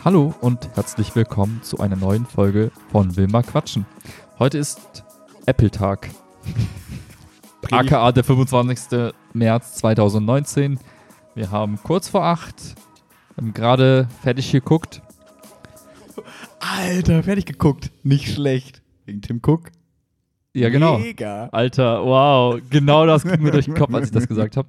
5. 0.00 0.04
Hallo 0.04 0.34
und 0.40 0.74
herzlich 0.76 1.14
willkommen 1.14 1.60
zu 1.62 1.78
einer 1.78 1.96
neuen 1.96 2.24
Folge 2.24 2.70
von 2.90 3.16
Wilma 3.16 3.42
Quatschen. 3.42 3.86
Heute 4.38 4.58
ist 4.58 5.04
Apple-Tag. 5.46 6.10
AKA 7.70 8.12
der 8.12 8.24
25. 8.24 9.12
März 9.32 9.74
2019. 9.76 10.78
Wir 11.34 11.50
haben 11.50 11.78
kurz 11.82 12.08
vor 12.08 12.24
8, 12.24 12.74
haben 13.36 13.54
gerade 13.54 14.08
fertig 14.22 14.50
geguckt. 14.52 15.02
Alter, 16.60 17.22
fertig 17.22 17.46
geguckt. 17.46 17.90
Nicht 18.02 18.32
schlecht. 18.32 18.82
Wegen 19.04 19.22
Tim 19.22 19.40
Cook. 19.44 19.70
Ja, 20.52 20.68
genau. 20.68 20.98
Mega. 20.98 21.48
Alter, 21.52 22.04
wow, 22.04 22.60
genau 22.70 23.06
das 23.06 23.22
ging 23.22 23.42
mir 23.42 23.52
durch 23.52 23.66
den 23.66 23.74
Kopf, 23.74 23.94
als 23.94 24.06
ich 24.06 24.12
das 24.12 24.26
gesagt 24.28 24.56
habe. 24.56 24.68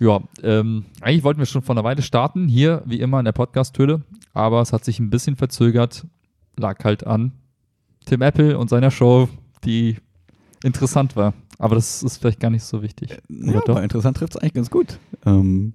Ja, 0.00 0.22
ähm, 0.42 0.86
eigentlich 1.02 1.24
wollten 1.24 1.38
wir 1.40 1.46
schon 1.46 1.62
vor 1.62 1.74
einer 1.74 1.84
Weile 1.84 2.00
starten, 2.02 2.48
hier 2.48 2.82
wie 2.86 3.00
immer 3.00 3.18
in 3.18 3.26
der 3.26 3.32
Podcast-Höhle, 3.32 4.02
aber 4.32 4.62
es 4.62 4.72
hat 4.72 4.84
sich 4.84 4.98
ein 4.98 5.10
bisschen 5.10 5.36
verzögert, 5.36 6.06
lag 6.56 6.82
halt 6.84 7.06
an 7.06 7.32
Tim 8.06 8.22
Apple 8.22 8.58
und 8.58 8.70
seiner 8.70 8.90
Show, 8.90 9.28
die 9.64 9.96
interessant 10.64 11.16
war. 11.16 11.34
Aber 11.58 11.74
das 11.74 12.02
ist 12.02 12.16
vielleicht 12.16 12.40
gar 12.40 12.48
nicht 12.50 12.64
so 12.64 12.80
wichtig. 12.82 13.18
Ja, 13.28 13.60
aber 13.68 13.82
interessant 13.82 14.16
trifft 14.16 14.34
es 14.34 14.40
eigentlich 14.40 14.54
ganz 14.54 14.70
gut. 14.70 14.98
Ähm, 15.26 15.74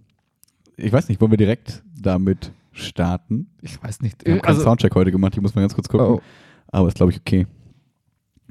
ich 0.75 0.91
weiß 0.91 1.07
nicht, 1.07 1.21
wollen 1.21 1.31
wir 1.31 1.37
direkt 1.37 1.83
damit 2.01 2.51
starten? 2.71 3.47
Ich 3.61 3.81
weiß 3.81 4.01
nicht. 4.01 4.25
Wir 4.25 4.33
haben 4.33 4.41
keinen 4.41 4.55
Also, 4.55 4.63
Soundcheck 4.63 4.95
heute 4.95 5.11
gemacht, 5.11 5.33
ich 5.35 5.41
muss 5.41 5.53
mal 5.53 5.61
ganz 5.61 5.75
kurz 5.75 5.87
gucken. 5.87 6.07
oh, 6.07 6.21
Aber 6.69 6.87
ist, 6.87 6.95
glaube 6.97 7.11
ich, 7.11 7.19
okay. 7.19 7.45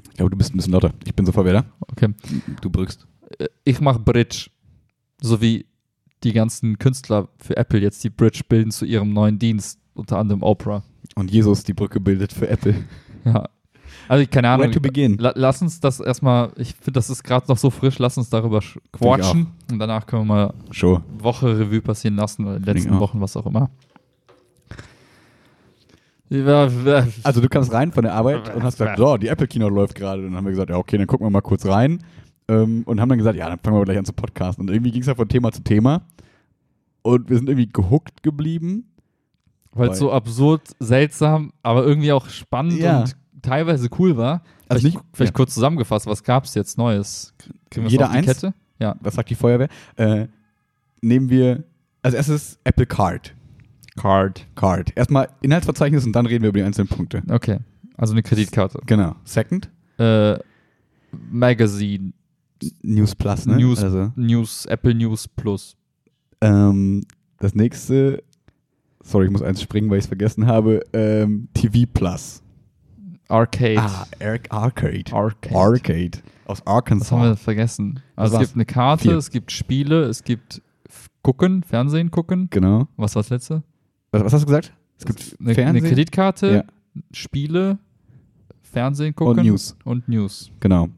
Ich 0.09 0.17
glaube, 0.17 0.31
du 0.31 0.37
bist 0.37 0.53
ein 0.53 0.57
bisschen 0.57 0.71
lauter. 0.71 0.93
Ich 1.03 1.13
bin 1.13 1.25
sofort 1.25 1.45
wieder. 1.45 1.65
okay. 1.91 2.13
Du 2.61 2.69
brückst. 2.69 3.05
Äh, 3.37 3.47
Ich 3.65 3.81
mache 3.81 3.99
Bridge, 3.99 4.47
so 5.21 5.41
wie 5.41 5.65
die 6.23 6.33
ganzen 6.33 6.79
Künstler 6.79 7.27
für 7.37 7.55
Apple 7.57 7.79
jetzt 7.79 8.03
die 8.03 8.09
Bridge 8.09 8.41
bilden 8.47 8.71
zu 8.71 8.85
ihrem 8.85 9.13
neuen 9.13 9.37
Dienst, 9.39 9.79
unter 9.93 10.17
anderem 10.17 10.41
Oprah. 10.43 10.83
Und 11.15 11.31
Jesus 11.31 11.63
die 11.63 11.73
Brücke 11.73 11.99
bildet 11.99 12.33
für 12.33 12.47
Apple. 12.49 12.75
Ja. 13.25 13.47
Also 14.07 14.23
ich- 14.23 14.29
keine 14.29 14.49
Ahnung. 14.49 14.65
Where 14.67 14.73
to 14.73 14.79
begin? 14.79 15.17
La 15.17 15.31
lass 15.35 15.61
uns 15.61 15.79
das 15.79 15.99
erstmal, 15.99 16.51
ich 16.57 16.73
finde, 16.75 16.93
das 16.93 17.09
ist 17.09 17.23
gerade 17.23 17.47
noch 17.47 17.57
so 17.57 17.69
frisch, 17.69 17.97
lass 17.99 18.17
uns 18.17 18.29
darüber 18.29 18.59
sch- 18.59 18.77
quatschen 18.91 19.47
und 19.71 19.79
danach 19.79 20.05
können 20.05 20.23
wir 20.27 20.33
mal 20.35 20.53
Show. 20.71 21.01
Woche 21.19 21.57
Revue 21.59 21.81
passieren 21.81 22.15
lassen 22.15 22.45
oder 22.45 22.57
in 22.57 22.63
den 22.63 22.73
letzten. 22.75 22.99
Wochen, 22.99 23.21
was 23.21 23.35
auch 23.37 23.45
immer. 23.45 23.69
Also 27.23 27.39
du 27.39 27.47
kamst 27.49 27.71
rein 27.71 27.91
von 27.91 28.03
der 28.03 28.13
Arbeit 28.13 28.53
und 28.55 28.63
hast 28.63 28.77
gesagt, 28.77 28.97
so, 28.97 29.17
die 29.17 29.27
Apple 29.27 29.47
Keynote 29.47 29.73
läuft 29.73 29.95
gerade. 29.95 30.21
Und 30.21 30.29
dann 30.29 30.37
haben 30.37 30.45
wir 30.45 30.51
gesagt, 30.51 30.69
ja, 30.71 30.77
okay, 30.77 30.97
dann 30.97 31.05
gucken 31.07 31.25
wir 31.25 31.29
mal 31.31 31.41
kurz 31.41 31.65
rein. 31.65 31.99
Ähm, 32.47 32.83
und 32.85 33.01
haben 33.01 33.09
dann 33.09 33.17
gesagt, 33.17 33.37
ja, 33.37 33.49
dann 33.49 33.59
fangen 33.59 33.77
wir 33.77 33.85
gleich 33.85 33.97
an 33.97 34.05
zu 34.05 34.13
podcasten. 34.13 34.67
Und 34.67 34.73
irgendwie 34.73 34.91
ging 34.91 35.01
es 35.01 35.07
ja 35.07 35.15
von 35.15 35.27
Thema 35.27 35.51
zu 35.51 35.63
Thema. 35.63 36.03
Und 37.01 37.29
wir 37.29 37.37
sind 37.37 37.49
irgendwie 37.49 37.69
gehuckt 37.71 38.23
geblieben. 38.23 38.85
weil 39.77 39.89
es 39.89 39.97
so 39.99 40.09
absurd, 40.11 40.61
seltsam, 40.79 41.51
aber 41.61 41.83
irgendwie 41.85 42.13
auch 42.13 42.29
spannend 42.29 42.79
Ja. 42.79 43.01
und 43.01 43.15
teilweise 43.41 43.89
cool 43.99 44.15
war. 44.15 44.41
Also 44.69 44.79
vielleicht 44.81 44.95
nicht- 44.95 45.05
vielleicht 45.13 45.33
ja. 45.33 45.35
kurz 45.35 45.53
zusammengefasst, 45.53 46.07
was 46.07 46.23
gab 46.23 46.45
es 46.45 46.53
jetzt 46.55 46.77
Neues? 46.77 47.33
Kriegen 47.69 47.87
Jeder 47.87 48.09
eins? 48.09 48.25
Kette? 48.25 48.53
Ja, 48.79 48.95
Was 49.01 49.15
sagt 49.15 49.29
die 49.29 49.35
Feuerwehr? 49.35 49.67
Äh, 49.97 50.27
nehmen 51.01 51.29
wir, 51.29 51.65
als 52.03 52.13
erstes 52.13 52.57
Apple 52.63 52.85
Card. 52.85 53.35
Card. 53.97 54.47
Card. 54.55 54.93
Erstmal 54.95 55.27
Inhaltsverzeichnis 55.41 56.05
und 56.05 56.13
dann 56.13 56.25
reden 56.25 56.43
wir 56.43 56.49
über 56.49 56.59
die 56.59 56.65
einzelnen 56.65 56.87
Punkte. 56.87 57.21
Okay, 57.29 57.59
also 57.97 58.13
eine 58.13 58.23
Kreditkarte. 58.23 58.79
Genau. 58.85 59.15
Second, 59.25 59.69
Äh, 59.97 60.37
Magazine, 61.11 62.13
News 62.83 63.15
Plus, 63.15 63.45
ne? 63.45 63.57
News, 63.57 63.83
Also, 63.83 64.11
News, 64.15 64.65
Apple 64.65 64.93
News 64.95 65.27
Plus. 65.27 65.75
ähm, 66.41 67.03
das 67.39 67.53
nächste, 67.53 68.23
sorry, 69.03 69.25
ich 69.25 69.31
muss 69.31 69.41
eins 69.41 69.61
springen, 69.61 69.89
weil 69.89 69.97
ich 69.97 70.03
es 70.05 70.07
vergessen 70.07 70.47
habe. 70.47 70.81
Ähm, 70.93 71.49
TV 71.53 71.85
Plus. 71.91 72.41
Arcade. 73.27 73.79
Ah, 73.79 74.05
Ar 74.19 74.39
Arcade. 74.49 75.11
Arcade. 75.11 75.55
Arcade. 75.55 76.11
Aus 76.45 76.59
Was 76.59 76.65
haben 76.65 76.65
wir 76.65 76.73
Arkansas. 76.75 77.41
vergessen? 77.41 77.99
Also 78.15 78.35
es 78.35 78.41
gibt 78.41 78.55
eine 78.55 78.65
Karte, 78.65 79.03
Vier. 79.03 79.17
es 79.17 79.31
gibt 79.31 79.51
Spiele, 79.51 80.03
es 80.03 80.23
gibt 80.23 80.61
Gucken, 81.23 81.63
Fernsehen 81.63 82.11
gucken. 82.11 82.47
Genau. 82.51 82.87
Was 82.97 83.15
war 83.15 83.23
das 83.23 83.31
letzte? 83.31 83.63
Was, 84.11 84.23
was 84.23 84.33
hast 84.33 84.41
du 84.43 84.45
gesagt? 84.45 84.73
Es 84.99 85.05
gibt 85.05 85.35
eine, 85.39 85.47
eine 85.49 85.55
Fernsehen 85.55 85.85
Kreditkarte, 85.85 86.53
Ja. 86.53 86.63
Spiele, 87.11 87.79
Fernsehen 88.61 89.15
gucken 89.15 89.39
und 89.39 89.45
News. 89.45 89.75
Und 89.83 90.07
News. 90.07 90.51
Genau. 90.59 90.89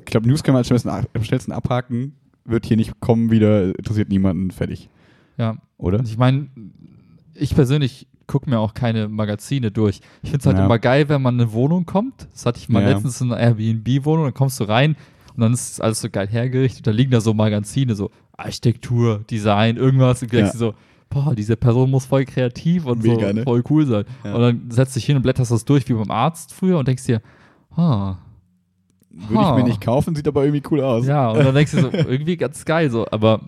Ich 0.00 0.04
glaube, 0.06 0.28
News 0.28 0.42
können 0.42 0.56
wir 0.56 1.06
am 1.14 1.24
schnellsten, 1.24 1.52
abhaken. 1.52 2.14
Wird 2.44 2.66
hier 2.66 2.76
nicht 2.76 3.00
kommen 3.00 3.30
wieder, 3.30 3.66
interessiert 3.76 4.08
niemanden, 4.08 4.50
fertig. 4.50 4.88
Ja. 5.38 5.56
Oder? 5.78 6.00
Ich 6.04 6.18
meine, 6.18 6.48
ich 7.34 7.54
persönlich 7.54 8.06
gucke 8.26 8.48
mir 8.48 8.58
auch 8.58 8.74
keine 8.74 9.08
Magazine 9.08 9.70
durch. 9.70 10.00
Ich 10.22 10.30
finde 10.30 10.40
es 10.40 10.46
halt 10.46 10.58
Ja. 10.58 10.64
immer 10.64 10.78
geil, 10.78 11.08
wenn 11.08 11.22
man 11.22 11.34
in 11.36 11.40
eine 11.42 11.52
Wohnung 11.52 11.86
kommt. 11.86 12.28
Das 12.32 12.46
hatte 12.46 12.58
ich 12.58 12.68
mal 12.68 12.82
Ja. 12.82 12.90
letztens 12.90 13.20
in 13.20 13.32
einer 13.32 13.40
Airbnb-Wohnung. 13.40 14.24
Dann 14.24 14.34
kommst 14.34 14.58
du 14.60 14.64
rein 14.64 14.96
und 15.34 15.40
dann 15.40 15.52
ist 15.52 15.80
alles 15.80 16.00
so 16.00 16.08
geil 16.10 16.28
hergerichtet. 16.28 16.86
Da 16.86 16.90
liegen 16.90 17.10
da 17.10 17.20
so 17.20 17.34
Magazine, 17.34 17.94
so 17.94 18.10
Architektur, 18.36 19.24
Design, 19.30 19.76
irgendwas. 19.76 20.22
Und 20.22 20.32
du 20.32 20.36
denkst 20.36 20.50
Ja. 20.50 20.52
dir 20.52 20.58
so, 20.58 20.74
boah, 21.10 21.34
diese 21.34 21.56
Person 21.56 21.90
muss 21.90 22.06
voll 22.06 22.24
kreativ 22.24 22.86
und 22.86 23.02
Mega, 23.02 23.28
so 23.28 23.34
ne? 23.34 23.42
voll 23.42 23.62
cool 23.70 23.86
sein. 23.86 24.04
Ja. 24.24 24.34
Und 24.34 24.40
dann 24.40 24.70
setzt 24.70 24.96
dich 24.96 25.04
hin 25.04 25.16
und 25.16 25.22
blätterst 25.22 25.50
das 25.50 25.64
durch 25.64 25.88
wie 25.88 25.94
beim 25.94 26.10
Arzt 26.10 26.52
früher 26.54 26.78
und 26.78 26.88
denkst 26.88 27.04
dir, 27.04 27.20
ah, 27.76 28.16
Würde 29.14 29.42
ich 29.42 29.50
mir 29.56 29.64
nicht 29.64 29.80
kaufen, 29.80 30.14
sieht 30.14 30.26
aber 30.26 30.44
irgendwie 30.44 30.62
cool 30.70 30.80
aus. 30.80 31.06
ja, 31.06 31.30
und 31.30 31.38
dann 31.44 31.54
denkst 31.54 31.72
du 31.72 31.80
so, 31.82 31.90
irgendwie 31.92 32.36
ganz 32.36 32.64
geil 32.64 32.90
so, 32.90 33.06
aber 33.10 33.40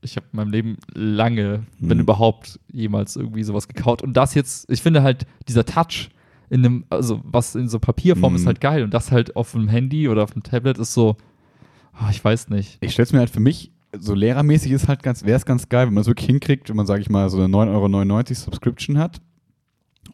ich 0.00 0.16
habe 0.16 0.26
in 0.32 0.36
meinem 0.36 0.50
Leben 0.50 0.76
lange, 0.94 1.64
wenn 1.78 1.98
Hm. 1.98 2.00
überhaupt, 2.00 2.58
jemals 2.72 3.14
irgendwie 3.16 3.42
sowas 3.44 3.68
gekauft. 3.68 4.02
Und 4.02 4.14
das 4.16 4.34
jetzt, 4.34 4.68
ich 4.70 4.82
finde 4.82 5.02
halt, 5.02 5.26
dieser 5.48 5.64
Touch 5.64 6.08
in 6.50 6.64
einem, 6.64 6.84
also 6.90 7.20
was 7.24 7.54
in 7.54 7.68
so 7.68 7.78
Papierform 7.78 8.34
ist 8.34 8.42
Hm. 8.42 8.46
halt 8.48 8.60
geil. 8.60 8.82
Und 8.84 8.92
das 8.94 9.12
halt 9.12 9.36
auf 9.36 9.52
dem 9.52 9.68
Handy 9.68 10.08
oder 10.08 10.24
auf 10.24 10.32
dem 10.32 10.42
Tablet 10.42 10.78
ist 10.78 10.92
so, 10.94 11.16
ah, 11.92 12.08
ich 12.10 12.24
weiß 12.24 12.48
nicht. 12.48 12.78
Ich 12.80 12.92
stelle 12.92 13.04
es 13.04 13.12
mir 13.12 13.20
halt 13.20 13.30
für 13.30 13.40
mich, 13.40 13.70
so 13.98 14.14
lehrermäßig 14.14 14.72
ist 14.72 14.88
halt 14.88 15.02
ganz, 15.02 15.24
wäre 15.24 15.36
es 15.36 15.44
ganz 15.46 15.68
geil, 15.68 15.86
wenn 15.86 15.94
man 15.94 16.00
es 16.00 16.06
wirklich 16.08 16.26
hinkriegt, 16.26 16.68
wenn 16.68 16.76
man, 16.76 16.86
sage 16.86 17.02
ich 17.02 17.10
mal, 17.10 17.28
so 17.30 17.36
eine 17.38 17.46
9,99 17.46 17.70
Euro 18.30 18.34
Subscription 18.34 18.98
hat 18.98 19.20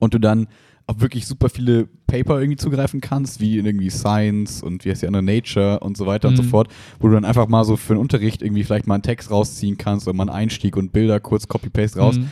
und 0.01 0.13
du 0.15 0.19
dann 0.19 0.49
auch 0.89 1.01
wirklich 1.01 1.27
super 1.27 1.49
viele 1.51 1.87
Paper 2.07 2.41
irgendwie 2.41 2.57
zugreifen 2.57 3.01
kannst, 3.01 3.41
wie 3.41 3.59
in 3.59 3.67
irgendwie 3.67 3.91
Science 3.91 4.63
und 4.63 4.85
wie 4.85 4.91
heißt 4.91 5.03
die 5.03 5.07
andere 5.07 5.23
Nature 5.23 5.81
und 5.81 5.97
so 5.97 6.07
weiter 6.07 6.29
und 6.29 6.37
so 6.37 6.43
Mhm. 6.43 6.49
fort, 6.49 6.69
wo 6.99 7.09
du 7.09 7.15
dann 7.15 7.25
einfach 7.27 7.47
mal 7.47 7.63
so 7.65 7.77
für 7.77 7.95
den 7.95 8.01
Unterricht 8.01 8.41
irgendwie 8.43 8.65
vielleicht 8.65 8.87
mal 8.87 8.95
einen 8.95 9.03
Text 9.03 9.31
rausziehen 9.31 9.77
kannst 9.77 10.09
oder 10.09 10.17
mal 10.17 10.23
einen 10.25 10.31
Einstieg 10.37 10.77
und 10.77 10.93
Bilder 10.93 11.21
kurz 11.21 11.47
Copy-Paste 11.47 12.01
raus. 12.01 12.19
Mhm. 12.19 12.31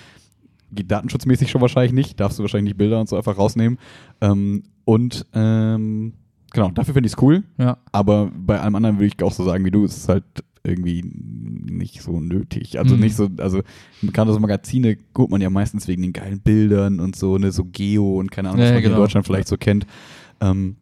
Geht 0.72 0.90
datenschutzmäßig 0.90 1.50
schon 1.50 1.60
wahrscheinlich 1.60 1.92
nicht, 1.92 2.18
darfst 2.18 2.38
du 2.38 2.42
wahrscheinlich 2.42 2.70
nicht 2.72 2.78
Bilder 2.78 2.98
und 2.98 3.08
so 3.08 3.16
einfach 3.16 3.36
rausnehmen. 3.38 3.78
Ähm, 4.20 4.62
und 4.84 5.26
ähm, 5.34 6.14
genau, 6.52 6.70
dafür 6.70 6.94
finde 6.94 7.06
ich 7.08 7.12
es 7.12 7.22
cool. 7.22 7.44
Ja. 7.58 7.76
Aber 7.92 8.30
bei 8.34 8.58
allem 8.60 8.74
anderen 8.74 8.96
würde 8.98 9.12
ich 9.14 9.22
auch 9.22 9.32
so 9.32 9.44
sagen 9.44 9.64
wie 9.66 9.70
du, 9.70 9.84
es 9.84 9.96
ist 9.98 10.08
halt 10.08 10.24
irgendwie 10.66 11.02
nicht 11.04 12.02
so 12.02 12.20
nötig. 12.20 12.78
Also 12.78 12.94
Mhm. 12.94 13.00
nicht 13.02 13.16
so, 13.16 13.28
also 13.38 13.62
gerade 14.02 14.32
so 14.32 14.38
Magazine 14.40 14.96
guckt 15.14 15.30
man 15.30 15.40
ja 15.40 15.48
meistens 15.50 15.88
wegen 15.88 16.02
den 16.02 16.12
geilen 16.12 16.40
Bildern 16.40 17.00
und 17.00 17.16
so, 17.16 17.38
ne, 17.38 17.52
so 17.52 17.64
Geo 17.64 18.18
und 18.18 18.30
keine 18.30 18.48
Ahnung, 18.50 18.60
was 18.62 18.68
ja, 18.68 18.74
man 18.74 18.82
genau. 18.82 18.96
in 18.96 19.00
Deutschland 19.02 19.26
vielleicht 19.26 19.48
so 19.48 19.56
kennt. 19.56 19.86
Ähm, 20.40 20.76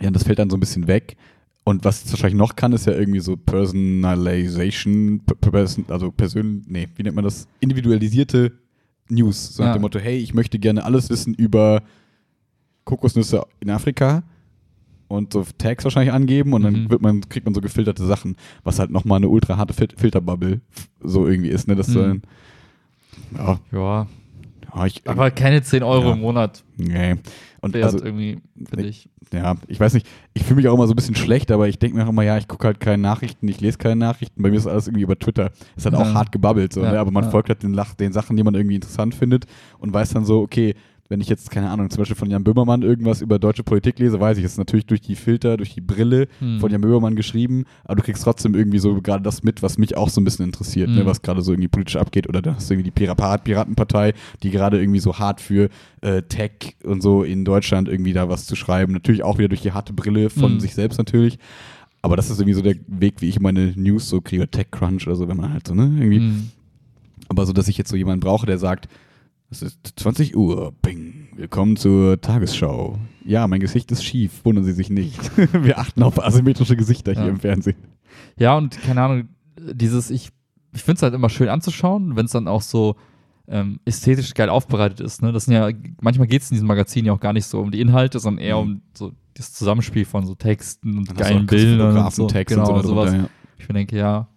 ja, 0.00 0.08
und 0.08 0.14
das 0.16 0.24
fällt 0.24 0.38
dann 0.38 0.50
so 0.50 0.56
ein 0.56 0.60
bisschen 0.60 0.86
weg. 0.88 1.16
Und 1.64 1.84
was 1.84 2.04
es 2.04 2.12
wahrscheinlich 2.12 2.38
noch 2.38 2.54
kann, 2.54 2.72
ist 2.72 2.86
ja 2.86 2.92
irgendwie 2.92 3.18
so 3.20 3.36
Personalization, 3.36 5.20
per- 5.26 5.34
per- 5.36 5.50
person, 5.50 5.84
also 5.88 6.12
persönlich, 6.12 6.64
nee, 6.68 6.88
wie 6.96 7.02
nennt 7.02 7.16
man 7.16 7.24
das? 7.24 7.48
Individualisierte 7.60 8.52
News. 9.08 9.54
So 9.54 9.62
nach 9.62 9.70
Ja. 9.70 9.74
dem 9.78 9.82
Motto, 9.82 9.98
hey, 9.98 10.18
ich 10.18 10.34
möchte 10.34 10.58
gerne 10.58 10.84
alles 10.84 11.10
wissen 11.10 11.34
über 11.34 11.82
Kokosnüsse 12.84 13.44
in 13.60 13.70
Afrika 13.70 14.22
und 15.08 15.32
so 15.32 15.44
Tags 15.58 15.84
wahrscheinlich 15.84 16.12
angeben 16.12 16.52
und 16.52 16.62
dann 16.62 16.84
Mhm. 16.84 16.90
wird 16.90 17.02
man, 17.02 17.28
kriegt 17.28 17.44
man 17.46 17.54
so 17.54 17.60
gefilterte 17.60 18.04
Sachen, 18.04 18.36
was 18.64 18.78
halt 18.78 18.90
nochmal 18.90 19.16
eine 19.18 19.28
ultra 19.28 19.56
harte 19.56 19.74
Fil 19.74 19.88
Filterbubble 19.96 20.60
so 21.00 21.26
irgendwie 21.26 21.50
ist, 21.50 21.68
ne? 21.68 21.76
Das 21.76 21.88
Mhm. 21.88 21.94
dann, 21.94 22.22
ja, 23.36 23.60
Ja, 23.72 24.06
ja, 24.74 24.86
ich, 24.86 25.02
aber 25.08 25.30
keine 25.30 25.62
10 25.62 25.82
Euro 25.82 26.08
Ja. 26.08 26.12
im 26.14 26.20
Monat 26.20 26.64
nee. 26.76 27.16
Und 27.62 27.74
wert 27.74 27.84
also, 27.94 28.04
irgendwie, 28.04 28.38
finde 28.68 28.86
ich. 28.86 29.08
ja, 29.32 29.56
ich 29.66 29.80
weiß 29.80 29.94
nicht, 29.94 30.06
ich 30.34 30.44
fühle 30.44 30.56
mich 30.56 30.68
auch 30.68 30.74
immer 30.74 30.86
so 30.86 30.92
ein 30.92 30.96
bisschen 30.96 31.16
schlecht, 31.16 31.50
aber 31.50 31.66
ich 31.68 31.78
denke 31.80 31.96
mir 31.96 32.04
auch 32.04 32.10
immer, 32.10 32.22
ja, 32.22 32.36
ich 32.38 32.46
gucke 32.46 32.64
halt 32.66 32.78
keine 32.78 32.98
Nachrichten, 33.02 33.48
ich 33.48 33.60
lese 33.60 33.78
keine 33.78 33.96
Nachrichten, 33.96 34.40
bei 34.42 34.50
mir 34.50 34.56
ist 34.58 34.66
alles 34.68 34.86
irgendwie 34.86 35.02
über 35.02 35.18
Twitter. 35.18 35.50
Ist 35.76 35.84
halt 35.86 35.96
auch 35.96 36.14
hart 36.14 36.30
gebabbelt, 36.30 36.72
so, 36.72 36.82
ne? 36.82 36.96
aber 36.98 37.10
man 37.10 37.24
folgt 37.30 37.48
halt 37.48 37.62
den, 37.64 37.76
den 37.98 38.12
Sachen, 38.12 38.36
die 38.36 38.44
man 38.44 38.54
irgendwie 38.54 38.76
interessant 38.76 39.14
findet 39.16 39.46
und 39.78 39.92
weiß 39.92 40.10
dann 40.10 40.24
so, 40.24 40.42
okay, 40.42 40.74
wenn 41.08 41.20
ich 41.20 41.28
jetzt, 41.28 41.50
keine 41.50 41.70
Ahnung, 41.70 41.88
zum 41.90 41.98
Beispiel 41.98 42.16
von 42.16 42.28
Jan 42.30 42.42
Böhmermann 42.44 42.82
irgendwas 42.82 43.20
über 43.22 43.38
deutsche 43.38 43.62
Politik 43.62 43.98
lese, 43.98 44.18
weiß 44.20 44.38
ich, 44.38 44.44
es 44.44 44.52
ist 44.52 44.58
natürlich 44.58 44.86
durch 44.86 45.00
die 45.00 45.14
Filter, 45.14 45.56
durch 45.56 45.74
die 45.74 45.80
Brille 45.80 46.26
Hm. 46.40 46.58
von 46.60 46.70
Jan 46.70 46.80
Böhmermann 46.80 47.14
geschrieben, 47.16 47.64
aber 47.84 47.96
du 47.96 48.02
kriegst 48.02 48.22
trotzdem 48.24 48.54
irgendwie 48.54 48.78
so 48.78 49.00
gerade 49.00 49.22
das 49.22 49.42
mit, 49.42 49.62
was 49.62 49.78
mich 49.78 49.96
auch 49.96 50.08
so 50.08 50.20
ein 50.20 50.24
bisschen 50.24 50.44
interessiert, 50.46 50.90
ne, 50.90 51.02
Mhm. 51.02 51.06
was 51.06 51.22
gerade 51.22 51.42
so 51.42 51.52
irgendwie 51.52 51.68
politisch 51.68 51.96
abgeht. 51.96 52.28
Oder 52.28 52.42
da 52.42 52.54
hast 52.56 52.68
du 52.68 52.74
irgendwie 52.74 52.90
die 52.90 53.06
Pirat 53.06 53.44
Piratenpartei, 53.44 54.14
die 54.42 54.50
gerade 54.50 54.80
irgendwie 54.80 55.00
so 55.00 55.18
hart 55.18 55.40
für 55.40 55.68
äh, 56.02 56.22
Tech 56.22 56.76
und 56.84 57.02
so 57.02 57.22
in 57.22 57.44
Deutschland 57.44 57.88
irgendwie 57.88 58.12
da 58.12 58.28
was 58.28 58.46
zu 58.46 58.56
schreiben. 58.56 58.92
Natürlich 58.92 59.22
auch 59.22 59.38
wieder 59.38 59.48
durch 59.48 59.62
die 59.62 59.72
harte 59.72 59.92
Brille 59.92 60.30
von 60.30 60.54
Mhm. 60.54 60.60
sich 60.60 60.74
selbst 60.74 60.98
natürlich. 60.98 61.38
Aber 62.02 62.16
das 62.16 62.30
ist 62.30 62.38
irgendwie 62.38 62.54
so 62.54 62.62
der 62.62 62.76
Weg, 62.86 63.20
wie 63.22 63.28
ich 63.28 63.40
meine 63.40 63.72
News 63.76 64.08
so 64.08 64.20
kriege, 64.20 64.48
TechCrunch 64.48 65.06
oder 65.06 65.16
so, 65.16 65.28
wenn 65.28 65.36
man 65.36 65.52
halt 65.52 65.66
so, 65.66 65.74
ne, 65.74 65.84
irgendwie. 65.98 66.18
Hm. 66.18 66.50
Aber 67.28 67.44
so, 67.46 67.52
dass 67.52 67.66
ich 67.66 67.76
jetzt 67.78 67.90
so 67.90 67.96
jemanden 67.96 68.20
brauche, 68.20 68.46
der 68.46 68.58
sagt, 68.58 68.88
Es 69.50 69.62
ist 69.62 69.92
20 69.96 70.36
Uhr. 70.36 70.72
Bing. 70.82 71.28
Willkommen 71.36 71.76
zur 71.76 72.20
Tagesschau. 72.20 72.98
Ja, 73.24 73.46
mein 73.46 73.60
Gesicht 73.60 73.90
ist 73.92 74.04
schief. 74.04 74.44
Wundern 74.44 74.64
Sie 74.64 74.72
sich 74.72 74.90
nicht. 74.90 75.20
Wir 75.52 75.78
achten 75.78 76.02
auf 76.02 76.22
asymmetrische 76.22 76.76
Gesichter 76.76 77.12
Ja. 77.12 77.22
hier 77.22 77.30
im 77.30 77.40
Fernsehen. 77.40 77.76
Ja, 78.38 78.56
und 78.56 78.80
keine 78.82 79.02
Ahnung, 79.02 79.28
dieses, 79.58 80.10
ich, 80.10 80.30
ich 80.74 80.82
finde 80.82 80.96
es 80.96 81.02
halt 81.02 81.14
immer 81.14 81.28
schön 81.30 81.48
anzuschauen, 81.48 82.16
wenn 82.16 82.26
es 82.26 82.32
dann 82.32 82.48
auch 82.48 82.62
so 82.62 82.96
ähm, 83.48 83.78
ästhetisch 83.84 84.34
geil 84.34 84.48
aufbereitet 84.48 85.00
ist. 85.00 85.22
Ne? 85.22 85.32
Das 85.32 85.44
sind 85.44 85.54
ja, 85.54 85.70
manchmal 86.00 86.26
geht 86.26 86.42
es 86.42 86.50
in 86.50 86.56
diesem 86.56 86.66
Magazin 86.66 87.04
ja 87.04 87.12
auch 87.12 87.20
gar 87.20 87.32
nicht 87.32 87.46
so 87.46 87.60
um 87.60 87.70
die 87.70 87.80
Inhalte, 87.80 88.18
sondern 88.18 88.44
eher 88.44 88.56
Mhm. 88.56 88.62
um 88.72 88.82
so 88.94 89.12
das 89.34 89.52
Zusammenspiel 89.52 90.04
von 90.04 90.26
so 90.26 90.34
Texten 90.34 90.98
und 90.98 91.16
geilen 91.16 91.46
Bildern 91.46 91.88
und 91.96 92.12
so. 92.12 92.22
Fotografentext 92.24 92.56
Genau, 92.56 92.74
und 92.74 92.82
so 92.82 92.88
sowas. 92.88 93.12
ja. 93.12 93.28
Ich 93.58 93.68
mir 93.68 93.74
denke, 93.74 93.96
ja, 93.96 94.28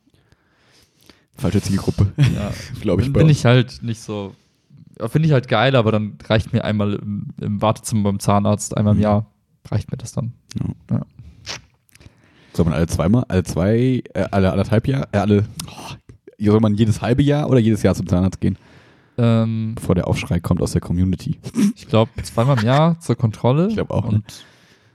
Falsche 1.35 1.61
Zielgruppe, 1.61 2.11
ja 2.17 2.51
glaube 2.81 3.01
ich. 3.01 3.07
bin, 3.07 3.13
bin 3.21 3.29
ich 3.29 3.45
halt 3.45 3.81
nicht 3.81 4.01
so, 4.01 4.35
ja, 4.99 5.07
finde 5.07 5.27
ich 5.27 5.33
halt 5.33 5.47
geil, 5.47 5.75
aber 5.75 5.91
dann 5.91 6.17
reicht 6.25 6.51
mir 6.53 6.63
einmal 6.63 6.95
im, 6.95 7.27
im 7.39 7.61
Wartezimmer 7.61 8.03
beim 8.03 8.19
Zahnarzt, 8.19 8.75
einmal 8.77 8.93
im 8.93 8.97
Mhm. 8.97 9.03
Jahr, 9.03 9.25
reicht 9.69 9.91
mir 9.91 9.97
das 9.97 10.11
dann. 10.11 10.33
Soll 12.53 12.65
man 12.65 12.73
alle 12.73 12.87
zweimal, 12.87 13.25
alle 13.27 13.43
zwei, 13.43 14.03
äh, 14.13 14.25
alle 14.31 14.51
anderthalb 14.51 14.87
Jahre, 14.87 15.07
äh, 15.11 15.17
alle, 15.19 15.45
oh, 15.67 15.93
soll 16.39 16.59
man 16.59 16.73
jedes 16.75 17.01
halbe 17.01 17.21
Jahr 17.23 17.49
oder 17.49 17.59
jedes 17.59 17.83
Jahr 17.83 17.95
zum 17.95 18.07
Zahnarzt 18.07 18.41
gehen, 18.41 18.57
Ähm, 19.17 19.73
bevor 19.75 19.95
der 19.95 20.07
Aufschrei 20.07 20.39
kommt 20.39 20.61
aus 20.61 20.71
der 20.71 20.81
Community? 20.81 21.39
Ich 21.75 21.87
glaube, 21.87 22.09
zweimal 22.23 22.57
im 22.59 22.65
Jahr 22.65 22.99
zur 23.01 23.15
Kontrolle. 23.17 23.67
Ich 23.67 23.75
glaub 23.75 23.91
auch, 23.91 24.05
ne? 24.09 24.15
Und 24.15 24.45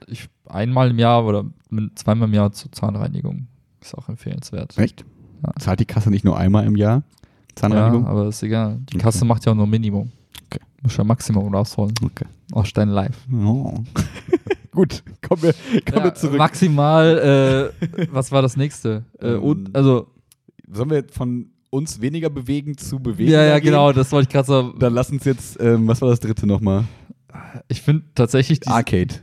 ich, 0.07 0.27
einmal 0.47 0.89
im 0.89 0.97
Jahr 0.99 1.23
oder 1.25 1.45
zweimal 1.95 2.27
im 2.27 2.33
Jahr 2.33 2.51
zur 2.51 2.71
Zahnreinigung. 2.71 3.47
Ist 3.81 3.95
auch 3.95 4.09
empfehlenswert. 4.09 4.77
Echt? 4.79 5.05
Ja. 5.45 5.53
Zahlt 5.59 5.79
die 5.79 5.85
Kasse 5.85 6.09
nicht 6.09 6.25
nur 6.25 6.37
einmal 6.37 6.65
im 6.65 6.75
Jahr 6.75 7.03
Zahnreinigung? 7.55 8.03
Ja, 8.03 8.09
aber 8.09 8.27
ist 8.27 8.43
egal. 8.43 8.77
Die 8.89 8.95
Okay. 8.95 9.03
Kasse 9.03 9.25
macht 9.25 9.45
ja 9.45 9.51
auch 9.51 9.55
nur 9.55 9.67
Minimum. 9.67 10.11
Okay. 10.45 10.59
Muss 10.83 10.95
ja 10.97 11.03
Maximum 11.03 11.53
rausholen. 11.53 11.93
Okay. 12.03 12.25
Aus 12.51 12.67
Stein 12.67 12.89
live. 12.89 13.17
Oh. 13.33 13.73
Gut, 14.71 15.03
kommen 15.27 15.41
wir, 15.43 15.53
kommen 15.89 16.03
wir 16.03 16.13
zurück. 16.15 16.37
Maximal, 16.37 17.71
äh, 17.87 18.07
was 18.11 18.31
war 18.31 18.41
das 18.41 18.57
nächste? 18.57 19.03
Äh, 19.21 19.33
Ähm, 19.35 19.43
und, 19.43 19.75
also, 19.75 20.07
Sollen 20.71 20.89
wir 20.89 21.03
von 21.11 21.51
uns 21.69 22.01
weniger 22.01 22.29
bewegen 22.29 22.75
zu 22.77 22.99
bewegen? 22.99 23.31
ja, 23.31 23.43
ja, 23.43 23.59
genau, 23.59 23.91
das 23.93 24.11
wollte 24.11 24.27
ich 24.27 24.33
gerade 24.33 24.47
so. 24.47 24.73
Dann 24.79 24.93
lass 24.93 25.11
uns 25.11 25.23
jetzt, 25.25 25.59
ähm, 25.61 25.87
was 25.87 26.01
war 26.01 26.09
das 26.09 26.19
dritte 26.19 26.45
nochmal? 26.47 26.83
Ich 27.67 27.81
finde 27.81 28.03
tatsächlich, 28.15 28.61
die, 28.61 28.67
Arcade. 28.67 29.13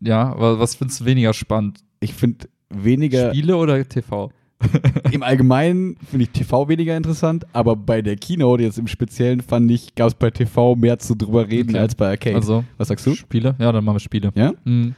ja, 0.00 0.22
aber 0.32 0.58
was 0.58 0.74
findest 0.74 1.00
du 1.00 1.04
weniger 1.04 1.32
spannend? 1.34 1.80
Ich 2.00 2.14
finde 2.14 2.48
weniger, 2.70 3.30
Spiele 3.30 3.56
oder 3.56 3.86
TV? 3.88 4.30
im 5.12 5.22
Allgemeinen 5.22 5.96
finde 6.08 6.24
ich 6.24 6.30
TV 6.30 6.68
weniger 6.68 6.96
interessant, 6.96 7.46
aber 7.52 7.76
bei 7.76 8.00
der 8.02 8.16
Keynote 8.16 8.62
jetzt 8.62 8.78
im 8.78 8.86
Speziellen 8.86 9.40
fand 9.40 9.70
ich, 9.70 9.94
gab 9.94 10.08
es 10.08 10.14
bei 10.14 10.30
TV 10.30 10.74
mehr 10.76 10.98
zu 10.98 11.14
drüber 11.14 11.46
reden 11.48 11.70
Okay. 11.70 11.78
als 11.78 11.94
bei 11.94 12.08
Arcade. 12.10 12.36
Also, 12.36 12.64
was 12.78 12.88
sagst 12.88 13.06
du? 13.06 13.14
Spiele? 13.14 13.54
Ja, 13.58 13.70
dann 13.72 13.84
machen 13.84 13.96
wir 13.96 14.00
Spiele. 14.00 14.32
Ja? 14.34 14.52
Mhm. 14.64 14.94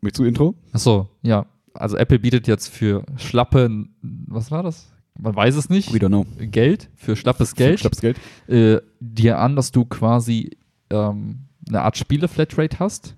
Möchtest 0.00 0.20
du 0.20 0.24
Intro? 0.24 0.54
Achso, 0.72 1.08
ja. 1.22 1.46
Also 1.74 1.96
Apple 1.96 2.18
bietet 2.18 2.46
jetzt 2.46 2.68
für 2.68 3.04
schlappe, 3.16 3.86
was 4.00 4.50
war 4.50 4.62
das? 4.62 4.92
Man 5.18 5.34
weiß 5.34 5.56
es 5.56 5.68
nicht. 5.68 5.92
We 5.92 5.98
don't 5.98 6.08
know. 6.08 6.26
Geld, 6.38 6.88
für 6.94 7.16
schlappes 7.16 7.54
Geld, 7.54 7.80
Schlappes 7.80 8.00
Geld. 8.00 8.18
äh, 8.48 8.80
dir 9.00 9.38
an, 9.38 9.56
dass 9.56 9.72
du 9.72 9.84
quasi 9.84 10.50
ähm, 10.90 11.40
eine 11.68 11.82
Art 11.82 11.96
Spiele-Flatrate 11.96 12.78
hast 12.78 13.16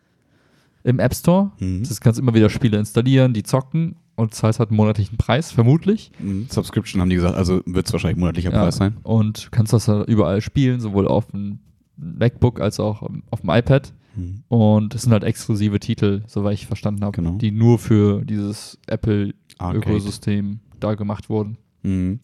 im 0.84 0.98
App 0.98 1.14
Store. 1.14 1.52
Mhm. 1.58 1.82
Das 1.82 2.00
kannst 2.00 2.18
immer 2.18 2.34
wieder 2.34 2.50
Spiele 2.50 2.78
installieren, 2.78 3.32
die 3.34 3.42
zocken 3.42 3.96
und 4.16 4.34
zahlst 4.34 4.58
halt 4.58 4.70
einen 4.70 4.76
monatlichen 4.76 5.16
Preis, 5.18 5.52
vermutlich. 5.52 6.10
Mhm. 6.18 6.46
Subscription 6.50 7.00
haben 7.00 7.08
die 7.10 7.16
gesagt, 7.16 7.36
also 7.36 7.62
wird 7.66 7.86
es 7.86 7.92
wahrscheinlich 7.92 8.18
monatlicher 8.18 8.52
Ja, 8.52 8.62
Preis 8.62 8.76
sein. 8.76 8.96
Und 9.02 9.48
kannst 9.52 9.72
das 9.72 9.86
halt 9.88 10.08
überall 10.08 10.40
spielen, 10.40 10.80
sowohl 10.80 11.06
auf 11.06 11.26
dem 11.30 11.60
MacBook 11.96 12.60
als 12.60 12.80
auch 12.80 13.02
auf 13.30 13.40
dem 13.40 13.50
iPad. 13.50 13.92
Mhm. 14.16 14.42
Und 14.48 14.94
es 14.94 15.02
sind 15.02 15.12
halt 15.12 15.24
exklusive 15.24 15.78
Titel, 15.78 16.22
soweit 16.26 16.54
ich 16.54 16.66
verstanden 16.66 17.04
habe, 17.04 17.14
Genau. 17.14 17.36
die 17.36 17.50
nur 17.52 17.78
für 17.78 18.24
dieses. 18.24 18.78
Apple-Ökosystem 18.86 20.60
da 20.80 20.94
gemacht 20.94 21.28
wurden. 21.28 21.58
Mhm. 21.88 22.20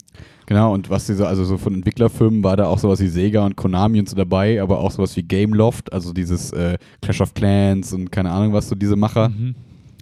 Genau, 0.47 0.73
und 0.73 0.89
was 0.91 1.07
diese, 1.07 1.27
also 1.27 1.43
so 1.43 1.57
von 1.57 1.73
Entwicklerfirmen 1.73 2.43
war 2.43 2.55
da 2.55 2.67
auch 2.67 2.77
sowas 2.77 2.99
wie 2.99 3.07
Sega 3.07 3.43
und 3.45 3.55
Konami 3.55 3.99
und 3.99 4.07
so 4.07 4.15
dabei, 4.15 4.61
aber 4.61 4.79
auch 4.79 4.91
sowas 4.91 5.15
wie 5.17 5.23
Gameloft, 5.23 5.91
also 5.91 6.13
dieses 6.13 6.51
äh, 6.53 6.77
Clash 7.01 7.21
of 7.21 7.33
Clans 7.33 7.93
und 7.93 8.11
keine 8.11 8.31
Ahnung 8.31 8.53
was, 8.53 8.69
so 8.69 8.75
diese 8.75 8.95
Macher. 8.95 9.29
Mhm. 9.29 9.55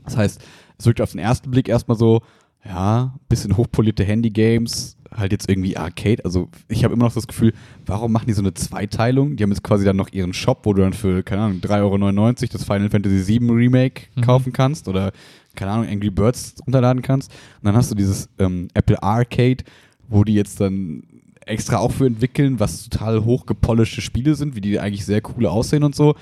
Das 0.03 0.17
heißt, 0.17 0.41
es 0.77 0.85
wirkt 0.85 0.99
auf 0.99 1.11
den 1.11 1.19
ersten 1.19 1.49
Blick 1.49 1.69
erstmal 1.69 1.97
so, 1.97 2.21
ja, 2.65 3.13
bisschen 3.29 3.55
hochpolierte 3.55 4.03
Handy-Games, 4.03 4.97
halt 5.15 5.31
jetzt 5.31 5.49
irgendwie 5.49 5.77
Arcade. 5.77 6.25
Also 6.25 6.49
ich 6.67 6.83
habe 6.83 6.93
immer 6.93 7.05
noch 7.05 7.13
das 7.13 7.27
Gefühl, 7.27 7.53
warum 7.85 8.11
machen 8.11 8.25
die 8.27 8.33
so 8.33 8.41
eine 8.41 8.53
Zweiteilung? 8.53 9.35
Die 9.37 9.43
haben 9.43 9.51
jetzt 9.51 9.63
quasi 9.63 9.85
dann 9.85 9.95
noch 9.95 10.11
ihren 10.11 10.33
Shop, 10.33 10.61
wo 10.65 10.73
du 10.73 10.81
dann 10.81 10.93
für, 10.93 11.23
keine 11.23 11.43
Ahnung, 11.43 11.59
3,99 11.61 11.71
Euro 11.81 12.33
das 12.51 12.63
Final 12.65 12.89
Fantasy 12.89 13.27
VII 13.39 13.49
Remake 13.51 14.03
Mhm. 14.15 14.21
kaufen 14.21 14.51
kannst 14.53 14.87
oder, 14.87 15.11
keine 15.55 15.71
Ahnung, 15.71 15.87
Angry 15.87 16.09
Birds 16.09 16.55
runterladen 16.65 17.01
kannst. 17.01 17.31
Und 17.31 17.65
dann 17.65 17.75
hast 17.75 17.91
du 17.91 17.95
dieses 17.95 18.29
ähm, 18.39 18.67
Apple 18.73 19.01
Arcade, 19.01 19.63
wo 20.07 20.23
die 20.23 20.33
jetzt 20.33 20.59
dann 20.59 21.03
extra 21.45 21.77
auch 21.77 21.91
für 21.91 22.05
entwickeln, 22.05 22.59
was 22.59 22.87
total 22.89 23.25
hochgepolischte 23.25 24.01
Spiele 24.01 24.35
sind, 24.35 24.55
wie 24.55 24.61
die 24.61 24.79
eigentlich 24.79 25.05
sehr 25.05 25.21
cool 25.35 25.45
aussehen 25.45 25.83
und 25.83 25.93
so. 25.95 26.15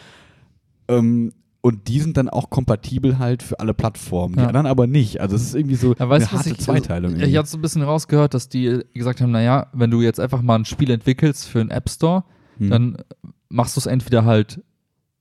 Ähm, 0.87 1.33
und 1.63 1.87
die 1.87 1.99
sind 1.99 2.17
dann 2.17 2.27
auch 2.27 2.49
kompatibel 2.49 3.19
halt 3.19 3.43
für 3.43 3.59
alle 3.59 3.75
Plattformen. 3.75 4.33
Die 4.35 4.41
Ja. 4.41 4.47
anderen 4.47 4.65
aber 4.65 4.87
nicht. 4.87 5.21
Also 5.21 5.35
es 5.35 5.43
ist 5.43 5.53
irgendwie 5.55 5.75
so 5.75 5.93
Ja, 5.97 6.09
weißt, 6.09 6.29
eine 6.29 6.37
harte 6.39 6.49
ich, 6.49 6.57
Zweiteilung. 6.59 7.13
Also, 7.13 7.25
ich 7.25 7.35
habe 7.37 7.47
so 7.47 7.57
ein 7.57 7.61
bisschen 7.61 7.83
rausgehört, 7.83 8.33
dass 8.33 8.49
die 8.49 8.79
gesagt 8.95 9.21
haben, 9.21 9.29
naja, 9.31 9.67
wenn 9.71 9.91
du 9.91 10.01
jetzt 10.01 10.19
einfach 10.19 10.41
mal 10.41 10.55
ein 10.55 10.65
Spiel 10.65 10.89
entwickelst 10.89 11.47
für 11.47 11.61
einen 11.61 11.69
App 11.69 11.89
Store, 11.89 12.23
Hm. 12.57 12.69
dann 12.71 12.97
machst 13.49 13.75
du 13.75 13.79
es 13.79 13.85
entweder 13.85 14.25
halt, 14.25 14.61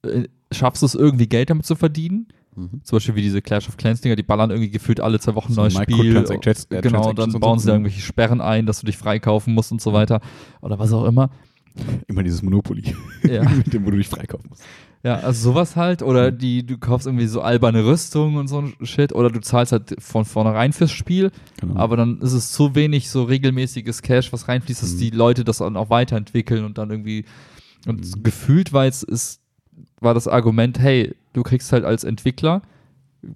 äh, 0.02 0.24
schaffst 0.50 0.80
du 0.82 0.86
es 0.86 0.94
irgendwie 0.94 1.26
Geld 1.28 1.50
damit 1.50 1.66
zu 1.66 1.74
verdienen, 1.76 2.28
Mhm. 2.60 2.80
zum 2.84 2.96
Beispiel 2.96 3.14
wie 3.16 3.22
diese 3.22 3.40
Clash 3.42 3.68
of 3.68 3.76
Clans 3.76 4.00
Dinger, 4.00 4.16
die 4.16 4.22
ballern 4.22 4.50
irgendwie 4.50 4.70
gefühlt 4.70 5.00
alle 5.00 5.18
zwei 5.20 5.34
Wochen 5.34 5.52
So 5.52 5.62
neues 5.62 5.74
Spiel. 5.74 6.16
Äh, 6.16 6.80
Genau, 6.82 7.12
dann 7.12 7.32
bauen 7.40 7.58
sie 7.58 7.66
da 7.66 7.72
irgendwelche 7.72 8.00
Sperren 8.00 8.40
ein, 8.40 8.66
dass 8.66 8.80
du 8.80 8.86
dich 8.86 8.96
freikaufen 8.96 9.54
musst 9.54 9.72
und 9.72 9.80
so 9.80 9.92
weiter. 9.92 10.20
Oder 10.60 10.78
was 10.78 10.92
auch 10.92 11.04
immer. 11.04 11.30
Immer 12.08 12.22
dieses 12.24 12.42
Monopoly, 12.42 12.94
Ja. 13.28 13.48
mit 13.48 13.72
dem, 13.72 13.86
wo 13.86 13.90
du 13.90 13.96
dich 13.96 14.08
freikaufen 14.08 14.48
musst. 14.50 14.62
Ja, 15.02 15.14
also 15.20 15.50
sowas 15.52 15.76
halt. 15.76 16.02
Oder 16.02 16.30
die, 16.30 16.66
du 16.66 16.76
kaufst 16.76 17.06
irgendwie 17.06 17.26
so 17.26 17.40
alberne 17.40 17.86
Rüstung 17.86 18.36
und 18.36 18.48
so 18.48 18.58
ein 18.60 18.74
Shit. 18.82 19.14
Oder 19.14 19.30
du 19.30 19.40
zahlst 19.40 19.72
halt 19.72 19.94
von 19.98 20.24
vornherein 20.26 20.72
fürs 20.74 20.90
Spiel. 20.90 21.30
Genau. 21.60 21.76
Aber 21.76 21.96
dann 21.96 22.20
ist 22.20 22.32
es 22.34 22.52
zu 22.52 22.74
wenig 22.74 23.08
so 23.08 23.22
regelmäßiges 23.22 24.02
Cash, 24.02 24.30
was 24.32 24.48
reinfließt, 24.48 24.82
dass 24.82 24.94
Mhm. 24.94 24.98
die 24.98 25.10
Leute 25.10 25.44
das 25.44 25.58
dann 25.58 25.76
auch 25.78 25.88
weiterentwickeln 25.88 26.64
und 26.66 26.76
dann 26.76 26.90
irgendwie. 26.90 27.24
Und 27.86 28.00
Mhm. 28.16 28.22
gefühlt 28.24 28.74
war 28.74 28.84
jetzt 28.84 29.04
ist, 29.04 29.40
war 30.00 30.12
das 30.12 30.28
Argument, 30.28 30.78
hey, 30.78 31.14
du 31.32 31.42
kriegst 31.42 31.72
halt 31.72 31.84
als 31.84 32.04
Entwickler, 32.04 32.62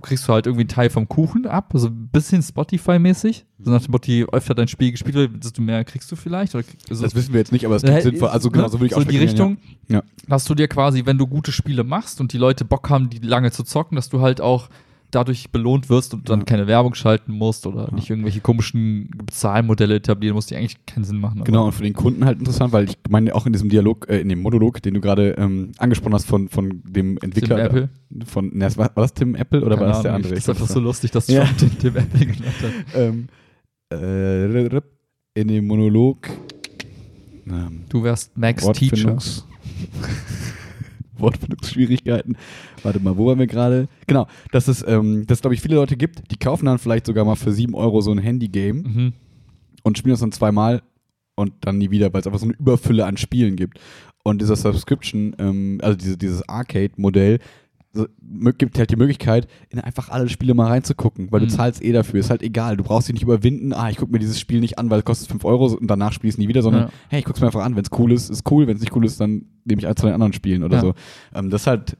kriegst 0.03 0.27
du 0.27 0.33
halt 0.33 0.47
irgendwie 0.47 0.63
einen 0.63 0.69
Teil 0.69 0.89
vom 0.89 1.09
Kuchen 1.09 1.47
ab, 1.47 1.73
so 1.75 1.89
ein 1.89 2.09
bisschen 2.09 2.43
Spotify-mäßig. 2.43 3.45
So 3.59 3.71
nach 3.71 3.83
dem 3.83 3.93
Motto, 3.93 4.11
je 4.11 4.25
öfter 4.33 4.55
dein 4.55 4.69
Spiel 4.69 4.91
gespielt 4.91 5.15
wird, 5.15 5.45
desto 5.45 5.61
mehr 5.61 5.85
kriegst 5.85 6.11
du 6.11 6.17
vielleicht. 6.17 6.55
Oder, 6.55 6.65
also, 6.89 7.03
das 7.03 7.15
wissen 7.15 7.33
wir 7.33 7.41
jetzt 7.41 7.53
nicht, 7.53 7.67
aber 7.67 7.77
es 7.77 7.83
gibt 7.83 8.03
sinnvoll. 8.03 8.29
Also 8.29 8.51
genau, 8.51 8.65
ne? 8.65 8.71
so 8.71 8.79
würde 8.79 8.87
ich 8.87 8.93
so 8.95 9.01
auch 9.01 9.05
die 9.05 9.19
Richtung, 9.19 9.59
Ja. 9.89 10.03
dass 10.27 10.45
du 10.45 10.55
dir 10.55 10.69
quasi, 10.69 11.05
wenn 11.05 11.19
du 11.19 11.27
gute 11.27 11.53
Spiele 11.53 11.85
machst 11.85 12.21
und 12.21 12.33
die 12.33 12.39
Leute 12.39 12.65
Bock 12.65 12.89
haben, 12.89 13.11
die 13.11 13.19
lange 13.19 13.51
zu 13.51 13.63
zocken, 13.63 13.97
dass 13.97 14.09
du 14.09 14.21
halt 14.23 14.41
auch 14.41 14.69
dadurch 15.15 15.51
belohnt 15.51 15.89
wirst 15.89 16.15
und 16.15 16.29
dann 16.29 16.41
Ja. 16.41 16.45
keine 16.45 16.67
Werbung 16.67 16.95
schalten 16.95 17.33
musst 17.33 17.67
oder 17.67 17.89
Ja. 17.89 17.95
nicht 17.95 18.11
irgendwelche 18.11 18.41
komischen 18.41 19.11
Bezahlmodelle 19.17 19.95
etablieren 19.97 20.35
musst, 20.35 20.51
die 20.51 20.57
eigentlich 20.57 20.85
keinen 20.87 21.05
Sinn 21.05 21.19
machen. 21.21 21.45
Genau, 21.45 21.67
und 21.67 21.73
für 21.73 21.83
den 21.83 21.93
Kunden 21.95 22.25
halt 22.25 22.39
interessant, 22.39 22.73
weil 22.73 22.85
ich 22.89 22.99
meine 23.09 23.35
auch 23.35 23.47
in 23.47 23.53
diesem 23.53 23.69
Dialog, 23.69 24.09
äh, 24.09 24.21
in 24.21 24.29
dem 24.29 24.41
Monolog, 24.43 24.83
den 24.83 24.95
du 24.95 25.01
gerade 25.01 25.31
ähm, 25.39 25.73
angesprochen 25.79 26.15
hast 26.15 26.27
von, 26.27 26.49
von 26.49 26.83
dem 26.85 27.19
Entwickler. 27.19 27.57
Tim 27.57 27.65
Apple? 27.67 27.89
Von, 28.27 28.51
ne, 28.57 28.65
war, 28.77 28.91
war 28.95 29.03
das 29.05 29.15
Tim 29.15 29.35
Apple 29.35 29.61
oder 29.65 29.77
Keine 29.77 29.81
war 29.87 29.93
das 29.95 30.03
der 30.03 30.13
Ahnung, 30.13 30.25
andere? 30.25 30.35
Ich 30.35 30.39
Ich 30.39 30.45
finde 30.45 30.57
glaub, 30.59 30.63
einfach 30.69 30.75
so 30.75 30.81
lustig, 30.81 31.11
dass 31.11 31.27
du 31.27 31.33
Ja. 31.33 31.47
schon 31.47 31.57
den 31.59 31.79
Tim 31.79 31.97
Apple 31.97 32.27
genannt 32.27 32.55
hast. 32.63 32.95
ähm, 32.95 33.29
äh, 33.93 34.81
in 35.37 35.49
dem 35.49 35.67
Monolog 35.67 36.29
ähm, 37.47 37.83
Du 37.89 38.03
wärst 38.03 38.37
Max 38.39 38.67
Teacher. 38.73 39.17
Wortfindungs 41.19 41.63
Wortfindungsschwierigkeiten. 41.75 42.37
Warte 42.83 43.01
mal, 43.01 43.17
wo 43.17 43.27
waren 43.27 43.39
wir 43.39 43.47
gerade? 43.47 43.89
Genau, 44.07 44.27
dass 44.53 44.69
es, 44.69 44.85
ähm, 44.87 45.27
dass 45.27 45.41
glaube 45.41 45.55
ich 45.55 45.61
viele 45.61 45.77
Leute 45.77 45.97
gibt, 45.97 46.31
die 46.31 46.37
kaufen 46.37 46.67
dann 46.67 46.79
vielleicht 46.79 47.07
sogar 47.07 47.25
mal 47.25 47.37
für 47.37 47.53
7 47.53 47.75
Euro 47.75 48.01
so 48.01 48.11
ein 48.13 48.19
Handy-Game 48.19 48.77
Mhm. 48.83 49.13
und 49.83 49.99
spielen 49.99 50.13
das 50.13 50.21
dann 50.21 50.33
zweimal 50.33 50.83
und 51.37 51.53
dann 51.61 51.79
nie 51.79 51.91
wieder, 51.91 52.13
weil 52.13 52.21
es 52.21 52.27
einfach 52.27 52.39
so 52.39 52.47
eine 52.47 52.55
Überfülle 52.55 53.07
an 53.07 53.17
Spielen 53.17 53.57
gibt. 53.57 53.81
Und 54.23 54.41
dieser 54.41 54.57
Subscription, 54.57 55.35
ähm, 55.39 55.79
also 55.83 55.97
diese, 55.99 56.17
dieses 56.17 56.49
Arcade-Modell, 56.49 57.41
so, 57.95 58.07
gibt 58.59 58.77
halt 58.79 58.91
die 58.91 58.97
Möglichkeit, 58.97 59.47
in 59.71 59.79
einfach 59.81 60.09
alle 60.09 60.29
Spiele 60.29 60.53
mal 60.55 60.67
reinzugucken, 60.67 61.31
weil 61.33 61.41
Mhm. 61.41 61.47
du 61.47 61.51
zahlst 61.55 61.83
eh 61.83 61.93
dafür. 61.93 62.21
Ist 62.21 62.29
halt 62.31 62.43
egal. 62.43 62.77
Du 62.77 62.83
brauchst 62.85 63.09
dich 63.09 63.15
nicht 63.15 63.23
überwinden, 63.23 63.73
ah, 63.73 63.89
ich 63.89 63.97
gucke 63.97 64.11
mir 64.13 64.19
dieses 64.19 64.39
Spiel 64.41 64.61
nicht 64.61 64.79
an, 64.79 64.91
weil 64.91 64.99
es 64.99 65.05
kostet 65.05 65.29
5 65.29 65.45
Euro 65.45 65.67
und 65.67 65.87
danach 65.87 66.13
spiele 66.13 66.29
ich 66.29 66.35
es 66.35 66.39
nie 66.39 66.49
wieder, 66.49 66.63
sondern 66.63 66.83
Ja. 66.85 66.91
hey, 67.09 67.21
ich 67.21 67.25
guck's 67.25 67.41
mir 67.41 67.47
einfach 67.47 67.65
an. 67.65 67.77
Wenn 67.77 67.85
es 67.85 67.91
cool 67.99 68.13
ist, 68.13 68.29
ist 68.31 68.51
cool. 68.51 68.67
Wenn 68.67 68.75
es 68.77 68.81
nicht 68.83 68.95
cool 68.97 69.05
ist, 69.07 69.21
dann 69.21 69.47
nehme 69.65 69.81
ich 69.81 69.87
eins 69.87 70.01
von 70.01 70.09
den 70.09 70.15
anderen 70.15 70.33
Spielen 70.33 70.65
oder 70.65 70.77
Ja. 70.77 70.81
so. 70.83 70.95
Ähm, 71.35 71.51
das 71.51 71.63
ist 71.63 71.67
halt 71.69 71.97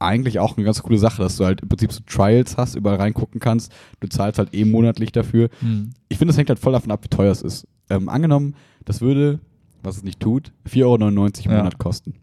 eigentlich 0.00 0.38
auch 0.38 0.56
eine 0.56 0.64
ganz 0.64 0.80
coole 0.82 0.98
Sache, 0.98 1.20
dass 1.22 1.36
du 1.36 1.44
halt 1.44 1.60
im 1.60 1.68
Prinzip 1.68 1.92
so 1.92 2.00
Trials 2.06 2.56
hast, 2.56 2.76
überall 2.76 2.96
reingucken 2.98 3.40
kannst. 3.40 3.72
Du 4.00 4.08
zahlst 4.08 4.38
halt 4.38 4.54
eh 4.54 4.64
monatlich 4.64 5.10
dafür 5.12 5.48
Mhm. 5.60 5.90
ich 6.08 6.18
finde, 6.18 6.30
das 6.30 6.38
hängt 6.38 6.48
halt 6.48 6.58
voll 6.60 6.72
davon 6.72 6.90
ab, 6.92 7.00
wie 7.02 7.08
teuer 7.08 7.32
es 7.32 7.42
ist. 7.42 7.66
Ähm, 7.90 8.08
angenommen, 8.08 8.54
das 8.84 9.00
würde 9.00 9.40
was 9.82 9.96
es 9.98 10.02
nicht 10.02 10.18
tut, 10.20 10.52
4,99 10.66 11.46
Euro 11.46 11.50
im 11.50 11.50
Ja. 11.52 11.58
Monat 11.58 11.78
kosten. 11.78 12.14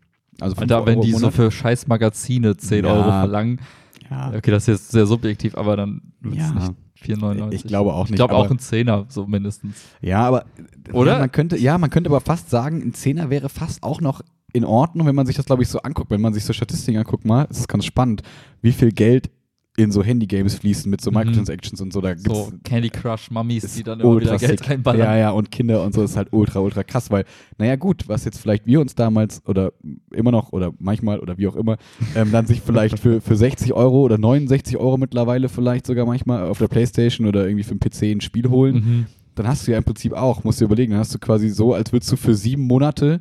Also 0.42 0.56
5 0.56 0.62
Alter, 0.72 0.86
wenn 0.86 0.98
Euro 0.98 1.06
die 1.06 1.14
so 1.14 1.32
für 1.32 1.52
scheiß 1.52 1.88
Magazine 1.88 2.58
10 2.58 2.86
Ja. 2.86 2.92
Euro 2.94 3.04
verlangen, 3.04 3.62
ja, 4.10 4.32
okay, 4.36 4.52
das 4.52 4.64
ist 4.64 4.68
jetzt 4.68 4.92
sehr 4.92 5.06
subjektiv, 5.06 5.56
aber 5.56 5.76
dann 5.78 6.02
wird 6.22 6.36
es 6.36 6.40
Ja. 6.42 6.54
nicht 6.54 6.74
4,99. 6.96 7.54
Ich 7.54 7.64
glaube 7.64 7.94
auch 7.94 8.06
Ich 8.06 8.12
nicht, 8.12 8.18
glaube 8.18 8.34
aber- 8.36 8.44
auch 8.46 8.52
ein 8.52 8.60
Zehner, 8.60 9.06
so 9.10 9.26
mindestens. 9.28 9.76
ja, 10.02 10.20
aber 10.28 10.46
Oder? 10.94 11.14
Ja, 11.14 11.20
man 11.20 11.32
könnte, 11.32 11.58
ja, 11.58 11.78
man 11.78 11.90
könnte 11.90 12.10
aber 12.10 12.22
fast 12.22 12.50
sagen, 12.50 12.82
ein 12.82 12.94
Zehner 12.94 13.30
wäre 13.30 13.50
fast 13.50 13.82
auch 13.84 14.02
noch 14.02 14.22
in 14.54 14.64
Ordnung, 14.66 15.06
wenn 15.08 15.16
man 15.16 15.26
sich 15.26 15.36
das, 15.36 15.46
glaube 15.46 15.64
ich, 15.64 15.70
so 15.70 15.80
anguckt. 15.82 16.10
Wenn 16.12 16.22
man 16.22 16.34
sich 16.34 16.46
so 16.46 16.54
Statistiken 16.54 16.98
anguckt, 17.00 17.26
mal, 17.26 17.44
ist 17.50 17.60
es 17.60 17.68
ganz 17.68 17.86
spannend, 17.86 18.22
wie 18.62 18.72
viel 18.72 18.92
Geld 18.92 19.30
in 19.78 19.92
so 19.92 20.02
Handy-Games 20.04 20.56
fließen 20.56 20.90
mit 20.90 21.02
so 21.02 21.12
Mhm. 21.12 21.18
Microtransactions 21.18 21.82
und 21.82 21.92
so. 21.92 22.00
Da 22.00 22.14
gibt's 22.14 22.30
So 22.30 22.52
Candy 22.64 22.90
Crush 22.90 23.30
Mummies, 23.30 23.74
die 23.76 23.84
dann 23.84 24.00
immer 24.00 24.20
wieder 24.22 24.38
Geld 24.38 24.60
sick. 24.60 24.70
reinballern. 24.70 25.02
Ja, 25.02 25.18
ja, 25.18 25.30
und 25.32 25.52
Kinder 25.52 25.84
und 25.84 25.94
so 25.94 26.02
ist 26.04 26.16
halt 26.16 26.30
ultra, 26.32 26.60
ultra 26.62 26.84
krass, 26.84 27.12
weil, 27.12 27.26
naja, 27.58 27.76
gut, 27.76 28.08
was 28.08 28.24
jetzt 28.24 28.40
vielleicht 28.40 28.66
wir 28.66 28.80
uns 28.80 28.96
damals 28.96 29.42
oder 29.46 29.74
immer 30.14 30.32
noch 30.32 30.54
oder 30.54 30.72
manchmal 30.80 31.20
oder 31.20 31.38
wie 31.38 31.48
auch 31.48 31.58
immer, 31.58 31.76
ähm, 32.16 32.32
dann 32.32 32.46
sich 32.46 32.62
vielleicht 32.62 33.00
für, 33.00 33.20
für 33.20 33.36
60 33.36 33.74
Euro 33.74 34.02
oder 34.04 34.18
69 34.18 34.78
Euro 34.78 34.98
mittlerweile 34.98 35.50
vielleicht 35.50 35.86
sogar 35.88 36.06
manchmal 36.06 36.48
auf 36.48 36.58
der 36.60 36.70
Playstation 36.70 37.28
oder 37.28 37.46
irgendwie 37.46 37.64
für 37.64 37.76
den 37.76 37.80
PC 37.82 38.04
ein 38.16 38.22
Spiel 38.22 38.50
holen, 38.50 38.76
Mhm. 38.76 39.06
dann 39.36 39.46
hast 39.48 39.68
du 39.68 39.72
ja 39.72 39.78
im 39.78 39.84
Prinzip 39.84 40.14
auch, 40.14 40.46
musst 40.46 40.62
du 40.62 40.64
dir 40.64 40.68
überlegen, 40.68 40.92
dann 40.92 41.02
hast 41.02 41.14
du 41.14 41.20
quasi 41.20 41.50
so, 41.50 41.74
als 41.74 41.92
würdest 41.92 42.10
du 42.14 42.16
für 42.16 42.34
sieben 42.34 42.64
Monate 42.64 43.20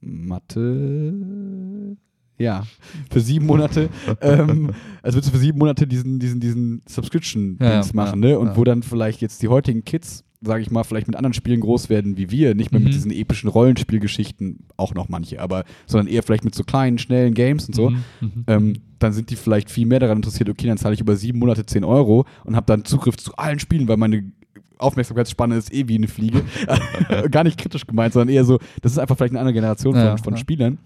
Mathe. 0.00 1.96
Ja, 2.38 2.64
für 3.10 3.20
sieben 3.20 3.46
Monate, 3.46 3.88
ähm, 4.20 4.70
als 5.02 5.14
würdest 5.14 5.32
du 5.32 5.36
für 5.36 5.42
sieben 5.42 5.58
Monate 5.58 5.86
diesen, 5.86 6.18
diesen, 6.20 6.38
diesen 6.40 6.82
Subscription-Dings 6.88 7.88
Ja, 7.88 7.92
machen, 7.94 8.20
ne? 8.20 8.38
Und 8.38 8.56
wo 8.56 8.64
dann 8.64 8.82
vielleicht 8.82 9.20
jetzt 9.20 9.42
die 9.42 9.48
heutigen 9.48 9.84
Kids, 9.84 10.24
sage 10.40 10.62
ich 10.62 10.70
mal, 10.70 10.84
vielleicht 10.84 11.08
mit 11.08 11.16
anderen 11.16 11.34
Spielen 11.34 11.60
groß 11.60 11.88
werden 11.88 12.16
wie 12.16 12.30
wir, 12.30 12.54
nicht 12.54 12.70
mehr 12.70 12.80
mit 12.80 12.90
Mhm. 12.90 12.92
diesen 12.92 13.10
epischen 13.10 13.48
Rollenspielgeschichten, 13.50 14.60
auch 14.76 14.94
noch 14.94 15.08
manche, 15.08 15.40
aber, 15.40 15.64
sondern 15.86 16.06
eher 16.06 16.22
vielleicht 16.22 16.44
mit 16.44 16.54
so 16.54 16.62
kleinen, 16.62 16.98
schnellen 16.98 17.34
Games 17.34 17.66
und 17.66 17.74
so. 17.74 17.90
Mhm. 17.90 17.96
Mhm. 18.20 18.44
Ähm, 18.46 18.72
dann 19.00 19.12
sind 19.12 19.30
die 19.30 19.36
vielleicht 19.36 19.68
viel 19.70 19.86
mehr 19.86 19.98
daran 19.98 20.18
interessiert, 20.18 20.48
okay, 20.48 20.68
dann 20.68 20.78
zahle 20.78 20.94
ich 20.94 21.00
über 21.00 21.16
sieben 21.16 21.40
Monate 21.40 21.66
10 21.66 21.82
Euro 21.84 22.24
und 22.44 22.54
habe 22.54 22.66
dann 22.66 22.84
Zugriff 22.84 23.16
zu 23.16 23.34
allen 23.36 23.58
Spielen, 23.58 23.88
weil 23.88 23.96
meine 23.96 24.30
Aufmerksamkeitsspanne 24.78 25.56
ist 25.56 25.72
eh 25.74 25.88
wie 25.88 25.96
eine 25.96 26.06
Fliege. 26.06 26.42
Gar 27.32 27.42
nicht 27.44 27.58
kritisch 27.58 27.84
gemeint, 27.86 28.12
sondern 28.12 28.28
eher 28.32 28.44
so, 28.44 28.58
das 28.80 28.92
ist 28.92 28.98
einfach 28.98 29.16
vielleicht 29.16 29.32
eine 29.32 29.40
andere 29.40 29.54
Generation 29.54 29.94
von, 29.94 30.02
Ja, 30.04 30.16
von 30.18 30.34
ja. 30.34 30.38
Spielern. 30.38 30.78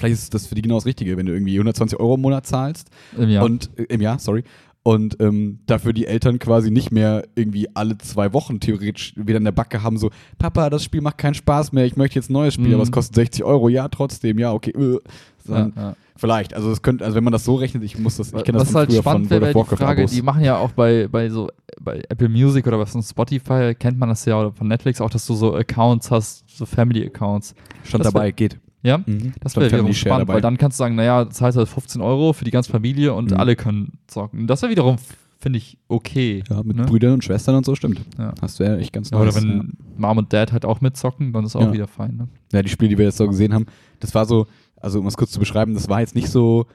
Vielleicht 0.00 0.14
ist 0.14 0.32
das 0.34 0.46
für 0.46 0.54
die 0.54 0.62
genau 0.62 0.76
das 0.76 0.86
Richtige, 0.86 1.16
wenn 1.18 1.26
du 1.26 1.32
irgendwie 1.32 1.54
120 1.54 2.00
Euro 2.00 2.14
im 2.14 2.22
Monat 2.22 2.46
zahlst 2.46 2.88
Im 3.16 3.28
Jahr. 3.28 3.44
und 3.44 3.70
äh, 3.78 3.82
im 3.84 4.00
Jahr, 4.00 4.18
sorry. 4.18 4.44
Und 4.82 5.18
ähm, 5.20 5.58
dafür 5.66 5.92
die 5.92 6.06
Eltern 6.06 6.38
quasi 6.38 6.70
nicht 6.70 6.90
mehr 6.90 7.24
irgendwie 7.34 7.68
alle 7.74 7.98
zwei 7.98 8.32
Wochen 8.32 8.60
theoretisch 8.60 9.12
wieder 9.14 9.36
in 9.36 9.44
der 9.44 9.52
Backe 9.52 9.82
haben, 9.82 9.98
so, 9.98 10.10
Papa, 10.38 10.70
das 10.70 10.82
Spiel 10.84 11.02
macht 11.02 11.18
keinen 11.18 11.34
Spaß 11.34 11.72
mehr, 11.72 11.84
ich 11.84 11.96
möchte 11.96 12.18
jetzt 12.18 12.30
ein 12.30 12.32
neues 12.32 12.54
Spiel, 12.54 12.68
Mhm. 12.68 12.74
aber 12.74 12.82
es 12.84 12.90
kostet 12.90 13.14
60 13.14 13.44
Euro, 13.44 13.68
ja, 13.68 13.88
trotzdem, 13.88 14.38
ja, 14.38 14.52
okay. 14.52 14.70
Äh. 14.70 14.98
Sondern 15.44 15.72
ja, 15.76 15.82
ja. 15.82 15.96
Vielleicht, 16.16 16.54
also 16.54 16.70
es 16.70 16.80
könnte, 16.82 17.04
also 17.04 17.14
wenn 17.16 17.24
man 17.24 17.32
das 17.32 17.44
so 17.44 17.54
rechnet, 17.54 17.82
ich 17.82 17.98
muss 17.98 18.16
das, 18.16 18.32
ich 18.32 18.44
kenne 18.44 18.58
das 18.58 18.68
von 18.70 18.80
halt 18.80 18.90
früher 18.90 19.00
spannend 19.00 19.28
von 19.28 19.40
World 19.40 19.56
die 19.70 19.76
Frage, 19.76 20.02
Abos. 20.02 20.10
die 20.12 20.22
machen 20.22 20.44
ja 20.44 20.56
auch 20.58 20.72
bei, 20.72 21.08
bei 21.08 21.28
so 21.30 21.48
bei 21.80 22.02
Apple 22.10 22.28
Music 22.28 22.66
oder 22.66 22.78
was 22.78 22.92
von 22.92 23.02
Spotify, 23.02 23.74
kennt 23.78 23.98
man 23.98 24.08
das 24.10 24.24
ja, 24.26 24.38
oder 24.38 24.52
von 24.52 24.68
Netflix 24.68 25.00
auch, 25.00 25.08
dass 25.10 25.26
du 25.26 25.34
so 25.34 25.54
Accounts 25.54 26.10
hast, 26.10 26.44
so 26.48 26.66
Family-Accounts. 26.66 27.54
Stand 27.84 28.04
das 28.04 28.12
dabei, 28.12 28.32
geht. 28.32 28.58
Ja? 28.82 28.98
Mhm. 28.98 29.32
Das 29.40 29.56
wäre 29.56 29.66
wiederum 29.70 29.92
spannend, 29.92 30.20
dabei. 30.22 30.34
weil 30.34 30.40
dann 30.40 30.56
kannst 30.58 30.78
du 30.78 30.82
sagen, 30.84 30.94
naja, 30.94 31.24
das 31.24 31.40
heißt 31.40 31.56
halt 31.56 31.68
15 31.68 32.00
Euro 32.00 32.32
für 32.32 32.44
die 32.44 32.50
ganze 32.50 32.70
Familie 32.70 33.12
und 33.14 33.30
Mhm. 33.32 33.36
alle 33.36 33.56
können 33.56 33.98
zocken. 34.06 34.46
Das 34.46 34.62
wäre 34.62 34.70
wiederum, 34.72 34.96
finde 35.38 35.58
ich, 35.58 35.76
okay. 35.88 36.42
Ja, 36.48 36.62
mit 36.62 36.76
ne? 36.76 36.84
Brüdern 36.84 37.14
und 37.14 37.24
Schwestern 37.24 37.54
und 37.56 37.66
so, 37.66 37.74
stimmt. 37.74 38.00
Ja. 38.18 38.32
Hast 38.40 38.58
du 38.58 38.64
ja 38.64 38.76
echt 38.76 38.92
ganz 38.92 39.10
Ja, 39.10 39.18
oder 39.18 39.34
wenn 39.34 39.74
Mom 39.96 40.18
und 40.18 40.32
Dad 40.32 40.52
halt 40.52 40.64
auch 40.64 40.80
mitzocken, 40.80 41.32
dann 41.32 41.44
ist 41.44 41.56
auch 41.56 41.62
Ja. 41.62 41.72
wieder 41.72 41.88
fein. 41.88 42.16
Ne? 42.16 42.28
ja. 42.52 42.58
ja, 42.58 42.62
die 42.62 42.68
Spiele, 42.70 42.88
die 42.90 42.98
wir 42.98 43.04
jetzt 43.06 43.18
so 43.18 43.26
gesehen 43.28 43.52
haben, 43.54 43.66
das 44.00 44.14
war 44.14 44.24
so, 44.26 44.46
also 44.76 44.98
um 45.00 45.06
es 45.06 45.16
kurz 45.16 45.30
zu 45.30 45.38
beschreiben, 45.40 45.74
das 45.74 45.88
war 45.88 46.00
jetzt 46.00 46.14
nicht 46.14 46.28
so, 46.30 46.66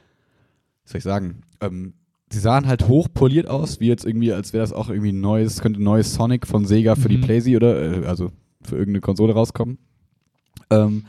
was 0.83 0.91
soll 0.91 0.97
ich 0.99 1.03
sagen, 1.03 1.41
ähm, 1.61 1.93
sie 2.29 2.39
sahen 2.39 2.67
halt 2.67 2.87
hochpoliert 2.87 3.47
aus, 3.47 3.79
wie 3.79 3.87
jetzt 3.87 4.05
irgendwie, 4.05 4.31
als 4.31 4.53
wäre 4.53 4.61
das 4.61 4.73
auch 4.73 4.89
irgendwie 4.89 5.11
ein 5.11 5.21
neues, 5.21 5.61
könnte 5.61 5.79
ein 5.81 5.83
neues 5.83 6.13
Sonic 6.13 6.45
von 6.45 6.65
Sega 6.65 6.95
für 6.95 7.09
die 7.09 7.17
Mhm. 7.17 7.21
Playsee 7.21 7.55
oder, 7.55 8.03
äh, 8.03 8.05
also 8.05 8.31
für 8.61 8.75
irgendeine 8.75 9.01
Konsole 9.01 9.33
rauskommen. 9.33 9.77
Ähm, 10.69 11.05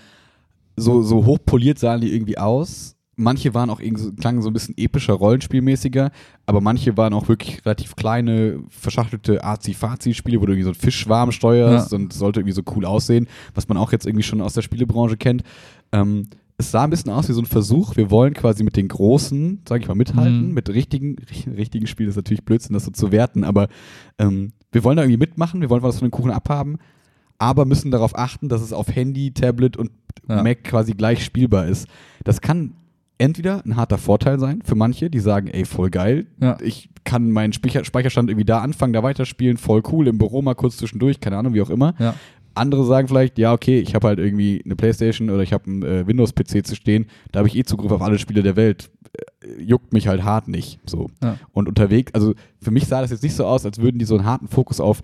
so, 0.76 1.02
so 1.02 1.24
hochpoliert 1.24 1.78
sahen 1.78 2.00
die 2.00 2.14
irgendwie 2.14 2.38
aus. 2.38 2.94
Manche 3.18 3.54
waren 3.54 3.70
auch 3.70 3.80
irgendwie 3.80 4.14
klangen 4.16 4.42
so 4.42 4.50
ein 4.50 4.52
bisschen 4.52 4.74
epischer, 4.76 5.14
rollenspielmäßiger, 5.14 6.10
aber 6.44 6.60
manche 6.60 6.98
waren 6.98 7.14
auch 7.14 7.28
wirklich 7.28 7.64
relativ 7.64 7.96
kleine, 7.96 8.60
verschachtelte 8.68 9.42
Azi-Fazi-Spiele, 9.42 10.38
wo 10.38 10.44
du 10.44 10.52
irgendwie 10.52 10.64
so 10.64 10.70
einen 10.70 10.74
Fischschwarm 10.78 11.32
steuerst 11.32 11.92
Ja. 11.92 11.96
und 11.98 12.12
sollte 12.12 12.40
irgendwie 12.40 12.52
so 12.52 12.62
cool 12.74 12.84
aussehen, 12.84 13.26
was 13.54 13.68
man 13.68 13.78
auch 13.78 13.90
jetzt 13.92 14.06
irgendwie 14.06 14.22
schon 14.22 14.42
aus 14.42 14.52
der 14.52 14.60
Spielebranche 14.60 15.16
kennt. 15.16 15.44
Ähm, 15.92 16.28
es 16.58 16.70
sah 16.70 16.84
ein 16.84 16.90
bisschen 16.90 17.10
aus 17.10 17.26
wie 17.28 17.32
so 17.32 17.40
ein 17.40 17.46
Versuch. 17.46 17.96
Wir 17.96 18.10
wollen 18.10 18.34
quasi 18.34 18.62
mit 18.64 18.76
den 18.76 18.88
Großen, 18.88 19.62
sag 19.66 19.80
ich 19.80 19.88
mal, 19.88 19.94
mithalten. 19.94 20.48
Mhm. 20.48 20.54
Mit 20.54 20.68
richtigen, 20.68 21.16
richtigen 21.56 21.86
Spielen 21.86 22.10
ist 22.10 22.16
natürlich 22.16 22.44
Blödsinn, 22.44 22.74
das 22.74 22.84
so 22.84 22.90
zu 22.90 23.12
werten, 23.12 23.44
aber 23.44 23.68
ähm, 24.18 24.52
wir 24.72 24.84
wollen 24.84 24.96
da 24.98 25.02
irgendwie 25.04 25.18
mitmachen, 25.20 25.62
wir 25.62 25.70
wollen 25.70 25.82
was 25.82 25.98
von 26.00 26.08
den 26.08 26.12
Kuchen 26.12 26.30
abhaben, 26.30 26.76
aber 27.38 27.64
müssen 27.64 27.90
darauf 27.90 28.16
achten, 28.16 28.48
dass 28.48 28.62
es 28.62 28.72
auf 28.72 28.88
Handy, 28.94 29.32
Tablet 29.32 29.76
und 29.76 29.90
Ja. 30.28 30.42
Mac 30.42 30.64
quasi 30.64 30.92
gleich 30.94 31.24
spielbar 31.24 31.66
ist. 31.66 31.86
Das 32.24 32.40
kann 32.40 32.72
entweder 33.18 33.64
ein 33.64 33.76
harter 33.76 33.98
Vorteil 33.98 34.38
sein 34.40 34.60
für 34.64 34.74
manche, 34.74 35.08
die 35.08 35.20
sagen, 35.20 35.46
ey, 35.48 35.64
voll 35.64 35.90
geil, 35.90 36.26
Ja. 36.40 36.56
ich 36.62 36.90
kann 37.04 37.30
meinen 37.30 37.52
Speicher 37.52 37.84
Speicherstand 37.84 38.28
irgendwie 38.30 38.44
da 38.44 38.58
anfangen, 38.60 38.92
da 38.92 39.02
weiterspielen, 39.02 39.56
voll 39.56 39.82
cool, 39.92 40.08
im 40.08 40.18
Büro 40.18 40.42
mal 40.42 40.54
kurz 40.54 40.76
zwischendurch, 40.78 41.20
keine 41.20 41.36
Ahnung, 41.38 41.54
wie 41.54 41.62
auch 41.62 41.70
immer. 41.70 41.94
Ja. 42.00 42.14
Andere 42.54 42.84
sagen 42.86 43.06
vielleicht, 43.06 43.38
ja, 43.38 43.52
okay, 43.52 43.78
ich 43.78 43.94
habe 43.94 44.08
halt 44.08 44.18
irgendwie 44.18 44.62
eine 44.64 44.74
Playstation 44.76 45.30
oder 45.30 45.42
ich 45.42 45.52
habe 45.52 45.64
einen 45.70 45.82
äh, 45.82 46.06
Windows-PC 46.06 46.66
zu 46.66 46.74
stehen, 46.74 47.06
da 47.30 47.38
habe 47.40 47.48
ich 47.48 47.56
eh 47.56 47.62
Zugriff 47.64 47.92
auf 47.92 48.02
alle 48.02 48.18
Spiele 48.18 48.42
der 48.42 48.56
Welt. 48.56 48.90
Äh, 49.42 49.62
juckt 49.62 49.92
mich 49.92 50.08
halt 50.08 50.24
hart 50.24 50.48
nicht. 50.48 50.80
So. 50.86 51.08
Ja. 51.22 51.38
Und 51.52 51.68
unterwegs, 51.68 52.12
also 52.14 52.34
für 52.60 52.70
mich 52.70 52.86
sah 52.86 53.02
das 53.02 53.10
jetzt 53.10 53.22
nicht 53.22 53.36
so 53.36 53.44
aus, 53.46 53.64
als 53.66 53.78
würden 53.78 53.98
die 53.98 54.06
so 54.06 54.16
einen 54.16 54.24
harten 54.26 54.48
Fokus 54.48 54.80
auf 54.80 55.02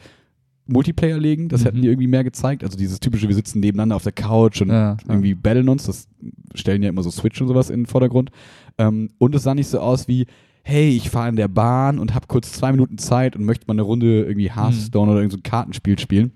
Multiplayer 0.66 1.18
legen. 1.18 1.48
Das 1.48 1.60
Mhm. 1.62 1.64
hätten 1.64 1.82
die 1.82 1.88
irgendwie 1.88 2.06
mehr 2.06 2.24
gezeigt. 2.24 2.62
Also 2.64 2.76
dieses 2.78 3.00
typische, 3.00 3.28
wir 3.28 3.34
sitzen 3.34 3.60
nebeneinander 3.60 3.96
auf 3.96 4.04
der 4.04 4.12
Couch 4.12 4.62
und 4.62 4.68
Ja, 4.70 4.96
irgendwie 5.08 5.34
battlen 5.34 5.68
uns. 5.68 5.84
Das 5.86 6.08
stellen 6.54 6.82
ja 6.82 6.88
immer 6.88 7.02
so 7.02 7.10
Switch 7.10 7.40
und 7.40 7.48
sowas 7.48 7.70
in 7.70 7.80
den 7.80 7.86
Vordergrund. 7.86 8.30
Ähm, 8.78 9.10
und 9.18 9.34
es 9.34 9.42
sah 9.42 9.54
nicht 9.54 9.66
so 9.68 9.80
aus 9.80 10.06
wie, 10.08 10.26
hey, 10.62 10.90
ich 10.90 11.10
fahre 11.10 11.28
in 11.28 11.36
der 11.36 11.48
Bahn 11.48 11.98
und 11.98 12.14
habe 12.14 12.26
kurz 12.28 12.52
zwei 12.52 12.70
Minuten 12.70 12.96
Zeit 12.98 13.34
und 13.36 13.44
möchte 13.44 13.66
mal 13.66 13.74
eine 13.74 13.82
Runde 13.82 14.22
irgendwie 14.22 14.48
Mhm. 14.50 14.54
Hearthstone 14.54 15.10
oder 15.10 15.20
irgendein 15.20 15.38
so 15.38 15.40
ein 15.40 15.50
Kartenspiel 15.50 15.98
spielen. 15.98 16.32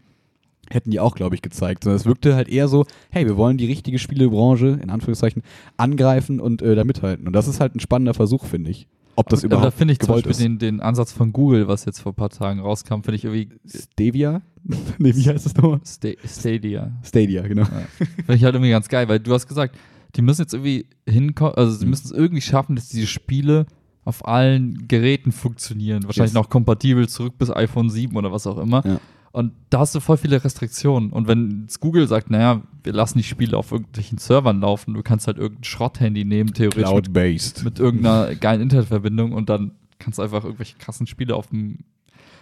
Hätten 0.69 0.91
die 0.91 0.99
auch, 0.99 1.15
glaube 1.15 1.37
ich, 1.37 1.43
gezeigt. 1.43 1.85
Sondern 1.85 1.97
es 1.97 2.07
wirkte 2.07 2.35
halt 2.35 2.49
eher 2.49 2.67
so, 2.67 2.85
hey, 3.11 3.25
wir 3.25 3.37
wollen 3.37 3.57
die 3.57 3.67
richtige 3.67 4.01
Spielebranche, 4.01 4.81
in 4.83 4.91
Anführungszeichen, 4.91 5.43
angreifen 5.77 6.41
und 6.41 6.61
äh, 6.61 6.75
da 6.75 6.83
mithalten. 6.83 7.29
Und 7.29 7.33
das 7.35 7.47
ist 7.47 7.61
halt 7.61 7.77
ein 7.77 7.81
spannender 7.81 8.15
Versuch, 8.15 8.45
finde 8.45 8.71
ich. 8.73 8.89
Ob 9.17 9.29
das 9.29 9.41
Aber 9.41 9.49
da 9.51 9.57
überhaupt 9.57 9.77
finde 9.79 9.93
ich 9.93 9.99
zum 9.99 10.15
Beispiel 10.15 10.33
den, 10.35 10.59
den 10.59 10.81
Ansatz 10.81 11.13
von 11.13 11.33
Google, 11.33 11.69
was 11.69 11.85
jetzt 11.87 12.01
vor 12.01 12.13
ein 12.13 12.17
paar 12.17 12.29
Tagen 12.31 12.61
rauskam, 12.61 12.97
finde 13.03 13.15
ich 13.15 13.25
irgendwie 13.25 13.49
Stevia? 13.67 14.43
nee, 14.99 15.15
wie 15.15 15.29
heißt 15.29 15.47
das 15.47 15.55
nochmal? 15.57 15.81
Sta 15.85 16.09
Stadia. 16.27 16.93
Stadia, 17.03 17.43
genau. 17.49 17.65
Finde 17.65 18.35
ich 18.35 18.45
halt 18.45 18.55
irgendwie 18.55 18.71
ganz 18.71 18.89
geil, 18.89 19.09
weil 19.09 19.19
du 19.21 19.33
hast 19.33 19.47
gesagt, 19.49 19.77
die 20.17 20.23
müssen 20.23 20.43
jetzt 20.43 20.55
irgendwie 20.55 20.87
hinkommen, 21.09 21.55
also 21.57 21.73
sie 21.73 21.85
Mhm. 21.85 21.91
müssen 21.91 22.07
es 22.07 22.13
irgendwie 22.13 22.41
schaffen, 22.43 22.77
dass 22.77 22.89
diese 22.89 23.07
Spiele 23.07 23.67
auf 24.05 24.27
allen 24.27 24.87
Geräten 24.87 25.33
funktionieren. 25.33 26.05
Wahrscheinlich 26.05 26.31
Yes. 26.33 26.35
noch 26.43 26.49
kompatibel 26.49 27.09
zurück 27.09 27.39
bis 27.39 27.51
iPhone 27.51 27.91
7 27.91 28.17
oder 28.17 28.31
was 28.33 28.47
auch 28.47 28.59
immer. 28.59 28.85
Ja. 28.87 29.01
Und 29.37 29.53
da 29.69 29.81
hast 29.81 29.95
du 29.95 30.01
voll 30.01 30.17
viele 30.17 30.43
Restriktionen. 30.43 31.13
Und 31.13 31.29
wenn 31.29 31.67
Google 31.81 32.09
sagt, 32.09 32.31
naja, 32.31 32.63
wir 32.83 32.95
lassen 32.95 33.19
die 33.19 33.23
Spiele 33.23 33.59
auf 33.59 33.71
irgendwelchen 33.71 34.17
Servern 34.17 34.63
laufen, 34.63 34.95
du 34.95 35.03
kannst 35.03 35.27
halt 35.27 35.37
irgendein 35.37 35.65
Schrotthandy 35.65 36.25
nehmen, 36.25 36.55
theoretisch 36.55 36.79
mit, 36.79 36.87
Cloud-based. 36.87 37.63
mit 37.63 37.79
irgendeiner 37.79 38.35
geilen 38.35 38.63
Internetverbindung 38.63 39.33
und 39.33 39.51
dann 39.51 39.73
kannst 39.99 40.19
du 40.19 40.23
einfach 40.23 40.43
irgendwelche 40.43 40.79
krassen 40.79 41.07
Spiele 41.07 41.37
auf 41.37 41.49
dem. 41.49 41.81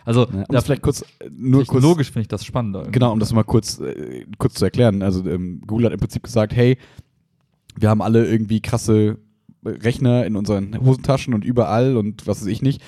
Also, 0.05 0.29
Ja, 0.31 0.45
um 0.49 0.63
vielleicht 0.63 0.83
kurz, 0.83 1.05
nur 1.37 1.65
technologisch 1.65 2.13
finde 2.13 2.21
ich 2.21 2.29
das 2.29 2.45
spannender. 2.45 2.83
irgendwie. 2.83 2.93
Genau, 2.93 3.13
um 3.13 3.19
das 3.19 3.33
mal 3.33 3.43
kurz, 3.43 3.81
äh, 3.81 4.25
kurz 4.39 4.55
zu 4.55 4.65
erklären. 4.65 5.03
Also 5.03 5.29
ähm, 5.29 5.63
Google 5.67 5.87
hat 5.87 5.95
im 5.95 5.99
Prinzip 5.99 6.23
gesagt, 6.23 6.55
hey, 6.55 6.79
wir 7.77 7.91
haben 7.91 8.03
alle 8.03 8.25
irgendwie 8.25 8.61
krasse 8.61 9.19
Rechner 9.65 10.27
in 10.27 10.37
unseren 10.37 10.79
Hosentaschen 10.81 11.35
und 11.35 11.45
überall 11.45 11.97
und 11.97 12.29
was 12.29 12.41
weiß 12.41 12.47
ich 12.47 12.63
nicht. 12.63 12.81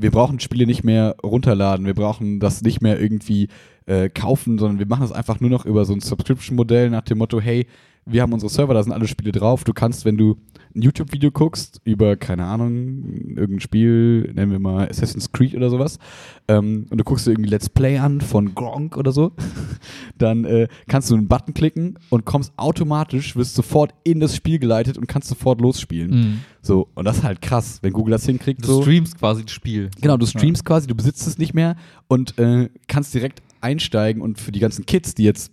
Wir 0.00 0.10
brauchen 0.10 0.38
Spiele 0.38 0.66
nicht 0.66 0.84
mehr 0.84 1.16
runterladen, 1.24 1.84
wir 1.84 1.94
brauchen 1.94 2.38
das 2.38 2.62
nicht 2.62 2.80
mehr 2.80 3.00
irgendwie 3.00 3.48
äh, 3.86 4.08
kaufen, 4.08 4.58
sondern 4.58 4.78
wir 4.78 4.86
machen 4.86 5.02
das 5.02 5.12
einfach 5.12 5.40
nur 5.40 5.50
noch 5.50 5.64
über 5.66 5.84
so 5.84 5.92
ein 5.92 6.00
Subscription-Modell 6.00 6.90
nach 6.90 7.02
dem 7.02 7.18
Motto, 7.18 7.40
hey, 7.40 7.66
wir 8.06 8.22
haben 8.22 8.32
unsere 8.32 8.50
Server, 8.50 8.74
da 8.74 8.82
sind 8.82 8.92
alle 8.92 9.08
Spiele 9.08 9.32
drauf. 9.32 9.64
Du 9.64 9.72
kannst, 9.72 10.04
wenn 10.04 10.16
du 10.16 10.36
ein 10.78 10.82
YouTube-Video 10.82 11.30
guckst 11.30 11.80
über, 11.84 12.16
keine 12.16 12.44
Ahnung, 12.44 13.34
irgendein 13.36 13.60
Spiel, 13.60 14.32
nennen 14.32 14.52
wir 14.52 14.58
mal 14.58 14.88
Assassin's 14.88 15.32
Creed 15.32 15.54
oder 15.54 15.70
sowas, 15.70 15.98
ähm, 16.46 16.86
und 16.90 16.98
du 16.98 17.04
guckst 17.04 17.26
dir 17.26 17.32
irgendwie 17.32 17.50
Let's 17.50 17.68
Play 17.68 17.98
an 17.98 18.20
von 18.20 18.54
Gronk 18.54 18.96
oder 18.96 19.12
so, 19.12 19.32
dann 20.18 20.44
äh, 20.44 20.68
kannst 20.86 21.10
du 21.10 21.14
einen 21.14 21.28
Button 21.28 21.54
klicken 21.54 21.98
und 22.10 22.24
kommst 22.24 22.52
automatisch, 22.56 23.36
wirst 23.36 23.54
sofort 23.54 23.92
in 24.04 24.20
das 24.20 24.34
Spiel 24.36 24.58
geleitet 24.58 24.96
und 24.96 25.06
kannst 25.06 25.28
sofort 25.28 25.60
losspielen. 25.60 26.10
Mhm. 26.10 26.40
So, 26.62 26.88
und 26.94 27.04
das 27.04 27.18
ist 27.18 27.24
halt 27.24 27.42
krass, 27.42 27.78
wenn 27.82 27.92
Google 27.92 28.12
das 28.12 28.26
hinkriegt. 28.26 28.62
Du 28.62 28.68
so. 28.68 28.82
streamst 28.82 29.18
quasi 29.18 29.42
das 29.42 29.52
Spiel. 29.52 29.90
Genau, 30.00 30.16
du 30.16 30.26
streamst 30.26 30.64
quasi, 30.64 30.86
du 30.86 30.94
besitzt 30.94 31.26
es 31.26 31.38
nicht 31.38 31.54
mehr 31.54 31.76
und 32.08 32.38
äh, 32.38 32.68
kannst 32.86 33.14
direkt 33.14 33.42
einsteigen 33.60 34.22
und 34.22 34.38
für 34.38 34.52
die 34.52 34.60
ganzen 34.60 34.86
Kids, 34.86 35.14
die 35.14 35.24
jetzt 35.24 35.52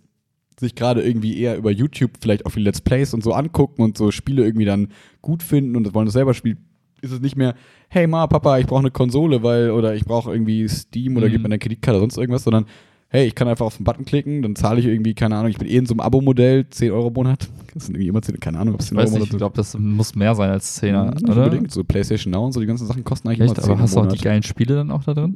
sich 0.58 0.74
gerade 0.74 1.02
irgendwie 1.02 1.38
eher 1.38 1.56
über 1.56 1.70
YouTube 1.70 2.12
vielleicht 2.20 2.46
auch 2.46 2.50
viel 2.50 2.62
Let's 2.62 2.80
Plays 2.80 3.12
und 3.14 3.22
so 3.22 3.32
angucken 3.32 3.82
und 3.82 3.98
so 3.98 4.10
Spiele 4.10 4.44
irgendwie 4.44 4.64
dann 4.66 4.88
gut 5.22 5.42
finden 5.42 5.76
und 5.76 5.92
wollen 5.94 6.06
das 6.06 6.14
selber 6.14 6.34
spielen, 6.34 6.58
ist 7.02 7.12
es 7.12 7.20
nicht 7.20 7.36
mehr, 7.36 7.54
hey 7.88 8.06
Ma, 8.06 8.26
Papa, 8.26 8.58
ich 8.58 8.66
brauche 8.66 8.80
eine 8.80 8.90
Konsole, 8.90 9.42
weil, 9.42 9.70
oder 9.70 9.94
ich 9.94 10.04
brauche 10.04 10.32
irgendwie 10.32 10.66
Steam 10.68 11.16
oder 11.16 11.26
Mhm. 11.28 11.32
gib 11.32 11.40
mir 11.42 11.46
eine 11.46 11.58
Kreditkarte 11.58 11.98
oder 11.98 12.02
sonst 12.04 12.16
irgendwas, 12.16 12.44
sondern 12.44 12.64
hey, 13.08 13.26
ich 13.28 13.34
kann 13.36 13.46
einfach 13.46 13.64
auf 13.66 13.76
den 13.76 13.84
Button 13.84 14.04
klicken, 14.04 14.42
dann 14.42 14.56
zahle 14.56 14.80
ich 14.80 14.86
irgendwie, 14.86 15.14
keine 15.14 15.36
Ahnung, 15.36 15.48
ich 15.50 15.58
bin 15.58 15.68
eh 15.68 15.76
in 15.76 15.86
so 15.86 15.92
einem 15.94 16.00
Abo-Modell, 16.00 16.68
10 16.68 16.90
Euro 16.90 17.06
im 17.08 17.12
Monat. 17.14 17.48
Das 17.72 17.86
sind 17.86 17.94
irgendwie 17.94 18.08
immer 18.08 18.20
10, 18.20 18.40
keine 18.40 18.58
Ahnung, 18.58 18.74
ob 18.74 18.80
es 18.80 18.86
Ich 18.86 18.90
10 18.90 18.98
Euro 18.98 19.06
weiß 19.06 19.12
im 19.14 19.20
nicht, 19.20 19.20
Monat 19.20 19.32
ich 19.34 19.38
glaube, 19.38 19.56
das 19.56 19.78
muss 19.78 20.14
mehr 20.16 20.34
sein 20.34 20.50
als 20.50 20.82
10er, 20.82 21.14
Nicht 21.14 21.28
oder? 21.28 21.44
unbedingt. 21.44 21.70
So 21.70 21.84
PlayStation 21.84 22.32
Now 22.32 22.46
und 22.46 22.52
so, 22.52 22.60
die 22.60 22.66
ganzen 22.66 22.86
Sachen 22.86 23.04
kosten 23.04 23.28
eigentlich 23.28 23.42
Echt? 23.42 23.58
immer 23.58 23.62
10 23.62 23.72
Aber 23.72 23.80
hast 23.82 23.94
du 23.94 24.00
auch 24.00 24.06
die 24.08 24.18
geilen 24.18 24.42
Spiele 24.42 24.74
dann 24.74 24.90
auch 24.90 25.04
da 25.04 25.14
drin? 25.14 25.34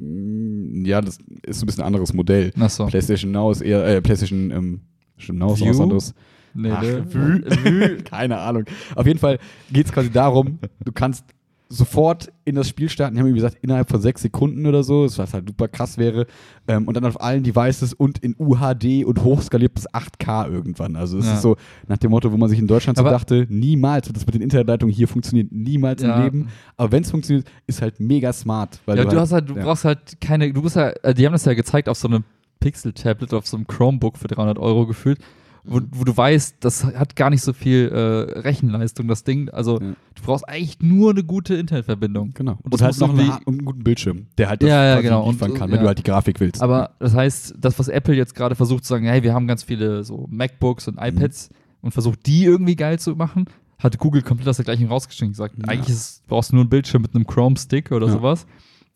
Mm, 0.81 0.85
Ja, 0.85 1.01
das 1.01 1.19
ist 1.47 1.61
so 1.61 1.65
ein 1.65 1.67
bisschen 1.67 1.83
ein 1.83 1.87
anderes 1.87 2.13
Modell. 2.13 2.51
Achso. 2.59 2.87
PlayStation 2.87 3.31
Now 3.31 3.53
ist 3.53 3.61
eher, 3.61 3.87
äh, 3.87 4.01
PlayStation, 4.03 4.51
ähm, 4.51 4.81
stimmt, 5.21 5.39
Now 5.39 5.53
ist 5.55 5.65
was 5.65 5.81
anderes. 5.81 6.15
Nee, 6.53 6.71
Ach, 6.73 6.83
nee. 6.83 7.03
Vue. 7.13 7.97
Keine 8.05 8.39
Ahnung. 8.39 8.65
Auf 8.97 9.07
jeden 9.07 9.19
Fall 9.21 9.39
geht 9.73 9.87
es 9.87 9.93
quasi 9.93 10.11
darum, 10.11 10.59
du 10.85 10.91
kannst 10.93 11.25
sofort 11.73 12.33
in 12.45 12.57
das 12.57 12.69
Spiel 12.69 12.89
starten. 12.89 13.15
Die 13.15 13.21
haben 13.21 13.29
irgendwie 13.29 13.43
gesagt, 13.45 13.59
innerhalb 13.63 13.89
von 13.89 14.01
sechs 14.01 14.23
Sekunden 14.23 14.67
oder 14.67 14.83
so, 14.83 15.05
was 15.05 15.33
halt 15.33 15.47
super 15.49 15.69
krass 15.69 15.99
wäre. 15.99 16.27
Ähm, 16.67 16.89
und 16.89 16.95
dann 16.97 17.05
auf 17.05 17.21
allen 17.21 17.45
Devices 17.45 17.95
und 17.95 18.19
in 18.19 18.35
UHD 18.37 19.05
und 19.05 19.23
hochskaliert 19.23 19.75
bis 19.75 19.89
8K 19.89 20.49
irgendwann. 20.51 20.97
Also 20.97 21.19
es 21.19 21.27
Ja. 21.27 21.35
ist 21.35 21.43
so 21.43 21.57
nach 21.87 21.99
dem 21.99 22.11
Motto, 22.11 22.33
wo 22.33 22.37
man 22.37 22.49
sich 22.49 22.59
in 22.59 22.67
Deutschland 22.67 22.99
so 22.99 23.03
Aber- 23.05 23.13
dachte, 23.13 23.47
niemals 23.49 24.09
wird 24.09 24.17
das 24.17 24.27
mit 24.27 24.35
den 24.35 24.43
Internetleitungen 24.43 24.93
hier 24.93 25.07
funktionieren, 25.07 25.47
niemals 25.53 26.03
Ja. 26.03 26.17
im 26.17 26.23
Leben. 26.25 26.49
Aber 26.77 26.91
wenn 26.91 27.05
es 27.05 27.11
funktioniert, 27.13 27.47
ist 27.69 27.81
halt 27.81 28.01
mega 28.01 28.33
smart. 28.33 28.81
Weil 28.87 28.99
ja, 28.99 29.05
du, 29.05 29.21
hast 29.21 29.31
halt, 29.31 29.49
du 29.49 29.55
ja. 29.55 29.63
brauchst 29.63 29.85
halt 29.85 30.21
keine, 30.21 30.53
du 30.53 30.63
bist 30.63 30.75
ja, 30.75 30.89
äh, 31.05 31.15
die 31.15 31.25
haben 31.25 31.33
das 31.33 31.45
ja 31.45 31.55
gezeigt 31.55 31.89
auf 31.89 31.97
so 31.97 32.09
einem 32.09 32.25
Pixel-Tablet, 32.61 33.35
auf 33.35 33.47
so 33.47 33.57
einem 33.57 33.67
Chromebook 33.67 34.17
für 34.19 34.29
300 34.29 34.59
Euro 34.59 34.87
gefühlt, 34.87 35.19
wo, 35.65 35.79
Mhm. 35.81 35.89
wo 35.93 36.05
du 36.05 36.17
weißt, 36.17 36.57
das 36.61 36.85
hat 36.85 37.17
gar 37.17 37.29
nicht 37.31 37.43
so 37.43 37.53
viel 37.53 37.89
äh, 37.93 38.39
Rechenleistung, 38.41 39.09
das 39.09 39.25
Ding. 39.25 39.49
Also 39.51 39.79
Ja. 39.81 39.89
du 40.15 40.23
brauchst 40.23 40.49
eigentlich 40.49 40.79
nur 40.81 41.11
eine 41.11 41.23
gute 41.25 41.55
Internetverbindung. 41.55 42.33
Genau. 42.35 42.53
Und 42.53 42.65
Und, 42.65 42.75
das 42.75 42.83
halt 42.83 42.99
noch 42.99 43.11
einen, 43.11 43.31
und 43.45 43.49
einen 43.49 43.65
guten 43.67 43.83
Bildschirm, 43.85 44.27
der 44.39 44.49
halt 44.49 44.63
das 44.63 44.69
Ja, 44.71 44.85
ja, 44.85 45.01
genau. 45.03 45.25
Und, 45.25 45.33
liefern 45.35 45.55
kann, 45.55 45.69
äh, 45.69 45.73
wenn 45.73 45.77
ja. 45.79 45.83
du 45.83 45.89
halt 45.89 45.99
die 45.99 46.03
Grafik 46.03 46.41
willst. 46.41 46.63
Aber 46.63 46.95
das 46.99 47.15
heißt, 47.15 47.55
das, 47.59 47.79
was 47.79 47.89
Apple 47.89 48.15
jetzt 48.15 48.35
gerade 48.35 48.55
versucht 48.55 48.85
zu 48.85 48.89
sagen, 48.89 49.05
hey, 49.07 49.23
wir 49.23 49.35
haben 49.35 49.47
ganz 49.47 49.63
viele 49.63 50.03
so 50.05 50.27
MacBooks 50.31 50.87
Mhm. 50.87 50.95
und 50.99 51.05
iPads 51.05 51.51
und 51.83 51.91
versucht 51.93 52.25
die 52.27 52.45
irgendwie 52.45 52.77
geil 52.77 52.99
zu 52.99 53.15
machen, 53.17 53.45
hat 53.79 53.99
Google 53.99 54.23
komplett 54.23 54.49
aus 54.49 54.57
der 54.57 54.65
gleichen 54.67 54.87
rausgeschrieben 54.89 55.29
und 55.29 55.33
gesagt, 55.33 55.55
eigentlich 55.69 55.89
ist, 55.89 56.27
brauchst 56.27 56.53
du 56.53 56.57
nur 56.57 56.63
einen 56.65 56.71
Bildschirm 56.71 57.03
mit 57.03 57.15
einem 57.15 57.27
Chrome-Stick 57.27 57.93
oder 57.93 58.09
sowas 58.11 58.47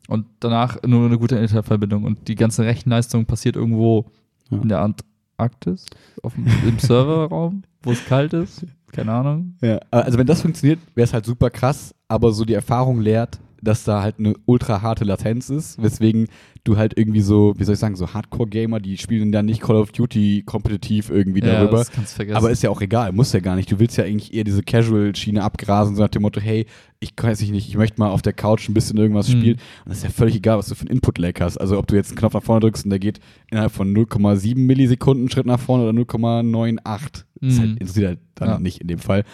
und 0.08 0.26
danach 0.40 0.82
nur 0.86 1.06
eine 1.06 1.18
gute 1.18 1.36
Internetverbindung 1.36 2.04
und 2.04 2.28
die 2.28 2.34
ganze 2.34 2.64
Rechenleistung 2.64 3.24
passiert 3.26 3.56
irgendwo 3.56 4.06
Ja. 4.50 4.58
in 4.60 4.68
der 4.68 4.80
Antarktis, 4.80 5.86
auf 6.22 6.34
dem, 6.34 6.46
im 6.68 6.78
Serverraum, 6.78 7.62
wo 7.82 7.92
es 7.92 8.04
kalt 8.04 8.32
ist, 8.34 8.66
keine 8.92 9.12
Ahnung. 9.12 9.54
Ja, 9.62 9.80
also 9.90 10.18
wenn 10.18 10.26
das 10.26 10.42
funktioniert, 10.42 10.78
wäre 10.94 11.04
es 11.04 11.12
halt 11.14 11.24
super 11.24 11.50
krass, 11.50 11.94
aber 12.08 12.32
so 12.32 12.44
die 12.44 12.54
Erfahrung 12.54 13.00
lehrt, 13.00 13.38
dass 13.64 13.84
da 13.84 14.02
halt 14.02 14.18
eine 14.18 14.34
ultra 14.46 14.82
harte 14.82 15.04
Latenz 15.04 15.50
ist, 15.50 15.82
weswegen 15.82 16.28
du 16.64 16.76
halt 16.78 16.96
irgendwie 16.96 17.20
so, 17.20 17.54
wie 17.58 17.64
soll 17.64 17.74
ich 17.74 17.78
sagen, 17.78 17.94
so 17.96 18.14
Hardcore-Gamer, 18.14 18.80
die 18.80 18.96
spielen 18.96 19.32
dann 19.32 19.44
nicht 19.46 19.60
Call 19.60 19.76
of 19.76 19.92
Duty 19.92 20.44
kompetitiv 20.46 21.10
irgendwie 21.10 21.40
darüber. 21.40 21.78
das 21.78 21.90
kannst 21.90 22.12
du 22.12 22.16
vergessen. 22.16 22.36
Aber 22.36 22.50
ist 22.50 22.62
ja 22.62 22.70
auch 22.70 22.80
egal, 22.80 23.12
muss 23.12 23.32
ja 23.32 23.40
gar 23.40 23.54
nicht. 23.56 23.70
Du 23.70 23.78
willst 23.78 23.96
ja 23.98 24.04
eigentlich 24.04 24.32
eher 24.32 24.44
diese 24.44 24.62
Casual-Schiene 24.62 25.42
abgrasen, 25.42 25.94
so 25.96 26.02
nach 26.02 26.08
dem 26.08 26.22
Motto, 26.22 26.40
hey, 26.40 26.66
ich 27.00 27.12
weiß 27.20 27.42
ich 27.42 27.50
nicht, 27.50 27.68
ich 27.68 27.76
möchte 27.76 28.00
mal 28.00 28.08
auf 28.08 28.22
der 28.22 28.32
Couch 28.32 28.66
ein 28.68 28.74
bisschen 28.74 28.96
irgendwas 28.96 29.28
Mhm. 29.28 29.32
spielen. 29.38 29.56
Und 29.84 29.88
das 29.90 29.98
ist 29.98 30.04
ja 30.04 30.10
völlig 30.10 30.36
egal, 30.36 30.56
was 30.56 30.68
du 30.68 30.74
für 30.74 30.82
einen 30.86 30.90
Input-Lag 30.96 31.38
hast. 31.40 31.58
Also 31.58 31.78
ob 31.78 31.86
du 31.86 31.96
jetzt 31.96 32.08
einen 32.10 32.18
Knopf 32.18 32.32
nach 32.34 32.42
vorne 32.42 32.60
drückst 32.60 32.84
und 32.84 32.90
der 32.90 32.98
geht 32.98 33.20
innerhalb 33.50 33.72
von 33.72 33.92
0,7 33.92 34.56
Millisekunden 34.66 35.24
einen 35.24 35.30
Schritt 35.30 35.44
nach 35.46 35.60
vorne 35.60 35.84
oder 35.84 35.92
0,98. 35.92 37.24
Das 37.40 37.54
Mhm. 37.56 37.58
halt, 37.60 37.70
interessiert 37.80 38.06
halt 38.06 38.18
dann 38.36 38.48
Ja. 38.48 38.58
nicht 38.58 38.80
in 38.80 38.88
dem 38.88 38.98
Fall. 39.00 39.24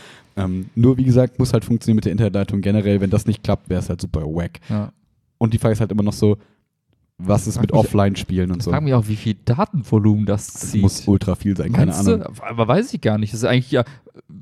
Ähm, 0.45 0.71
nur 0.75 0.97
wie 0.97 1.05
gesagt, 1.05 1.39
muss 1.39 1.53
halt 1.53 1.65
funktionieren 1.65 1.97
mit 1.97 2.05
der 2.05 2.13
Internetleitung 2.13 2.61
generell. 2.61 3.01
Wenn 3.01 3.11
das 3.11 3.27
nicht 3.27 3.43
klappt, 3.43 3.69
wäre 3.71 3.81
es 3.81 3.89
halt 3.89 4.01
super 4.01 4.23
wack. 4.23 4.61
ja. 4.69 4.93
Und 5.39 5.55
die 5.55 5.59
Frage 5.59 5.73
ist 5.73 5.81
halt 5.81 5.91
immer 5.93 6.03
noch 6.03 6.13
so, 6.13 6.37
was 7.17 7.47
ist 7.47 7.61
mit 7.61 7.73
Offline-Spielen 7.73 8.51
und 8.51 8.59
Ich 8.59 8.65
so? 8.65 8.71
frage 8.71 8.85
mich 8.85 8.95
auch, 8.95 9.07
wie 9.09 9.17
viel 9.17 9.37
Datenvolumen 9.45 10.27
das 10.27 10.53
Das 10.53 10.71
zieht. 10.71 10.83
muss 10.83 11.07
ultra 11.09 11.35
viel 11.35 11.57
sein, 11.57 11.73
keine 11.73 11.95
Ahnung. 11.95 12.21
Du? 12.21 12.43
Aber 12.43 12.67
weiß 12.69 12.93
ich 12.95 13.01
gar 13.01 13.17
nicht. 13.19 13.33
Das 13.33 13.41
ist 13.41 13.45
eigentlich 13.49 13.71
ja 13.71 13.85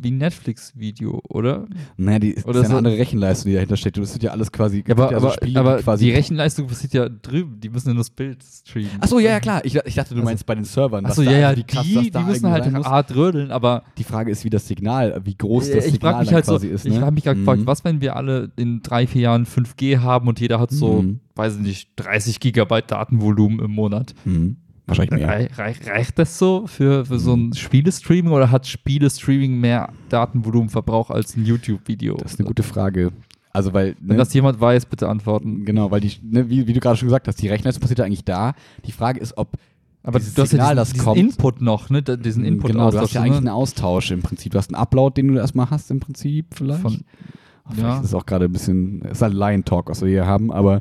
wie 0.01 0.11
ein 0.11 0.19
Netflix-Video, 0.19 1.21
oder? 1.29 1.67
Naja, 1.97 2.19
die 2.19 2.31
ist 2.31 2.47
Oder 2.47 2.57
ja 2.61 2.65
eine 2.65 2.71
so- 2.71 2.77
andere 2.79 2.99
Rechenleistung, 2.99 3.51
die 3.51 3.55
dahinter 3.55 3.77
steckt. 3.77 3.99
Das 3.99 4.13
sind 4.13 4.23
ja 4.23 4.31
alles 4.31 4.53
quasi 4.53 4.85
Ja, 4.87 4.95
aber, 4.95 5.11
ja 5.13 5.21
so 5.21 5.27
aber, 5.27 5.35
Spiele, 5.35 5.61
aber 5.61 5.77
die 5.79 5.83
quasi. 5.83 6.05
die 6.07 6.11
Rechenleistung 6.13 6.67
passiert 6.67 6.95
ja 6.95 7.09
drüben. 7.09 7.59
Die 7.61 7.69
müssen 7.69 7.89
ja 7.89 7.95
nur 7.95 8.01
das 8.03 8.11
Bild 8.11 8.43
streamen. 8.43 8.91
Achso, 9.01 9.19
ja, 9.19 9.31
ja, 9.31 9.41
klar. 9.41 9.65
Ich, 9.65 9.75
ich 9.75 9.95
dachte, 9.95 10.11
du 10.15 10.21
Also- 10.21 10.25
meinst 10.25 10.47
bei 10.47 10.55
den 10.55 10.65
Servern. 10.65 11.05
Achso, 11.07 11.23
ja, 11.23 11.33
ja, 11.33 11.55
die, 11.55 11.65
krass, 11.65 11.85
die, 11.85 12.11
da 12.11 12.21
müssen 12.23 12.49
halt 12.51 12.65
hart 12.85 13.15
rödeln, 13.15 13.51
aber 13.51 13.83
Die 13.99 14.05
Frage 14.05 14.31
ist, 14.31 14.45
wie 14.45 14.51
das 14.51 14.69
Signal, 14.69 15.21
wie 15.25 15.35
groß 15.37 15.71
das 15.71 15.87
ich 15.87 15.93
Signal 15.93 16.13
frage 16.13 16.21
mich 16.23 16.29
dann 16.29 16.35
halt 16.37 16.47
so, 16.47 16.53
quasi 16.53 16.69
ist. 16.69 16.87
ich 16.87 16.95
ne? 16.95 17.01
habe 17.01 17.13
mich 17.13 17.25
gerade 17.25 17.39
gefragt, 17.41 17.61
Mhm. 17.63 17.67
was, 17.67 17.85
wenn 17.85 18.01
wir 18.01 18.17
alle 18.17 18.51
in 18.57 18.83
drei, 18.83 19.07
vier 19.07 19.23
Jahren 19.23 19.47
5G 19.47 19.99
haben 19.99 20.29
und 20.29 20.41
jeder 20.41 20.61
hat 20.61 20.71
so, 20.71 21.03
Mhm. 21.03 21.21
weiß 21.35 21.57
ich 21.57 21.61
nicht, 21.61 21.91
30 21.97 22.41
Gigabyte 22.41 22.91
Datenvolumen 22.91 23.59
im 23.61 23.73
Monat. 23.73 24.15
Mhm. 24.25 24.57
Wahrscheinlich 24.89 25.21
mehr. 25.21 25.29
Rei 25.29 25.49
reich, 25.57 25.87
reicht 25.87 26.19
das 26.19 26.39
so 26.39 26.67
für, 26.67 27.05
für 27.07 27.19
so 27.19 27.35
ein 27.35 27.53
Spielestreaming 27.53 28.33
oder 28.33 28.51
hat 28.51 28.67
Spielestreaming 28.67 29.59
mehr 29.61 29.91
Datenvolumenverbrauch 30.09 31.11
als 31.11 31.37
ein 31.37 31.45
YouTube-Video? 31.45 32.15
Das 32.17 32.33
ist 32.33 32.41
eine 32.41 32.49
gute 32.49 32.63
Frage. 32.63 33.13
Also, 33.53 33.73
weil. 33.73 33.97
Wenn 34.01 34.17
Ne, 34.17 34.23
das 34.23 34.33
jemand 34.35 34.61
weiß, 34.61 34.87
bitte 34.87 35.09
antworten. 35.09 35.65
genau, 35.65 35.91
weil 35.91 36.01
die, 36.01 36.13
ne, 36.23 36.49
wie, 36.51 36.67
wie 36.67 36.73
du 36.73 36.81
gerade 36.81 36.97
schon 36.97 37.07
gesagt 37.09 37.29
hast, 37.29 37.37
die 37.41 37.49
Rechenleistung 37.49 37.81
passiert 37.81 37.99
ja 38.01 38.05
eigentlich 38.05 38.25
da. 38.25 38.55
Die 38.85 38.93
Frage 38.93 39.21
ist, 39.21 39.37
ob. 39.37 39.49
Aber 40.05 40.19
dieses 40.21 40.35
du 40.35 40.43
hast 40.43 40.51
Signal, 40.51 40.69
ja 40.71 40.75
das 40.77 40.93
diesen, 40.93 41.05
diesen 41.05 41.05
kommt- 41.05 41.19
Input 41.19 41.61
noch, 41.61 41.91
ne? 41.91 42.03
Diesen 42.03 42.45
Input 42.45 42.71
genau, 42.71 42.91
du 42.91 42.99
hast 42.99 43.13
ja 43.13 43.21
ne? 43.21 43.27
eigentlich 43.27 43.39
einen 43.39 43.49
Austausch 43.49 44.11
im 44.11 44.23
Prinzip. 44.23 44.53
Du 44.53 44.59
hast 44.59 44.73
einen 44.73 44.81
Upload, 44.81 45.21
den 45.21 45.29
du 45.29 45.39
erstmal 45.39 45.69
hast 45.71 45.91
im 45.91 46.01
Prinzip 46.01 46.47
vielleicht. 46.55 46.81
Von, 46.83 47.01
Oh, 47.71 47.73
vielleicht 47.75 47.99
ja. 47.99 48.01
ist 48.01 48.15
auch 48.15 48.25
gerade 48.25 48.47
ein 48.47 48.53
bisschen, 48.53 49.03
ist 49.03 49.21
halt 49.21 49.35
Lion 49.35 49.63
Talk, 49.63 49.91
was 49.91 50.01
wir 50.01 50.09
hier 50.09 50.25
haben, 50.27 50.51
aber 50.51 50.81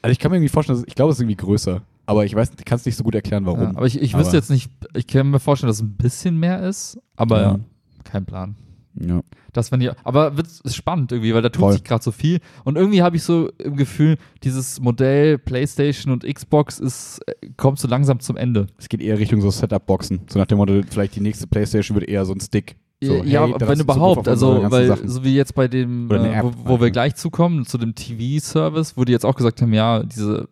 also 0.00 0.12
ich 0.12 0.18
kann 0.18 0.30
mir 0.30 0.38
irgendwie 0.38 0.48
vorstellen, 0.48 0.78
dass, 0.78 0.88
ich 0.88 0.94
glaube, 0.94 1.10
es 1.12 1.18
ist 1.18 1.20
irgendwie 1.20 1.36
größer, 1.36 1.82
aber 2.06 2.24
ich 2.24 2.34
weiß, 2.34 2.50
ich 2.58 2.64
kann 2.64 2.76
es 2.76 2.86
nicht 2.86 2.96
so 2.96 3.04
gut 3.04 3.14
erklären, 3.14 3.46
warum. 3.46 3.60
Ja, 3.62 3.68
aber 3.70 3.86
ich, 3.86 4.00
ich 4.00 4.14
Aber- 4.14 4.22
wüsste 4.22 4.36
jetzt 4.36 4.50
nicht, 4.50 4.70
ich 4.94 5.06
kann 5.06 5.30
mir 5.30 5.40
vorstellen, 5.40 5.68
dass 5.68 5.76
es 5.76 5.82
ein 5.82 5.96
bisschen 5.96 6.38
mehr 6.38 6.62
ist, 6.66 6.98
aber 7.16 7.40
Ja. 7.42 7.58
kein 8.04 8.24
Plan. 8.26 8.56
ja. 9.00 9.20
Das, 9.52 9.70
wenn 9.70 9.80
ihr, 9.80 9.94
aber 10.02 10.36
wird's- 10.36 10.60
ist 10.64 10.74
spannend 10.74 11.12
irgendwie, 11.12 11.32
weil 11.32 11.40
da 11.40 11.48
tut 11.48 11.60
Voll. 11.60 11.72
sich 11.74 11.84
gerade 11.84 12.02
so 12.02 12.10
viel. 12.10 12.40
Und 12.64 12.74
irgendwie 12.76 13.02
habe 13.02 13.14
ich 13.14 13.22
so 13.22 13.50
im 13.58 13.76
Gefühl, 13.76 14.18
dieses 14.42 14.80
Modell 14.80 15.38
PlayStation 15.38 16.12
und 16.12 16.24
Xbox 16.24 16.80
ist, 16.80 17.20
kommt 17.56 17.78
so 17.78 17.86
langsam 17.86 18.18
zum 18.18 18.36
Ende. 18.36 18.66
Es 18.78 18.88
geht 18.88 19.00
eher 19.00 19.16
Richtung 19.16 19.40
so 19.40 19.50
Setup-Boxen. 19.52 20.22
So 20.28 20.40
nach 20.40 20.46
dem 20.46 20.58
Motto, 20.58 20.80
vielleicht 20.90 21.14
die 21.14 21.20
nächste 21.20 21.46
Playstation 21.46 21.94
wird 21.94 22.08
eher 22.08 22.24
so 22.24 22.32
ein 22.32 22.40
Stick. 22.40 22.74
So, 23.00 23.22
ja, 23.22 23.46
hey, 23.46 23.54
wenn 23.60 23.78
überhaupt, 23.78 24.26
also, 24.26 24.70
weil, 24.72 24.88
Sachen. 24.88 25.08
so 25.08 25.22
wie 25.22 25.36
jetzt 25.36 25.54
bei 25.54 25.68
dem, 25.68 26.10
äh, 26.10 26.32
App 26.38 26.44
wo, 26.64 26.70
wo 26.70 26.80
wir 26.80 26.90
gleich 26.90 27.14
zukommen, 27.14 27.64
zu 27.64 27.78
dem 27.78 27.94
TV-Service, 27.94 28.96
wo 28.96 29.04
die 29.04 29.12
jetzt 29.12 29.24
auch 29.24 29.36
gesagt 29.36 29.62
haben, 29.62 29.72
ja, 29.72 30.02
diese, 30.02 30.48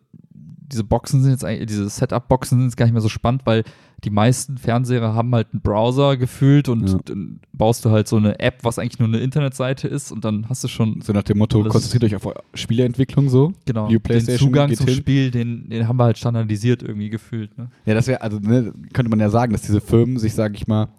diese 0.71 0.83
Boxen 0.83 1.21
sind 1.21 1.31
jetzt 1.31 1.45
eigentlich, 1.45 1.67
diese 1.67 1.89
Setup-Boxen 1.89 2.57
sind 2.59 2.67
jetzt 2.67 2.77
gar 2.77 2.85
nicht 2.85 2.93
mehr 2.93 3.01
so 3.01 3.09
spannend, 3.09 3.41
weil 3.45 3.63
die 4.03 4.09
meisten 4.09 4.57
Fernseher 4.57 5.13
haben 5.13 5.33
halt 5.33 5.47
einen 5.53 5.61
Browser 5.61 6.17
gefühlt 6.17 6.67
und 6.67 6.89
Ja. 6.89 6.99
dann 7.05 7.39
baust 7.53 7.85
du 7.85 7.89
halt 7.91 8.07
so 8.07 8.17
eine 8.17 8.39
App, 8.39 8.59
was 8.63 8.77
eigentlich 8.77 8.99
nur 8.99 9.07
eine 9.07 9.19
Internetseite 9.19 9.87
ist 9.87 10.11
und 10.11 10.25
dann 10.25 10.49
hast 10.49 10.63
du 10.63 10.67
schon 10.67 10.99
So 11.01 11.13
nach 11.13 11.23
dem 11.23 11.37
Motto, 11.37 11.63
konzentriert 11.63 12.03
euch 12.03 12.15
auf 12.15 12.33
Spieleentwicklung 12.53 13.29
so. 13.29 13.53
genau 13.65 13.87
Die 13.87 13.99
den 13.99 14.25
Zugang 14.37 14.73
zum 14.73 14.87
hin. 14.87 14.95
Spiel, 14.95 15.31
den, 15.31 15.69
den 15.69 15.87
haben 15.87 15.97
wir 15.97 16.03
halt 16.05 16.17
standardisiert 16.17 16.83
irgendwie 16.83 17.09
gefühlt. 17.09 17.57
Ne? 17.57 17.69
Ja, 17.85 17.93
das 17.93 18.07
wäre, 18.07 18.21
also 18.21 18.39
ne, 18.39 18.73
könnte 18.91 19.09
man 19.09 19.19
ja 19.19 19.29
sagen, 19.29 19.53
dass 19.53 19.61
diese 19.61 19.79
Firmen 19.81 20.17
sich, 20.19 20.33
sage 20.33 20.55
ich 20.55 20.67
mal, 20.67 20.89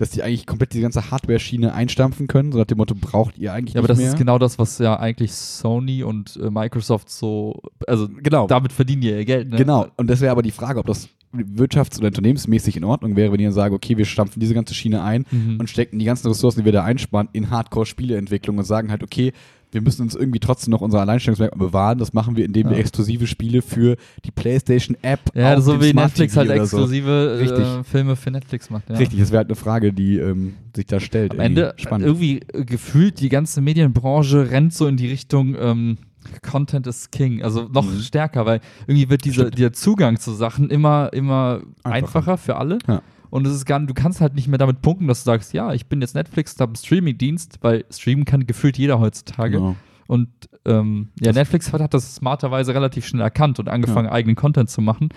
dass 0.00 0.10
die 0.10 0.22
eigentlich 0.22 0.46
komplett 0.46 0.72
die 0.72 0.80
ganze 0.80 1.10
Hardware-Schiene 1.10 1.74
einstampfen 1.74 2.26
können. 2.26 2.52
So 2.52 2.58
nach 2.58 2.64
dem 2.64 2.78
Motto, 2.78 2.94
braucht 2.94 3.36
ihr 3.36 3.52
eigentlich 3.52 3.74
Ja, 3.74 3.80
aber 3.80 3.88
nicht 3.88 3.90
das 3.90 3.98
mehr. 3.98 4.08
ist 4.08 4.16
genau 4.18 4.38
das, 4.38 4.58
was 4.58 4.78
ja 4.78 4.98
eigentlich 4.98 5.32
Sony 5.32 6.02
und 6.02 6.38
äh, 6.42 6.50
Microsoft 6.50 7.10
so, 7.10 7.60
also 7.86 8.08
Genau. 8.22 8.46
damit 8.46 8.72
verdienen 8.72 9.02
die 9.02 9.10
ihr 9.10 9.24
Geld. 9.24 9.50
Ne? 9.50 9.56
Genau. 9.58 9.86
Und 9.96 10.08
das 10.08 10.20
wäre 10.22 10.32
aber 10.32 10.42
die 10.42 10.50
Frage, 10.52 10.78
ob 10.80 10.86
das 10.86 11.08
wirtschafts- 11.32 11.98
oder 11.98 12.08
unternehmensmäßig 12.08 12.76
in 12.76 12.84
Ordnung 12.84 13.14
wäre, 13.14 13.30
wenn 13.32 13.40
ihr 13.40 13.52
sagen, 13.52 13.74
okay, 13.74 13.96
wir 13.96 14.04
stampfen 14.06 14.40
diese 14.40 14.54
ganze 14.54 14.74
Schiene 14.74 15.02
ein 15.02 15.26
Mhm. 15.30 15.60
und 15.60 15.68
stecken 15.70 15.98
die 15.98 16.04
ganzen 16.06 16.26
Ressourcen, 16.28 16.60
die 16.60 16.64
wir 16.64 16.72
da 16.72 16.82
einsparen, 16.82 17.28
in 17.32 17.50
Hardcore-Spieleentwicklung 17.50 18.58
und 18.58 18.64
sagen 18.64 18.90
halt, 18.90 19.02
okay, 19.02 19.32
wir 19.72 19.80
müssen 19.82 20.02
uns 20.02 20.14
irgendwie 20.14 20.40
trotzdem 20.40 20.72
noch 20.72 20.80
unser 20.80 21.00
Alleinstellungsmerkmal 21.00 21.68
bewahren. 21.68 21.98
Das 21.98 22.12
machen 22.12 22.36
wir, 22.36 22.44
indem 22.44 22.68
wir 22.68 22.74
Ja. 22.76 22.80
exklusive 22.80 23.26
Spiele 23.26 23.62
für 23.62 23.96
die 24.24 24.30
PlayStation-App 24.30 25.20
Ja, 25.34 25.54
auf 25.56 25.62
so 25.64 25.80
wie 25.80 25.90
Smart 25.90 26.08
Netflix 26.08 26.32
TV 26.34 26.40
halt 26.40 26.50
oder 26.50 26.66
so. 26.66 26.76
exklusive 26.78 27.80
äh. 27.80 27.84
Filme 27.84 28.16
für 28.16 28.30
Netflix 28.30 28.70
macht. 28.70 28.88
Ja. 28.90 28.96
Richtig, 28.96 29.20
das 29.20 29.30
wäre 29.30 29.38
halt 29.38 29.48
eine 29.48 29.56
Frage, 29.56 29.92
die 29.92 30.16
ähm, 30.18 30.54
sich 30.74 30.86
da 30.86 31.00
stellt. 31.00 31.32
Am 31.32 31.40
Ende 31.40 31.62
Irgendwie. 31.62 31.82
Spannend. 31.82 32.06
irgendwie 32.06 32.40
äh, 32.52 32.64
gefühlt 32.64 33.20
die 33.20 33.28
ganze 33.28 33.60
Medienbranche 33.60 34.50
rennt 34.50 34.74
so 34.74 34.86
in 34.86 34.96
die 34.96 35.08
Richtung 35.08 35.54
ähm, 35.58 35.98
Content 36.42 36.86
is 36.86 37.10
King, 37.10 37.42
also 37.42 37.68
noch 37.72 37.84
Mhm. 37.90 38.00
stärker, 38.00 38.44
weil 38.44 38.60
irgendwie 38.86 39.08
wird 39.08 39.24
dieser, 39.24 39.42
Stimmt. 39.42 39.58
dieser 39.58 39.72
Zugang 39.72 40.18
zu 40.18 40.32
Sachen 40.32 40.68
immer, 40.68 41.10
immer 41.14 41.62
Einfacher. 41.82 41.94
einfacher, 41.94 42.36
für 42.38 42.56
alle. 42.56 42.78
Ja. 42.86 43.02
Und 43.30 43.46
es 43.46 43.54
ist 43.54 43.64
gar, 43.64 43.80
du 43.80 43.94
kannst 43.94 44.20
halt 44.20 44.34
nicht 44.34 44.48
mehr 44.48 44.58
damit 44.58 44.82
punkten, 44.82 45.06
dass 45.06 45.22
du 45.24 45.26
sagst, 45.30 45.52
ja, 45.52 45.72
ich 45.72 45.86
bin 45.86 46.00
jetzt 46.00 46.14
Netflix, 46.14 46.56
habe 46.58 46.70
einen 46.70 46.76
Streaming-Dienst, 46.76 47.58
weil 47.62 47.84
streamen 47.90 48.24
kann 48.24 48.46
gefühlt 48.46 48.76
jeder 48.76 48.98
heutzutage. 49.00 49.58
Genau. 49.58 49.76
Und 50.08 50.28
ähm, 50.64 51.08
ja, 51.20 51.32
Netflix 51.32 51.72
hat, 51.72 51.80
hat 51.80 51.94
das 51.94 52.16
smarterweise 52.16 52.74
relativ 52.74 53.06
schnell 53.06 53.22
erkannt 53.22 53.60
und 53.60 53.68
angefangen, 53.68 54.08
eigenen 54.08 54.34
Content 54.34 54.68
zu 54.68 54.80
machen. 54.82 55.10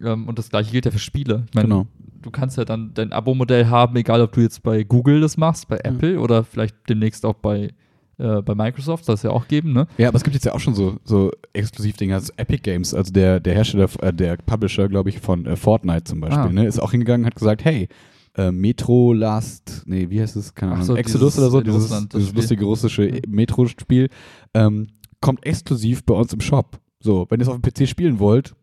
Ähm, 0.00 0.28
und 0.28 0.38
das 0.38 0.50
gleiche 0.50 0.70
gilt 0.70 0.84
ja 0.84 0.92
für 0.92 1.00
Spiele. 1.00 1.44
Ich 1.48 1.54
meine, 1.54 1.66
Genau. 1.68 1.86
du 2.22 2.30
kannst 2.30 2.56
ja 2.56 2.64
dann 2.64 2.94
dein 2.94 3.12
Abo-Modell 3.12 3.66
haben, 3.66 3.96
egal 3.96 4.20
ob 4.20 4.30
du 4.32 4.40
jetzt 4.40 4.62
bei 4.62 4.84
Google 4.84 5.20
das 5.20 5.36
machst, 5.36 5.66
bei 5.66 5.78
Apple 5.82 6.20
oder 6.20 6.44
vielleicht 6.44 6.76
demnächst 6.88 7.26
auch 7.26 7.34
bei, 7.34 7.70
äh, 8.20 8.42
bei 8.42 8.54
Microsoft, 8.54 9.04
soll 9.04 9.14
es 9.16 9.22
ja 9.22 9.30
auch 9.30 9.48
geben, 9.48 9.72
ne? 9.72 9.86
Ja, 9.98 10.08
aber 10.08 10.16
es 10.16 10.22
gibt 10.24 10.34
jetzt 10.34 10.44
ja 10.44 10.52
auch 10.52 10.60
schon 10.60 10.74
so, 10.74 10.96
so 11.04 11.30
Exklusivdinger, 11.52 12.14
also 12.16 12.32
Epic 12.36 12.62
Games, 12.62 12.94
also 12.94 13.12
der, 13.12 13.40
der 13.40 13.54
Hersteller, 13.54 13.88
äh, 14.02 14.12
der 14.12 14.36
Publisher, 14.36 14.88
glaube 14.88 15.08
ich, 15.08 15.18
von 15.20 15.46
äh, 15.46 15.56
Fortnite 15.56 16.04
zum 16.04 16.20
Beispiel, 16.20 16.38
Ah. 16.40 16.48
ne, 16.52 16.66
ist 16.66 16.78
auch 16.80 16.90
hingegangen 16.92 17.22
und 17.24 17.26
hat 17.26 17.34
gesagt, 17.36 17.64
hey, 17.64 17.88
äh, 18.36 18.52
Metro 18.52 19.12
Last, 19.12 19.82
nee, 19.86 20.08
wie 20.10 20.20
heißt 20.20 20.36
es? 20.36 20.54
Keine 20.54 20.72
Ahnung, 20.72 20.84
so, 20.84 20.96
Exodus 20.96 21.36
oder 21.38 21.50
so, 21.50 21.60
dieses, 21.60 21.82
Russland, 21.84 22.14
das 22.14 22.20
dieses 22.20 22.34
lustige 22.34 22.64
russische 22.64 23.08
Ja. 23.08 23.20
Metro-Spiel, 23.28 24.08
ähm, 24.54 24.86
kommt 25.20 25.44
exklusiv 25.44 26.04
bei 26.04 26.14
uns 26.14 26.32
im 26.32 26.40
Shop. 26.40 26.78
So, 27.00 27.26
wenn 27.30 27.40
ihr 27.40 27.42
es 27.42 27.48
auf 27.48 27.58
dem 27.58 27.62
PC 27.62 27.88
spielen 27.88 28.18
wollt, 28.18 28.54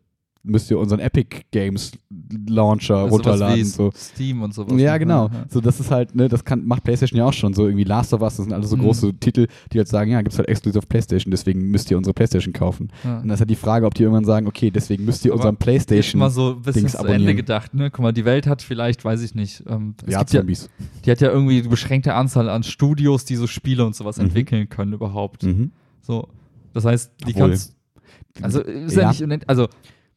müsst 0.42 0.70
ihr 0.70 0.78
unseren 0.78 1.00
Epic 1.00 1.42
Games 1.50 1.92
Launcher 2.48 2.96
Also 2.98 3.14
runterladen. 3.16 3.64
So. 3.64 3.90
Steam 3.94 4.42
und 4.42 4.54
sowas. 4.54 4.72
Ja, 4.80 4.92
ne? 4.94 4.98
genau. 5.00 5.26
Ja, 5.28 5.44
So, 5.48 5.60
das 5.60 5.80
ist 5.80 5.90
halt, 5.90 6.14
ne, 6.14 6.28
das 6.28 6.44
kann, 6.44 6.64
macht 6.64 6.84
PlayStation 6.84 7.18
ja 7.18 7.24
auch 7.26 7.32
schon. 7.32 7.52
So 7.54 7.64
irgendwie 7.66 7.84
Last 7.84 8.12
of 8.14 8.20
Us, 8.22 8.36
das 8.36 8.44
sind 8.44 8.52
alles 8.52 8.70
so 8.70 8.76
Mhm. 8.76 8.80
große 8.82 9.14
Titel, 9.14 9.46
die 9.72 9.78
halt 9.78 9.88
sagen, 9.88 10.10
ja, 10.10 10.20
gibt's 10.22 10.38
halt 10.38 10.48
exklusiv 10.48 10.78
auf 10.78 10.88
PlayStation, 10.88 11.30
deswegen 11.30 11.70
müsst 11.70 11.90
ihr 11.90 11.98
unsere 11.98 12.14
PlayStation 12.14 12.52
kaufen. 12.52 12.88
ja. 13.04 13.18
Und 13.20 13.28
das 13.28 13.36
ist 13.36 13.40
halt 13.40 13.50
die 13.50 13.56
Frage, 13.56 13.86
ob 13.86 13.94
die 13.94 14.02
irgendwann 14.04 14.24
sagen, 14.24 14.46
okay, 14.46 14.70
deswegen 14.70 15.04
müsst 15.04 15.24
ihr 15.24 15.32
Aber 15.32 15.40
unseren 15.40 15.56
PlayStation. 15.56 16.18
mal 16.18 16.30
so 16.30 16.52
ein 16.54 16.62
bisschen 16.62 16.82
Dings 16.82 16.92
zu 16.92 16.98
Ende 16.98 17.10
abonnieren. 17.12 17.36
gedacht, 17.36 17.74
ne? 17.74 17.90
Guck 17.90 18.02
mal, 18.02 18.12
die 18.12 18.24
Welt 18.24 18.46
hat 18.46 18.62
vielleicht, 18.62 19.04
weiß 19.04 19.22
ich 19.22 19.34
nicht, 19.34 19.64
ähm, 19.68 19.94
es 20.06 20.12
ja, 20.12 20.20
gibt 20.20 20.32
ja, 20.32 20.40
Zombies. 20.40 20.70
die 21.04 21.10
hat 21.10 21.20
ja 21.20 21.30
irgendwie 21.30 21.58
eine 21.60 21.68
beschränkte 21.68 22.14
Anzahl 22.14 22.48
an 22.48 22.62
Studios, 22.62 23.24
die 23.24 23.36
so 23.36 23.46
Spiele 23.46 23.84
und 23.84 23.94
sowas 23.96 24.16
Mhm. 24.18 24.24
entwickeln 24.26 24.68
können 24.68 24.92
überhaupt. 24.92 25.42
Mhm. 25.42 25.72
So, 26.00 26.28
das 26.72 26.84
heißt, 26.84 27.12
die 27.26 27.34
Obwohl, 27.34 27.48
kannst, 27.50 27.74
also 28.40 28.60
ist 28.60 28.94
ja, 28.94 29.02
ja. 29.02 29.08
nicht 29.10 29.22
unend, 29.22 29.48
also 29.48 29.68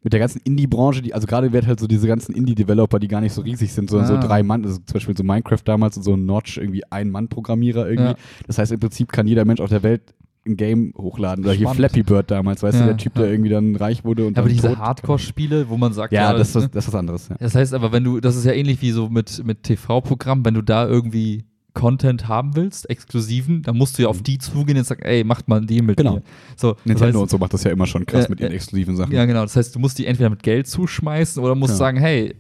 Mit 0.04 0.14
der 0.14 0.20
ganzen 0.20 0.42
Indie-Branche, 0.44 1.02
die, 1.04 1.14
also 1.14 1.28
gerade 1.28 1.54
wird 1.54 1.68
halt 1.68 1.80
so 1.80 1.86
diese 1.88 2.08
ganzen 2.08 2.34
Indie-Developer, 2.34 2.98
die 3.00 3.08
gar 3.08 3.22
nicht 3.22 3.34
so 3.34 3.42
riesig 3.42 3.72
sind, 3.72 3.90
sondern 3.90 4.10
Ah. 4.10 4.22
so 4.22 4.28
drei 4.28 4.42
Mann, 4.42 4.64
also 4.66 4.78
zum 4.78 4.94
Beispiel 4.94 5.16
so 5.16 5.24
Minecraft 5.24 5.60
damals 5.64 5.96
und 5.98 6.04
so 6.04 6.14
ein 6.14 6.26
Notch, 6.26 6.58
irgendwie 6.58 6.82
ein 6.90 7.10
Mann-Programmierer 7.12 7.88
irgendwie. 7.88 8.10
Ja. 8.12 8.16
Das 8.48 8.58
heißt, 8.58 8.72
im 8.72 8.80
Prinzip 8.80 9.12
kann 9.12 9.28
jeder 9.28 9.46
Mensch 9.46 9.60
auf 9.62 9.70
der 9.70 9.84
Welt 9.84 10.02
ein 10.48 10.58
Game 10.58 10.92
hochladen. 10.98 11.44
Oder 11.46 11.54
hier 11.54 11.68
Spannend. 11.68 11.78
Flappy 11.78 12.02
Bird 12.02 12.32
damals, 12.32 12.64
weißt 12.64 12.74
Ja, 12.80 12.82
du, 12.82 12.88
der 12.88 12.98
Typ, 12.98 13.16
ja. 13.16 13.22
der 13.22 13.32
irgendwie 13.32 13.52
dann 13.52 13.76
reich 13.76 14.04
wurde 14.04 14.26
und 14.26 14.40
aber 14.40 14.48
dann 14.48 14.56
diese. 14.56 14.76
Hardcore-Spiele, 14.76 15.70
wo 15.70 15.78
man 15.78 15.94
sagt, 15.94 16.14
Ja, 16.14 16.34
das, 16.34 16.50
ist 16.50 16.56
ne? 16.56 16.62
was- 16.64 16.72
das 16.72 16.86
ist 16.86 16.94
was 16.94 17.00
anderes. 17.00 17.30
Ja. 17.30 17.36
Das 17.40 17.54
heißt 17.54 17.74
aber, 17.76 17.92
wenn 17.92 18.04
du, 18.04 18.20
das 18.20 18.36
ist 18.36 18.46
ja 18.46 18.54
ähnlich 18.54 18.82
wie 18.82 18.90
so 18.90 19.08
mit, 19.08 19.44
mit 19.46 19.62
TV-Programmen, 19.62 20.44
wenn 20.44 20.56
du 20.56 20.64
da 20.64 20.88
irgendwie 20.88 21.46
Content 21.74 22.28
haben 22.28 22.56
willst, 22.56 22.90
exklusiven, 22.90 23.62
dann 23.62 23.78
musst 23.78 23.98
du 23.98 24.04
ja 24.04 24.10
auf 24.10 24.22
die 24.22 24.38
zugehen 24.38 24.78
und 24.78 24.84
sagen, 24.86 25.04
ey, 25.04 25.24
macht 25.24 25.48
mal 25.48 25.66
Deal 25.66 25.84
mit 25.84 25.98
Genau. 25.98 26.16
mir. 26.16 26.24
So, 26.58 26.76
Nintendo 26.84 27.06
heißt, 27.06 27.16
und 27.24 27.30
so 27.30 27.38
macht 27.38 27.54
das 27.54 27.64
ja 27.64 27.72
immer 27.72 27.86
schon 27.88 28.06
krass 28.06 28.26
Äh, 28.26 28.30
mit 28.30 28.40
ihren 28.42 28.52
äh, 28.52 28.56
exklusiven 28.56 28.96
Sachen. 28.98 29.14
Ja, 29.14 29.26
genau. 29.26 29.42
Das 29.44 29.56
heißt, 29.56 29.74
du 29.76 29.80
musst 29.80 29.98
die 29.98 30.06
entweder 30.06 30.30
mit 30.30 30.44
Geld 30.44 30.68
zuschmeißen 30.68 31.42
oder 31.42 31.56
musst 31.56 31.72
Ja. 31.74 31.78
sagen, 31.78 31.98
hey, 31.98 32.36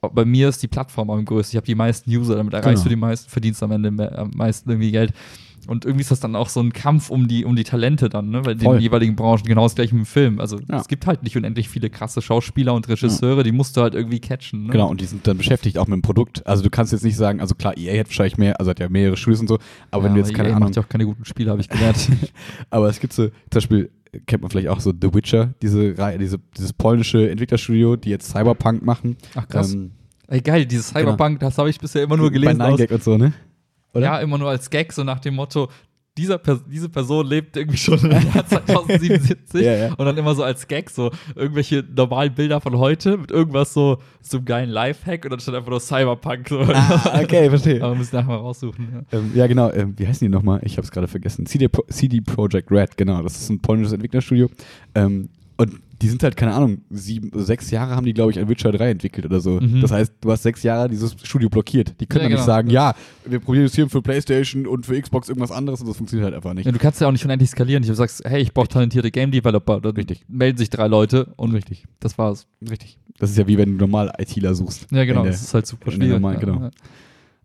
bei 0.00 0.24
mir 0.24 0.48
ist 0.48 0.62
die 0.62 0.68
Plattform 0.68 1.10
am 1.10 1.24
größten. 1.24 1.52
Ich 1.52 1.56
habe 1.56 1.66
die 1.66 1.74
meisten 1.74 2.10
User, 2.10 2.34
damit 2.36 2.54
erreichst 2.54 2.82
Genau. 2.82 2.84
du 2.84 2.88
die 2.88 2.96
meisten, 2.96 3.30
verdienst 3.30 3.62
am 3.62 3.70
Ende 3.70 3.90
mehr, 3.90 4.18
am 4.18 4.30
meisten 4.34 4.68
irgendwie 4.70 4.90
Geld. 4.92 5.12
Und 5.66 5.84
irgendwie 5.84 6.00
ist 6.02 6.10
das 6.10 6.20
dann 6.20 6.34
auch 6.36 6.48
so 6.48 6.60
ein 6.60 6.72
Kampf 6.72 7.10
um 7.10 7.28
die, 7.28 7.44
um 7.44 7.54
die 7.56 7.64
Talente 7.64 8.08
dann, 8.08 8.30
ne? 8.30 8.44
Weil 8.44 8.54
in 8.54 8.60
Voll. 8.60 8.76
den 8.78 8.82
jeweiligen 8.82 9.14
Branchen 9.16 9.44
genau 9.44 9.64
das 9.64 9.74
gleiche 9.74 9.94
mit 9.94 10.04
dem 10.04 10.06
Film. 10.06 10.40
Also 10.40 10.58
Ja. 10.68 10.78
es 10.80 10.88
gibt 10.88 11.06
halt 11.06 11.22
nicht 11.22 11.36
unendlich 11.36 11.68
viele 11.68 11.90
krasse 11.90 12.22
Schauspieler 12.22 12.74
und 12.74 12.88
Regisseure, 12.88 13.42
die 13.42 13.52
musst 13.52 13.76
du 13.76 13.82
halt 13.82 13.94
irgendwie 13.94 14.20
catchen. 14.20 14.64
Ne? 14.66 14.72
Genau, 14.72 14.88
und 14.88 15.00
die 15.00 15.04
sind 15.06 15.26
dann 15.26 15.36
beschäftigt 15.36 15.78
auch 15.78 15.86
mit 15.86 15.94
dem 15.96 16.02
Produkt. 16.02 16.46
Also 16.46 16.62
du 16.62 16.70
kannst 16.70 16.92
jetzt 16.92 17.04
nicht 17.04 17.16
sagen, 17.16 17.40
also 17.40 17.54
klar, 17.54 17.76
EA 17.76 18.00
hat 18.00 18.06
wahrscheinlich 18.08 18.38
mehr, 18.38 18.58
also 18.58 18.70
hat 18.70 18.80
ja 18.80 18.88
mehrere 18.88 19.16
Studios 19.16 19.40
und 19.40 19.48
so, 19.48 19.58
aber 19.90 20.04
wenn 20.04 20.14
du 20.14 20.20
jetzt 20.20 20.34
keine 20.34 20.48
EA 20.48 20.56
Ahnung, 20.56 20.68
macht 20.68 20.76
ja 20.76 20.82
auch 20.82 20.88
keine 20.88 21.04
guten 21.04 21.24
Spiele, 21.24 21.50
habe 21.50 21.60
ich 21.60 21.68
gelernt. 21.68 22.08
aber 22.70 22.88
es 22.88 22.98
gibt 23.00 23.12
so, 23.12 23.26
zum 23.28 23.32
Beispiel 23.52 23.90
kennt 24.26 24.42
man 24.42 24.50
vielleicht 24.50 24.68
auch 24.68 24.80
so 24.80 24.92
The 24.92 25.14
Witcher, 25.14 25.54
diese 25.62 25.96
Reihe, 25.96 26.18
diese, 26.18 26.38
dieses 26.56 26.72
polnische 26.72 27.30
Entwicklerstudio, 27.30 27.96
die 27.96 28.10
jetzt 28.10 28.30
Cyberpunk 28.30 28.84
machen. 28.84 29.16
Ach 29.34 29.46
krass. 29.46 29.74
Ähm, 29.74 29.92
Ey, 30.26 30.40
geil, 30.40 30.64
dieses 30.64 30.88
Cyberpunk, 30.88 31.40
das 31.40 31.58
habe 31.58 31.70
ich 31.70 31.78
bisher 31.80 32.04
immer 32.04 32.16
nur 32.16 32.30
gelesen. 32.30 32.58
Bei 32.58 32.66
aus- 32.70 32.78
9gag 32.80 32.92
und 32.92 33.02
so, 33.04 33.16
ne? 33.18 33.32
Oder? 33.94 34.04
Ja, 34.04 34.18
immer 34.20 34.38
nur 34.38 34.50
als 34.50 34.70
Gag, 34.70 34.92
so 34.92 35.04
nach 35.04 35.20
dem 35.20 35.34
Motto, 35.34 35.68
dieser 36.18 36.38
Pers 36.38 36.60
diese 36.66 36.88
Person 36.88 37.26
lebt 37.26 37.56
irgendwie 37.56 37.78
schon 37.78 37.98
im 38.00 38.10
Jahr 38.10 38.46
2077 38.46 39.38
Ja, 39.62 39.74
ja. 39.74 39.94
und 39.94 40.04
dann 40.04 40.16
immer 40.18 40.34
so 40.34 40.42
als 40.42 40.66
Gag 40.66 40.90
so 40.90 41.10
irgendwelche 41.34 41.84
normalen 41.94 42.34
Bilder 42.34 42.60
von 42.60 42.76
heute 42.78 43.16
mit 43.16 43.30
irgendwas 43.30 43.72
so, 43.72 43.98
so 44.20 44.38
einem 44.38 44.44
geilen 44.46 44.70
Lifehack 44.70 45.24
und 45.24 45.30
dann 45.30 45.40
steht 45.40 45.54
einfach 45.54 45.70
nur 45.70 45.80
Cyberpunk. 45.80 46.48
So. 46.48 46.60
Ah, 46.60 47.20
okay, 47.22 47.48
verstehe. 47.48 47.82
Aber 47.82 47.94
müssen 47.94 48.16
nachher 48.16 48.28
mal 48.28 48.36
raussuchen. 48.36 49.04
Ja. 49.10 49.18
Ähm, 49.18 49.32
ja, 49.34 49.46
genau. 49.46 49.70
Ähm, 49.70 49.94
wie 49.96 50.06
heißen 50.06 50.24
die 50.24 50.30
nochmal? 50.30 50.60
Ich 50.64 50.76
habe 50.76 50.84
es 50.84 50.90
gerade 50.90 51.08
vergessen. 51.08 51.46
CD, 51.46 51.68
Pro 51.68 51.84
CD 51.88 52.20
Projekt 52.20 52.70
Red, 52.70 52.96
genau. 52.96 53.22
Das 53.22 53.40
ist 53.40 53.48
ein 53.48 53.60
polnisches 53.60 53.92
Entwicklerstudio. 53.92 54.50
Ähm, 54.94 55.28
und 55.56 55.80
die 56.02 56.08
sind 56.08 56.22
halt, 56.22 56.36
keine 56.36 56.54
Ahnung, 56.54 56.78
sieben, 56.90 57.30
sechs 57.44 57.70
Jahre 57.70 57.94
haben 57.94 58.06
die, 58.06 58.14
glaube 58.14 58.30
ich, 58.30 58.38
an 58.38 58.48
Witcher 58.48 58.72
3 58.72 58.90
entwickelt 58.90 59.26
oder 59.26 59.40
so. 59.40 59.60
Mhm. 59.60 59.80
Das 59.82 59.90
heißt, 59.90 60.14
du 60.20 60.32
hast 60.32 60.42
sechs 60.42 60.62
Jahre 60.62 60.88
dieses 60.88 61.14
Studio 61.22 61.48
blockiert. 61.50 61.94
Die 62.00 62.06
können 62.06 62.22
Ja, 62.22 62.28
dann 62.28 62.32
nicht 62.32 62.46
genau. 62.46 62.46
sagen, 62.46 62.70
ja, 62.70 62.94
wir 63.26 63.38
produzieren 63.40 63.90
für 63.90 64.00
Playstation 64.00 64.66
und 64.66 64.86
für 64.86 64.98
Xbox 65.00 65.28
irgendwas 65.28 65.50
anderes 65.52 65.80
und 65.82 65.88
das 65.88 65.96
funktioniert 65.96 66.24
halt 66.24 66.34
einfach 66.34 66.54
nicht. 66.54 66.64
Ja, 66.64 66.72
du 66.72 66.78
kannst 66.78 67.00
ja 67.00 67.06
auch 67.08 67.12
nicht 67.12 67.24
unendlich 67.24 67.50
skalieren. 67.50 67.82
Ich 67.82 67.90
sagst, 67.94 68.22
hey, 68.24 68.40
ich 68.40 68.54
brauche 68.54 68.68
talentierte 68.68 69.10
Game 69.10 69.30
Developer. 69.30 69.80
Dann 69.80 69.94
Richtig. 69.94 70.24
melden 70.28 70.56
sich 70.58 70.70
drei 70.70 70.86
Leute 70.86 71.32
und 71.36 71.52
Richtig. 71.52 71.84
das 72.00 72.16
war's. 72.16 72.46
Richtig. 72.68 72.98
Das 73.18 73.30
ist 73.30 73.36
ja 73.36 73.46
wie 73.46 73.58
wenn 73.58 73.72
du 73.72 73.84
normal 73.84 74.12
ITler 74.18 74.54
suchst. 74.54 74.86
Ja, 74.90 75.04
genau. 75.04 75.22
Der- 75.24 75.32
Das 75.32 75.42
ist 75.42 75.52
halt 75.52 75.66
super 75.66 75.90
schwierig. 75.90 76.12
normalen- 76.12 76.40
ja. 76.40 76.44
genau. 76.46 76.70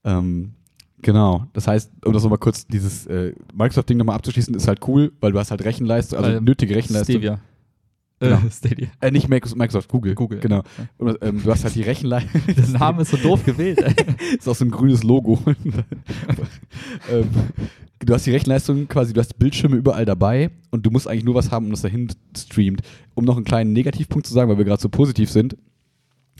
Ähm, 0.05 0.53
genau. 1.01 1.45
Das 1.53 1.67
heißt, 1.67 1.91
um 2.05 2.13
das 2.13 2.23
nochmal 2.23 2.39
kurz, 2.39 2.65
dieses 2.67 3.05
äh, 3.07 3.33
Microsoft-Ding 3.53 3.97
nochmal 3.97 4.15
abzuschließen, 4.15 4.53
ist 4.55 4.67
halt 4.67 4.79
cool, 4.87 5.11
weil 5.19 5.31
du 5.33 5.39
hast 5.39 5.51
halt 5.51 5.63
Rechenleistung, 5.65 6.19
also 6.19 6.37
Äh, 6.37 6.41
nötige 6.41 6.75
Rechenleistung. 6.75 7.15
Stevia. 7.15 7.39
Genau. 8.19 8.37
Äh, 8.37 8.51
Stadia. 8.51 8.87
Äh, 9.01 9.11
nicht 9.11 9.27
Microsoft, 9.27 9.89
Google. 9.89 10.15
Google. 10.15 10.39
Genau. 10.39 10.63
Und, 10.97 11.17
ähm, 11.21 11.41
du 11.43 11.51
hast 11.51 11.63
halt 11.63 11.75
die 11.75 11.81
Rechenleistung. 11.81 12.41
Der 12.55 12.67
Name 12.79 13.01
ist 13.01 13.11
so 13.11 13.17
doof 13.17 13.43
gewählt. 13.43 13.79
ist 14.37 14.47
auch 14.47 14.55
so 14.55 14.65
ein 14.65 14.71
grünes 14.71 15.03
Logo. 15.03 15.41
ähm, 17.11 17.29
du 17.99 18.13
hast 18.13 18.25
die 18.25 18.31
Rechenleistung 18.31 18.87
quasi, 18.87 19.13
du 19.13 19.19
hast 19.19 19.37
Bildschirme 19.37 19.75
überall 19.75 20.05
dabei 20.05 20.51
und 20.71 20.85
du 20.85 20.91
musst 20.91 21.07
eigentlich 21.07 21.25
nur 21.25 21.35
was 21.35 21.51
haben, 21.51 21.65
um 21.65 21.71
das 21.71 21.81
dahin 21.81 22.09
streamt. 22.37 22.81
Um 23.15 23.25
noch 23.25 23.35
einen 23.35 23.45
kleinen 23.45 23.73
Negativpunkt 23.73 24.25
zu 24.25 24.33
sagen, 24.33 24.49
weil 24.49 24.57
wir 24.57 24.65
gerade 24.65 24.81
so 24.81 24.89
positiv 24.89 25.29
sind, 25.29 25.57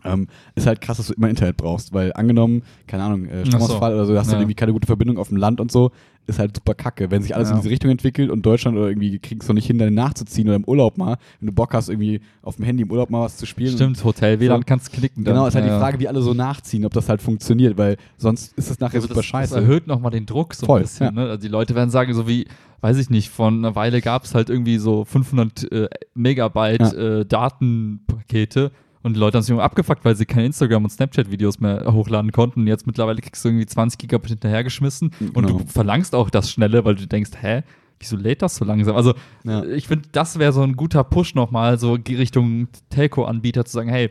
ähm, 0.05 0.27
ist 0.55 0.67
halt 0.67 0.81
krass, 0.81 0.97
dass 0.97 1.07
du 1.07 1.13
immer 1.13 1.29
Internet 1.29 1.57
brauchst, 1.57 1.93
weil 1.93 2.13
angenommen, 2.13 2.63
keine 2.87 3.03
Ahnung, 3.03 3.25
äh, 3.25 3.41
Ach 3.41 3.45
so. 3.45 3.51
Stromausfall 3.51 3.93
oder 3.93 4.05
so, 4.05 4.13
du 4.13 4.19
hast 4.19 4.27
Ja. 4.27 4.33
dann 4.33 4.41
irgendwie 4.41 4.55
keine 4.55 4.71
gute 4.73 4.87
Verbindung 4.87 5.17
auf 5.17 5.29
dem 5.29 5.37
Land 5.37 5.59
und 5.59 5.71
so, 5.71 5.91
ist 6.27 6.39
halt 6.39 6.55
super 6.55 6.73
kacke. 6.73 7.11
Wenn 7.11 7.21
sich 7.21 7.35
alles 7.35 7.49
Ja. 7.49 7.55
in 7.55 7.61
diese 7.61 7.69
Richtung 7.71 7.91
entwickelt 7.91 8.31
und 8.31 8.43
Deutschland 8.43 8.75
oder 8.77 8.87
irgendwie 8.87 9.19
kriegst 9.19 9.47
du 9.47 9.53
nicht 9.53 9.67
hin, 9.67 9.77
deine 9.77 9.91
nachzuziehen 9.91 10.47
oder 10.47 10.55
im 10.55 10.63
Urlaub 10.65 10.97
mal, 10.97 11.17
wenn 11.39 11.47
du 11.47 11.53
Bock 11.53 11.73
hast, 11.73 11.89
irgendwie 11.89 12.19
auf 12.41 12.55
dem 12.55 12.65
Handy 12.65 12.81
im 12.83 12.89
Urlaub 12.91 13.09
mal 13.11 13.21
was 13.21 13.37
zu 13.37 13.45
spielen. 13.45 13.73
Stimmt, 13.75 14.03
Hotel 14.03 14.39
WLAN 14.39 14.61
So. 14.61 14.63
kannst 14.65 14.91
knicken. 14.91 15.23
dann. 15.23 15.35
Genau, 15.35 15.45
ist 15.47 15.53
halt 15.55 15.65
Ja, 15.65 15.71
die 15.71 15.75
ja. 15.75 15.79
Frage, 15.79 15.99
wie 15.99 16.07
alle 16.07 16.21
so 16.21 16.33
nachziehen, 16.33 16.83
ob 16.85 16.93
das 16.93 17.09
halt 17.09 17.21
funktioniert, 17.21 17.77
weil 17.77 17.97
sonst 18.17 18.53
ist 18.57 18.71
es 18.71 18.79
nachher 18.79 18.95
Also 18.95 19.07
super 19.07 19.19
das, 19.19 19.25
scheiße. 19.25 19.53
Das 19.53 19.63
erhöht 19.63 19.85
nochmal 19.85 20.11
den 20.11 20.25
Druck 20.25 20.55
so 20.55 20.65
Voll, 20.65 20.79
ein 20.79 20.83
bisschen. 20.83 21.05
ja. 21.05 21.11
Ne? 21.11 21.21
Also 21.29 21.41
die 21.43 21.47
Leute 21.47 21.75
werden 21.75 21.91
sagen, 21.91 22.11
so 22.15 22.27
wie, 22.27 22.47
weiß 22.81 22.97
ich 22.97 23.11
nicht, 23.11 23.29
von 23.29 23.59
einer 23.59 23.75
Weile 23.75 24.01
gab 24.01 24.23
es 24.23 24.33
halt 24.33 24.49
irgendwie 24.49 24.77
so 24.79 25.05
500 25.05 25.71
äh, 25.71 25.89
Megabyte 26.15 26.93
äh, 26.93 27.25
Datenpakete 27.25 28.71
und 29.05 29.13
die 29.13 29.19
Leute 29.19 29.37
haben 29.37 29.43
sich 29.43 29.51
immer 29.51 29.63
abgefuckt, 29.63 30.03
weil 30.03 30.15
sie 30.15 30.25
keine 30.25 30.45
Instagram- 30.47 30.83
und 30.83 30.89
Snapchat-Videos 30.89 31.59
mehr 31.59 31.85
hochladen 31.93 32.31
konnten. 32.31 32.61
Und 32.61 32.67
jetzt 32.67 32.87
mittlerweile 32.87 33.21
kriegst 33.21 33.45
du 33.45 33.49
irgendwie 33.49 33.65
20 33.65 33.97
Gigabyte 33.99 34.29
hinterhergeschmissen 34.31 35.11
und 35.19 35.33
Genau. 35.33 35.59
du 35.59 35.65
verlangst 35.67 36.15
auch 36.15 36.29
das 36.29 36.49
Schnelle, 36.51 36.83
weil 36.85 36.95
du 36.95 37.07
denkst, 37.07 37.31
hä? 37.39 37.63
Wieso 37.99 38.17
lädt 38.17 38.41
das 38.41 38.57
so 38.57 38.65
langsam? 38.65 38.95
Also, 38.95 39.13
Ja. 39.45 39.63
ich 39.63 39.87
finde, 39.87 40.09
das 40.11 40.37
wäre 40.37 40.51
so 40.51 40.61
ein 40.63 40.75
guter 40.75 41.03
Push 41.05 41.33
nochmal, 41.35 41.77
so 41.79 41.93
Richtung 41.93 42.67
Telco-Anbieter 42.89 43.63
zu 43.63 43.71
sagen, 43.71 43.89
hey, 43.89 44.09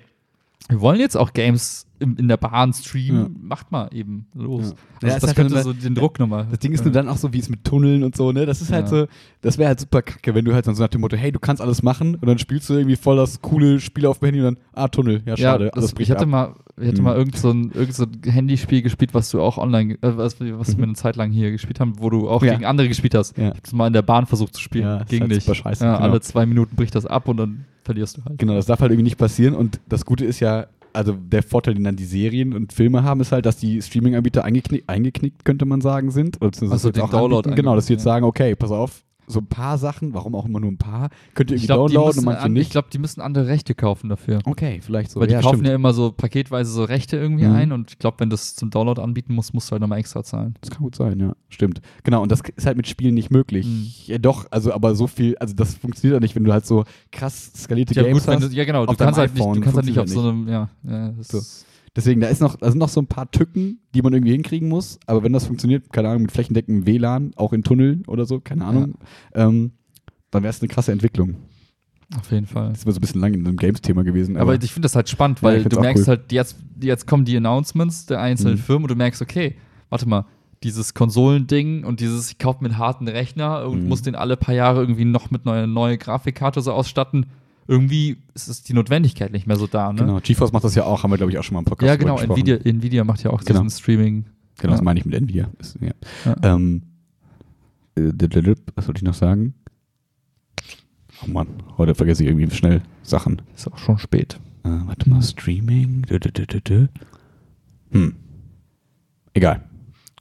wir 0.68 0.80
wollen 0.80 0.98
jetzt 1.00 1.16
auch 1.16 1.32
Games 1.34 1.86
im, 2.00 2.16
in 2.16 2.26
der 2.26 2.36
Bahn 2.38 2.72
streamen, 2.72 3.22
Ja. 3.22 3.28
macht 3.40 3.70
mal 3.70 3.88
eben 3.92 4.26
los. 4.34 4.74
Ja. 5.02 5.08
Ja, 5.08 5.14
ist 5.14 5.22
das 5.22 5.28
halt 5.28 5.36
könnte 5.36 5.62
so 5.62 5.72
den 5.72 5.94
Druck 5.94 6.18
nochmal. 6.18 6.46
Das 6.50 6.58
Ding 6.58 6.72
ist 6.72 6.84
nur 6.84 6.92
dann 6.92 7.08
auch 7.08 7.16
so, 7.18 7.32
wie 7.32 7.38
es 7.38 7.48
mit 7.48 7.64
Tunneln 7.64 8.02
und 8.02 8.16
so, 8.16 8.32
ne? 8.32 8.46
Das 8.46 8.60
ist 8.62 8.72
halt 8.72 8.88
so, 8.88 9.06
das 9.42 9.58
wäre 9.58 9.68
halt 9.68 9.80
super 9.80 10.02
kacke, 10.02 10.34
wenn 10.34 10.44
du 10.44 10.52
halt 10.54 10.66
dann 10.66 10.74
so 10.74 10.82
nach 10.82 10.88
dem 10.88 11.02
Motto, 11.02 11.16
hey, 11.16 11.30
du 11.32 11.38
kannst 11.38 11.62
alles 11.62 11.82
machen 11.82 12.14
und 12.16 12.26
dann 12.26 12.38
spielst 12.38 12.68
du 12.68 12.74
irgendwie 12.74 12.96
voll 12.96 13.16
das 13.16 13.42
coole 13.42 13.78
Spiel 13.78 14.06
auf 14.06 14.18
dem 14.18 14.26
Handy 14.26 14.40
und 14.40 14.46
dann, 14.46 14.56
ah, 14.72 14.88
Tunnel, 14.88 15.22
ja, 15.24 15.36
schade, 15.36 15.66
ja, 15.66 15.70
alles 15.72 15.84
das, 15.86 15.92
bricht 15.94 16.08
ich 16.08 16.10
hatte 16.10 16.24
ab. 16.24 16.28
mal, 16.30 16.54
ich 16.80 16.88
hatte 16.88 16.96
Hm. 16.98 17.04
mal 17.04 17.16
irgend 17.16 17.36
so 17.36 17.50
ein, 17.50 17.70
irgend 17.72 17.94
so 17.94 18.04
ein 18.04 18.30
Handyspiel 18.32 18.82
gespielt, 18.82 19.14
was 19.14 19.30
du 19.30 19.40
auch 19.40 19.58
online, 19.58 19.94
äh, 19.94 20.16
was, 20.16 20.40
was 20.40 20.68
Mhm. 20.74 20.78
wir 20.78 20.84
eine 20.84 20.94
Zeit 20.94 21.14
lang 21.16 21.30
hier 21.30 21.50
gespielt 21.52 21.78
haben, 21.78 22.00
wo 22.00 22.10
du 22.10 22.28
auch 22.28 22.40
gegen 22.42 22.64
andere 22.64 22.88
gespielt 22.88 23.14
hast. 23.14 23.38
Ich 23.38 23.44
hab's 23.44 23.72
mal 23.72 23.86
in 23.86 23.92
der 23.92 24.02
Bahn 24.02 24.26
versucht 24.26 24.54
zu 24.54 24.60
spielen, 24.60 25.04
gegen 25.08 25.22
halt 25.24 25.32
dich. 25.32 25.44
super 25.44 25.54
scheiße, 25.54 25.84
ja, 25.84 25.96
genau. 25.96 26.08
Alle 26.08 26.20
zwei 26.22 26.44
Minuten 26.46 26.74
bricht 26.76 26.94
das 26.94 27.06
ab 27.06 27.28
und 27.28 27.36
dann 27.36 27.64
verlierst 27.84 28.18
du 28.18 28.24
halt. 28.24 28.38
Genau, 28.38 28.54
das 28.54 28.66
darf 28.66 28.80
halt 28.80 28.90
irgendwie 28.90 29.04
nicht 29.04 29.18
passieren 29.18 29.54
und 29.54 29.80
das 29.88 30.04
Gute 30.04 30.24
ist 30.24 30.40
ja, 30.40 30.66
also 30.92 31.12
der 31.12 31.42
Vorteil, 31.42 31.74
den 31.74 31.84
dann 31.84 31.96
die 31.96 32.04
Serien 32.04 32.52
und 32.54 32.72
Filme 32.72 33.02
haben, 33.02 33.20
ist 33.20 33.32
halt, 33.32 33.46
dass 33.46 33.56
die 33.56 33.82
Streaming-Anbieter 33.82 34.44
eingeknickt, 34.44 34.88
eingeknickt, 34.88 35.44
könnte 35.44 35.66
man 35.66 35.80
sagen, 35.80 36.10
sind. 36.10 36.40
Also 36.42 36.90
den 36.90 37.02
auch 37.02 37.10
Download 37.10 37.48
anbieten. 37.48 37.56
Genau, 37.56 37.74
dass 37.74 37.86
sie 37.86 37.94
jetzt 37.94 38.02
eingeknickt, 38.02 38.04
sagen, 38.04 38.24
okay, 38.24 38.54
pass 38.54 38.70
auf, 38.70 39.04
so 39.26 39.40
ein 39.40 39.46
paar 39.46 39.78
Sachen, 39.78 40.12
warum 40.14 40.34
auch 40.34 40.44
immer 40.44 40.60
nur 40.60 40.70
ein 40.70 40.78
paar, 40.78 41.10
könnt 41.34 41.50
ihr 41.50 41.56
Ich 41.56 41.62
irgendwie 41.64 41.66
glaube, 41.66 41.88
die, 41.90 41.94
downloaden 41.94 42.18
und 42.20 42.24
manche 42.26 42.40
an- 42.42 42.52
nicht. 42.52 42.62
ich 42.62 42.70
glaub, 42.70 42.90
die 42.90 42.98
müssen 42.98 43.20
andere 43.20 43.46
Rechte 43.46 43.74
kaufen 43.74 44.08
dafür. 44.08 44.40
okay, 44.44 44.80
vielleicht 44.82 45.10
so. 45.10 45.20
Weil 45.20 45.26
die 45.28 45.32
ja, 45.34 45.40
kaufen 45.40 45.56
stimmt. 45.56 45.68
ja 45.68 45.74
immer 45.74 45.92
so 45.94 46.12
paketweise 46.12 46.70
so 46.70 46.84
Rechte 46.84 47.16
irgendwie 47.16 47.44
Mhm. 47.46 47.54
ein 47.54 47.72
und 47.72 47.90
ich 47.92 47.98
glaube, 47.98 48.20
wenn 48.20 48.30
du 48.30 48.34
es 48.34 48.54
zum 48.56 48.70
Download 48.70 49.00
anbieten 49.00 49.34
musst, 49.34 49.54
musst 49.54 49.68
du 49.68 49.72
halt 49.72 49.80
nochmal 49.80 49.98
extra 49.98 50.22
zahlen. 50.22 50.54
Das 50.60 50.70
kann 50.70 50.82
gut 50.82 50.94
sein, 50.96 51.18
ja. 51.20 51.34
Stimmt. 51.48 51.80
Genau, 52.02 52.22
und 52.22 52.30
das 52.32 52.40
ist 52.56 52.66
halt 52.66 52.76
mit 52.76 52.86
Spielen 52.88 53.14
nicht 53.14 53.30
möglich. 53.30 53.66
Mhm. 53.66 53.86
Ja, 54.06 54.18
doch, 54.18 54.46
also 54.50 54.72
aber 54.72 54.94
so 54.94 55.06
viel, 55.06 55.36
also 55.38 55.54
das 55.54 55.74
funktioniert 55.74 56.16
ja 56.16 56.20
nicht, 56.20 56.34
wenn 56.36 56.44
du 56.44 56.52
halt 56.52 56.66
so 56.66 56.84
krass 57.12 57.52
skalierte 57.56 57.94
Ja, 57.94 58.02
Games 58.02 58.26
gut, 58.26 58.34
hast. 58.34 58.42
du, 58.52 58.54
ja 58.54 58.64
genau, 58.64 58.84
du 58.84 58.90
auf 58.90 58.96
deinem 58.96 59.06
kannst, 59.06 59.18
halt 59.20 59.34
nicht, 59.34 59.44
du 59.46 59.60
kannst 59.60 59.76
halt 59.76 59.86
nicht 59.86 59.98
auf 59.98 60.08
so 60.08 60.20
einem, 60.28 60.48
ja, 60.48 60.68
ja 60.82 61.08
das 61.10 61.28
So. 61.28 61.38
ist- 61.38 61.66
Deswegen, 61.96 62.20
da, 62.20 62.26
ist 62.28 62.40
noch, 62.40 62.56
da 62.56 62.70
sind 62.70 62.78
noch 62.78 62.88
so 62.88 63.00
ein 63.00 63.06
paar 63.06 63.30
Tücken, 63.30 63.78
die 63.94 64.02
man 64.02 64.12
irgendwie 64.12 64.32
hinkriegen 64.32 64.68
muss. 64.68 64.98
Aber 65.06 65.22
wenn 65.22 65.32
das 65.32 65.46
funktioniert, 65.46 65.92
keine 65.92 66.08
Ahnung, 66.08 66.22
mit 66.22 66.32
flächendeckendem 66.32 66.86
WLAN, 66.86 67.32
auch 67.36 67.52
in 67.52 67.62
Tunneln 67.62 68.02
oder 68.08 68.24
so, 68.26 68.40
keine 68.40 68.64
Ahnung, 68.64 68.94
ähm, 69.34 69.72
dann 70.32 70.42
wäre 70.42 70.50
es 70.50 70.60
eine 70.60 70.68
krasse 70.68 70.90
Entwicklung. 70.90 71.36
auf 72.18 72.30
jeden 72.32 72.46
Fall. 72.46 72.70
Das 72.70 72.78
ist 72.78 72.84
immer 72.84 72.92
so 72.94 72.98
ein 72.98 73.00
bisschen 73.02 73.20
lang 73.20 73.32
in 73.34 73.46
einem 73.46 73.56
Games-Thema 73.56 74.02
gewesen. 74.02 74.36
Aber 74.36 74.54
ich 74.60 74.72
finde 74.72 74.86
das 74.86 74.96
halt 74.96 75.08
spannend, 75.08 75.38
Ja, 75.38 75.44
weil 75.48 75.60
find's 75.60 75.74
du 75.76 75.80
merkst 75.80 76.02
cool. 76.02 76.08
halt, 76.08 76.32
jetzt, 76.32 76.56
jetzt 76.80 77.06
kommen 77.06 77.24
die 77.24 77.36
Announcements 77.36 78.06
der 78.06 78.20
einzelnen 78.20 78.54
Mhm. 78.54 78.58
Firmen 78.58 78.84
und 78.84 78.90
du 78.90 78.96
merkst, 78.96 79.22
okay, 79.22 79.54
warte 79.88 80.08
mal, 80.08 80.26
dieses 80.64 80.94
Konsolending 80.94 81.84
und 81.84 82.00
dieses, 82.00 82.30
ich 82.30 82.38
kaufe 82.38 82.62
mir 82.64 82.70
einen 82.70 82.78
harten 82.78 83.06
Rechner 83.06 83.66
und 83.68 83.82
Mhm. 83.84 83.88
muss 83.88 84.02
den 84.02 84.14
alle 84.16 84.36
paar 84.36 84.54
Jahre 84.54 84.80
irgendwie 84.80 85.04
noch 85.04 85.30
mit 85.30 85.46
einer 85.46 85.66
neuen 85.68 85.98
Grafikkarte 85.98 86.60
so 86.60 86.72
ausstatten. 86.72 87.26
Irgendwie 87.66 88.18
ist 88.34 88.48
es 88.48 88.62
die 88.62 88.74
Notwendigkeit 88.74 89.32
nicht 89.32 89.46
mehr 89.46 89.56
so 89.56 89.66
da, 89.66 89.92
ne? 89.92 90.00
Genau, 90.00 90.20
GeForce 90.20 90.52
macht 90.52 90.64
das 90.64 90.74
ja 90.74 90.84
auch, 90.84 91.02
haben 91.02 91.10
wir, 91.10 91.16
glaube 91.16 91.32
ich, 91.32 91.38
auch 91.38 91.42
schon 91.44 91.54
mal 91.54 91.60
im 91.60 91.64
Podcast 91.64 91.88
Ja, 91.88 91.96
genau. 91.96 92.18
Nvidia, 92.18 92.56
Nvidia 92.56 93.04
macht 93.04 93.22
ja 93.22 93.30
auch 93.30 93.42
Genau. 93.42 93.62
diesen 93.62 93.78
Streaming. 93.80 94.26
Genau, 94.58 94.72
das 94.72 94.80
Ja. 94.80 94.84
meine 94.84 95.00
ich 95.00 95.06
mit 95.06 95.14
Nvidia. 95.14 95.50
Ist, 95.58 95.78
ja. 95.80 95.92
Ja. 96.24 96.36
Ähm, 96.54 96.82
äh, 97.96 98.12
was 98.74 98.86
wollte 98.86 98.98
ich 98.98 99.02
noch 99.02 99.14
sagen? 99.14 99.54
Oh 101.24 101.30
Mann, 101.30 101.46
heute 101.78 101.94
vergesse 101.94 102.22
ich 102.22 102.28
irgendwie 102.28 102.54
schnell 102.54 102.82
Sachen. 103.02 103.40
Ist 103.54 103.70
auch 103.70 103.78
schon 103.78 103.98
spät. 103.98 104.38
Äh, 104.64 104.68
warte 104.86 105.08
mal, 105.08 105.22
Streaming. 105.22 106.04
Hm. 107.92 108.16
Egal. 109.32 109.62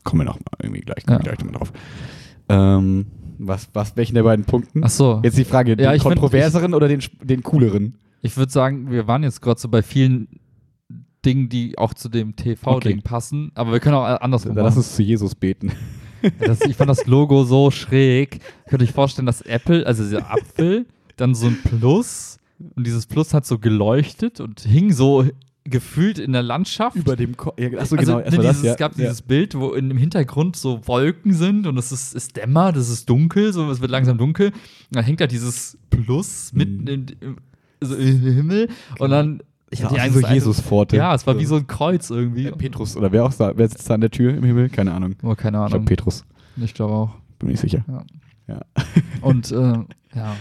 Kommen 0.04 0.22
wir 0.22 0.26
noch 0.26 0.40
mal 0.40 0.52
irgendwie 0.62 0.82
gleich, 0.82 1.04
Ja. 1.10 1.18
gleich 1.18 1.40
nochmal 1.40 1.54
drauf. 1.56 1.74
Ähm, 2.50 3.06
was, 3.48 3.68
was, 3.74 3.96
welchen 3.98 4.16
der 4.16 4.24
beiden 4.24 4.46
Punkten? 4.46 4.84
Ach 4.84 4.90
so. 4.90 5.20
Jetzt 5.24 5.38
die 5.38 5.46
Frage, 5.46 5.76
den 5.76 5.84
Ja, 5.86 5.94
ich 5.94 6.02
find- 6.02 6.16
kontroverseren 6.16 6.74
oder 6.74 6.88
den, 6.88 7.02
den 7.22 7.44
cooleren? 7.44 7.96
Ich 8.22 8.38
würde 8.38 8.52
sagen, 8.52 8.90
wir 8.92 9.08
waren 9.08 9.24
jetzt 9.24 9.42
gerade 9.42 9.60
so 9.60 9.68
bei 9.70 9.82
vielen 9.82 10.28
Dingen, 11.26 11.50
die 11.50 11.78
auch 11.78 11.94
zu 11.94 12.10
dem 12.10 12.36
TV-Ding 12.36 12.98
Okay. 13.00 13.02
passen, 13.04 13.52
aber 13.56 13.72
wir 13.72 13.80
können 13.80 13.96
auch 13.96 14.04
andersrum 14.22 14.56
Lass 14.56 14.64
machen. 14.66 14.78
uns 14.78 14.96
zu 14.96 15.04
Jesus 15.04 15.36
beten. 15.36 15.72
Das, 16.40 16.62
ich 16.62 16.76
fand 16.78 16.90
das 16.90 17.06
Logo 17.06 17.44
so 17.44 17.70
schräg. 17.72 18.40
Könnt 18.70 18.82
ihr 18.82 18.88
euch 18.88 18.94
vorstellen, 18.94 19.26
dass 19.26 19.42
Apple, 19.42 19.86
also 19.86 20.04
dieser 20.04 20.32
Apfel, 20.32 20.86
dann 21.18 21.36
so 21.36 21.48
ein 21.48 21.58
Plus 21.64 22.38
und 22.76 22.88
dieses 22.88 23.06
Plus 23.08 23.34
hat 23.34 23.46
so 23.46 23.60
geleuchtet 23.60 24.40
und 24.40 24.62
hing 24.62 24.92
so 24.94 25.26
gefühlt 25.74 26.20
in 26.20 26.32
der 26.32 26.44
Landschaft. 26.44 26.96
Über 26.96 27.16
dem 27.18 27.36
Ko 27.36 27.54
ja, 27.60 27.68
Achso, 27.80 27.96
also, 27.96 27.98
genau. 27.98 28.20
erstmal 28.20 28.46
dieses, 28.46 28.58
das, 28.58 28.64
ja. 28.64 28.72
es 28.74 28.78
gab 28.78 28.92
ja. 28.98 29.06
dieses 29.06 29.22
Bild, 29.24 29.56
wo 29.56 29.72
in, 29.74 29.92
im 29.92 29.98
Hintergrund 29.98 30.56
so 30.56 30.80
Wolken 30.88 31.34
sind 31.34 31.68
und 31.68 31.78
es 31.78 31.92
ist, 31.92 32.16
es 32.16 32.28
dämmert, 32.30 32.78
es 32.78 32.90
ist 32.90 33.10
dunkel, 33.10 33.52
so 33.52 33.70
es 33.72 33.82
wird 33.82 33.92
langsam 33.92 34.18
dunkel. 34.18 34.48
Und 34.52 34.56
dann 34.92 35.04
hängt 35.04 35.20
da 35.20 35.28
dieses 35.28 35.78
Plus 35.90 36.52
mitten 36.54 36.82
Mhm. 36.84 36.88
in, 36.88 37.06
im, 37.20 37.36
so 37.82 37.96
im 37.96 38.22
Himmel 38.22 38.70
und 39.00 39.10
dann 39.10 39.42
ich 39.72 39.80
Ja, 39.80 39.90
hatte 39.90 40.00
also 40.02 40.20
Angst, 40.20 40.28
so 40.30 40.34
Jesus-Pforte. 40.34 40.96
Ja, 40.98 41.16
es 41.16 41.26
war 41.26 41.40
wie 41.40 41.46
so 41.46 41.56
ein 41.56 41.66
Kreuz 41.66 42.12
irgendwie. 42.12 42.44
Ja, 42.44 42.52
Petrus, 42.56 42.96
oder 42.96 43.12
wer 43.12 43.26
auch 43.26 43.34
da, 43.34 43.54
wer 43.58 43.68
sitzt 43.68 43.90
da 43.90 43.96
an 43.96 44.02
der 44.02 44.12
Tür 44.12 44.32
im 44.36 44.44
Himmel? 44.44 44.70
Keine 44.70 44.94
Ahnung. 44.94 45.16
Oh, 45.24 45.34
keine 45.34 45.58
Ich 45.58 45.62
glaube 45.62 45.76
Ahnung. 45.76 45.86
Petrus, 45.86 46.24
Ich 46.58 46.74
glaube 46.76 46.94
auch. 46.94 47.10
bin 47.40 47.48
mir 47.48 47.54
nicht 47.54 47.62
sicher. 47.62 47.84
Ja. 47.88 48.04
Ja. 48.48 48.62
Und 49.22 49.52
äh, 49.52 49.80
ja. 50.16 50.36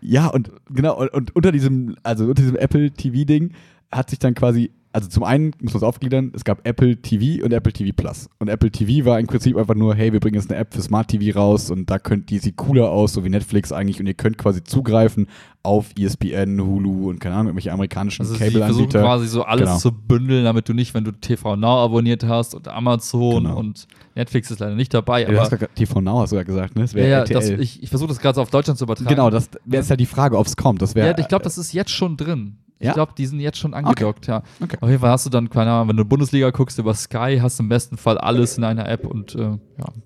Ja, 0.00 0.28
und 0.28 0.52
genau, 0.70 0.96
und, 0.96 1.12
und 1.12 1.34
unter 1.34 1.50
diesem, 1.50 1.96
also 2.04 2.24
unter 2.26 2.40
diesem 2.42 2.54
Apple 2.56 2.92
TV-Ding 2.92 3.50
hat 3.90 4.10
sich 4.10 4.18
dann 4.18 4.34
quasi, 4.34 4.70
also 4.98 5.08
zum 5.08 5.22
einen 5.24 5.52
muss 5.60 5.72
man 5.72 5.78
es 5.78 5.82
aufgliedern, 5.82 6.32
es 6.34 6.44
gab 6.44 6.66
Apple 6.66 6.96
TV 7.00 7.44
und 7.44 7.52
Apple 7.52 7.72
TV 7.72 7.92
Plus. 7.96 8.28
Und 8.38 8.48
Apple 8.48 8.70
TV 8.70 9.04
war 9.06 9.18
im 9.20 9.26
Prinzip 9.26 9.56
einfach 9.56 9.74
nur, 9.74 9.94
hey, 9.94 10.12
wir 10.12 10.20
bringen 10.20 10.34
jetzt 10.34 10.50
eine 10.50 10.58
App 10.60 10.74
für 10.74 10.82
Smart 10.82 11.08
TV 11.08 11.38
raus 11.38 11.70
und 11.70 11.88
da 11.90 11.98
könnt, 11.98 12.30
die 12.30 12.38
sieht 12.38 12.56
cooler 12.56 12.90
aus, 12.90 13.12
so 13.12 13.24
wie 13.24 13.28
Netflix 13.30 13.72
eigentlich, 13.72 14.00
und 14.00 14.06
ihr 14.06 14.14
könnt 14.14 14.38
quasi 14.38 14.62
zugreifen 14.64 15.26
auf 15.62 15.90
ESPN, 15.98 16.60
Hulu 16.60 17.10
und 17.10 17.18
keine 17.20 17.34
Ahnung, 17.34 17.48
irgendwelche 17.48 17.72
amerikanischen 17.72 18.22
Also 18.22 18.36
Cable-Anbieter. 18.36 19.00
quasi 19.02 19.26
so 19.28 19.42
alles 19.42 19.66
Genau. 19.68 19.78
zu 19.78 19.92
bündeln, 19.92 20.44
damit 20.44 20.68
du 20.68 20.72
nicht, 20.72 20.94
wenn 20.94 21.04
du 21.04 21.12
TV 21.12 21.56
Now 21.56 21.84
abonniert 21.84 22.24
hast 22.24 22.54
und 22.54 22.68
Amazon 22.68 23.44
Genau. 23.44 23.58
und 23.58 23.86
Netflix 24.14 24.50
ist 24.50 24.60
leider 24.60 24.74
nicht 24.76 24.94
dabei, 24.94 25.22
Ja, 25.22 25.30
du 25.30 25.38
hast 25.40 25.50
grad 25.50 25.74
TV 25.74 26.00
Now 26.00 26.20
hast 26.20 26.30
du 26.32 26.36
ja 26.36 26.42
gesagt, 26.42 26.74
ne? 26.76 26.82
Das 26.82 26.92
ja, 26.92 26.98
wäre 26.98 27.08
ja, 27.10 27.24
das, 27.24 27.50
ich, 27.50 27.82
ich 27.82 27.88
versuche 27.90 28.08
das 28.08 28.18
gerade 28.20 28.36
so 28.36 28.42
auf 28.42 28.50
Deutschland 28.50 28.78
zu 28.78 28.84
übertragen. 28.84 29.08
genau, 29.10 29.30
das 29.30 29.50
wäre 29.64 29.82
jetzt 29.82 29.90
ja 29.90 29.96
die 29.96 30.06
Frage, 30.06 30.38
ob 30.38 30.46
es 30.46 30.56
kommt. 30.56 30.80
Das 30.80 30.94
wäre, 30.94 31.08
ja, 31.10 31.18
ich 31.18 31.28
glaube, 31.28 31.44
das 31.44 31.58
ist 31.58 31.72
jetzt 31.72 31.90
schon 31.90 32.16
drin. 32.16 32.56
Ich 32.80 32.86
Ja? 32.86 32.92
glaube, 32.92 33.12
die 33.18 33.26
sind 33.26 33.40
jetzt 33.40 33.58
schon 33.58 33.74
angedockt, 33.74 34.28
ja. 34.28 34.42
Okay. 34.62 34.76
Auf 34.88 34.92
jeden 34.92 35.02
Fall 35.02 35.10
hast 35.10 35.26
du 35.26 35.30
dann, 35.30 35.50
keine 35.50 35.70
Ahnung, 35.70 35.90
wenn 35.90 35.98
du 35.98 36.04
Bundesliga 36.06 36.48
guckst 36.48 36.78
über 36.78 36.94
Sky, 36.94 37.40
hast 37.42 37.58
du 37.58 37.62
im 37.62 37.68
besten 37.68 37.98
Fall 37.98 38.16
alles 38.16 38.56
in 38.56 38.64
einer 38.64 38.88
App 38.88 39.04
und 39.04 39.34
äh, 39.34 39.40
ja, 39.50 39.58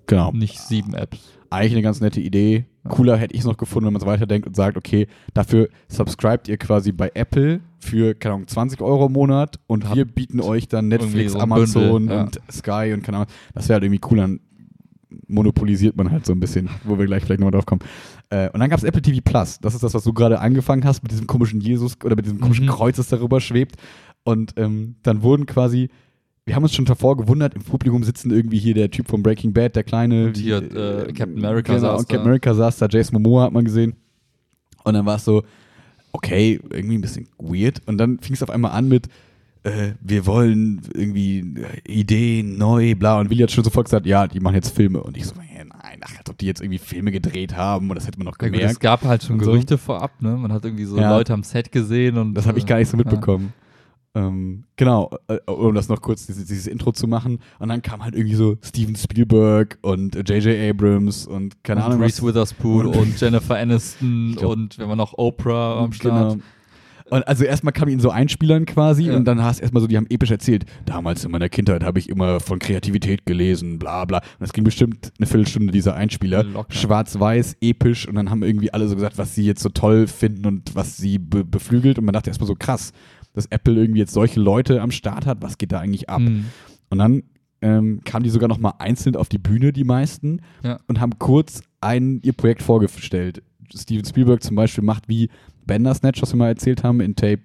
genau. 0.07 0.31
nicht 0.33 0.59
sieben 0.59 0.93
Apps. 0.93 1.19
eigentlich 1.49 1.71
eine 1.71 1.83
ganz 1.83 2.01
nette 2.01 2.19
Idee. 2.19 2.65
Cooler 2.89 3.15
hätte 3.15 3.33
ich 3.33 3.39
es 3.39 3.45
noch 3.45 3.55
gefunden, 3.55 3.85
wenn 3.85 3.93
man 3.93 4.01
es 4.01 4.05
weiterdenkt 4.05 4.45
und 4.45 4.57
sagt, 4.57 4.75
okay, 4.75 5.07
dafür 5.33 5.69
subscribt 5.87 6.49
ihr 6.49 6.57
quasi 6.57 6.91
bei 6.91 7.11
Apple 7.13 7.61
für, 7.79 8.13
keine 8.13 8.35
Ahnung, 8.35 8.47
20 8.49 8.81
Euro 8.81 9.05
im 9.05 9.13
Monat 9.13 9.57
und 9.67 9.85
Habt 9.85 9.95
wir 9.95 10.03
bieten 10.03 10.41
euch 10.41 10.67
dann 10.67 10.89
Netflix, 10.89 11.31
so 11.31 11.39
Amazon 11.39 12.07
Bündel, 12.07 12.17
ja. 12.17 12.23
und 12.23 12.41
Sky 12.51 12.91
und 12.93 13.03
keine 13.03 13.19
Ahnung. 13.19 13.29
Das 13.53 13.69
wäre 13.69 13.75
halt 13.75 13.85
irgendwie 13.85 14.01
cool, 14.11 14.17
dann 14.17 14.41
monopolisiert 15.27 15.95
man 15.95 16.11
halt 16.11 16.25
so 16.25 16.33
ein 16.33 16.41
bisschen, 16.41 16.69
wo 16.83 16.99
wir 16.99 17.05
gleich 17.05 17.23
vielleicht 17.23 17.39
nochmal 17.39 17.51
drauf 17.51 17.65
kommen. 17.65 17.81
Äh, 18.29 18.49
und 18.49 18.59
dann 18.59 18.69
gab 18.69 18.79
es 18.79 18.83
Apple 18.83 19.01
TV 19.01 19.21
Plus. 19.23 19.59
Das 19.61 19.73
ist 19.75 19.83
das, 19.83 19.93
was 19.93 20.03
du 20.03 20.11
gerade 20.11 20.39
angefangen 20.39 20.83
hast 20.83 21.03
mit 21.03 21.11
diesem 21.13 21.27
komischen 21.27 21.61
Jesus 21.61 21.95
oder 22.03 22.17
mit 22.17 22.25
diesem 22.25 22.41
komischen 22.41 22.65
Mhm. 22.65 22.71
Kreuz, 22.71 22.97
das 22.97 23.07
darüber 23.07 23.39
schwebt. 23.39 23.75
Und 24.23 24.53
ähm, 24.57 24.95
dann 25.03 25.21
wurden 25.21 25.45
quasi 25.45 25.89
wir 26.45 26.55
haben 26.55 26.63
uns 26.63 26.75
schon 26.75 26.85
davor 26.85 27.15
gewundert, 27.15 27.53
im 27.55 27.63
Publikum 27.63 28.03
sitzen 28.03 28.31
irgendwie 28.31 28.59
hier 28.59 28.73
der 28.73 28.91
Typ 28.91 29.07
von 29.07 29.23
Breaking 29.23 29.53
Bad, 29.53 29.75
der 29.75 29.83
kleine. 29.83 30.27
Und 30.27 30.37
hier, 30.37 30.57
äh, 30.57 31.13
Captain 31.13 31.37
America 31.37 31.73
genau, 31.75 31.87
saß 31.87 31.99
und 32.01 32.09
Captain 32.09 32.17
da. 32.17 32.23
America 32.23 32.53
saß 32.53 32.77
da, 32.77 32.87
Jason 32.89 33.21
Momoa 33.21 33.43
hat 33.45 33.53
man 33.53 33.63
gesehen. 33.63 33.95
Und 34.83 34.93
dann 34.93 35.05
war 35.05 35.15
es 35.15 35.25
so, 35.25 35.43
okay, 36.11 36.59
irgendwie 36.69 36.97
ein 36.97 37.01
bisschen 37.01 37.27
weird. 37.37 37.81
Und 37.85 37.97
dann 37.97 38.19
fing 38.19 38.33
es 38.33 38.43
auf 38.43 38.49
einmal 38.49 38.71
an 38.71 38.89
mit, 38.89 39.07
äh, 39.63 39.91
wir 40.01 40.25
wollen 40.25 40.81
irgendwie 40.93 41.39
äh, 41.39 41.89
Ideen, 41.89 42.57
neu, 42.57 42.93
bla. 42.95 43.21
Und 43.21 43.29
Willi 43.29 43.43
hat 43.43 43.51
schon 43.51 43.63
sofort 43.63 43.85
gesagt, 43.85 44.05
ja, 44.05 44.27
die 44.27 44.41
machen 44.41 44.55
jetzt 44.55 44.75
Filme. 44.75 45.01
Und 45.01 45.15
ich 45.15 45.25
so, 45.25 45.35
hey, 45.39 45.63
nein, 45.63 46.01
ach, 46.01 46.17
als 46.19 46.29
ob 46.29 46.37
die 46.37 46.45
jetzt 46.45 46.59
irgendwie 46.59 46.79
Filme 46.79 47.13
gedreht 47.13 47.55
haben. 47.55 47.89
Und 47.89 47.95
das 47.95 48.05
hätte 48.05 48.17
man 48.19 48.25
noch 48.25 48.35
Ja, 48.41 48.49
gut, 48.49 48.55
es 48.55 48.59
gemerkt. 48.59 48.79
gab 48.81 49.03
halt 49.05 49.23
schon 49.23 49.39
so. 49.39 49.45
Gerüchte 49.45 49.77
vorab, 49.77 50.21
ne? 50.21 50.35
Man 50.35 50.51
hat 50.51 50.65
irgendwie 50.65 50.83
so 50.83 50.97
Ja. 50.97 51.15
Leute 51.15 51.31
am 51.31 51.43
Set 51.43 51.71
gesehen 51.71 52.17
und. 52.17 52.33
Das 52.33 52.45
habe 52.47 52.59
ich 52.59 52.65
gar 52.65 52.79
nicht 52.79 52.89
so 52.89 52.97
äh, 52.97 52.99
mitbekommen. 52.99 53.53
Ähm, 54.15 54.65
genau, 54.75 55.09
äh, 55.27 55.39
um 55.49 55.73
das 55.73 55.89
noch 55.89 56.01
kurz, 56.01 56.27
dieses, 56.27 56.45
dieses 56.45 56.67
Intro 56.67 56.91
zu 56.91 57.07
machen. 57.07 57.39
Und 57.59 57.69
dann 57.69 57.81
kam 57.81 58.03
halt 58.03 58.13
irgendwie 58.15 58.35
so 58.35 58.57
Steven 58.61 58.95
Spielberg 58.95 59.79
und 59.81 60.15
J.J. 60.15 60.69
Abrams 60.69 61.25
und 61.25 61.63
keine 61.63 61.79
und 61.81 61.87
Ahnung. 61.87 62.01
Reese 62.03 62.21
Witherspoon 62.23 62.85
Und- 62.87 62.95
und, 62.95 63.19
Jennifer 63.21 63.57
Aniston 63.57 64.35
glaub- 64.37 64.51
und 64.51 64.77
wenn 64.77 64.87
man 64.87 64.97
noch 64.99 65.17
Oprah 65.17 65.83
am 65.83 65.93
Start. 65.93 66.33
Genau. 66.33 66.43
Und 67.09 67.27
also 67.27 67.43
erstmal 67.43 67.73
kam 67.73 67.89
ihn 67.89 67.99
so 67.99 68.09
einspielern 68.11 68.65
quasi 68.65 69.03
Ja. 69.05 69.15
und 69.15 69.25
dann 69.25 69.43
hast 69.43 69.59
du 69.59 69.63
erstmal 69.63 69.81
so, 69.81 69.87
die 69.87 69.97
haben 69.97 70.07
episch 70.09 70.31
erzählt, 70.31 70.65
damals 70.85 71.25
in 71.25 71.31
meiner 71.31 71.49
Kindheit 71.49 71.83
habe 71.83 71.99
ich 71.99 72.07
immer 72.09 72.39
von 72.39 72.59
Kreativität 72.59 73.25
gelesen, 73.25 73.77
bla 73.77 74.05
bla. 74.05 74.19
Und 74.19 74.25
das 74.39 74.53
ging 74.53 74.63
bestimmt 74.63 75.11
eine 75.19 75.27
Viertelstunde, 75.27 75.71
dieser 75.71 75.95
Einspieler. 75.95 76.45
Schwarz-Weiß, 76.69 77.57
episch 77.61 78.07
und 78.07 78.15
dann 78.15 78.29
haben 78.29 78.41
irgendwie 78.43 78.73
alle 78.73 78.87
so 78.87 78.95
gesagt, 78.95 79.17
was 79.17 79.35
sie 79.35 79.43
jetzt 79.45 79.61
so 79.61 79.69
toll 79.69 80.07
finden 80.07 80.45
und 80.45 80.75
was 80.75 80.97
sie 80.97 81.17
be 81.19 81.43
beflügelt 81.43 81.99
und 81.99 82.05
man 82.05 82.13
dachte 82.13 82.29
erstmal 82.29 82.47
so 82.47 82.55
krass, 82.55 82.93
dass 83.33 83.45
Apple 83.47 83.75
irgendwie 83.75 83.99
jetzt 83.99 84.13
solche 84.13 84.39
Leute 84.39 84.81
am 84.81 84.91
Start 84.91 85.25
hat, 85.25 85.41
was 85.41 85.57
geht 85.57 85.71
da 85.71 85.79
eigentlich 85.79 86.09
ab? 86.09 86.21
Mhm. 86.21 86.45
Und 86.89 86.97
dann 86.99 87.23
ähm, 87.61 88.01
kamen 88.03 88.23
die 88.23 88.29
sogar 88.29 88.49
noch 88.49 88.59
mal 88.59 88.73
einzeln 88.79 89.15
auf 89.15 89.29
die 89.29 89.37
Bühne, 89.37 89.71
die 89.73 89.83
meisten, 89.83 90.41
Ja. 90.63 90.79
und 90.87 90.99
haben 90.99 91.17
kurz 91.19 91.61
ein, 91.81 92.19
ihr 92.23 92.33
Projekt 92.33 92.61
vorgestellt. 92.61 93.41
Steven 93.73 94.05
Spielberg 94.05 94.43
zum 94.43 94.55
Beispiel 94.55 94.83
macht 94.83 95.07
wie 95.07 95.29
Bandersnatch, 95.65 96.21
was 96.21 96.33
wir 96.33 96.37
mal 96.37 96.49
erzählt 96.49 96.83
haben, 96.83 96.99
in 96.99 97.15
Tape 97.15 97.39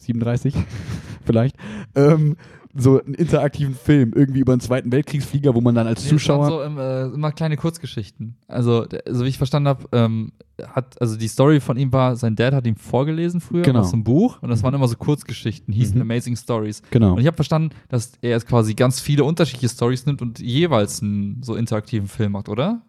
37 0.00 0.54
vielleicht, 1.24 1.56
ähm, 1.94 2.36
so 2.74 3.02
einen 3.02 3.14
interaktiven 3.14 3.74
Film, 3.74 4.12
irgendwie 4.14 4.40
über 4.40 4.52
einen 4.52 4.60
Zweiten 4.60 4.92
Weltkriegsflieger, 4.92 5.54
wo 5.54 5.60
man 5.60 5.74
dann 5.74 5.86
als 5.86 6.04
Nee, 6.04 6.10
Zuschauer... 6.10 6.46
so 6.46 6.62
ähm, 6.62 6.78
äh, 6.78 7.06
immer 7.06 7.32
kleine 7.32 7.56
Kurzgeschichten. 7.56 8.36
Also, 8.46 8.86
so 9.08 9.24
wie 9.24 9.28
ich 9.28 9.38
verstanden 9.38 9.68
habe, 9.68 9.84
ähm, 9.92 10.32
hat, 10.74 11.00
also 11.00 11.16
die 11.16 11.26
Story 11.28 11.58
von 11.60 11.76
ihm 11.76 11.92
war, 11.92 12.16
sein 12.16 12.36
Dad 12.36 12.54
hat 12.54 12.66
ihm 12.66 12.76
vorgelesen 12.76 13.40
früher 13.40 13.62
Genau. 13.62 13.80
aus 13.80 13.92
einem 13.92 14.04
Buch 14.04 14.40
und 14.42 14.50
das 14.50 14.62
waren 14.62 14.74
immer 14.74 14.86
so 14.88 14.96
Kurzgeschichten, 14.96 15.72
hießen 15.74 15.96
Mhm. 15.96 16.02
Amazing 16.02 16.36
Stories. 16.36 16.82
Genau. 16.90 17.14
Und 17.14 17.20
ich 17.20 17.26
habe 17.26 17.34
verstanden, 17.36 17.70
dass 17.88 18.12
er 18.20 18.30
jetzt 18.30 18.46
quasi 18.46 18.74
ganz 18.74 19.00
viele 19.00 19.24
unterschiedliche 19.24 19.68
Stories 19.74 20.06
nimmt 20.06 20.22
und 20.22 20.38
jeweils 20.38 21.02
einen 21.02 21.42
so 21.42 21.54
interaktiven 21.56 22.08
Film 22.08 22.32
macht, 22.32 22.48
oder? 22.48 22.82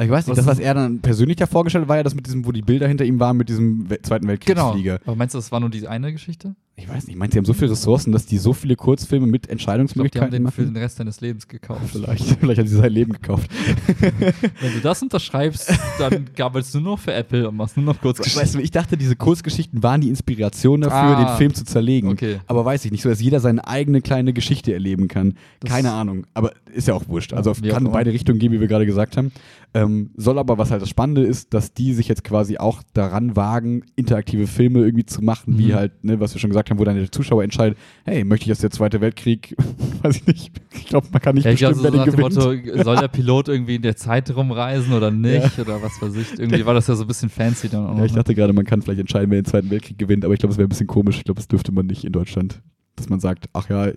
Ich 0.00 0.10
weiß 0.10 0.26
nicht, 0.26 0.36
Was- 0.36 0.44
das, 0.44 0.58
was 0.58 0.58
er 0.58 0.74
dann 0.74 1.00
persönlich 1.00 1.36
da 1.36 1.46
vorgestellt 1.46 1.82
hat, 1.84 1.88
war 1.88 1.96
ja 1.96 2.02
das 2.02 2.14
mit 2.14 2.26
diesem, 2.26 2.44
wo 2.44 2.52
die 2.52 2.62
Bilder 2.62 2.88
hinter 2.88 3.04
ihm 3.04 3.20
waren, 3.20 3.36
mit 3.36 3.48
diesem 3.48 3.88
We 3.88 4.02
Zweiten 4.02 4.26
Weltkriegsflieger. 4.28 5.00
Aber 5.06 5.14
meinst 5.16 5.34
du, 5.34 5.38
das 5.38 5.50
war 5.52 5.60
nur 5.60 5.70
diese 5.70 5.88
eine 5.88 6.12
Geschichte? 6.12 6.56
Ich 6.76 6.88
weiß 6.88 7.06
nicht, 7.06 7.16
meint, 7.16 7.32
sie 7.32 7.38
haben 7.38 7.44
so 7.44 7.52
viele 7.52 7.70
Ressourcen, 7.70 8.10
dass 8.10 8.26
die 8.26 8.36
so 8.36 8.52
viele 8.52 8.74
Kurzfilme 8.74 9.26
mit 9.28 9.46
Ich 9.48 9.64
glaube, 9.64 9.78
die 9.78 9.78
haben 9.78 9.84
Entscheidungsmöglichkeiten 9.84 10.44
den 10.44 10.50
für 10.52 10.64
den 10.64 10.76
Rest 10.76 10.98
deines 10.98 11.20
Lebens 11.20 11.46
gekauft. 11.46 11.82
Vielleicht, 11.92 12.24
vielleicht 12.40 12.58
haben 12.60 12.66
sie 12.66 12.76
sein 12.76 12.92
Leben 12.92 13.12
gekauft. 13.12 13.48
Wenn 14.00 14.72
du 14.74 14.80
das 14.82 15.00
unterschreibst, 15.02 15.72
dann 15.98 16.26
gabelst 16.34 16.74
du 16.74 16.80
nur 16.80 16.92
noch 16.92 16.98
für 16.98 17.12
Apple 17.14 17.48
und 17.48 17.56
machst 17.56 17.76
nur 17.76 17.86
noch 17.86 18.00
Kurzgeschichten. 18.00 18.42
Weißt 18.42 18.54
du, 18.56 18.58
ich 18.58 18.70
dachte, 18.72 18.96
diese 18.96 19.14
Kurzgeschichten 19.16 19.82
waren 19.82 20.00
die 20.00 20.08
Inspiration 20.08 20.80
dafür, 20.80 20.94
Ah. 21.16 21.24
den 21.30 21.36
Film 21.36 21.54
zu 21.54 21.64
zerlegen. 21.64 22.08
Okay. 22.10 22.38
Aber 22.46 22.64
weiß 22.64 22.84
ich 22.84 22.90
nicht, 22.92 23.02
so 23.02 23.08
dass 23.08 23.20
jeder 23.20 23.38
seine 23.40 23.66
eigene 23.68 24.00
kleine 24.02 24.32
Geschichte 24.32 24.72
erleben 24.72 25.06
kann. 25.08 25.34
Das- 25.60 25.70
Keine 25.70 25.92
Ahnung. 25.92 26.26
Aber 26.34 26.52
ist 26.72 26.88
ja 26.88 26.94
auch 26.94 27.06
wurscht. 27.08 27.32
Also 27.32 27.52
wie 27.62 27.70
auch 27.70 27.74
kann 27.74 27.86
in 27.86 27.92
beide 27.92 28.12
Richtungen 28.12 28.38
gehen, 28.40 28.50
wie 28.52 28.60
wir 28.60 28.66
gerade 28.68 28.86
gesagt 28.86 29.16
haben. 29.16 29.30
Ähm, 29.76 30.10
soll 30.16 30.38
aber, 30.38 30.56
was 30.56 30.70
halt 30.70 30.82
das 30.82 30.88
Spannende 30.88 31.22
ist, 31.24 31.52
dass 31.52 31.72
die 31.74 31.94
sich 31.94 32.06
jetzt 32.06 32.22
quasi 32.22 32.58
auch 32.58 32.82
daran 32.94 33.34
wagen, 33.34 33.82
interaktive 33.96 34.46
Filme 34.46 34.80
irgendwie 34.80 35.04
zu 35.04 35.20
machen, 35.22 35.58
wie 35.58 35.68
Mhm. 35.68 35.74
halt, 35.74 36.04
ne, 36.04 36.20
was 36.20 36.32
wir 36.34 36.40
schon 36.40 36.50
gesagt 36.50 36.63
haben, 36.63 36.63
wo 36.70 36.84
dann 36.84 36.96
der 36.96 37.10
Zuschauer 37.10 37.42
entscheidet, 37.44 37.78
hey, 38.04 38.24
möchte 38.24 38.44
ich, 38.44 38.48
dass 38.48 38.58
der 38.58 38.70
Zweite 38.70 39.00
Weltkrieg, 39.00 39.54
weiß 40.02 40.16
ich 40.16 40.26
nicht, 40.26 40.52
ich 40.72 40.86
glaube, 40.86 41.08
man 41.12 41.20
kann 41.20 41.34
nicht 41.34 41.44
Ja, 41.44 41.52
ich 41.52 41.60
bestimmen, 41.60 41.76
so 41.76 41.84
wer 41.84 41.90
den 41.90 42.04
gewinnt. 42.04 42.34
Motto, 42.34 42.82
soll 42.82 42.96
der 42.96 43.08
Pilot 43.14 43.48
irgendwie 43.48 43.76
in 43.76 43.82
der 43.82 43.96
Zeit 43.96 44.34
rumreisen 44.34 44.92
oder 44.92 45.10
nicht? 45.10 45.58
Oder 45.58 45.82
was 45.82 46.00
weiß 46.00 46.14
ich. 46.16 46.38
Irgendwie 46.38 46.64
war 46.66 46.74
das 46.74 46.86
ja 46.86 46.94
so 46.94 47.04
ein 47.04 47.08
bisschen 47.08 47.28
fancy 47.28 47.68
dann 47.68 47.86
auch. 47.86 47.98
Ja, 47.98 48.04
ich 48.04 48.12
ne? 48.12 48.18
dachte 48.18 48.34
gerade, 48.34 48.52
man 48.52 48.64
kann 48.64 48.82
vielleicht 48.82 49.00
entscheiden, 49.00 49.30
wer 49.30 49.40
den 49.40 49.46
Zweiten 49.46 49.70
Weltkrieg 49.70 49.98
gewinnt, 49.98 50.24
aber 50.24 50.34
ich 50.34 50.40
glaube, 50.40 50.52
es 50.52 50.58
wäre 50.58 50.66
ein 50.66 50.70
bisschen 50.70 50.86
komisch. 50.86 51.18
Ich 51.18 51.24
glaube, 51.24 51.38
das 51.38 51.48
dürfte 51.48 51.72
man 51.72 51.86
nicht 51.86 52.04
in 52.04 52.12
Deutschland. 52.12 52.62
Dass 52.96 53.08
man 53.08 53.20
sagt, 53.20 53.48
ach 53.52 53.68
ja, 53.70 53.88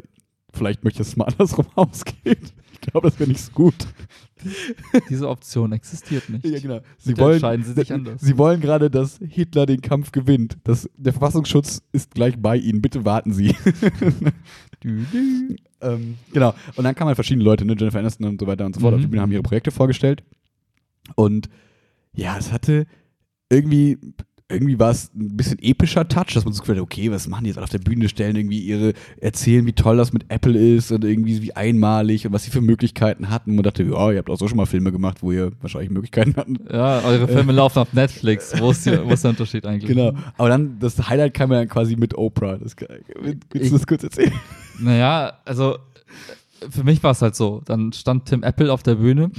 vielleicht 0.54 0.84
möchte 0.84 1.02
es 1.02 1.16
mal 1.16 1.26
andersrum 1.28 1.68
ausgehen. 1.76 2.38
Ich 2.74 2.82
glaube, 2.82 3.10
das 3.10 3.20
wäre 3.20 3.30
nicht 3.30 3.42
so 3.42 3.52
gut. 3.54 3.76
Diese 5.10 5.28
Option 5.30 5.72
existiert 5.72 6.30
nicht. 6.30 6.46
Ja, 6.46 6.60
genau. 6.60 6.80
Sie 6.98 7.10
Bitte 7.12 7.22
wollen, 7.22 7.34
entscheiden 7.34 7.66
Sie 7.66 7.74
sich 7.74 7.92
anders. 7.94 8.22
Sie 8.22 8.38
wollen 8.38 8.62
gerade, 8.62 8.90
dass 8.90 9.20
Hitler 9.28 9.66
den 9.66 9.82
Kampf 9.82 10.12
gewinnt. 10.12 10.58
Das, 10.64 10.90
der 10.98 11.14
Verfassungsschutz 11.14 11.82
ist 11.92 12.12
gleich 12.14 12.36
bei 12.38 12.58
Ihnen. 12.58 12.82
Bitte 12.82 13.06
warten 13.06 13.34
Sie. 13.34 13.56
Dü, 14.84 15.04
dü. 15.12 15.56
ähm, 15.82 16.16
genau. 16.32 16.54
Und 16.76 16.84
dann 16.84 16.94
kamen 16.94 17.08
halt 17.08 17.16
verschiedene 17.16 17.44
Leute, 17.44 17.66
ne? 17.66 17.76
Jennifer 17.78 18.00
Aniston 18.00 18.28
und 18.28 18.40
so 18.40 18.46
weiter 18.48 18.66
und 18.66 18.76
so 18.76 18.82
fort, 18.82 18.92
Mhm. 18.94 18.96
auf 18.98 19.02
die 19.02 19.08
Bühne, 19.08 19.22
haben 19.22 19.32
ihre 19.32 19.42
Projekte 19.44 19.72
vorgestellt. 19.72 20.24
Und 21.16 21.50
ja, 22.14 22.38
es 22.38 22.52
hatte 22.52 22.86
irgendwie, 23.50 23.98
irgendwie 24.50 24.80
war 24.80 24.92
es 24.92 25.12
ein 25.14 25.36
bisschen 25.36 25.58
epischer 25.62 26.08
Touch, 26.08 26.34
dass 26.34 26.46
man 26.46 26.54
so 26.54 26.62
gefühlt 26.62 26.78
hat, 26.78 26.84
okay, 26.84 27.12
was 27.12 27.28
machen 27.28 27.44
die 27.44 27.50
jetzt 27.50 27.60
auf 27.60 27.70
der 27.70 27.80
Bühne, 27.80 28.08
stellen 28.08 28.38
irgendwie 28.38 28.60
ihre, 28.60 28.94
erzählen, 29.20 29.66
wie 29.66 29.74
toll 29.74 29.98
das 29.98 30.14
mit 30.14 30.26
Apple 30.30 30.58
ist 30.58 30.92
und 30.92 31.04
irgendwie 31.04 31.42
wie 31.42 31.54
einmalig 31.54 32.26
und 32.26 32.32
was 32.32 32.44
sie 32.44 32.52
für 32.52 32.62
Möglichkeiten 32.62 33.30
hatten. 33.30 33.52
Und 33.52 33.56
man 33.58 33.64
dachte, 33.64 33.84
ja, 33.84 34.12
ihr 34.12 34.20
habt 34.20 34.30
auch 34.30 34.38
so 34.38 34.48
schon 34.48 34.58
mal 34.58 34.66
Filme 34.66 34.94
gemacht, 34.94 35.18
wo 35.22 35.34
ihr 35.34 35.52
wahrscheinlich 35.60 35.92
Möglichkeiten 35.92 36.38
hatten. 36.38 36.60
Ja, 36.72 37.02
eure 37.02 37.28
Filme 37.28 37.52
laufen 37.52 37.80
auf 37.80 37.92
Netflix. 37.92 38.54
Wo 38.58 38.72
ist, 38.72 38.86
die, 38.86 38.92
wo 39.04 39.12
ist 39.12 39.24
der 39.24 39.32
Unterschied 39.32 39.66
eigentlich? 39.66 39.92
Genau. 39.92 40.14
Aber 40.38 40.48
dann, 40.48 40.80
das 40.80 41.10
Highlight 41.10 41.34
kam 41.34 41.52
ja 41.52 41.60
dann 41.60 41.68
quasi 41.68 41.98
mit 41.98 42.18
Oprah. 42.18 42.58
Das, 42.58 42.76
willst 43.52 43.72
du 43.72 43.78
das 43.78 43.86
kurz 43.86 44.04
erzählen? 44.04 44.34
Naja, 44.80 45.34
also 45.44 45.78
für 46.70 46.86
mich 46.86 47.04
war 47.04 47.12
es 47.12 47.22
halt 47.22 47.36
so. 47.36 47.62
Dann 47.66 47.92
stand 47.92 48.26
Tim 48.26 48.44
Apple 48.44 48.72
auf 48.72 48.82
der 48.82 48.96
Bühne 48.96 49.30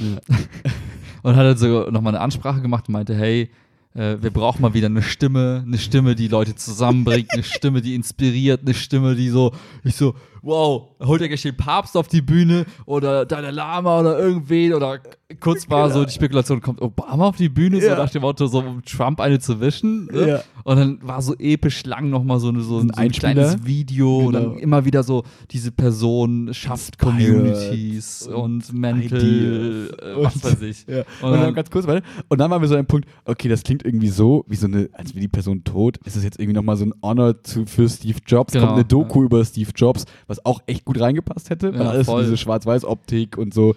und 1.22 1.36
hat 1.36 1.46
halt 1.46 1.58
so 1.58 1.90
nochmal 1.90 2.14
eine 2.14 2.20
Ansprache 2.20 2.60
gemacht 2.60 2.88
und 2.88 2.92
meinte, 2.92 3.14
hey, 3.14 3.50
äh, 3.98 4.22
wir 4.22 4.30
brauchen 4.30 4.62
mal 4.62 4.74
wieder 4.74 4.86
eine 4.86 5.02
Stimme, 5.02 5.64
eine 5.66 5.76
Stimme, 5.76 6.14
die 6.14 6.28
Leute 6.28 6.54
zusammenbringt, 6.54 7.32
eine 7.32 7.42
Stimme, 7.42 7.82
die 7.82 7.94
inspiriert, 7.94 8.60
eine 8.62 8.74
Stimme, 8.74 9.16
die 9.16 9.28
so, 9.28 9.52
ich 9.82 9.96
so, 9.96 10.14
wow, 10.42 10.88
holt 11.02 11.20
er 11.20 11.28
gleich 11.28 11.42
den 11.42 11.56
Papst 11.56 11.96
auf 11.96 12.08
die 12.08 12.22
Bühne 12.22 12.64
oder 12.86 13.26
Dalai 13.26 13.50
Lama 13.50 14.00
oder 14.00 14.18
irgendwen 14.18 14.74
oder 14.74 15.00
kurz 15.40 15.68
war 15.68 15.90
so 15.90 16.04
die 16.04 16.12
Spekulation, 16.12 16.60
kommt 16.60 16.80
Obama 16.80 17.26
auf 17.28 17.36
die 17.36 17.48
Bühne, 17.48 17.80
so 17.80 17.86
Ja. 17.86 17.96
nach 17.96 18.10
dem 18.10 18.22
Motto, 18.22 18.46
so 18.46 18.60
um 18.60 18.82
Trump 18.84 19.20
eine 19.20 19.38
zu 19.38 19.60
wischen. 19.60 20.06
Ne? 20.06 20.28
Ja. 20.28 20.40
Und 20.64 20.76
dann 20.76 20.98
war 21.02 21.20
so 21.22 21.34
episch 21.38 21.84
lang 21.84 22.08
nochmal 22.10 22.40
so, 22.40 22.46
so, 22.60 22.78
Ein 22.78 22.90
ein, 22.90 22.94
so 22.94 23.00
ein 23.02 23.12
kleines 23.12 23.64
Video 23.64 24.18
und 24.18 24.32
Genau. 24.34 24.48
dann 24.50 24.58
immer 24.58 24.84
wieder 24.84 25.02
so, 25.02 25.24
diese 25.50 25.70
Person 25.72 26.50
schafft 26.52 26.94
Inspired 27.02 27.28
Communities 27.58 28.26
und 28.26 28.38
und, 28.48 28.72
mental, 28.72 29.18
Ideas 29.22 29.90
äh, 29.98 30.24
was 30.24 30.34
und- 30.36 30.44
weiß 30.44 30.62
ich. 30.62 30.78
Ja. 30.88 30.98
Und 31.00 31.04
Und, 31.22 31.32
dann 31.32 31.40
dann- 31.42 31.54
ganz 31.54 31.70
kurz, 31.70 31.86
warte. 31.86 32.02
Und 32.28 32.38
dann 32.38 32.50
waren 32.50 32.60
wir 32.62 32.68
so 32.68 32.74
an 32.74 32.78
einem 32.78 32.86
Punkt, 32.86 33.06
okay, 33.24 33.48
das 33.48 33.62
klingt 33.62 33.84
irgendwie 33.84 34.08
so, 34.08 34.44
wie 34.48 34.56
so 34.56 34.66
eine, 34.66 34.88
als 34.92 35.10
wäre 35.14 35.20
die 35.20 35.28
Person 35.28 35.64
tot. 35.64 35.98
Ist 36.04 36.16
das 36.16 36.24
jetzt 36.24 36.38
irgendwie 36.38 36.54
nochmal 36.54 36.76
so 36.76 36.86
ein 36.86 36.94
Honor 37.02 37.42
zu, 37.42 37.66
für 37.66 37.88
Steve 37.88 38.18
Jobs? 38.26 38.52
Genau, 38.52 38.66
Kommt 38.66 38.78
eine 38.78 38.84
Doku 38.86 39.22
über 39.24 39.44
Steve 39.44 39.70
Jobs, 39.74 40.04
was 40.28 40.44
auch 40.46 40.62
echt 40.66 40.84
gut 40.84 41.00
reingepasst 41.00 41.50
hätte, 41.50 41.72
weil 41.74 41.80
Ja, 41.82 41.88
alles 41.90 42.06
voll. 42.06 42.22
diese 42.22 42.36
Schwarz-Weiß-Optik 42.36 43.36
und 43.36 43.52
so, 43.52 43.74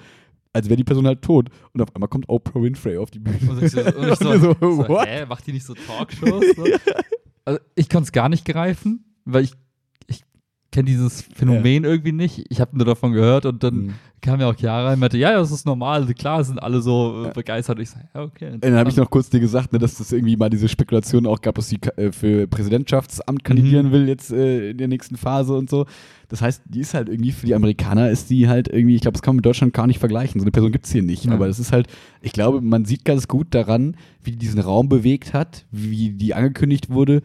als 0.54 0.68
wäre 0.68 0.78
die 0.78 0.84
Person 0.84 1.08
halt 1.08 1.22
tot. 1.24 1.50
Und 1.74 1.82
auf 1.82 1.96
einmal 1.96 2.10
kommt 2.10 2.30
Oprah 2.30 2.62
Winfrey 2.62 2.98
auf 2.98 3.10
die 3.10 3.20
Bühne. 3.20 3.40
Und 3.50 3.64
ich 3.64 3.72
so, 3.72 3.80
und 3.98 4.10
ich 4.10 4.16
so, 4.20 4.38
so, 4.38 4.56
so 4.60 5.02
hä, 5.02 5.26
macht 5.26 5.48
die 5.48 5.54
nicht 5.54 5.66
so 5.66 5.74
Talkshows? 5.74 6.44
So? 6.56 6.66
Also 7.44 7.60
ich 7.74 7.90
kann 7.90 8.04
es 8.04 8.12
gar 8.12 8.30
nicht 8.30 8.46
greifen, 8.46 9.04
weil 9.26 9.46
ich 9.46 9.54
kenne 10.72 10.86
dieses 10.86 11.22
Phänomen 11.36 11.84
irgendwie 11.84 12.12
nicht. 12.14 12.46
Ich 12.50 12.62
habe 12.62 12.76
nur 12.78 12.86
davon 12.86 13.12
gehört 13.12 13.46
und 13.46 13.62
dann 13.64 13.76
Mhm. 13.76 13.94
kam 14.22 14.40
ja 14.40 14.50
auch 14.50 14.56
Chiara 14.56 14.94
und 14.94 15.00
meinte, 15.00 15.18
ja, 15.18 15.32
ja, 15.32 15.40
das 15.40 15.52
ist 15.52 15.66
normal, 15.66 16.06
klar, 16.14 16.44
sind 16.44 16.60
alle 16.62 16.82
so 16.82 17.24
äh, 17.24 17.26
Ja. 17.28 17.34
begeistert. 17.34 17.80
Ich 17.80 17.90
sage, 17.90 18.08
ja, 18.16 18.22
okay. 18.24 18.52
Dann 18.60 18.76
habe 18.76 18.90
ich 18.90 18.96
noch 18.96 19.10
kurz 19.10 19.30
dir 19.30 19.40
gesagt, 19.42 19.74
ne, 19.74 19.80
dass 19.80 20.00
es 20.00 20.12
irgendwie 20.14 20.38
mal 20.38 20.50
diese 20.50 20.70
Spekulation 20.70 21.26
auch 21.26 21.42
gab, 21.42 21.56
dass 21.56 21.68
sie 21.70 21.80
äh, 21.98 22.12
für 22.14 22.48
Präsidentschaftsamt 22.48 23.44
kandidieren 23.44 23.88
Mhm. 23.88 23.92
will 23.92 24.08
jetzt 24.08 24.32
äh, 24.32 24.70
in 24.72 24.78
der 24.78 24.88
nächsten 24.88 25.18
Phase 25.18 25.54
und 25.56 25.70
so. 25.70 25.86
Das 26.30 26.42
heißt, 26.42 26.62
die 26.66 26.80
ist 26.80 26.94
halt 26.94 27.10
irgendwie 27.10 27.34
für 27.34 27.46
die 27.46 27.56
Amerikaner 27.56 28.10
ist 28.10 28.30
die 28.30 28.48
halt 28.48 28.70
irgendwie, 28.70 28.96
ich 28.96 29.02
glaube, 29.02 29.14
das 29.14 29.22
kann 29.22 29.34
man 29.34 29.38
mit 29.38 29.46
Deutschland 29.46 29.74
gar 29.74 29.88
nicht 29.88 30.00
vergleichen. 30.00 30.40
So 30.40 30.46
eine 30.46 30.52
Person 30.52 30.72
gibt 30.72 30.86
es 30.86 30.92
hier 30.94 31.04
nicht. 31.04 31.26
Ja. 31.26 31.34
Aber 31.34 31.48
das 31.48 31.60
ist 31.60 31.74
halt, 31.74 31.88
ich 32.22 32.32
glaube, 32.32 32.62
man 32.62 32.86
sieht 32.86 33.04
ganz 33.04 33.28
gut 33.28 33.48
daran, 33.54 33.98
wie 34.24 34.32
die 34.32 34.38
diesen 34.38 34.62
Raum 34.62 34.88
bewegt 34.88 35.34
hat, 35.34 35.66
wie 35.72 36.12
die 36.12 36.34
angekündigt 36.34 36.90
wurde, 36.90 37.22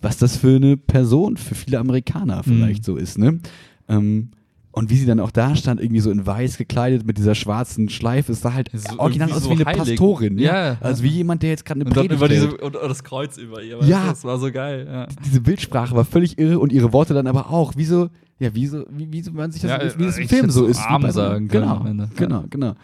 was 0.00 0.18
das 0.18 0.36
für 0.36 0.56
eine 0.56 0.76
Person 0.76 1.36
für 1.36 1.54
viele 1.54 1.78
Amerikaner 1.78 2.42
vielleicht 2.42 2.84
so 2.84 2.96
ist, 2.96 3.18
ne? 3.18 3.40
Ähm, 3.88 4.30
und 4.72 4.90
wie 4.90 4.96
sie 4.96 5.06
dann 5.06 5.20
auch 5.20 5.30
da 5.30 5.56
stand, 5.56 5.80
irgendwie 5.80 6.00
so 6.00 6.10
in 6.10 6.26
weiß 6.26 6.58
gekleidet 6.58 7.06
mit 7.06 7.16
dieser 7.16 7.34
schwarzen 7.34 7.88
Schleife, 7.88 8.32
es 8.32 8.42
sah 8.42 8.52
halt 8.52 8.68
So 8.74 8.98
original 8.98 9.28
irgendwie 9.30 9.36
aus 9.38 9.42
so 9.44 9.48
wie 9.48 9.54
eine 9.54 9.64
heilig. 9.64 9.98
Pastorin. 9.98 10.38
Ja, 10.38 10.76
Also 10.82 11.02
wie 11.02 11.08
jemand, 11.08 11.42
der 11.42 11.48
jetzt 11.48 11.64
gerade 11.64 11.80
eine 11.80 11.88
und 11.88 11.94
Predigt 11.94 12.12
über 12.12 12.28
diese 12.28 12.48
und, 12.58 12.76
und 12.76 12.90
das 12.90 13.02
Kreuz 13.02 13.38
über 13.38 13.62
ihr. 13.62 13.82
Ja. 13.84 14.08
Das 14.10 14.22
war 14.24 14.38
so 14.38 14.52
geil. 14.52 14.86
Ja. 14.86 15.06
Diese 15.24 15.40
Bildsprache 15.40 15.96
war 15.96 16.04
völlig 16.04 16.38
irre 16.38 16.58
und 16.58 16.72
ihre 16.72 16.92
Worte 16.92 17.14
dann 17.14 17.26
aber 17.26 17.50
auch. 17.50 17.72
Wie 17.76 17.86
so, 17.86 18.10
ja, 18.38 18.54
wie 18.54 18.66
so, 18.66 18.84
wie, 18.90 19.10
wie 19.10 19.22
so 19.22 19.32
man 19.32 19.50
sich 19.50 19.62
das, 19.62 19.70
Ja, 19.70 19.98
wie 19.98 20.04
das 20.04 20.18
im 20.18 20.28
Film 20.28 20.50
so 20.50 20.66
ist. 20.66 20.78
arm 20.80 21.10
sagen 21.10 21.48
können 21.48 21.62
genau, 21.64 21.76
am 21.76 21.86
Ende. 21.86 22.10
Genau, 22.16 22.44
genau. 22.50 22.74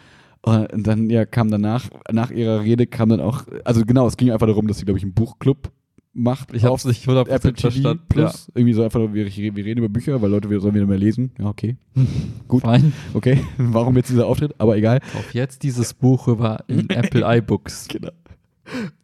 Und 0.41 0.87
dann, 0.87 1.11
ja, 1.11 1.25
kam 1.25 1.51
danach, 1.51 1.89
nach 2.11 2.31
ihrer 2.31 2.61
Rede 2.61 2.87
kam 2.87 3.09
dann 3.09 3.19
auch, 3.19 3.43
also 3.65 3.85
genau, 3.85 4.07
es 4.07 4.17
ging 4.17 4.31
einfach 4.31 4.47
darum, 4.47 4.67
dass 4.67 4.79
sie, 4.79 4.85
glaube 4.85 4.97
ich, 4.97 5.03
einen 5.03 5.13
Buchclub 5.13 5.71
macht. 6.13 6.53
Ich 6.53 6.63
habe 6.63 6.73
auf 6.73 6.79
es 6.79 6.85
nicht 6.85 7.07
100% 7.07 7.27
Apple 7.29 7.53
TV 7.53 7.69
verstanden. 7.71 8.03
Plus. 8.09 8.51
Irgendwie 8.53 8.73
so 8.73 8.83
einfach, 8.83 8.99
wir, 9.13 9.25
wir 9.25 9.65
reden 9.65 9.79
über 9.79 9.89
Bücher, 9.89 10.21
weil 10.21 10.29
Leute 10.31 10.49
wir 10.49 10.59
sollen 10.59 10.75
wieder 10.75 10.85
mehr 10.85 10.97
lesen. 10.97 11.31
Ja, 11.39 11.45
okay. 11.47 11.77
Gut. 12.47 12.61
Fein. 12.63 12.93
Okay. 13.13 13.39
Warum 13.57 13.95
jetzt 13.97 14.09
dieser 14.09 14.27
Auftritt? 14.27 14.53
Aber 14.59 14.77
egal. 14.77 14.99
Kauf 15.11 15.33
jetzt 15.33 15.63
dieses 15.63 15.93
Buch 15.93 16.27
über 16.27 16.63
in 16.67 16.89
Apple 16.89 17.23
iBooks. 17.37 17.87
Genau. 17.87 18.11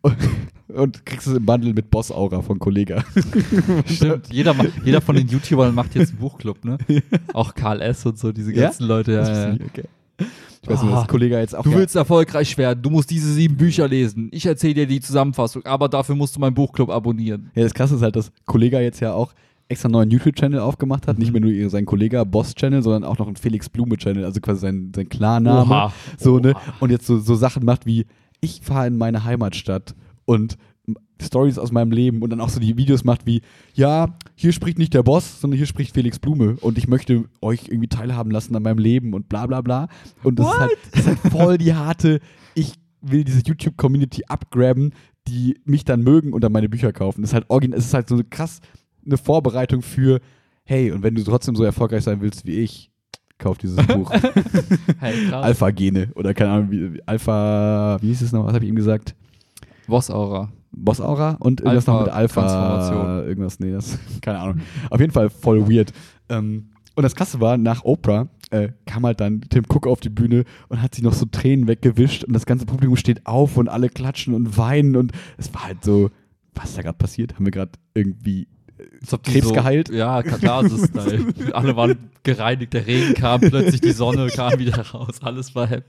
Und, 0.02 0.15
und 0.69 1.06
kriegst 1.06 1.28
es 1.28 1.36
im 1.36 1.45
Bundle 1.45 1.74
mit 1.74 1.89
Boss 1.91 2.12
Aura 2.12 2.41
von 2.41 2.60
Kollega. 2.60 3.04
Stimmt. 3.86 4.32
Jeder, 4.32 4.56
jeder 4.86 5.02
von 5.02 5.15
den 5.15 5.28
YouTubern 5.28 5.76
macht 5.76 5.95
jetzt 5.95 6.12
einen 6.12 6.19
Buchclub, 6.19 6.63
ne? 6.63 6.78
Auch 7.34 7.56
Karl 7.56 7.82
S. 7.82 8.06
und 8.06 8.17
so, 8.17 8.32
diese 8.32 8.54
Ja? 8.54 8.63
ganzen 8.63 8.88
Leute. 8.88 9.12
Ja, 9.12 9.17
Das 9.19 9.30
ja. 9.38 9.50
nicht, 9.52 9.63
okay. 9.65 9.84
Ich 10.62 10.69
weiß 10.69 10.84
nicht, 10.84 10.93
dass 10.93 11.03
Ah. 11.03 11.08
Kollega 11.08 11.39
jetzt 11.39 11.55
auch. 11.55 11.63
Du 11.63 11.71
willst 11.73 11.95
erfolgreich 11.95 12.58
werden, 12.58 12.82
du 12.82 12.89
musst 12.89 13.10
diese 13.10 13.32
sieben 13.34 13.55
Bücher 13.55 13.88
lesen. 13.88 14.27
Ich 14.32 14.45
erzähle 14.45 14.73
dir 14.73 14.88
die 14.88 14.99
Zusammenfassung, 14.99 15.65
aber 15.65 15.88
dafür 15.88 16.15
musst 16.15 16.36
du 16.36 16.39
meinen 16.39 16.53
Buchclub 16.53 16.89
abonnieren. 16.89 17.49
Ja, 17.55 17.63
das 17.63 17.73
krasse 17.73 17.95
ist 17.95 18.01
halt, 18.01 18.15
dass 18.15 18.32
Kollega 18.45 18.79
jetzt 18.82 18.99
ja 18.99 19.13
auch 19.13 19.34
extra 19.69 19.88
einen 19.88 19.93
neuen 19.93 20.10
YouTube-Channel 20.12 20.60
aufgemacht 20.60 21.08
hat. 21.08 21.17
Mhm. 21.17 21.21
Nicht 21.23 21.32
mehr 21.32 21.41
nur 21.41 21.51
ihr- 21.51 21.69
sein 21.69 21.86
Kollega 21.86 22.23
Boss-Channel, 22.23 22.82
sondern 22.84 23.03
auch 23.03 23.17
noch 23.19 23.27
einen 23.27 23.36
Felix 23.38 23.69
Blume-Channel, 23.69 24.25
also 24.25 24.41
quasi 24.41 24.62
sein, 24.62 24.91
sein 24.95 25.08
Klarname. 25.08 25.69
Oha. 25.71 25.93
So, 26.17 26.39
ne? 26.39 26.53
Oha. 26.55 26.62
Und 26.82 26.89
jetzt 26.91 27.05
so, 27.08 27.19
so 27.19 27.36
Sachen 27.36 27.63
macht 27.63 27.86
wie, 27.86 28.05
ich 28.41 28.62
fahre 28.63 28.88
in 28.88 28.97
meine 28.97 29.23
Heimatstadt 29.23 29.95
und 30.25 30.58
Stories 31.21 31.58
aus 31.58 31.71
meinem 31.71 31.91
Leben 31.91 32.21
und 32.21 32.30
dann 32.30 32.41
auch 32.41 32.49
so 32.49 32.60
die 32.60 32.78
Videos 32.78 33.04
macht 33.04 33.25
wie, 33.25 33.41
ja, 33.73 34.18
hier 34.36 34.51
spricht 34.53 34.78
nicht 34.78 34.93
der 34.93 35.03
Boss, 35.03 35.41
sondern 35.41 35.57
hier 35.57 35.68
spricht 35.68 35.93
Felix 35.93 36.20
Blume 36.20 36.55
und 36.61 36.78
ich 36.78 36.88
möchte 36.88 37.26
euch 37.41 37.68
irgendwie 37.68 37.88
teilhaben 37.88 38.32
lassen 38.32 38.55
an 38.55 38.64
meinem 38.64 38.80
Leben 38.80 39.14
und 39.14 39.30
bla 39.30 39.45
bla 39.45 39.61
bla. 39.61 39.88
Und 40.24 40.39
das 40.39 40.47
ist 40.47 40.59
halt, 40.59 40.78
das 40.91 40.99
ist 41.01 41.07
halt 41.07 41.20
voll 41.34 41.57
die 41.57 41.74
harte, 41.74 42.20
ich 42.55 42.74
will 43.01 43.24
diese 43.24 43.41
YouTube-Community 43.41 44.24
abgraben, 44.28 44.93
die 45.28 45.59
mich 45.66 45.86
dann 45.86 46.01
mögen 46.01 46.34
und 46.34 46.43
dann 46.43 46.51
meine 46.51 46.70
Bücher 46.70 46.91
kaufen. 46.91 47.22
Das 47.22 47.32
ist 47.32 47.34
halt 47.34 47.49
original, 47.49 47.80
es 47.80 47.86
ist 47.86 47.93
halt 47.93 48.09
so 48.09 48.20
krass 48.30 48.59
eine 49.05 49.18
Vorbereitung 49.18 49.82
für, 49.82 50.20
hey, 50.64 50.91
und 50.91 51.03
wenn 51.03 51.16
du 51.16 51.24
trotzdem 51.24 51.55
so 51.55 51.64
erfolgreich 51.64 52.03
sein 52.03 52.22
willst 52.22 52.45
wie 52.45 52.59
ich, 52.59 52.91
kauf 53.38 53.57
dieses 53.57 53.86
Buch. 53.88 54.11
Hey. 54.99 55.32
Alpha-Gene 55.32 56.09
oder 56.16 56.34
keine 56.34 56.51
Ahnung, 56.51 56.72
wie, 56.72 57.01
Alpha, 57.05 57.97
wie 58.01 58.07
hieß 58.07 58.22
es 58.22 58.32
noch, 58.34 58.45
was 58.45 58.53
habe 58.53 58.66
ich 58.66 58.70
ihm 58.70 58.76
gesagt? 58.76 59.16
Boss 59.88 60.11
Aura. 60.11 60.51
Boss 60.72 61.01
Aura 61.01 61.38
und 61.39 61.61
irgendwas 61.61 61.88
noch 61.88 62.01
mit 62.01 62.09
Alpha. 62.09 62.41
Transformation. 62.41 63.28
Irgendwas, 63.28 63.59
nee, 63.59 63.72
das, 63.72 63.97
keine 64.22 64.39
Ahnung. 64.39 64.61
Auf 64.89 64.99
jeden 64.99 65.11
Fall 65.11 65.30
voll 65.30 65.70
weird. 65.70 65.91
Ähm, 66.30 66.70
und 66.95 67.03
das 67.03 67.15
Krasse 67.15 67.39
war, 67.39 67.57
nach 67.57 67.84
Oprah 67.86 68.28
äh, 68.51 68.70
kam 68.86 69.05
halt 69.05 69.22
dann 69.22 69.41
Tim 69.49 69.65
Cook 69.70 69.88
auf 69.88 69.99
die 69.99 70.09
Bühne 70.09 70.43
und 70.67 70.82
hat 70.82 70.95
sich 70.95 71.03
noch 71.03 71.13
so 71.13 71.26
Tränen 71.26 71.67
weggewischt 71.67 72.24
und 72.24 72.34
das 72.34 72.45
ganze 72.45 72.65
Publikum 72.65 72.95
steht 72.95 73.26
auf 73.26 73.57
und 73.57 73.70
alle 73.70 73.89
klatschen 73.89 74.34
und 74.34 74.57
weinen 74.57 74.95
und 74.95 75.11
es 75.38 75.53
war 75.53 75.65
halt 75.65 75.84
so, 75.84 76.09
was 76.55 76.70
ist 76.70 76.78
da 76.78 76.82
gerade 76.82 76.97
passiert? 76.97 77.36
Haben 77.36 77.45
wir 77.45 77.51
gerade 77.51 77.72
irgendwie 77.93 78.47
Krebs 79.23 79.47
so, 79.47 79.53
geheilt. 79.53 79.89
Ja, 79.89 80.21
Katharsis-Style. 80.23 81.25
Alle 81.53 81.75
waren 81.75 81.97
gereinigt, 82.23 82.73
der 82.73 82.86
Regen 82.88 83.13
kam, 83.13 83.41
plötzlich 83.41 83.82
die 83.82 83.91
Sonne 83.91 84.27
kam 84.27 84.59
wieder 84.59 84.80
raus, 84.89 85.15
alles 85.21 85.55
war 85.55 85.67
happy. 85.67 85.88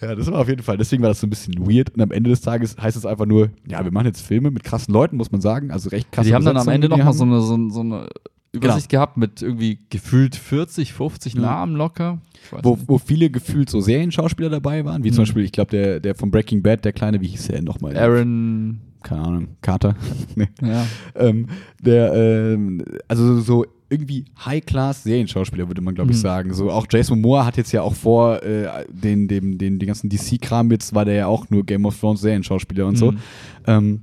Ja, 0.00 0.14
das 0.14 0.26
war 0.30 0.38
auf 0.40 0.48
jeden 0.48 0.62
Fall. 0.62 0.76
Deswegen 0.76 1.02
war 1.02 1.08
das 1.10 1.20
so 1.20 1.26
ein 1.26 1.30
bisschen 1.30 1.54
weird. 1.58 1.90
Und 1.90 2.00
am 2.00 2.10
Ende 2.12 2.30
des 2.30 2.40
Tages 2.40 2.76
heißt 2.80 2.96
es 2.96 3.04
einfach 3.04 3.26
nur, 3.26 3.50
ja, 3.66 3.84
wir 3.84 3.90
machen 3.90 4.06
jetzt 4.06 4.20
Filme 4.22 4.50
mit 4.50 4.64
krassen 4.64 4.94
Leuten, 4.94 5.16
muss 5.16 5.32
man 5.32 5.40
sagen. 5.40 5.70
Also 5.70 5.90
recht 5.90 6.10
krasse 6.12 6.28
die 6.28 6.34
haben 6.34 6.44
dann 6.44 6.56
am 6.56 6.68
Ende 6.68 6.88
nochmal 6.88 7.12
so 7.12 7.24
eine, 7.24 7.40
so, 7.40 7.68
so 7.68 7.80
eine 7.80 8.08
Übersicht 8.52 8.88
gehabt 8.88 9.16
mit 9.16 9.42
irgendwie 9.42 9.78
gefühlt 9.90 10.34
40, 10.36 10.92
50 10.94 11.34
Ja. 11.34 11.40
Namen 11.40 11.74
locker. 11.76 12.20
Wo, 12.62 12.78
wo 12.86 12.98
viele 12.98 13.28
gefühlt 13.30 13.68
so 13.68 13.80
Serienschauspieler 13.80 14.48
dabei 14.48 14.84
waren, 14.84 15.04
wie 15.04 15.10
zum 15.10 15.18
Mhm. 15.18 15.22
Beispiel, 15.26 15.44
ich 15.44 15.52
glaube, 15.52 15.70
der, 15.72 16.00
der 16.00 16.14
von 16.14 16.30
Breaking 16.30 16.62
Bad, 16.62 16.84
der 16.84 16.92
kleine, 16.92 17.20
wie 17.20 17.26
hieß 17.28 17.48
der 17.48 17.56
denn 17.56 17.64
nochmal? 17.64 17.96
Aaron, 17.96 18.80
Keine 19.02 19.22
Ahnung, 19.22 19.48
Carter. 19.62 19.94
nee. 20.34 20.48
ja. 20.62 20.86
ähm, 21.14 21.46
der, 21.80 22.12
ähm, 22.14 22.84
also 23.06 23.40
so 23.40 23.64
irgendwie 23.90 24.26
High-Class-Serienschauspieler, 24.44 25.68
würde 25.68 25.80
man, 25.80 25.94
glaube 25.94 26.10
ich, 26.10 26.16
Mhm. 26.18 26.22
sagen. 26.22 26.54
So 26.54 26.70
auch 26.70 26.86
Jason 26.90 27.20
Moore 27.20 27.46
hat 27.46 27.56
jetzt 27.56 27.72
ja 27.72 27.82
auch 27.82 27.94
vor 27.94 28.42
äh, 28.42 28.84
den, 28.90 29.28
dem, 29.28 29.56
den, 29.58 29.78
den 29.78 29.86
ganzen 29.86 30.10
DC-Kram 30.10 30.70
jetzt, 30.70 30.94
war 30.94 31.04
der 31.04 31.14
ja 31.14 31.26
auch 31.26 31.48
nur 31.50 31.64
Game 31.64 31.86
of 31.86 31.98
Thrones 31.98 32.20
Serienschauspieler 32.20 32.86
und 32.86 32.96
so. 32.96 33.12
Mhm. 33.12 33.18
Ähm, 33.66 34.00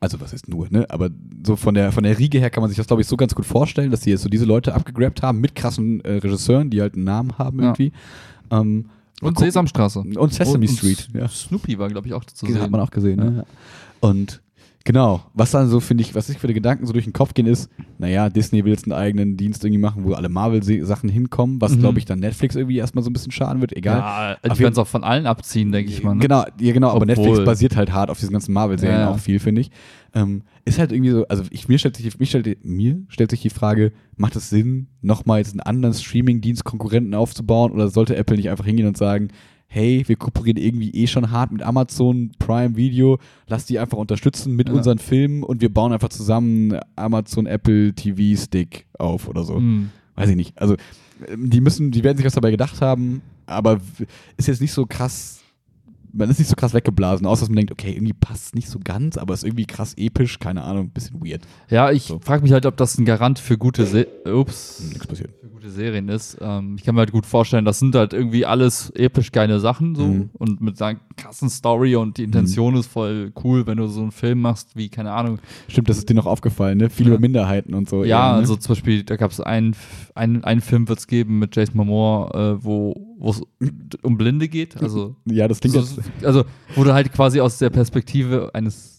also 0.00 0.20
was 0.20 0.32
ist 0.32 0.48
nur, 0.48 0.66
ne? 0.70 0.86
Aber 0.88 1.10
so 1.44 1.56
von 1.56 1.74
der 1.74 1.92
von 1.92 2.02
der 2.04 2.18
Riege 2.18 2.38
her 2.38 2.50
kann 2.50 2.60
man 2.62 2.68
sich 2.70 2.76
das, 2.76 2.86
glaube 2.86 3.02
ich, 3.02 3.08
so 3.08 3.16
ganz 3.16 3.34
gut 3.34 3.44
vorstellen, 3.46 3.90
dass 3.90 4.02
sie 4.02 4.10
jetzt 4.10 4.22
so 4.22 4.28
diese 4.28 4.44
Leute 4.44 4.74
abgegrabt 4.74 5.22
haben 5.22 5.40
mit 5.40 5.54
krassen 5.54 6.00
äh, 6.00 6.14
Regisseuren, 6.14 6.70
die 6.70 6.80
halt 6.80 6.94
einen 6.94 7.04
Namen 7.04 7.36
haben 7.38 7.58
Ja. 7.60 7.66
irgendwie. 7.66 7.92
Ähm, 8.50 8.86
mal 9.20 9.28
Und. 9.28 9.38
Sesamstraße. 9.38 10.00
Und 10.00 10.32
Sesame 10.32 10.64
Und- 10.64 10.70
und 10.70 10.76
Street, 10.78 11.08
ja. 11.14 11.28
Snoopy 11.28 11.78
war, 11.78 11.88
glaube 11.88 12.08
ich, 12.08 12.14
auch 12.14 12.24
zu 12.24 12.46
Hat 12.46 12.54
sehen. 12.54 12.70
man 12.70 12.80
auch 12.80 12.90
gesehen, 12.90 13.18
ne? 13.18 13.44
Und 14.06 14.42
genau, 14.84 15.22
was 15.34 15.50
dann 15.50 15.68
so, 15.68 15.80
finde 15.80 16.02
ich, 16.02 16.14
was 16.14 16.28
sich 16.28 16.38
für 16.38 16.46
die 16.46 16.54
Gedanken 16.54 16.86
so 16.86 16.92
durch 16.92 17.04
den 17.04 17.12
Kopf 17.12 17.34
gehen, 17.34 17.46
ist, 17.46 17.68
naja, 17.98 18.28
Disney 18.30 18.64
will 18.64 18.72
jetzt 18.72 18.84
einen 18.84 18.92
eigenen 18.92 19.36
Dienst 19.36 19.64
irgendwie 19.64 19.80
machen, 19.80 20.04
wo 20.04 20.12
alle 20.12 20.28
Marvel-Sachen 20.28 21.08
hinkommen, 21.08 21.60
was, 21.60 21.74
Mhm. 21.76 21.80
glaube 21.80 21.98
ich, 21.98 22.04
dann 22.04 22.20
Netflix 22.20 22.54
irgendwie 22.56 22.76
erstmal 22.78 23.02
so 23.02 23.10
ein 23.10 23.12
bisschen 23.12 23.32
schaden 23.32 23.60
wird, 23.60 23.76
egal. 23.76 24.38
Ja, 24.44 24.54
die 24.54 24.58
werden 24.60 24.72
es 24.72 24.78
auch 24.78 24.86
von 24.86 25.02
allen 25.04 25.26
abziehen, 25.26 25.72
denke 25.72 25.90
ich 25.90 26.02
mal. 26.02 26.14
Ne? 26.14 26.20
Genau, 26.20 26.44
ja, 26.60 26.72
genau, 26.72 26.88
aber 26.90 27.02
Obwohl- 27.02 27.06
Netflix 27.26 27.44
basiert 27.44 27.76
halt 27.76 27.92
hart 27.92 28.10
auf 28.10 28.18
diesen 28.20 28.32
ganzen 28.32 28.52
Marvel-Serien 28.52 29.00
Ja, 29.00 29.10
auch 29.10 29.18
viel, 29.18 29.38
finde 29.40 29.60
ich. 29.62 29.70
Ähm, 30.14 30.42
ist 30.64 30.78
halt 30.78 30.92
irgendwie 30.92 31.10
so, 31.10 31.26
also 31.28 31.42
ich, 31.50 31.68
mir, 31.68 31.78
stellt 31.78 31.96
sich, 31.96 32.18
mich 32.18 32.28
stellt, 32.30 32.64
mir 32.64 33.02
stellt 33.08 33.30
sich 33.30 33.42
die 33.42 33.50
Frage, 33.50 33.92
macht 34.16 34.34
es 34.36 34.48
Sinn, 34.50 34.86
nochmal 35.02 35.38
jetzt 35.38 35.52
einen 35.52 35.60
anderen 35.60 35.94
Streaming-Dienst-Konkurrenten 35.94 37.14
aufzubauen 37.14 37.72
oder 37.72 37.88
sollte 37.88 38.16
Apple 38.16 38.36
nicht 38.36 38.50
einfach 38.50 38.64
hingehen 38.64 38.86
und 38.86 38.96
sagen, 38.96 39.28
hey, 39.76 40.02
wir 40.06 40.16
kooperieren 40.16 40.56
irgendwie 40.56 40.90
eh 40.90 41.06
schon 41.06 41.30
hart 41.30 41.52
mit 41.52 41.62
Amazon 41.62 42.32
Prime 42.38 42.76
Video, 42.76 43.18
lass 43.46 43.66
die 43.66 43.78
einfach 43.78 43.98
unterstützen 43.98 44.56
mit 44.56 44.68
Ja. 44.70 44.74
unseren 44.74 44.98
Filmen 44.98 45.42
und 45.42 45.60
wir 45.60 45.68
bauen 45.72 45.92
einfach 45.92 46.08
zusammen 46.08 46.78
Amazon 46.96 47.44
Apple 47.46 47.92
TV 47.92 48.40
Stick 48.40 48.86
auf 48.98 49.28
oder 49.28 49.44
so 49.44 49.60
Mhm. 49.60 49.90
weiß 50.14 50.30
ich 50.30 50.36
nicht. 50.36 50.58
Also 50.58 50.76
ähm, 51.28 51.50
die 51.50 51.60
müssen, 51.60 51.90
die 51.90 52.02
werden 52.04 52.16
sich 52.16 52.24
was 52.24 52.32
dabei 52.34 52.50
gedacht 52.50 52.80
haben, 52.80 53.20
aber 53.44 53.78
ist 54.38 54.48
jetzt 54.48 54.62
nicht 54.62 54.72
so 54.72 54.86
krass, 54.86 55.40
man 56.12 56.30
ist 56.30 56.38
nicht 56.38 56.48
so 56.48 56.56
krass 56.56 56.72
weggeblasen, 56.72 57.26
außer 57.26 57.40
dass 57.42 57.50
man 57.50 57.56
denkt, 57.56 57.70
okay, 57.72 57.92
irgendwie 57.92 58.14
passt 58.14 58.46
es 58.46 58.54
nicht 58.54 58.70
so 58.70 58.78
ganz, 58.82 59.18
aber 59.18 59.34
ist 59.34 59.44
irgendwie 59.44 59.66
krass 59.66 59.92
episch, 59.98 60.38
keine 60.38 60.62
Ahnung, 60.64 60.88
bisschen 60.88 61.20
weird. 61.22 61.42
Ja, 61.68 61.90
ich 61.92 62.04
So. 62.04 62.18
frage 62.20 62.42
mich 62.42 62.52
halt, 62.52 62.64
ob 62.64 62.78
das 62.78 62.96
ein 62.96 63.04
Garant 63.04 63.38
für 63.38 63.58
gute, 63.58 63.84
Se 63.84 64.06
Ups, 64.24 64.80
Nichts 64.88 65.06
passiert. 65.06 65.30
Gute 65.66 65.74
Serien 65.76 66.08
ist. 66.08 66.38
Ähm, 66.40 66.76
ich 66.78 66.84
kann 66.84 66.94
mir 66.94 67.00
halt 67.00 67.12
gut 67.12 67.26
vorstellen, 67.26 67.64
das 67.64 67.78
sind 67.78 67.94
halt 67.94 68.12
irgendwie 68.12 68.46
alles 68.46 68.90
episch 68.90 69.32
geile 69.32 69.58
Sachen 69.60 69.94
so 69.94 70.06
Mhm. 70.06 70.30
und 70.34 70.60
mit 70.60 70.80
einer 70.80 70.98
krassen 71.16 71.48
Story 71.50 71.96
und 71.96 72.18
die 72.18 72.24
Intention 72.24 72.76
ist 72.76 72.86
voll 72.86 73.32
cool, 73.42 73.66
wenn 73.66 73.78
du 73.78 73.86
so 73.88 74.00
einen 74.02 74.12
Film 74.12 74.40
machst 74.40 74.76
wie, 74.76 74.88
keine 74.88 75.12
Ahnung. 75.12 75.38
Stimmt, 75.68 75.88
das 75.88 75.98
ist 75.98 76.08
dir 76.08 76.14
noch 76.14 76.26
aufgefallen, 76.26 76.78
ne? 76.78 76.90
Viel 76.90 77.08
Ja. 77.10 77.18
Minderheiten 77.18 77.74
und 77.74 77.88
so. 77.88 78.04
Ja, 78.04 78.26
eher, 78.28 78.32
ne? 78.34 78.38
also 78.38 78.56
zum 78.56 78.74
Beispiel, 78.74 79.02
da 79.02 79.16
gab 79.16 79.30
es 79.30 79.40
einen, 79.40 79.74
einen, 80.14 80.44
einen 80.44 80.60
Film, 80.60 80.88
wird 80.88 80.98
es 81.00 81.06
geben 81.06 81.38
mit 81.38 81.56
Jason 81.56 81.76
Momoa, 81.76 82.30
äh, 82.54 82.64
wo 82.64 83.16
es 83.24 83.42
um 84.02 84.16
Blinde 84.18 84.48
geht. 84.48 84.80
Also, 84.80 85.16
Ja, 85.26 85.48
das 85.48 85.60
klingt 85.60 85.74
so, 85.74 85.80
jetzt. 85.80 86.00
also, 86.24 86.44
wo 86.74 86.84
du 86.84 86.92
halt 86.92 87.12
quasi 87.12 87.40
aus 87.40 87.58
der 87.58 87.70
Perspektive 87.70 88.50
eines 88.54 88.95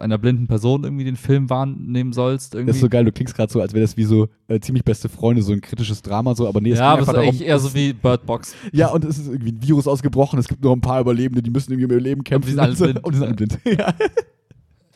einer 0.00 0.18
blinden 0.18 0.46
Person 0.46 0.84
irgendwie 0.84 1.04
den 1.04 1.16
Film 1.16 1.50
wahrnehmen 1.50 2.12
sollst. 2.12 2.54
Irgendwie. 2.54 2.68
Das 2.68 2.76
ist 2.76 2.82
so 2.82 2.88
geil, 2.88 3.04
du 3.04 3.12
klingst 3.12 3.34
gerade 3.36 3.52
so, 3.52 3.60
als 3.60 3.72
wäre 3.74 3.82
das 3.84 3.96
wie 3.96 4.04
so 4.04 4.28
äh, 4.48 4.58
ziemlich 4.60 4.84
beste 4.84 5.08
Freunde, 5.08 5.42
so 5.42 5.52
ein 5.52 5.60
kritisches 5.60 6.02
Drama, 6.02 6.34
so, 6.34 6.48
aber 6.48 6.60
nee, 6.60 6.72
es 6.72 6.78
ja, 6.78 6.84
ging 6.84 6.90
aber 6.90 6.98
einfach 7.00 7.12
ist 7.12 7.16
darum. 7.16 7.28
eigentlich 7.30 7.46
eher 7.48 7.58
so 7.58 7.74
wie 7.74 7.92
Bird 7.92 8.26
Box. 8.26 8.54
ja, 8.72 8.88
und 8.88 9.04
es 9.04 9.18
ist 9.18 9.28
irgendwie 9.28 9.52
ein 9.52 9.62
Virus 9.62 9.86
ausgebrochen, 9.86 10.38
es 10.38 10.48
gibt 10.48 10.62
nur 10.64 10.72
ein 10.74 10.80
paar 10.80 11.00
Überlebende, 11.00 11.42
die 11.42 11.50
müssen 11.50 11.72
irgendwie 11.72 11.86
um 11.86 11.92
ihr 11.92 12.00
Leben 12.00 12.24
kämpfen. 12.24 12.46
die 12.48 12.52
sind 12.52 12.60
alle 12.60 12.72
und 12.72 12.76
so. 12.78 12.84
blind. 12.84 13.04
Und 13.04 13.12
die 13.14 13.18
sind 13.18 13.26
alle 13.26 13.34
blind. 13.36 13.58
ja. 13.78 13.94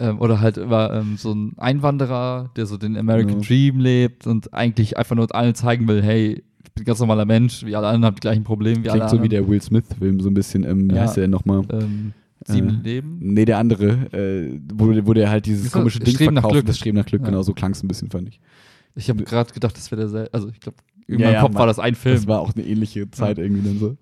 Ähm, 0.00 0.20
oder 0.20 0.40
halt 0.40 0.56
über 0.58 0.94
ähm, 0.94 1.16
so 1.16 1.32
ein 1.32 1.54
Einwanderer, 1.58 2.50
der 2.56 2.66
so 2.66 2.76
den 2.76 2.96
American 2.96 3.40
Ja. 3.40 3.46
Dream 3.48 3.80
lebt 3.80 4.26
und 4.28 4.54
eigentlich 4.54 4.96
einfach 4.96 5.16
nur 5.16 5.34
allen 5.34 5.54
zeigen 5.56 5.88
will, 5.88 6.02
hey, 6.02 6.42
ich 6.64 6.72
bin 6.72 6.82
ein 6.82 6.86
ganz 6.86 7.00
normaler 7.00 7.24
Mensch, 7.24 7.64
wie 7.64 7.74
alle 7.74 7.88
anderen 7.88 8.04
haben 8.04 8.14
die 8.14 8.20
gleichen 8.20 8.44
Probleme 8.44 8.84
wie 8.84 8.90
alle 8.90 9.00
Klingt 9.00 9.10
so 9.10 9.16
wie 9.16 9.22
anderen. 9.24 9.30
der 9.44 9.48
Will 9.48 9.60
Smith-Film, 9.60 10.20
so 10.20 10.28
ein 10.30 10.34
bisschen, 10.34 10.62
ähm, 10.64 10.88
wie 10.90 10.94
Ja. 10.94 11.02
heißt 11.02 11.16
der 11.16 11.22
denn 11.22 11.30
nochmal? 11.32 11.62
ähm, 11.72 12.12
Sieben 12.52 12.80
Äh, 12.80 12.88
Leben. 12.88 13.16
Nee, 13.20 13.44
der 13.44 13.58
andere, 13.58 13.88
äh, 14.12 14.60
wo, 14.74 14.86
wo 15.06 15.12
der 15.14 15.30
halt 15.30 15.46
dieses 15.46 15.70
komische 15.72 16.00
Ding 16.00 16.14
Streben 16.14 16.34
verkauft, 16.34 16.68
das 16.68 16.76
Streben 16.78 16.96
nach 16.98 17.06
Glück, 17.06 17.22
Ja. 17.22 17.28
genau, 17.28 17.42
so 17.42 17.52
klang 17.52 17.72
es 17.72 17.82
ein 17.82 17.88
bisschen, 17.88 18.10
fand 18.10 18.28
ich. 18.28 18.40
Ich 18.94 19.08
habe 19.08 19.22
gerade 19.24 19.52
gedacht, 19.52 19.76
das 19.76 19.90
wäre 19.90 20.00
derselbe. 20.02 20.32
Also 20.32 20.48
ich 20.48 20.58
glaube, 20.60 20.78
in 21.06 21.20
Ja, 21.20 21.30
meinem 21.30 21.40
Kopf 21.42 21.52
man- 21.52 21.60
war 21.60 21.66
das 21.66 21.78
ein 21.78 21.94
Film. 21.94 22.16
Das 22.16 22.26
war 22.26 22.40
auch 22.40 22.54
eine 22.54 22.64
ähnliche 22.64 23.10
Zeit 23.10 23.38
irgendwie 23.38 23.62
dann 23.68 23.78
so. 23.78 23.96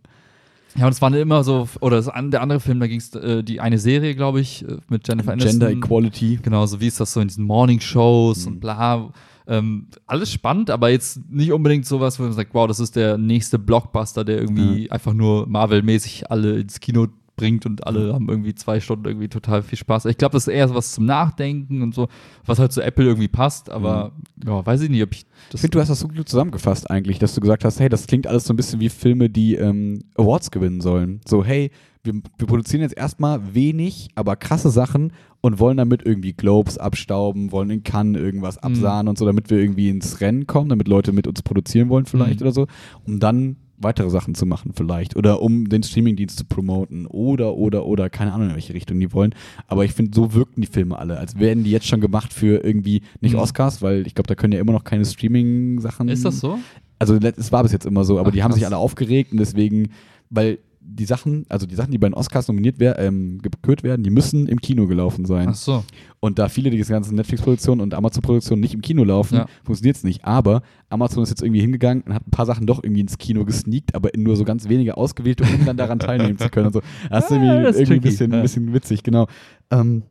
ja, 0.76 0.86
und 0.86 0.92
es 0.92 1.03
waren 1.03 1.14
immer 1.14 1.44
so, 1.44 1.68
oder 1.80 1.97
das, 1.97 2.07
der 2.07 2.40
andere 2.42 2.61
Film, 2.61 2.80
da 2.80 2.86
ging 2.86 2.99
es 2.99 3.14
äh, 3.14 3.42
die 3.42 3.61
eine 3.61 3.78
Serie, 3.78 4.14
glaube 4.14 4.40
ich, 4.40 4.66
äh, 4.66 4.76
mit 4.88 5.07
Jennifer 5.07 5.32
Aniston. 5.32 5.59
Gender 5.61 5.70
Equality. 5.70 6.38
Genau, 6.42 6.64
so 6.66 6.80
wie 6.80 6.86
ist 6.86 6.99
das 7.01 7.12
so 7.12 7.20
in 7.20 7.28
diesen 7.28 7.44
Morning-Shows 7.44 8.47
Mhm. 8.47 8.53
und 8.53 8.61
bla. 8.61 9.12
Ähm, 9.49 9.86
alles 10.07 10.32
spannend, 10.32 10.70
aber 10.70 10.88
jetzt 10.90 11.20
nicht 11.30 11.53
unbedingt 11.53 11.86
sowas, 11.86 12.18
wo 12.18 12.24
man 12.24 12.32
sagt, 12.32 12.53
wow, 12.53 12.66
das 12.66 12.80
ist 12.80 12.97
der 12.97 13.16
nächste 13.16 13.59
Blockbuster, 13.61 14.24
der 14.24 14.40
irgendwie 14.40 14.90
einfach 14.90 15.12
nur 15.14 15.47
Marvel-mäßig 15.47 16.30
alle 16.30 16.59
ins 16.59 16.80
Kino 16.80 17.07
bringt 17.37 17.66
und 17.66 17.87
alle 17.87 18.14
haben 18.14 18.28
irgendwie 18.28 18.55
zwei 18.55 18.80
Stunden 18.80 19.05
irgendwie 19.05 19.28
total 19.28 19.62
viel 19.62 19.76
Spaß. 19.78 20.07
Ich 20.07 20.16
glaube, 20.16 20.32
das 20.32 20.47
ist 20.49 20.55
eher 20.55 20.74
was 20.74 20.93
zum 20.93 21.05
Nachdenken 21.05 21.82
und 21.82 21.95
so, 21.95 22.09
was 22.47 22.59
halt 22.59 22.72
zu 22.72 22.80
Apple 22.82 23.05
irgendwie 23.05 23.28
passt, 23.28 23.70
aber 23.70 24.12
ja, 24.45 24.64
weiß 24.64 24.80
ich 24.82 24.91
nicht, 24.91 25.03
ob 25.03 25.12
ich 25.12 25.20
Ich 25.20 25.26
das. 25.51 25.61
finde, 25.61 25.72
du 25.76 25.80
hast 25.80 25.89
das 25.89 26.01
so 26.01 26.09
gut 26.09 26.28
zusammengefasst 26.28 26.91
eigentlich, 26.91 27.18
dass 27.18 27.34
du 27.34 27.41
gesagt 27.43 27.64
hast, 27.64 27.78
hey, 27.78 27.89
das 27.91 28.07
klingt 28.07 28.26
alles 28.26 28.45
so 28.45 28.53
ein 28.55 28.57
bisschen 28.57 28.80
wie 28.80 28.89
Filme, 28.89 29.28
die 29.28 29.55
ähm, 29.55 30.01
Awards 30.16 30.51
gewinnen 30.51 30.80
sollen. 30.80 31.20
So, 31.28 31.45
hey, 31.45 31.70
wir, 32.05 32.14
wir 32.14 32.47
produzieren 32.47 32.82
jetzt 32.82 32.97
erstmal 32.97 33.55
wenig, 33.55 34.09
aber 34.14 34.37
krasse 34.37 34.70
Sachen 34.70 35.12
und 35.43 35.59
wollen 35.59 35.76
damit 35.76 36.07
irgendwie 36.07 36.32
Globes 36.32 36.78
abstauben, 36.78 37.53
wollen 37.53 37.68
in 37.70 37.82
Cannes 37.82 38.20
irgendwas 38.20 38.57
Mhm. 38.57 38.61
absahen 38.62 39.09
und 39.09 39.18
so, 39.18 39.26
damit 39.26 39.51
wir 39.51 39.59
irgendwie 39.59 39.91
ins 39.91 40.20
Rennen 40.20 40.47
kommen, 40.47 40.70
damit 40.70 40.89
Leute 40.89 41.12
mit 41.12 41.26
uns 41.26 41.43
produzieren 41.43 41.89
wollen 41.91 42.07
vielleicht 42.07 42.41
Mhm. 42.41 42.47
oder 42.47 42.53
so, 42.53 42.66
um 43.05 43.18
dann 43.20 43.57
weitere 43.78 44.10
Sachen 44.10 44.34
zu 44.34 44.46
machen 44.46 44.72
vielleicht 44.74 45.16
oder 45.16 45.42
um 45.42 45.68
den 45.68 45.82
Streamingdienst 45.82 46.38
zu 46.38 46.44
promoten 46.44 47.06
oder, 47.06 47.54
oder, 47.54 47.86
oder, 47.86 48.08
keine 48.10 48.32
Ahnung, 48.32 48.48
in 48.48 48.54
welche 48.54 48.74
Richtung 48.74 48.98
die 49.00 49.12
wollen. 49.12 49.34
Aber 49.68 49.84
ich 49.84 49.92
finde, 49.92 50.12
so 50.14 50.32
wirkten 50.34 50.60
die 50.60 50.66
Filme 50.66 50.98
alle, 50.98 51.18
als 51.18 51.38
wären 51.38 51.64
die 51.64 51.70
jetzt 51.70 51.86
schon 51.86 52.00
gemacht 52.00 52.32
für 52.32 52.64
irgendwie, 52.64 53.02
nicht 53.20 53.34
Mhm. 53.34 53.40
Oscars, 53.40 53.82
weil 53.82 54.06
ich 54.06 54.14
glaube, 54.14 54.28
da 54.28 54.34
können 54.34 54.52
ja 54.52 54.60
immer 54.60 54.72
noch 54.72 54.84
keine 54.84 55.04
Streaming-Sachen 55.04 56.08
ist 56.08 56.24
das 56.24 56.40
so? 56.40 56.58
also 56.98 57.16
es 57.16 57.52
war 57.52 57.62
bis 57.62 57.72
jetzt 57.72 57.84
immer 57.86 58.04
so, 58.04 58.18
aber 58.18 58.28
Ach, 58.28 58.32
die 58.32 58.42
haben 58.42 58.52
sich 58.52 58.62
krass. 58.62 58.72
alle 58.72 58.80
aufgeregt 58.80 59.32
und 59.32 59.38
deswegen, 59.38 59.90
weil 60.30 60.58
die 60.89 61.05
Sachen, 61.05 61.45
also 61.49 61.66
die 61.66 61.74
Sachen, 61.74 61.91
die 61.91 61.99
bei 61.99 62.09
den 62.09 62.14
Oscars 62.14 62.49
nominiert 62.49 62.78
werden, 62.78 62.97
ähm, 63.05 63.39
gekürt 63.43 63.82
werden, 63.82 64.03
die 64.03 64.11
müssen 64.11 64.47
im 64.47 64.61
Kino 64.61 64.87
gelaufen 64.87 65.24
sein. 65.26 65.49
Ach 65.51 65.55
so. 65.55 65.84
Und 66.20 66.39
da 66.39 66.49
viele 66.49 66.70
diese 66.70 66.93
ganzen 66.93 67.16
Netflix-Produktionen 67.16 67.80
und 67.80 67.93
Amazon-Produktionen 67.93 68.61
nicht 68.61 68.72
im 68.74 68.80
Kino 68.82 69.03
laufen, 69.05 69.37
Ja. 69.37 69.47
funktioniert 69.64 69.97
es 69.97 70.05
nicht. 70.05 70.24
Aber 70.24 70.62
Amazon 70.89 71.22
ist 71.22 71.30
jetzt 71.30 71.43
irgendwie 71.43 71.61
hingegangen 71.61 72.03
und 72.05 72.14
hat 72.14 72.26
ein 72.26 72.30
paar 72.30 72.47
Sachen 72.47 72.66
doch 72.66 72.82
irgendwie 72.82 73.01
ins 73.03 73.18
Kino 73.18 73.45
gesneakt, 73.45 73.95
aber 73.95 74.14
in 74.14 74.22
nur 74.22 74.37
so 74.37 74.45
ganz 74.45 74.68
wenige 74.68 74.97
ausgewählte, 74.97 75.45
um 75.45 75.66
dann 75.66 75.76
daran 75.76 75.99
teilnehmen 75.99 76.39
zu 76.39 76.49
können. 76.49 76.66
Und 76.68 76.72
so. 76.72 76.80
Das 77.11 77.24
ist 77.26 77.32
Ah, 77.32 77.34
irgendwie, 77.34 77.62
das 77.64 77.74
ist 77.76 77.80
irgendwie 77.82 77.95
ein 77.95 78.01
bisschen, 78.03 78.32
ein 78.32 78.43
bisschen 78.43 78.72
witzig, 78.72 79.03
genau. 79.03 79.26
Ähm, 79.70 80.05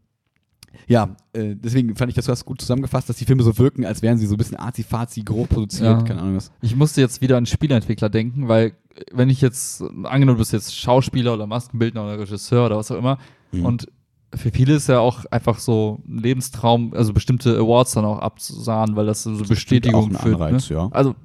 ja, 0.88 1.16
äh, 1.34 1.56
deswegen 1.56 1.96
fand 1.96 2.10
ich, 2.10 2.16
das 2.16 2.46
gut 2.46 2.62
zusammengefasst, 2.62 3.10
dass 3.10 3.18
die 3.18 3.26
Filme 3.26 3.44
so 3.44 3.58
wirken, 3.58 3.86
als 3.86 4.02
wären 4.02 4.18
sie 4.18 4.26
so 4.28 4.36
ein 4.36 4.38
bisschen 4.38 4.58
arzi-fazi, 4.58 5.22
grob 5.24 5.50
produziert, 5.50 5.84
Ja. 6.00 6.02
keine 6.04 6.22
Ahnung 6.22 6.36
was. 6.38 6.52
Ich 6.62 6.76
musste 6.76 7.02
jetzt 7.02 7.22
wieder 7.22 7.38
an 7.38 7.46
Spieleentwickler 7.46 8.10
denken, 8.10 8.48
weil 8.48 8.68
äh, 8.96 9.02
wenn 9.14 9.30
ich 9.30 9.42
jetzt, 9.42 9.82
angenommen, 9.82 10.38
du 10.38 10.42
bist 10.42 10.54
jetzt 10.54 10.76
Schauspieler 10.76 11.34
oder 11.34 11.48
Maskenbildner 11.48 12.04
oder 12.04 12.20
Regisseur 12.20 12.66
oder 12.68 12.78
was 12.78 12.92
auch 12.92 12.98
immer, 12.98 13.18
Mhm. 13.52 13.66
und 13.66 13.88
für 14.34 14.52
viele 14.52 14.74
ist 14.74 14.90
ja 14.90 15.00
auch 15.00 15.24
einfach 15.32 15.60
so 15.60 16.02
ein 16.08 16.18
Lebenstraum, 16.18 16.94
also 16.94 17.14
bestimmte 17.14 17.58
Awards 17.58 17.94
dann 17.94 18.04
auch 18.04 18.20
abzusahnen, 18.20 18.96
weil 18.98 19.06
das 19.06 19.24
so 19.24 19.32
Bestätigung 19.46 19.96
auch 20.04 20.10
ein 20.10 20.16
führt. 20.18 20.42
Anreiz, 20.42 20.70
ne? 20.70 20.76
ja. 20.76 20.90
Also 20.92 21.16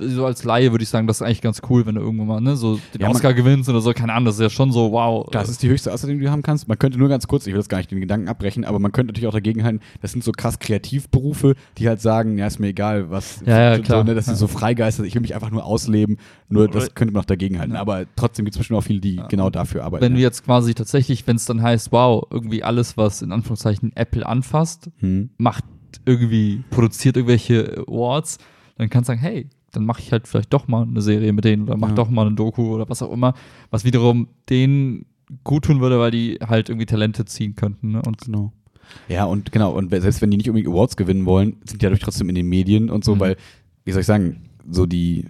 so 0.00 0.26
als 0.26 0.44
Laie 0.44 0.70
würde 0.72 0.82
ich 0.82 0.88
sagen, 0.88 1.06
das 1.06 1.18
ist 1.18 1.22
eigentlich 1.22 1.40
ganz 1.40 1.62
cool, 1.70 1.86
wenn 1.86 1.94
du 1.94 2.00
irgendwann 2.00 2.26
mal 2.26 2.40
ne, 2.40 2.56
so 2.56 2.78
den 2.94 3.00
Ja, 3.00 3.08
Oscar 3.08 3.32
gewinnst 3.34 3.68
oder 3.68 3.80
so, 3.80 3.92
keine 3.92 4.12
Ahnung, 4.12 4.26
das 4.26 4.34
ist 4.36 4.40
ja 4.40 4.50
schon 4.50 4.72
so, 4.72 4.92
wow. 4.92 5.26
Das 5.30 5.48
ist 5.48 5.62
die 5.62 5.68
höchste 5.68 5.92
Außerdem, 5.92 6.18
die 6.18 6.24
du 6.24 6.30
haben 6.30 6.42
kannst. 6.42 6.68
Man 6.68 6.78
könnte 6.78 6.98
nur 6.98 7.08
ganz 7.08 7.26
kurz, 7.26 7.46
ich 7.46 7.52
will 7.52 7.58
das 7.60 7.68
gar 7.68 7.78
nicht 7.78 7.90
den 7.90 8.00
Gedanken 8.00 8.28
abbrechen, 8.28 8.64
aber 8.64 8.78
man 8.78 8.92
könnte 8.92 9.12
natürlich 9.12 9.28
auch 9.28 9.32
dagegen 9.32 9.64
halten, 9.64 9.80
das 10.02 10.12
sind 10.12 10.22
so 10.24 10.32
krass 10.32 10.58
Kreativberufe, 10.58 11.54
die 11.78 11.88
halt 11.88 12.00
sagen, 12.00 12.38
ja, 12.38 12.46
ist 12.46 12.58
mir 12.58 12.68
egal, 12.68 13.10
was, 13.10 13.42
Ja, 13.46 13.58
ja, 13.58 13.76
so, 13.76 13.82
klar. 13.82 14.04
ne, 14.04 14.14
das 14.14 14.26
Ja. 14.26 14.34
ist 14.34 14.38
so 14.38 14.46
freigeistert, 14.46 15.06
ich 15.06 15.14
will 15.14 15.22
mich 15.22 15.34
einfach 15.34 15.50
nur 15.50 15.64
ausleben, 15.64 16.18
nur 16.48 16.68
das 16.68 16.94
könnte 16.94 17.12
man 17.14 17.22
auch 17.22 17.26
dagegen 17.26 17.58
halten. 17.58 17.74
Ja. 17.74 17.80
Aber 17.80 18.04
trotzdem 18.16 18.44
gibt 18.44 18.54
es 18.54 18.58
bestimmt 18.58 18.78
auch 18.78 18.84
viele, 18.84 19.00
die 19.00 19.16
Ja. 19.16 19.26
genau 19.28 19.50
dafür 19.50 19.84
arbeiten. 19.84 20.04
wenn 20.04 20.14
du 20.14 20.20
jetzt 20.20 20.44
quasi 20.44 20.74
tatsächlich, 20.74 21.26
wenn 21.26 21.36
es 21.36 21.44
dann 21.46 21.62
heißt, 21.62 21.92
wow, 21.92 22.24
irgendwie 22.30 22.62
alles, 22.62 22.96
was 22.96 23.22
in 23.22 23.32
Anführungszeichen 23.32 23.92
Apple 23.94 24.26
anfasst, 24.26 24.90
hm. 24.98 25.30
macht 25.38 25.64
irgendwie 26.04 26.62
produziert 26.70 27.16
irgendwelche 27.16 27.84
Awards, 27.88 28.38
dann 28.76 28.90
kannst 28.90 29.08
du 29.08 29.12
sagen, 29.12 29.20
hey, 29.20 29.48
dann 29.76 29.84
mache 29.86 30.00
ich 30.00 30.10
halt 30.12 30.26
vielleicht 30.26 30.52
doch 30.52 30.66
mal 30.68 30.82
eine 30.82 31.02
Serie 31.02 31.32
mit 31.32 31.44
denen 31.44 31.62
oder 31.64 31.76
mach 31.76 31.90
Ja. 31.90 31.94
doch 31.94 32.10
mal 32.10 32.26
eine 32.26 32.34
Doku 32.34 32.74
oder 32.74 32.88
was 32.88 33.02
auch 33.02 33.12
immer, 33.12 33.34
was 33.70 33.84
wiederum 33.84 34.28
denen 34.50 35.06
gut 35.44 35.64
tun 35.66 35.80
würde, 35.80 35.98
weil 35.98 36.10
die 36.10 36.38
halt 36.46 36.68
irgendwie 36.68 36.86
Talente 36.86 37.24
ziehen 37.24 37.54
könnten. 37.56 37.92
Ne? 37.92 38.02
Und 38.06 38.22
Genau. 38.22 38.52
Ja, 39.08 39.24
und 39.24 39.50
genau, 39.50 39.72
und 39.72 39.90
selbst 39.90 40.22
wenn 40.22 40.30
die 40.30 40.36
nicht 40.36 40.48
unbedingt 40.48 40.72
Awards 40.72 40.96
gewinnen 40.96 41.26
wollen, 41.26 41.56
sind 41.64 41.82
die 41.82 41.86
dadurch 41.86 42.00
trotzdem 42.00 42.28
in 42.28 42.36
den 42.36 42.48
Medien 42.48 42.88
und 42.88 43.04
so, 43.04 43.16
Mhm. 43.16 43.20
weil, 43.20 43.36
wie 43.84 43.90
soll 43.92 44.00
ich 44.02 44.06
sagen, 44.06 44.42
so 44.70 44.86
die, 44.86 45.24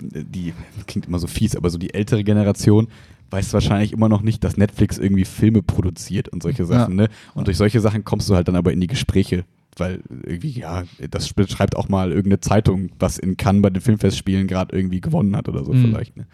die, 0.00 0.52
klingt 0.86 1.06
immer 1.06 1.18
so 1.18 1.26
fies, 1.26 1.54
aber 1.56 1.70
so 1.70 1.78
die 1.78 1.94
ältere 1.94 2.24
Generation 2.24 2.88
weiß 3.30 3.52
wahrscheinlich 3.54 3.92
immer 3.92 4.08
noch 4.08 4.22
nicht, 4.22 4.42
dass 4.44 4.56
Netflix 4.56 4.98
irgendwie 4.98 5.24
Filme 5.24 5.62
produziert 5.62 6.28
und 6.28 6.42
solche 6.42 6.64
Sachen, 6.66 6.96
ne? 6.96 7.08
Und 7.34 7.46
durch 7.46 7.56
solche 7.56 7.80
Sachen 7.80 8.04
kommst 8.04 8.28
du 8.28 8.34
halt 8.34 8.48
dann 8.48 8.56
aber 8.56 8.72
in 8.72 8.80
die 8.80 8.88
Gespräche, 8.88 9.44
weil 9.78 10.02
irgendwie, 10.24 10.50
ja, 10.50 10.84
das 11.10 11.28
schreibt 11.28 11.76
auch 11.76 11.88
mal 11.88 12.10
irgendeine 12.10 12.40
Zeitung, 12.40 12.90
was 12.98 13.18
in 13.18 13.36
Cannes 13.36 13.62
bei 13.62 13.70
den 13.70 13.80
Filmfestspielen 13.80 14.46
gerade 14.46 14.76
irgendwie 14.76 15.00
gewonnen 15.00 15.34
hat 15.36 15.48
oder 15.48 15.64
so 15.64 15.72
Mhm. 15.72 15.82
vielleicht, 15.86 16.16
ne? 16.16 16.26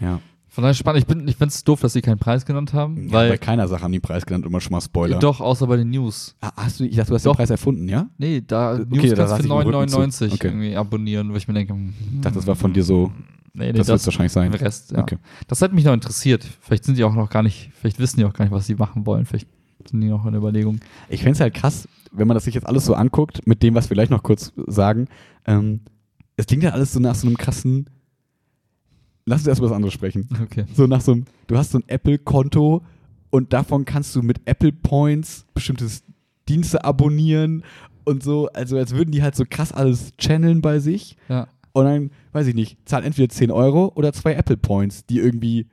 Ja. 0.00 0.20
von 0.48 0.62
daher 0.62 0.74
spannend. 0.74 1.00
Ich, 1.02 1.06
bin- 1.06 1.28
ich 1.28 1.36
finde 1.36 1.52
es 1.52 1.62
doof, 1.62 1.80
dass 1.80 1.92
sie 1.92 2.00
keinen 2.00 2.18
Preis 2.18 2.44
genannt 2.44 2.72
haben, 2.72 3.04
ja 3.04 3.12
bei 3.12 3.28
weil 3.30 3.38
keiner 3.38 3.68
Sache 3.68 3.82
haben 3.84 3.92
die 3.92 4.00
Preis 4.00 4.26
genannt, 4.26 4.44
immer 4.46 4.60
schon 4.60 4.72
mal 4.72 4.80
Spoiler. 4.80 5.18
doch, 5.20 5.40
außer 5.40 5.66
bei 5.66 5.76
den 5.76 5.90
News. 5.90 6.34
Ah, 6.40 6.50
hast 6.56 6.80
du, 6.80 6.84
ich 6.84 6.96
dachte, 6.96 7.10
du 7.10 7.14
hast 7.14 7.24
Doch. 7.26 7.32
den 7.34 7.36
Preis 7.36 7.50
erfunden, 7.50 7.88
ja? 7.88 8.08
Nee, 8.18 8.42
da 8.44 8.72
Okay, 8.74 8.84
News 8.88 9.14
kannst 9.14 9.32
du 9.44 9.48
für 9.48 9.54
mit 9.58 9.66
dem 9.66 9.74
Rücken 9.74 9.88
zu. 9.88 9.98
9,99 9.98 10.32
Okay. 10.32 10.46
irgendwie 10.48 10.76
abonnieren, 10.76 11.30
wo 11.32 11.36
ich 11.36 11.46
mir 11.46 11.54
denke, 11.54 11.72
hm, 11.74 11.94
Ich 12.16 12.20
dachte, 12.22 12.34
das 12.36 12.46
war 12.48 12.56
von 12.56 12.72
dir 12.72 12.82
so, 12.82 13.12
nee, 13.52 13.66
nee, 13.66 13.72
das, 13.78 13.86
wird 13.88 14.04
wahrscheinlich 14.06 14.32
sein. 14.32 14.52
Rest, 14.54 14.90
ja. 14.92 14.98
Okay. 14.98 15.18
Das 15.46 15.62
hat 15.62 15.72
mich 15.72 15.84
noch 15.84 15.92
interessiert. 15.94 16.44
Vielleicht 16.62 16.84
sind 16.84 16.98
die 16.98 17.04
auch 17.04 17.14
noch 17.14 17.30
gar 17.30 17.42
nicht, 17.44 17.70
vielleicht 17.78 17.98
wissen 18.00 18.16
die 18.18 18.24
auch 18.24 18.32
gar 18.32 18.44
nicht, 18.44 18.52
was 18.52 18.66
sie 18.66 18.74
machen 18.74 19.06
wollen. 19.06 19.26
Vielleicht 19.26 19.46
sind 19.88 20.00
die 20.00 20.08
noch 20.08 20.26
in 20.26 20.34
Überlegung. 20.34 20.80
Ich 21.08 21.20
fände 21.20 21.34
es 21.34 21.40
halt 21.40 21.54
krass, 21.54 21.86
wenn 22.12 22.26
man 22.28 22.34
das 22.34 22.44
sich 22.44 22.54
jetzt 22.54 22.66
alles 22.66 22.84
so 22.84 22.94
anguckt, 22.94 23.46
mit 23.46 23.62
dem, 23.62 23.74
was 23.74 23.88
wir 23.90 23.94
gleich 23.94 24.10
noch 24.10 24.22
kurz 24.22 24.52
sagen. 24.66 25.06
Ähm, 25.46 25.80
es 26.36 26.46
klingt 26.46 26.62
ja 26.62 26.70
alles 26.70 26.92
so 26.92 27.00
nach 27.00 27.14
so 27.14 27.26
einem 27.26 27.36
krassen. 27.36 27.88
Lass 29.26 29.40
uns 29.42 29.48
erst 29.48 29.60
über 29.60 29.68
das 29.68 29.76
andere 29.76 29.92
sprechen. 29.92 30.28
Okay. 30.42 30.64
So 30.74 30.86
nach 30.86 31.00
so 31.00 31.12
einem, 31.12 31.24
du 31.46 31.56
hast 31.56 31.70
so 31.72 31.78
ein 31.78 31.84
Apple-Konto 31.86 32.82
und 33.30 33.52
davon 33.52 33.84
kannst 33.84 34.16
du 34.16 34.22
mit 34.22 34.40
Apple 34.46 34.72
Points 34.72 35.46
bestimmte 35.54 35.86
Dienste 36.48 36.84
abonnieren 36.84 37.62
und 38.04 38.22
so. 38.22 38.48
Also 38.48 38.76
als 38.76 38.92
würden 38.92 39.12
die 39.12 39.22
halt 39.22 39.36
so 39.36 39.44
krass 39.48 39.72
alles 39.72 40.12
channeln 40.18 40.62
bei 40.62 40.78
sich. 40.80 41.16
Ja. 41.28 41.46
Und 41.72 41.84
dann, 41.84 42.10
weiß 42.32 42.48
ich 42.48 42.54
nicht, 42.54 42.78
zahl 42.88 43.04
entweder 43.04 43.28
10 43.28 43.52
Euro 43.52 43.92
oder 43.94 44.12
zwei 44.12 44.34
Apple 44.34 44.56
Points, 44.56 45.06
die 45.06 45.18
irgendwie 45.18 45.68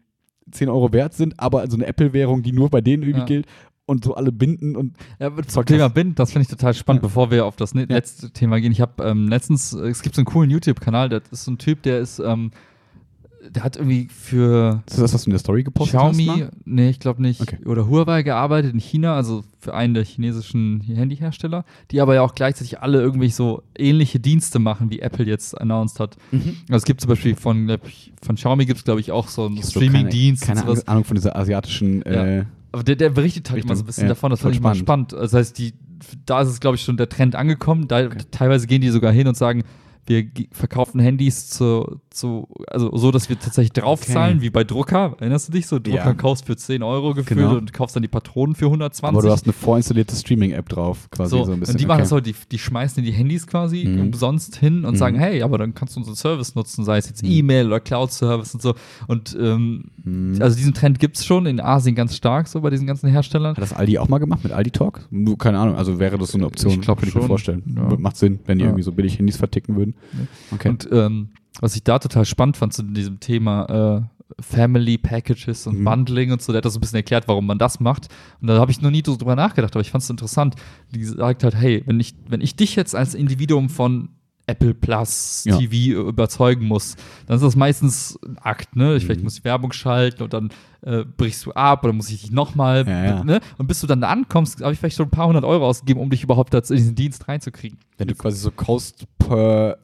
10 0.51 0.69
Euro 0.69 0.93
wert 0.93 1.13
sind, 1.15 1.39
aber 1.39 1.67
so 1.69 1.75
eine 1.77 1.88
Apple-Währung, 1.88 2.43
die 2.43 2.51
nur 2.51 2.69
bei 2.69 2.81
denen 2.81 3.01
irgendwie 3.03 3.19
Ja. 3.21 3.25
gilt 3.25 3.47
und 3.88 4.03
so 4.03 4.13
alle 4.15 4.31
binden 4.31 4.75
und 4.75 4.95
Ja, 5.19 5.31
zum 5.47 5.65
Thema. 5.65 5.88
Bind, 5.88 6.19
das 6.19 6.31
finde 6.31 6.43
ich 6.43 6.49
total 6.49 6.73
spannend, 6.75 7.01
Ja. 7.01 7.07
bevor 7.07 7.31
wir 7.31 7.45
auf 7.45 7.55
das 7.55 7.73
ne 7.73 7.81
Ja. 7.89 7.95
letzte 7.95 8.29
Thema 8.29 8.59
gehen. 8.61 8.71
Ich 8.71 8.81
habe 8.81 9.03
ähm, 9.03 9.27
letztens, 9.27 9.73
äh, 9.73 9.88
es 9.88 10.03
gibt 10.03 10.13
so 10.15 10.19
einen 10.21 10.25
coolen 10.27 10.51
YouTube-Kanal, 10.51 11.09
das 11.09 11.23
ist 11.31 11.45
so 11.45 11.51
ein 11.51 11.57
Typ, 11.57 11.81
der 11.83 11.99
ist, 11.99 12.19
ähm, 12.19 12.51
der 13.49 13.63
hat 13.63 13.77
irgendwie 13.77 14.09
für 14.11 14.83
ist 14.88 14.99
das, 14.99 15.13
was 15.13 15.23
du 15.23 15.29
in 15.29 15.31
der 15.31 15.39
Story 15.39 15.63
gepostet 15.63 15.97
hast? 15.97 16.17
Xiaomi, 16.17 16.39
mal? 16.41 16.51
nee, 16.65 16.89
ich 16.89 16.99
glaube 16.99 17.21
nicht, 17.21 17.39
Okay. 17.39 17.59
oder 17.65 17.88
Huawei 17.88 18.23
gearbeitet 18.23 18.73
in 18.73 18.79
China, 18.79 19.15
also 19.15 19.45
für 19.61 19.73
einen 19.73 19.93
der 19.93 20.03
chinesischen 20.03 20.81
Handyhersteller, 20.81 21.63
die 21.91 22.01
aber 22.01 22.15
ja 22.15 22.23
auch 22.23 22.35
gleichzeitig 22.35 22.81
alle 22.81 22.99
irgendwie 22.99 23.29
so 23.29 23.63
ähnliche 23.77 24.19
Dienste 24.19 24.59
machen, 24.59 24.89
wie 24.89 24.99
Apple 24.99 25.25
jetzt 25.25 25.59
announced 25.61 26.01
hat. 26.01 26.17
Mhm. 26.31 26.57
Also 26.67 26.75
es 26.77 26.83
gibt 26.83 26.99
zum 26.99 27.07
Beispiel 27.09 27.35
von, 27.35 27.69
ich, 27.88 28.11
von 28.21 28.35
Xiaomi 28.35 28.65
gibt 28.65 28.79
es, 28.79 28.83
glaube 28.83 28.99
ich, 28.99 29.13
auch 29.13 29.29
so 29.29 29.45
einen 29.45 29.61
so 29.61 29.69
Streaming-Dienst 29.79 30.43
Keine, 30.43 30.63
keine. 30.63 30.85
Ahnung 30.88 31.05
von 31.05 31.15
dieser 31.15 31.38
asiatischen. 31.38 32.01
Äh, 32.01 32.43
Aber 32.78 32.84
der, 32.84 32.95
der 32.95 33.09
berichtet 33.09 33.49
halt 33.49 33.57
Richtung, 33.57 33.71
immer 33.71 33.75
so 33.75 33.84
ein 33.84 33.88
bisschen 33.88 34.03
ja, 34.03 34.09
davon, 34.09 34.30
das 34.30 34.41
fand 34.41 34.53
ich 34.53 34.61
mal 34.61 34.75
spannend. 34.75 35.13
Das 35.13 35.34
heißt, 35.34 35.57
die, 35.57 35.73
da 36.28 36.41
ist 36.41 36.49
es, 36.49 36.59
glaube 36.59 36.75
ich, 36.75 36.84
schon 36.84 36.95
der 36.95 37.09
Trend 37.09 37.36
angekommen. 37.36 37.88
Da, 37.88 38.05
Okay. 38.05 38.19
Teilweise 38.30 38.67
gehen 38.67 38.82
die 38.82 38.89
sogar 38.89 39.11
hin 39.11 39.28
und 39.28 39.36
sagen, 39.36 39.63
wir 40.05 40.30
verkaufen 40.51 40.99
Handys 40.99 41.49
zu, 41.49 41.99
zu, 42.18 42.47
also 42.68 42.95
so, 42.95 43.11
dass 43.11 43.30
wir 43.30 43.39
tatsächlich 43.39 43.72
draufzahlen, 43.74 44.38
Okay. 44.38 44.45
wie 44.45 44.49
bei 44.49 44.63
Drucker. 44.63 45.15
Erinnerst 45.20 45.47
du 45.47 45.51
dich 45.53 45.68
so? 45.68 45.80
Drucker 45.80 45.95
Ja. 45.97 46.13
kaufst 46.13 46.45
für 46.45 46.55
10 46.57 46.84
Euro 46.84 47.13
gefühlt 47.13 47.39
Genau. 47.39 47.55
und 47.57 47.72
kaufst 47.74 47.95
dann 47.95 48.01
die 48.03 48.07
Patronen 48.09 48.55
für 48.55 48.70
120. 48.70 49.18
aber 49.18 49.22
du 49.28 49.32
hast 49.32 49.45
eine 49.45 49.53
vorinstallierte 49.53 50.15
Streaming-App 50.15 50.68
drauf, 50.70 51.07
quasi 51.11 51.32
so, 51.32 51.43
so, 51.45 51.51
ein 51.53 51.59
bisschen. 51.59 51.76
und 51.76 51.82
die 51.82 51.86
machen 51.86 51.95
okay. 51.97 52.01
das 52.03 52.09
so, 52.09 52.20
die, 52.20 52.36
die 52.51 52.59
schmeißen 52.59 53.03
die 53.03 53.11
Handys 53.11 53.47
quasi 53.47 53.86
Mhm. 53.86 54.01
umsonst 54.01 54.55
hin 54.57 54.86
und 54.86 54.93
Mhm. 54.93 54.97
sagen, 54.97 55.18
hey, 55.20 55.41
aber 55.43 55.57
dann 55.57 55.74
kannst 55.74 55.95
du 55.95 55.99
unseren 55.99 56.15
Service 56.15 56.55
nutzen, 56.55 56.84
sei 56.86 56.97
es 56.97 57.07
jetzt 57.07 57.24
Mhm. 57.24 57.30
E-Mail 57.32 57.68
oder 57.68 57.80
Cloud-Service 57.80 58.53
und 58.53 58.61
so. 58.61 58.76
Und 59.07 59.38
ähm, 59.39 59.86
Mhm. 60.03 60.41
also 60.41 60.55
diesen 60.57 60.74
Trend 60.74 60.99
gibt 60.99 61.18
es 61.18 61.26
schon 61.26 61.45
in 61.45 61.59
Asien 61.59 61.95
ganz 61.95 62.15
stark, 62.15 62.47
so 62.47 62.61
bei 62.61 62.70
diesen 62.70 62.88
ganzen 62.88 63.09
Herstellern. 63.09 63.55
Hat 63.55 63.61
das 63.61 63.74
Aldi 63.74 63.97
auch 63.99 64.09
mal 64.09 64.18
gemacht 64.20 64.43
mit 64.43 64.51
Aldi 64.53 64.72
Talk? 64.72 65.05
Nur, 65.11 65.38
keine 65.38 65.59
Ahnung, 65.59 65.76
also 65.76 65.99
wäre 65.99 66.18
das 66.18 66.32
so 66.32 66.38
eine 66.38 66.47
Option, 66.47 66.74
Ich 66.74 66.82
glaub 66.82 66.97
könnte 66.99 67.09
ich 67.09 67.15
mir 67.15 67.28
vorstellen. 67.28 67.63
Ja. 67.76 67.95
Macht 67.97 68.18
Sinn, 68.18 68.39
wenn 68.45 68.57
die 68.57 68.63
Ja. 68.63 68.70
irgendwie 68.70 68.84
so 68.84 68.91
billig 68.91 69.18
Handys 69.20 69.38
verticken 69.38 69.76
würden. 69.76 69.95
Okay. 70.51 70.70
Und 70.70 70.88
ähm, 70.91 71.30
was 71.62 71.76
ich 71.76 71.84
da 71.84 71.99
total 71.99 72.26
spannend 72.26 72.58
fand 72.58 72.74
zu 72.74 72.84
diesem 72.84 73.20
Thema 73.20 74.01
äh, 74.01 74.41
Family 74.41 74.97
Packages 74.97 75.68
und 75.68 75.80
Mhm. 75.80 75.84
Bundling 75.86 76.32
und 76.32 76.41
so, 76.41 76.51
der 76.51 76.58
hat 76.58 76.66
das 76.66 76.74
so 76.74 76.80
ein 76.80 76.82
bisschen 76.82 76.97
erklärt, 76.97 77.28
warum 77.28 77.45
man 77.45 77.58
das 77.58 77.80
macht. 77.80 78.08
Und 78.41 78.47
da 78.47 78.60
habe 78.60 78.72
ich 78.72 78.82
noch 78.82 78.91
nie 78.91 79.01
so 79.05 79.16
drüber 79.16 79.36
nachgedacht, 79.36 79.74
aber 79.76 79.82
ich 79.82 79.89
fand 79.91 80.03
es 80.03 80.10
interessant. 80.10 80.55
Die 80.93 81.03
sagt 81.05 81.43
halt, 81.43 81.55
hey, 81.55 81.84
wenn 81.86 81.99
ich, 81.99 82.14
wenn 82.28 82.41
ich 82.41 82.55
dich 82.55 82.76
jetzt 82.76 82.93
als 82.95 83.16
Individuum 83.16 83.70
von 83.70 84.10
Apple 84.49 84.74
Plus 84.74 85.43
Ja. 85.45 85.58
TV 85.58 86.08
überzeugen 86.08 86.68
muss, 86.68 86.95
dann 87.26 87.36
ist 87.38 87.41
das 87.43 87.55
meistens 87.58 88.18
ein 88.26 88.38
Akt, 88.38 88.76
ne? 88.78 88.95
Ich, 88.95 89.03
Vielleicht 89.05 89.20
Mhm. 89.22 89.26
muss 89.26 89.38
ich 89.39 89.43
Werbung 89.43 89.72
schalten 89.74 90.24
und 90.24 90.32
dann 90.34 90.49
äh, 90.82 91.03
brichst 91.03 91.45
du 91.45 91.51
ab 91.53 91.84
oder 91.84 91.91
muss 91.91 92.10
ich 92.10 92.22
dich 92.22 92.32
nochmal, 92.32 92.86
Ja, 92.88 93.03
ja. 93.05 93.24
ne? 93.24 93.39
Und 93.58 93.68
bis 93.68 93.82
du 93.82 93.88
dann 93.88 93.99
da 93.99 94.10
ankommst, 94.10 94.62
habe 94.62 94.72
ich 94.74 94.80
vielleicht 94.80 94.95
schon 94.97 95.08
ein 95.08 95.12
paar 95.12 95.28
hundert 95.28 95.43
Euro 95.43 95.66
ausgegeben, 95.68 95.99
um 95.99 96.10
dich 96.10 96.24
überhaupt 96.24 96.53
dazu 96.53 96.74
in 96.74 96.80
diesen 96.80 96.95
Dienst 96.95 97.28
reinzukriegen. 97.28 97.78
Wenn 97.97 98.08
du 98.08 98.16
quasi 98.16 98.38
so 98.38 98.51
Cost 98.51 99.05
per 99.28 99.78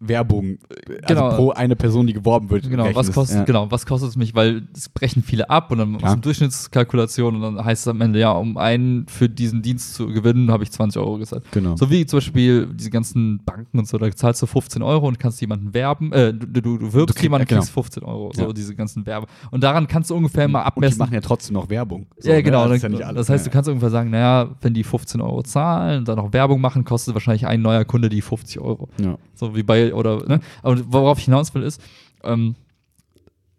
Werbung, 0.00 0.58
also 1.02 1.14
Genau. 1.22 1.34
pro 1.36 1.50
eine 1.52 1.76
Person, 1.76 2.06
die 2.06 2.12
geworben 2.12 2.50
wird, 2.50 2.68
Genau, 2.68 2.88
was 2.94 3.10
kostet, 3.10 3.38
ja. 3.38 3.44
genau, 3.44 3.70
was 3.70 3.86
kostet 3.86 4.10
es 4.10 4.16
mich, 4.16 4.34
weil 4.34 4.68
es 4.76 4.88
brechen 4.90 5.22
viele 5.22 5.48
ab 5.48 5.70
und 5.70 5.78
dann 5.78 5.92
du 5.94 5.98
Klar. 5.98 6.12
eine 6.12 6.20
Durchschnittskalkulation 6.20 7.36
und 7.36 7.40
dann 7.40 7.64
heißt 7.64 7.82
es 7.82 7.88
am 7.88 8.00
Ende, 8.00 8.18
ja, 8.18 8.32
um 8.32 8.56
einen 8.56 9.06
für 9.08 9.28
diesen 9.28 9.62
Dienst 9.62 9.94
zu 9.94 10.08
gewinnen, 10.08 10.50
habe 10.50 10.62
ich 10.62 10.70
20 10.70 11.00
Euro 11.00 11.18
gezahlt. 11.18 11.44
Genau. 11.52 11.76
So 11.76 11.90
wie 11.90 12.04
zum 12.06 12.18
Beispiel 12.18 12.66
diese 12.74 12.90
ganzen 12.90 13.42
Banken 13.44 13.78
und 13.78 13.88
so, 13.88 13.98
da 13.98 14.10
zahlst 14.10 14.42
du 14.42 14.46
15 14.46 14.82
Euro 14.82 15.06
und 15.08 15.18
kannst 15.18 15.40
jemanden 15.40 15.72
werben, 15.74 16.12
äh, 16.12 16.34
du, 16.34 16.46
du, 16.60 16.78
du 16.78 16.92
wirbst 16.92 17.16
krieg- 17.16 17.24
jemanden, 17.24 17.46
genau. 17.46 17.60
kriegst 17.60 17.72
15 17.72 18.02
Euro, 18.02 18.30
so 18.34 18.42
Ja. 18.42 18.52
diese 18.52 18.74
ganzen 18.74 19.06
Werbe. 19.06 19.26
Und 19.50 19.62
daran 19.64 19.86
kannst 19.86 20.10
du 20.10 20.16
ungefähr 20.16 20.48
mal 20.48 20.60
Und 20.60 20.64
die 20.64 20.68
abmessen. 20.68 20.98
machen 20.98 21.14
ja 21.14 21.20
trotzdem 21.20 21.54
noch 21.54 21.68
Werbung. 21.70 22.06
So, 22.18 22.28
ja, 22.28 22.36
ne? 22.36 22.42
genau. 22.42 22.60
Das, 22.60 22.68
dann, 22.68 22.76
ist 22.76 22.82
ja 22.82 22.88
nicht 22.90 23.04
alles, 23.04 23.16
das 23.26 23.28
heißt, 23.30 23.46
du 23.46 23.50
kannst 23.50 23.68
ungefähr 23.68 23.90
sagen, 23.90 24.10
naja, 24.10 24.48
wenn 24.60 24.74
die 24.74 24.84
15 24.84 25.20
Euro 25.20 25.42
zahlen 25.42 26.00
und 26.00 26.08
dann 26.08 26.16
noch 26.16 26.32
Werbung 26.32 26.60
machen, 26.60 26.84
kostet 26.84 27.14
wahrscheinlich 27.14 27.46
ein 27.46 27.62
neuer 27.62 27.84
Kunde 27.84 28.08
die 28.08 28.20
50 28.20 28.60
Euro. 28.60 28.83
Ja. 29.00 29.18
So 29.34 29.54
wie 29.56 29.62
bei, 29.62 29.94
oder, 29.94 30.26
ne? 30.26 30.40
Aber 30.62 30.80
worauf 30.92 31.18
ich 31.18 31.24
hinaus 31.26 31.54
will, 31.54 31.62
ist, 31.62 31.80
ähm, 32.22 32.54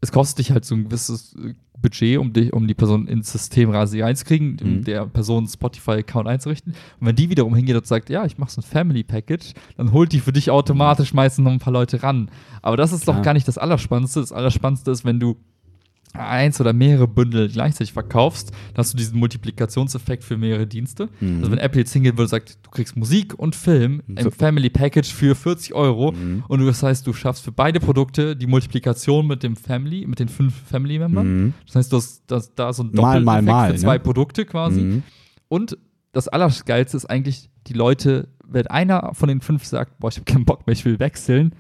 es 0.01 0.11
kostet 0.11 0.39
dich 0.39 0.51
halt 0.51 0.65
so 0.65 0.75
ein 0.75 0.85
gewisses 0.85 1.35
äh, 1.35 1.53
Budget, 1.81 2.17
um, 2.19 2.31
dich, 2.31 2.53
um 2.53 2.67
die 2.67 2.73
Person 2.73 3.07
ins 3.07 3.31
System 3.31 3.69
quasi 3.71 4.01
reinzukriegen, 4.01 4.57
um 4.63 4.69
Mhm. 4.77 4.83
der 4.85 5.05
Person 5.07 5.47
Spotify-Account 5.47 6.27
einzurichten. 6.27 6.73
Und 6.99 7.07
wenn 7.07 7.15
die 7.15 7.29
wiederum 7.29 7.53
hingeht 7.55 7.75
und 7.75 7.85
sagt, 7.85 8.09
ja, 8.09 8.25
ich 8.25 8.37
mache 8.37 8.51
so 8.51 8.61
ein 8.61 8.63
Family-Package, 8.63 9.53
dann 9.77 9.91
holt 9.91 10.11
die 10.13 10.19
für 10.19 10.31
dich 10.31 10.49
automatisch 10.51 11.13
meistens 11.13 11.43
noch 11.43 11.51
ein 11.51 11.59
paar 11.59 11.73
Leute 11.73 12.01
ran. 12.01 12.29
Aber 12.61 12.77
das 12.77 12.91
ist 12.93 13.03
Klar. 13.03 13.17
doch 13.17 13.23
gar 13.23 13.33
nicht 13.33 13.47
das 13.47 13.57
Allerspannendste. 13.57 14.21
Das 14.21 14.31
Allerspannendste 14.31 14.89
ist, 14.91 15.05
wenn 15.05 15.19
du 15.19 15.35
eins 16.17 16.59
oder 16.61 16.73
mehrere 16.73 17.07
Bündel 17.07 17.49
gleichzeitig 17.49 17.93
verkaufst, 17.93 18.49
dann 18.51 18.77
hast 18.83 18.93
du 18.93 18.97
diesen 18.97 19.19
Multiplikationseffekt 19.19 20.23
für 20.23 20.37
mehrere 20.37 20.67
Dienste. 20.67 21.09
Mhm. 21.19 21.37
Also 21.39 21.51
wenn 21.51 21.59
Apple 21.59 21.81
jetzt 21.81 21.93
hingehen 21.93 22.13
würde 22.13 22.23
und 22.23 22.29
sagt, 22.29 22.57
du 22.63 22.69
kriegst 22.71 22.95
Musik 22.95 23.33
und 23.37 23.55
Film 23.55 24.01
So. 24.07 24.25
im 24.27 24.31
Family 24.31 24.69
Package 24.69 25.13
für 25.13 25.35
40 25.35 25.73
Euro 25.73 26.11
Mhm. 26.11 26.43
und 26.47 26.59
du- 26.59 26.65
das 26.65 26.81
heißt, 26.83 27.05
du 27.07 27.13
schaffst 27.13 27.43
für 27.43 27.51
beide 27.51 27.79
Produkte 27.79 28.35
die 28.35 28.47
Multiplikation 28.47 29.27
mit 29.27 29.43
dem 29.43 29.55
Family, 29.55 30.05
mit 30.07 30.19
den 30.19 30.29
fünf 30.29 30.53
Family-Membern. 30.69 31.27
Mhm. 31.45 31.53
Das 31.65 31.75
heißt, 31.75 31.91
du 31.93 31.97
hast 31.97 32.23
das, 32.27 32.53
da 32.55 32.73
so 32.73 32.83
ein 32.83 32.91
Mal, 32.93 33.21
mal, 33.21 33.35
Doppeleffekt 33.41 33.45
mal, 33.45 33.71
für 33.71 33.77
zwei 33.79 33.93
ne? 33.95 33.99
Produkte 33.99 34.45
quasi. 34.45 34.81
Mhm. 34.81 35.03
Und 35.47 35.77
das 36.11 36.27
Allergeilste 36.27 36.97
ist 36.97 37.05
eigentlich, 37.05 37.49
die 37.67 37.73
Leute, 37.73 38.29
wenn 38.47 38.67
einer 38.67 39.11
von 39.13 39.27
den 39.27 39.41
fünf 39.41 39.65
sagt, 39.65 39.99
boah, 39.99 40.09
ich 40.09 40.15
habe 40.17 40.25
keinen 40.25 40.45
Bock 40.45 40.65
mehr, 40.67 40.73
ich 40.73 40.85
will 40.85 40.99
wechseln, 40.99 41.53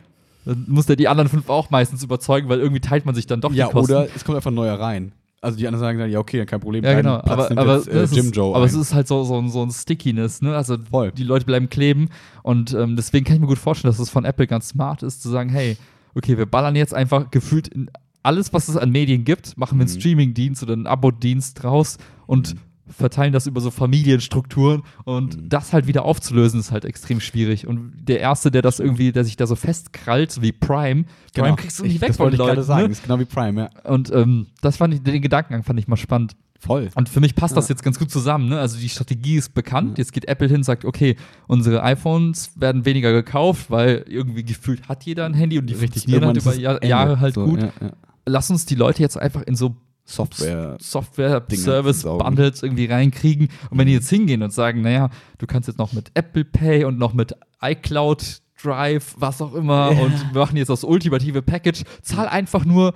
dann 0.45 0.65
muss 0.67 0.85
der 0.85 0.95
die 0.95 1.07
anderen 1.07 1.29
fünf 1.29 1.49
auch 1.49 1.69
meistens 1.69 2.03
überzeugen, 2.03 2.47
weil 2.49 2.59
irgendwie 2.59 2.81
teilt 2.81 3.05
man 3.05 3.15
sich 3.15 3.27
dann 3.27 3.41
doch 3.41 3.51
Ja, 3.53 3.67
die 3.67 3.73
Kosten. 3.73 3.91
oder 3.93 4.07
es 4.15 4.23
kommt 4.23 4.35
einfach 4.37 4.51
ein 4.51 4.55
neuer 4.55 4.79
rein. 4.79 5.11
Also 5.41 5.57
die 5.57 5.67
anderen 5.67 5.81
sagen 5.81 5.99
dann, 5.99 6.09
ja, 6.09 6.17
okay, 6.19 6.37
dann 6.39 6.47
kein 6.47 6.59
Problem. 6.59 6.83
Ja, 6.83 6.93
genau. 6.95 7.17
Aber, 7.17 7.51
aber, 7.55 7.75
jetzt, 7.75 7.87
äh, 7.87 8.03
ist, 8.03 8.35
Joe 8.35 8.55
aber 8.55 8.65
es 8.65 8.73
ist 8.73 8.93
halt 8.95 9.07
so, 9.07 9.23
so, 9.23 9.37
ein- 9.37 9.49
so 9.49 9.61
ein 9.61 9.69
Stickiness, 9.69 10.41
ne? 10.41 10.55
Also 10.55 10.77
Voll. 10.89 11.11
die 11.11 11.23
Leute 11.23 11.45
bleiben 11.45 11.69
kleben. 11.69 12.09
Und 12.41 12.73
ähm, 12.73 12.95
deswegen 12.95 13.25
kann 13.25 13.35
ich 13.35 13.41
mir 13.41 13.47
gut 13.47 13.59
vorstellen, 13.59 13.91
dass 13.91 13.99
es 13.99 14.09
von 14.09 14.25
Apple 14.25 14.47
ganz 14.47 14.69
smart 14.69 15.03
ist, 15.03 15.21
zu 15.21 15.29
sagen, 15.29 15.49
hey, 15.49 15.77
okay, 16.15 16.37
wir 16.37 16.47
ballern 16.47 16.75
jetzt 16.75 16.93
einfach 16.95 17.29
gefühlt 17.29 17.67
in 17.67 17.91
alles, 18.23 18.53
was 18.53 18.69
es 18.69 18.77
an 18.77 18.89
Medien 18.89 19.23
gibt, 19.23 19.55
machen 19.55 19.77
wir 19.77 19.83
einen 19.85 19.93
Mhm. 19.93 19.99
Streaming-Dienst 19.99 20.63
oder 20.63 20.73
einen 20.73 20.87
Abo-Dienst 20.87 21.61
draus 21.61 21.97
und 22.25 22.55
verteilen 22.87 23.33
das 23.33 23.47
über 23.47 23.61
so 23.61 23.71
Familienstrukturen 23.71 24.83
und 25.05 25.35
Mhm. 25.37 25.49
das 25.49 25.73
halt 25.73 25.87
wieder 25.87 26.05
aufzulösen 26.05 26.59
ist 26.59 26.71
halt 26.71 26.85
extrem 26.85 27.19
schwierig 27.19 27.65
und 27.67 27.93
der 27.99 28.19
erste 28.19 28.51
der 28.51 28.61
das 28.61 28.79
irgendwie 28.79 29.11
der 29.11 29.23
sich 29.23 29.35
da 29.37 29.47
so 29.47 29.55
festkrallt 29.55 30.41
wie 30.41 30.51
Prime 30.51 31.03
Prime 31.03 31.05
Genau. 31.33 31.55
kriegst 31.55 31.79
du 31.79 31.83
Ich- 31.85 31.93
nicht 31.93 32.01
weg 32.01 32.09
Das 32.09 32.17
von 32.17 32.25
wollte 32.25 32.35
ich 32.35 32.39
gerade 32.39 32.51
Leuten 32.55 32.67
sagen. 32.67 32.81
ne? 32.83 32.89
Das 32.89 32.97
ist 32.99 33.03
genau 33.03 33.19
wie 33.19 33.25
Prime, 33.25 33.61
ja. 33.83 33.89
und 33.91 34.11
ähm, 34.13 34.47
das 34.61 34.77
fand 34.77 34.93
ich 34.93 35.01
den 35.01 35.21
Gedankengang 35.21 35.63
fand 35.63 35.79
ich 35.79 35.87
mal 35.87 35.97
spannend 35.97 36.35
Voll. 36.57 36.89
Und 36.95 37.09
für 37.09 37.19
mich 37.19 37.35
passt 37.35 37.55
das 37.57 37.67
Ja. 37.67 37.73
jetzt 37.75 37.83
ganz 37.83 37.99
gut 37.99 38.09
zusammen. 38.09 38.47
Ne? 38.49 38.57
Also 38.59 38.79
die 38.79 38.89
Strategie 38.89 39.35
ist 39.35 39.53
bekannt. 39.53 39.97
Jetzt 39.99 40.13
geht 40.13 40.27
Apple 40.27 40.47
hin, 40.47 40.63
sagt, 40.63 40.83
okay, 40.85 41.15
unsere 41.47 41.83
iPhones 41.83 42.53
werden 42.59 42.85
weniger 42.85 43.11
gekauft, 43.11 43.69
weil 43.69 44.05
irgendwie 44.07 44.43
gefühlt 44.43 44.87
hat 44.87 45.03
jeder 45.03 45.25
ein 45.25 45.33
Handy 45.35 45.59
und 45.59 45.67
die 45.67 45.75
funktionieren 45.75 46.25
halt 46.25 46.37
über 46.37 46.55
Jahr. 46.55 46.83
Jahre 46.83 47.19
halt 47.19 47.35
So, 47.35 47.45
gut. 47.45 47.61
Ja, 47.61 47.71
ja. 47.81 47.91
Lass 48.25 48.49
uns 48.49 48.65
die 48.65 48.73
Leute 48.75 49.01
jetzt 49.03 49.17
einfach 49.17 49.43
in 49.43 49.55
so 49.55 49.75
Software. 50.05 50.77
Software, 50.79 51.43
Service. 51.51 52.03
Bundles 52.03 52.61
irgendwie 52.63 52.85
reinkriegen. 52.85 53.49
Und 53.69 53.77
wenn 53.77 53.87
die 53.87 53.93
jetzt 53.93 54.09
hingehen 54.09 54.43
und 54.43 54.51
sagen, 54.53 54.81
naja, 54.81 55.09
du 55.39 55.47
kannst 55.47 55.67
jetzt 55.67 55.77
noch 55.79 55.93
mit 55.93 56.11
Apple 56.13 56.45
Pay 56.45 56.85
und 56.85 56.97
noch 56.99 57.13
mit 57.13 57.35
iCloud 57.61 58.41
Drive, 58.61 59.15
was 59.17 59.41
auch 59.41 59.53
immer, 59.53 59.91
Ja. 59.91 60.01
und 60.03 60.33
wir 60.33 60.39
machen 60.41 60.57
jetzt 60.57 60.69
das 60.69 60.83
ultimative 60.83 61.41
Package, 61.41 61.83
zahl 62.01 62.27
einfach 62.27 62.65
nur 62.65 62.93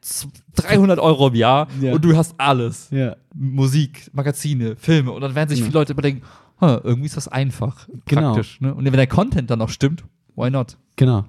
z- 0.00 0.28
300 0.56 0.98
Euro 0.98 1.28
im 1.28 1.34
Jahr 1.34 1.68
Ja. 1.80 1.92
und 1.94 2.04
du 2.04 2.16
hast 2.16 2.34
alles. 2.38 2.88
Ja. 2.90 3.16
Musik, 3.34 4.10
Magazine, 4.12 4.76
Filme. 4.76 5.10
Und 5.12 5.22
dann 5.22 5.34
werden 5.34 5.48
sich 5.48 5.60
viele 5.62 5.72
Leute 5.74 5.92
überdenken, 5.92 6.22
"Hm, 6.58 6.80
irgendwie 6.84 7.06
ist 7.06 7.16
das 7.16 7.28
einfach, 7.28 7.88
Genau. 8.06 8.34
praktisch. 8.34 8.60
Ne? 8.60 8.74
Und 8.74 8.84
wenn 8.84 8.92
der 8.92 9.06
Content 9.06 9.50
dann 9.50 9.58
noch 9.58 9.70
stimmt, 9.70 10.04
why 10.36 10.50
not? 10.50 10.76
Genau. 10.96 11.24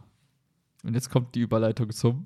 Und 0.84 0.96
jetzt 0.96 1.10
kommt 1.10 1.34
die 1.34 1.40
Überleitung 1.40 1.90
zum 1.92 2.26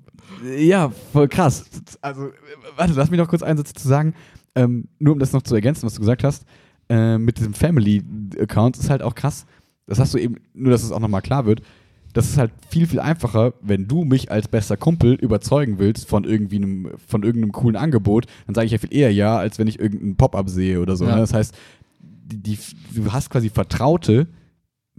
Ja, 0.58 0.90
voll 1.12 1.28
krass. 1.28 1.64
Also, 2.00 2.30
warte, 2.76 2.92
lass 2.94 3.10
mich 3.10 3.18
noch 3.18 3.28
kurz 3.28 3.42
einen 3.42 3.58
Satz 3.58 3.72
zu 3.72 3.86
sagen. 3.86 4.14
Ähm, 4.54 4.88
nur 4.98 5.12
um 5.12 5.20
das 5.20 5.32
noch 5.32 5.42
zu 5.42 5.54
ergänzen, 5.54 5.84
was 5.86 5.94
du 5.94 6.00
gesagt 6.00 6.24
hast, 6.24 6.44
äh, 6.88 7.18
mit 7.18 7.38
diesem 7.38 7.54
Family-Account 7.54 8.76
ist 8.76 8.90
halt 8.90 9.02
auch 9.02 9.14
krass. 9.14 9.46
Das 9.86 10.00
hast 10.00 10.14
du 10.14 10.18
eben, 10.18 10.36
nur 10.54 10.72
dass 10.72 10.82
es 10.82 10.90
auch 10.90 11.00
nochmal 11.00 11.22
klar 11.22 11.46
wird. 11.46 11.62
Das 12.14 12.28
ist 12.28 12.38
halt 12.38 12.50
viel, 12.68 12.86
viel 12.86 13.00
einfacher, 13.00 13.52
wenn 13.60 13.86
du 13.86 14.04
mich 14.04 14.32
als 14.32 14.48
bester 14.48 14.76
Kumpel 14.76 15.14
überzeugen 15.14 15.78
willst 15.78 16.08
von 16.08 16.24
irgendwie 16.24 16.56
einem, 16.56 16.90
von 17.06 17.22
irgendeinem 17.22 17.52
coolen 17.52 17.76
Angebot, 17.76 18.26
dann 18.46 18.54
sage 18.54 18.66
ich 18.66 18.72
ja 18.72 18.78
viel 18.78 18.92
eher 18.92 19.12
ja, 19.12 19.38
als 19.38 19.58
wenn 19.58 19.68
ich 19.68 19.78
irgendeinen 19.78 20.16
Pop-up 20.16 20.48
sehe 20.48 20.80
oder 20.80 20.96
so. 20.96 21.04
Ja. 21.04 21.14
Ne? 21.14 21.20
Das 21.20 21.34
heißt, 21.34 21.54
die, 22.00 22.38
die, 22.38 22.58
du 22.94 23.12
hast 23.12 23.30
quasi 23.30 23.50
Vertraute, 23.50 24.26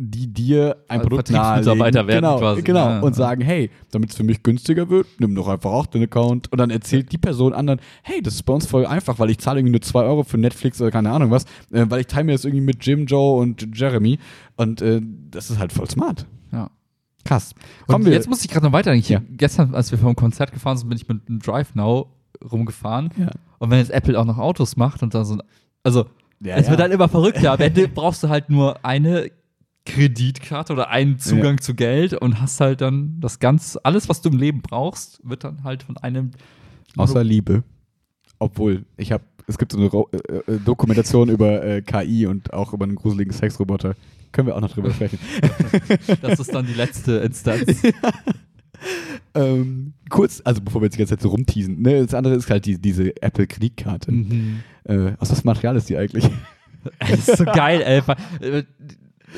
die 0.01 0.27
dir 0.31 0.77
ein 0.87 0.99
Also 0.99 1.09
Produkt 1.09 1.27
Vertriebsmitarbeiter 1.29 2.07
werden 2.07 2.21
genau, 2.21 2.37
quasi. 2.39 2.61
Genau, 2.61 2.87
Ja, 2.89 2.99
und 3.01 3.11
ja. 3.11 3.17
sagen, 3.17 3.41
hey, 3.41 3.69
damit 3.91 4.11
es 4.11 4.15
für 4.15 4.23
mich 4.23 4.41
günstiger 4.43 4.89
wird, 4.89 5.07
nimm 5.19 5.35
doch 5.35 5.47
einfach 5.49 5.71
auch 5.71 5.85
den 5.87 6.03
Account. 6.03 6.49
Und 6.51 6.57
dann 6.57 6.69
erzählt 6.69 7.11
die 7.11 7.17
Person 7.17 7.51
anderen, 7.53 7.81
hey, 8.03 8.21
das 8.21 8.35
ist 8.35 8.43
bei 8.43 8.53
uns 8.53 8.65
voll 8.65 8.85
einfach, 8.85 9.19
weil 9.19 9.29
ich 9.29 9.39
zahle 9.39 9.59
irgendwie 9.59 9.73
nur 9.73 9.81
2 9.81 10.03
Euro 10.03 10.23
für 10.23 10.37
Netflix 10.37 10.79
oder 10.81 10.89
keine 10.91 11.11
Ahnung 11.11 11.31
was, 11.31 11.43
äh, 11.71 11.85
weil 11.89 11.99
ich 11.99 12.07
teile 12.07 12.23
mir 12.23 12.31
das 12.31 12.45
irgendwie 12.45 12.63
mit 12.63 12.85
Jim, 12.85 13.05
Joe 13.05 13.39
und 13.41 13.77
Jeremy. 13.77 14.19
Und 14.55 14.81
äh, 14.81 15.01
das 15.31 15.49
ist 15.49 15.59
halt 15.59 15.73
voll 15.73 15.89
smart. 15.89 16.25
Ja. 16.53 16.69
Krass. 17.25 17.53
Und 17.81 17.93
Kommen 17.93 18.05
wir. 18.05 18.13
jetzt 18.13 18.29
muss 18.29 18.43
ich 18.45 18.49
gerade 18.49 18.65
noch 18.65 18.71
weiterdenken. 18.73 19.03
Ich, 19.03 19.09
Ja. 19.09 19.21
Gestern, 19.31 19.75
als 19.75 19.91
wir 19.91 19.97
vom 19.99 20.15
Konzert 20.15 20.53
gefahren 20.53 20.77
sind, 20.77 20.87
bin 20.87 20.97
ich 20.97 21.07
mit 21.09 21.27
einem 21.27 21.39
Drive 21.39 21.75
Now 21.75 22.07
rumgefahren. 22.49 23.09
Ja. 23.17 23.29
Und 23.57 23.69
wenn 23.69 23.79
jetzt 23.79 23.91
Apple 23.91 24.17
auch 24.17 24.23
noch 24.25 24.37
Autos 24.37 24.77
macht 24.77 25.03
und 25.03 25.13
da 25.13 25.25
so 25.25 25.33
ein. 25.35 25.41
Also, 25.83 26.05
Ja, 26.41 26.55
es 26.55 26.65
ja. 26.67 26.71
wird 26.71 26.81
halt 26.81 26.93
immer 26.93 27.09
verrückter. 27.09 27.51
Am 27.51 27.59
Ende 27.59 27.87
brauchst 27.93 28.23
du 28.23 28.29
halt 28.29 28.49
nur 28.49 28.83
eine 28.85 29.29
Kreditkarte 29.89 30.73
oder 30.73 30.89
einen 30.89 31.17
Zugang 31.17 31.59
zu 31.61 31.73
Geld 31.73 32.13
und 32.13 32.39
hast 32.39 32.61
halt 32.61 32.81
dann 32.81 33.19
das 33.19 33.39
ganz, 33.39 33.77
alles, 33.83 34.07
was 34.07 34.21
du 34.21 34.29
im 34.29 34.37
Leben 34.37 34.61
brauchst, 34.61 35.19
wird 35.23 35.43
dann 35.43 35.63
halt 35.63 35.83
von 35.83 35.97
einem. 35.97 36.31
Außer 36.95 37.23
Liebe. 37.23 37.63
Obwohl, 38.37 38.85
ich 38.97 39.11
habe, 39.11 39.23
es 39.47 39.57
gibt 39.57 39.71
so 39.71 39.79
eine 39.79 39.87
Ro 39.87 40.09
äh, 40.11 40.53
äh, 40.53 40.59
Dokumentation 40.59 41.29
über 41.29 41.63
äh, 41.63 41.81
KI 41.81 42.27
und 42.27 42.53
auch 42.53 42.73
über 42.73 42.85
einen 42.85 42.95
gruseligen 42.95 43.33
Sexroboter. 43.33 43.95
Können 44.31 44.47
wir 44.47 44.55
auch 44.55 44.61
noch 44.61 44.71
drüber 44.71 44.91
sprechen. 44.91 45.17
Das 46.21 46.39
ist 46.39 46.53
dann 46.53 46.67
die 46.67 46.73
letzte 46.73 47.13
Instanz. 47.17 47.81
ähm, 49.33 49.93
kurz, 50.09 50.41
also 50.45 50.61
bevor 50.61 50.81
wir 50.81 50.85
jetzt 50.85 50.93
die 50.93 50.99
ganze 50.99 51.15
Zeit 51.15 51.23
so 51.23 51.29
rumteasen, 51.29 51.81
ne, 51.81 52.03
das 52.03 52.13
andere 52.13 52.35
ist 52.35 52.49
halt 52.49 52.65
die, 52.65 52.79
diese 52.79 53.19
Apple-Kreditkarte. 53.21 54.11
mhm. 54.11 54.59
Äh, 54.83 55.13
aus 55.19 55.31
was 55.31 55.43
Material 55.43 55.75
ist 55.75 55.89
die 55.89 55.97
eigentlich? 55.97 56.29
Das 56.99 57.27
ist 57.27 57.37
so 57.37 57.45
geil, 57.45 57.81
ey. 57.81 58.63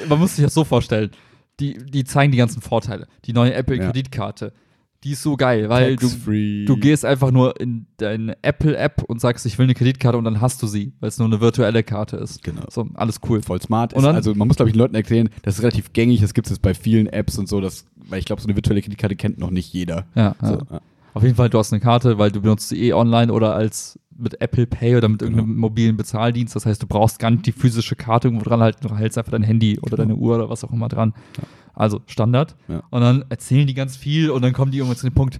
Man 0.09 0.19
muss 0.19 0.35
sich 0.35 0.43
das 0.45 0.53
so 0.53 0.63
vorstellen. 0.63 1.11
Die, 1.59 1.77
die 1.77 2.03
zeigen 2.03 2.31
die 2.31 2.37
ganzen 2.37 2.61
Vorteile. 2.61 3.07
Die 3.25 3.33
neue 3.33 3.51
Ja. 3.51 3.57
Apple-Kreditkarte, 3.57 4.51
die 5.03 5.11
ist 5.11 5.23
so 5.23 5.35
geil, 5.35 5.67
weil 5.69 5.95
du, 5.95 6.07
du 6.65 6.77
gehst 6.77 7.05
einfach 7.05 7.31
nur 7.31 7.59
in 7.59 7.87
deine 7.97 8.37
Apple-App 8.43 9.03
und 9.07 9.19
sagst, 9.19 9.45
ich 9.45 9.57
will 9.57 9.63
eine 9.65 9.73
Kreditkarte 9.73 10.17
und 10.17 10.23
dann 10.25 10.41
hast 10.41 10.61
du 10.61 10.67
sie, 10.67 10.93
weil 10.99 11.09
es 11.09 11.17
nur 11.17 11.27
eine 11.27 11.41
virtuelle 11.41 11.83
Karte 11.83 12.17
ist. 12.17 12.43
Genau. 12.43 12.63
So, 12.69 12.87
alles 12.93 13.19
cool. 13.27 13.41
voll 13.41 13.61
smart. 13.61 13.93
Dann- 13.95 14.05
also 14.15 14.33
man 14.35 14.47
muss, 14.47 14.57
glaube 14.57 14.69
ich, 14.69 14.73
den 14.73 14.79
Leuten 14.79 14.95
erklären, 14.95 15.29
das 15.43 15.55
ist 15.57 15.61
relativ 15.63 15.93
gängig, 15.93 16.21
das 16.21 16.33
gibt 16.33 16.49
es 16.49 16.59
bei 16.59 16.73
vielen 16.73 17.07
Apps 17.07 17.37
und 17.37 17.49
so, 17.49 17.61
das, 17.61 17.85
weil 17.95 18.19
ich 18.19 18.25
glaube, 18.25 18.41
so 18.41 18.47
eine 18.47 18.55
virtuelle 18.55 18.81
Kreditkarte 18.81 19.15
kennt 19.15 19.37
noch 19.39 19.49
nicht 19.51 19.73
jeder. 19.73 20.05
Ja, 20.15 20.35
So, 20.41 20.53
ja. 20.53 20.59
ja. 20.71 20.81
Auf 21.13 21.23
jeden 21.23 21.35
Fall, 21.35 21.49
du 21.49 21.57
hast 21.57 21.73
eine 21.73 21.81
Karte, 21.81 22.17
weil 22.17 22.31
du 22.31 22.41
benutzt 22.41 22.69
sie 22.69 22.81
eh 22.81 22.93
online 22.93 23.31
oder 23.31 23.53
als 23.53 23.99
mit 24.17 24.39
Apple 24.39 24.67
Pay 24.67 24.97
oder 24.97 25.09
mit 25.09 25.21
irgendeinem 25.21 25.57
mobilen 25.57 25.97
Bezahldienst. 25.97 26.55
Das 26.55 26.65
heißt, 26.65 26.81
du 26.81 26.87
brauchst 26.87 27.19
gar 27.19 27.31
nicht 27.31 27.45
die 27.45 27.51
physische 27.51 27.95
Karte 27.95 28.27
irgendwo 28.27 28.45
dran 28.45 28.61
halten, 28.61 28.87
du 28.87 28.95
hältst 28.95 29.17
einfach 29.17 29.31
dein 29.31 29.43
Handy 29.43 29.79
oder 29.79 29.97
deine 29.97 30.15
Uhr 30.15 30.35
oder 30.35 30.49
was 30.49 30.63
auch 30.63 30.71
immer 30.71 30.87
dran. 30.87 31.13
Also 31.73 32.01
Standard. 32.05 32.55
Ja. 32.67 32.83
Und 32.89 33.01
dann 33.01 33.25
erzählen 33.29 33.65
die 33.67 33.73
ganz 33.73 33.97
viel 33.97 34.29
und 34.29 34.41
dann 34.41 34.53
kommen 34.53 34.71
die 34.71 34.77
irgendwann 34.77 34.97
zu 34.97 35.07
dem 35.07 35.15
Punkt. 35.15 35.39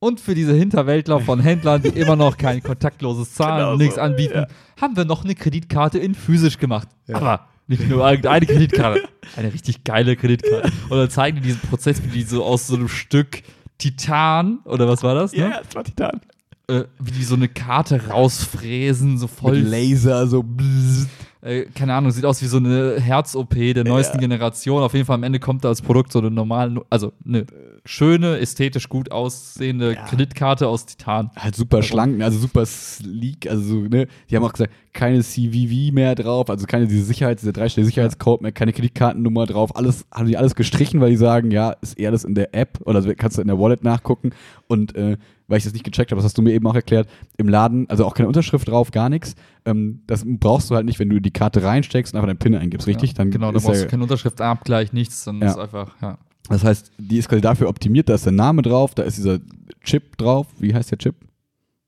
Und 0.00 0.20
für 0.20 0.34
diese 0.34 0.54
Hinterwäldler 0.54 1.20
von 1.20 1.40
Händlern, 1.40 1.82
die 1.82 1.88
immer 1.88 2.14
noch 2.14 2.36
kein 2.36 2.62
kontaktloses 2.62 3.34
Zahlen 3.34 3.58
Genau 3.58 3.72
und 3.72 3.78
nichts 3.78 3.96
so. 3.96 4.00
anbieten, 4.00 4.46
haben 4.80 4.96
wir 4.96 5.04
noch 5.04 5.24
eine 5.24 5.34
Kreditkarte 5.34 5.98
in 5.98 6.14
physisch 6.14 6.58
gemacht. 6.58 6.88
Aber 7.12 7.46
nicht 7.66 7.88
nur 7.88 8.08
irgendeine 8.08 8.46
Kreditkarte, 8.46 9.02
eine 9.36 9.52
richtig 9.52 9.82
geile 9.84 10.16
Kreditkarte. 10.16 10.72
Und 10.88 10.98
dann 10.98 11.10
zeigen 11.10 11.38
die 11.38 11.42
diesen 11.42 11.60
Prozess, 11.60 12.02
wie 12.02 12.08
die 12.08 12.22
so 12.22 12.44
aus 12.44 12.68
so 12.68 12.76
einem 12.76 12.88
Stück 12.88 13.42
Titan, 13.78 14.58
oder 14.64 14.88
was 14.88 15.02
war 15.02 15.14
das? 15.14 15.32
Ne? 15.32 15.52
das 15.64 15.74
war 15.74 15.84
Titan. 15.84 16.20
Äh, 16.68 16.84
wie 16.98 17.12
die 17.12 17.24
so 17.24 17.34
eine 17.34 17.48
Karte 17.48 18.08
rausfräsen, 18.08 19.16
so 19.18 19.26
voll. 19.26 19.60
Mit 19.60 19.68
Laser, 19.68 20.26
so 20.26 20.42
bzzzt. 20.42 21.08
Äh, 21.40 21.66
keine 21.66 21.94
Ahnung, 21.94 22.10
sieht 22.10 22.24
aus 22.24 22.42
wie 22.42 22.46
so 22.46 22.56
eine 22.56 23.00
Herz-OP 23.00 23.54
der 23.54 23.84
neuesten 23.84 24.18
Generation. 24.18 24.82
Auf 24.82 24.92
jeden 24.92 25.06
Fall 25.06 25.14
am 25.14 25.22
Ende 25.22 25.38
kommt 25.38 25.64
da 25.64 25.68
als 25.68 25.80
Produkt 25.80 26.12
so 26.12 26.18
eine 26.18 26.30
normale, 26.30 26.82
also 26.90 27.12
eine 27.24 27.46
schöne, 27.90 28.38
ästhetisch 28.38 28.90
gut 28.90 29.10
aussehende 29.10 29.94
Ja. 29.94 30.04
Kreditkarte 30.04 30.68
aus 30.68 30.84
Titan. 30.84 31.30
Halt 31.36 31.56
super 31.56 31.82
schlank, 31.82 32.20
also 32.22 32.38
super 32.38 32.66
sleek, 32.66 33.48
also 33.48 33.62
so, 33.62 33.76
ne, 33.88 34.08
die 34.28 34.36
haben 34.36 34.44
auch 34.44 34.52
gesagt, 34.52 34.74
keine 34.92 35.22
CVV 35.22 35.94
mehr 35.94 36.14
drauf, 36.14 36.50
also 36.50 36.66
keine 36.66 36.86
diese 36.86 37.02
Sicherheits, 37.04 37.40
dieser 37.40 37.54
dreistellige 37.54 37.86
Sicherheitscode 37.86 38.42
mehr, 38.42 38.52
keine 38.52 38.74
Kreditkartennummer 38.74 39.46
drauf, 39.46 39.74
alles, 39.74 40.04
haben 40.12 40.26
die 40.26 40.36
alles 40.36 40.54
gestrichen, 40.54 41.00
weil 41.00 41.08
die 41.10 41.16
sagen, 41.16 41.50
ja, 41.50 41.70
ist 41.80 41.98
eher 41.98 42.10
das 42.10 42.24
in 42.24 42.34
der 42.34 42.54
App 42.54 42.78
oder 42.84 43.02
kannst 43.14 43.38
du 43.38 43.40
in 43.42 43.48
der 43.48 43.58
Wallet 43.58 43.82
nachgucken 43.82 44.32
und 44.66 44.94
äh, 44.94 45.16
weil 45.46 45.56
ich 45.56 45.64
das 45.64 45.72
nicht 45.72 45.84
gecheckt 45.84 46.10
habe, 46.10 46.18
das 46.18 46.26
hast 46.26 46.36
du 46.36 46.42
mir 46.42 46.52
eben 46.52 46.66
auch 46.66 46.74
erklärt, 46.74 47.08
im 47.38 47.48
Laden, 47.48 47.88
also 47.88 48.04
auch 48.04 48.12
keine 48.12 48.28
Unterschrift 48.28 48.68
drauf, 48.68 48.90
gar 48.90 49.08
nichts, 49.08 49.34
ähm, 49.64 50.02
das 50.06 50.24
brauchst 50.26 50.70
du 50.70 50.74
halt 50.74 50.84
nicht, 50.84 50.98
wenn 50.98 51.08
du 51.08 51.20
die 51.20 51.30
Karte 51.30 51.62
reinsteckst 51.62 52.12
und 52.12 52.18
einfach 52.18 52.28
deinen 52.28 52.38
PIN 52.38 52.54
eingibst, 52.54 52.86
richtig? 52.86 53.12
Ja, 53.12 53.16
Dann 53.16 53.30
genau, 53.30 53.50
da 53.50 53.60
brauchst 53.60 53.76
ja- 53.80 53.84
du 53.86 53.90
keinen 53.90 54.02
Unterschriftabgleich, 54.02 54.92
nichts, 54.92 55.24
dann 55.24 55.40
Ja. 55.40 55.46
ist 55.52 55.56
einfach, 55.58 55.94
ja. 56.02 56.18
Das 56.48 56.64
heißt, 56.64 56.92
die 56.98 57.18
ist 57.18 57.28
quasi 57.28 57.42
dafür 57.42 57.68
optimiert, 57.68 58.08
da 58.08 58.14
ist 58.14 58.24
der 58.24 58.32
Name 58.32 58.62
drauf, 58.62 58.94
da 58.94 59.02
ist 59.02 59.18
dieser 59.18 59.38
Chip 59.82 60.16
drauf. 60.16 60.46
Wie 60.58 60.74
heißt 60.74 60.90
der 60.90 60.98
Chip? 60.98 61.14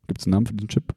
Gibt 0.07 0.21
es 0.21 0.27
einen 0.27 0.33
Namen 0.33 0.47
für 0.47 0.55
diesen 0.55 0.69
Chip? 0.69 0.93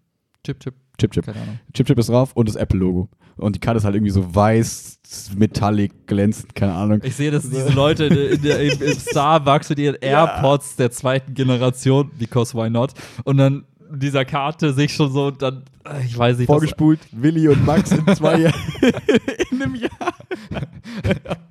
Chip, 0.46 0.60
Chip, 0.60 0.76
Chip, 0.98 1.12
Chip. 1.12 1.26
keine 1.26 1.42
Ahnung. 1.42 1.60
Chip, 1.74 1.88
Chip 1.88 1.98
ist 1.98 2.10
drauf 2.10 2.32
und 2.34 2.50
das 2.50 2.56
Apple-Logo. 2.56 3.10
Und 3.38 3.56
die 3.56 3.60
Karte 3.60 3.78
ist 3.78 3.86
halt 3.86 3.96
irgendwie 3.96 4.12
so 4.12 4.36
weiß, 4.36 5.00
metallic, 5.36 6.06
glänzend, 6.06 6.54
keine 6.54 6.74
Ahnung. 6.74 7.02
Ich 7.04 7.16
sehe, 7.16 7.32
dass 7.32 7.50
diese 7.50 7.70
Leute 7.70 8.06
in, 8.06 8.16
in 8.36 8.42
der, 8.44 8.62
im, 8.62 8.82
im 8.82 8.98
Starbucks 9.00 9.70
mit 9.70 9.80
ihren 9.80 9.96
AirPods 9.96 10.76
der 10.76 10.92
zweiten 10.92 11.34
Generation, 11.34 12.12
because 12.20 12.54
why 12.56 12.70
not? 12.70 12.94
Und 13.24 13.38
dann 13.38 13.66
dieser 13.92 14.26
Karte 14.26 14.74
sich 14.74 14.94
schon 14.94 15.12
so 15.12 15.32
dann, 15.32 15.64
äh, 15.86 16.06
ich 16.06 16.18
weiß 16.18 16.38
nicht, 16.38 16.48
Vorgespult, 16.48 17.00
Willi 17.12 17.48
und 17.48 17.66
Max 17.66 17.92
in 17.92 18.06
zwei 18.16 18.40
Jahren. 18.42 18.54
In 19.56 19.62
einem 19.64 19.76
Jahr. 19.76 19.92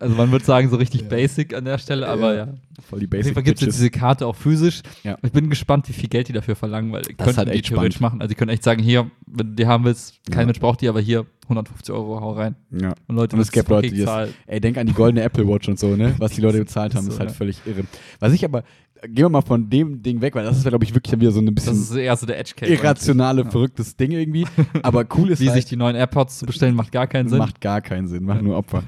also 0.00 0.14
man 0.14 0.30
würde 0.30 0.44
sagen, 0.44 0.68
so 0.70 0.76
richtig 0.76 1.08
basic 1.08 1.54
an 1.54 1.64
der 1.64 1.78
Stelle, 1.78 2.08
aber 2.08 2.34
ja. 2.34 2.48
Voll 2.88 3.00
die 3.00 3.06
Auf 3.06 3.10
jeden 3.10 3.10
Basic 3.10 3.34
Fall 3.34 3.42
gibt 3.42 3.58
es 3.58 3.66
jetzt 3.66 3.76
diese 3.78 3.90
Karte 3.90 4.26
auch 4.26 4.36
physisch. 4.36 4.82
Ja. 5.02 5.16
Ich 5.22 5.32
bin 5.32 5.48
gespannt, 5.50 5.88
wie 5.88 5.92
viel 5.92 6.08
Geld 6.08 6.28
die 6.28 6.32
dafür 6.32 6.54
verlangen, 6.56 6.92
weil 6.92 7.02
Das 7.02 7.16
könnten 7.16 7.36
halt 7.38 7.48
die 7.48 7.52
echt 7.52 7.66
theoretisch 7.66 7.96
spannend. 7.96 8.12
machen. 8.14 8.20
Also 8.20 8.28
die 8.28 8.34
können 8.36 8.50
echt 8.50 8.62
sagen, 8.62 8.82
hier, 8.82 9.10
wenn 9.26 9.48
du 9.48 9.54
die 9.54 9.66
haben 9.66 9.84
willst, 9.84 10.20
kein 10.30 10.40
Ja. 10.40 10.46
Mensch 10.46 10.60
braucht 10.60 10.82
die, 10.82 10.88
aber 10.88 11.00
hier 11.00 11.26
150 11.44 11.92
Euro, 11.94 12.20
hau 12.20 12.32
rein. 12.32 12.54
Ja. 12.70 12.94
Und 13.08 13.16
Leute, 13.16 13.34
Und 13.36 13.42
es 13.42 13.50
gibt 13.50 13.68
Leute, 13.68 13.88
die 13.90 13.98
das, 13.98 14.06
zahlen. 14.06 14.34
ey, 14.46 14.60
denk 14.60 14.76
an 14.76 14.86
die 14.86 14.92
goldene 14.92 15.22
Apple 15.22 15.46
Watch 15.48 15.68
und 15.68 15.78
so, 15.78 15.96
ne? 15.96 16.14
Was 16.18 16.32
die 16.32 16.40
Leute 16.40 16.58
bezahlt 16.58 16.94
haben, 16.94 17.04
So, 17.06 17.12
ist 17.12 17.18
halt 17.18 17.30
ja. 17.30 17.34
völlig 17.36 17.58
irre. 17.66 17.84
Was 18.20 18.32
ich 18.32 18.44
aber, 18.44 18.62
gehen 19.06 19.16
wir 19.24 19.28
mal 19.28 19.42
von 19.42 19.68
dem 19.70 20.02
Ding 20.02 20.20
weg, 20.20 20.34
weil 20.34 20.44
das 20.44 20.58
ist, 20.58 20.66
glaube 20.66 20.84
ich, 20.84 20.94
wirklich 20.94 21.18
wieder 21.20 21.30
so 21.32 21.40
ein 21.40 21.46
Das 21.46 21.54
bisschen 21.66 21.74
ist 21.74 21.94
eher 21.96 22.16
so 22.16 22.26
der 22.26 22.38
Edge 22.38 22.52
Case. 22.56 22.72
irrationale, 22.72 23.42
Ja. 23.42 23.50
verrücktes 23.50 23.96
Ding 23.96 24.10
irgendwie. 24.12 24.46
Aber 24.82 25.04
cool 25.16 25.30
ist 25.30 25.40
Wie 25.40 25.48
halt, 25.48 25.56
sich 25.56 25.64
die 25.66 25.76
neuen 25.76 25.96
AirPods 25.96 26.38
zu 26.38 26.46
bestellen, 26.46 26.74
macht 26.74 26.92
gar 26.92 27.06
keinen 27.06 27.28
Sinn. 27.28 27.38
Macht 27.38 27.60
gar 27.60 27.80
keinen 27.80 28.08
Sinn, 28.08 28.24
macht 28.24 28.42
nur 28.42 28.56
Opfer. 28.56 28.82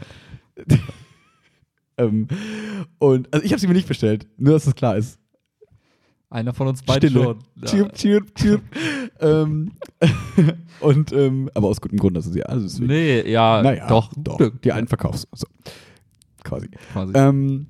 ähm, 1.99 2.29
und 2.99 3.33
also 3.33 3.45
ich 3.45 3.53
habe 3.53 3.61
sie 3.61 3.66
mir 3.69 3.75
nicht 3.75 3.89
bestellt, 3.89 4.27
nur 4.37 4.55
dass 4.55 4.66
es 4.66 4.75
klar 4.75 4.97
ist. 4.97 5.19
Einer 6.31 6.53
von 6.53 6.69
uns 6.69 6.83
beiden 6.83 7.09
Stille. 7.09 7.25
schon. 7.25 7.39
Ja. 7.57 7.64
Chirp, 7.64 7.95
chirp, 7.95 8.35
chirp. 8.35 8.62
ähm, 9.21 9.73
und 10.81 11.11
ähm, 11.12 11.49
aber 11.55 11.69
aus 11.69 11.81
gutem 11.81 11.99
Grund, 11.99 12.16
dass 12.19 12.27
sie 12.27 12.45
also 12.45 12.64
deswegen. 12.66 12.87
Nee, 12.89 13.31
ja, 13.31 13.62
naja, 13.62 13.87
doch. 13.89 14.12
doch. 14.14 14.39
Die 14.62 14.73
einen 14.73 14.89
verkaufst. 14.89 15.27
So. 15.33 15.47
Quasi. 16.45 16.69
quasi. 16.93 17.12
Ähm, 17.14 17.66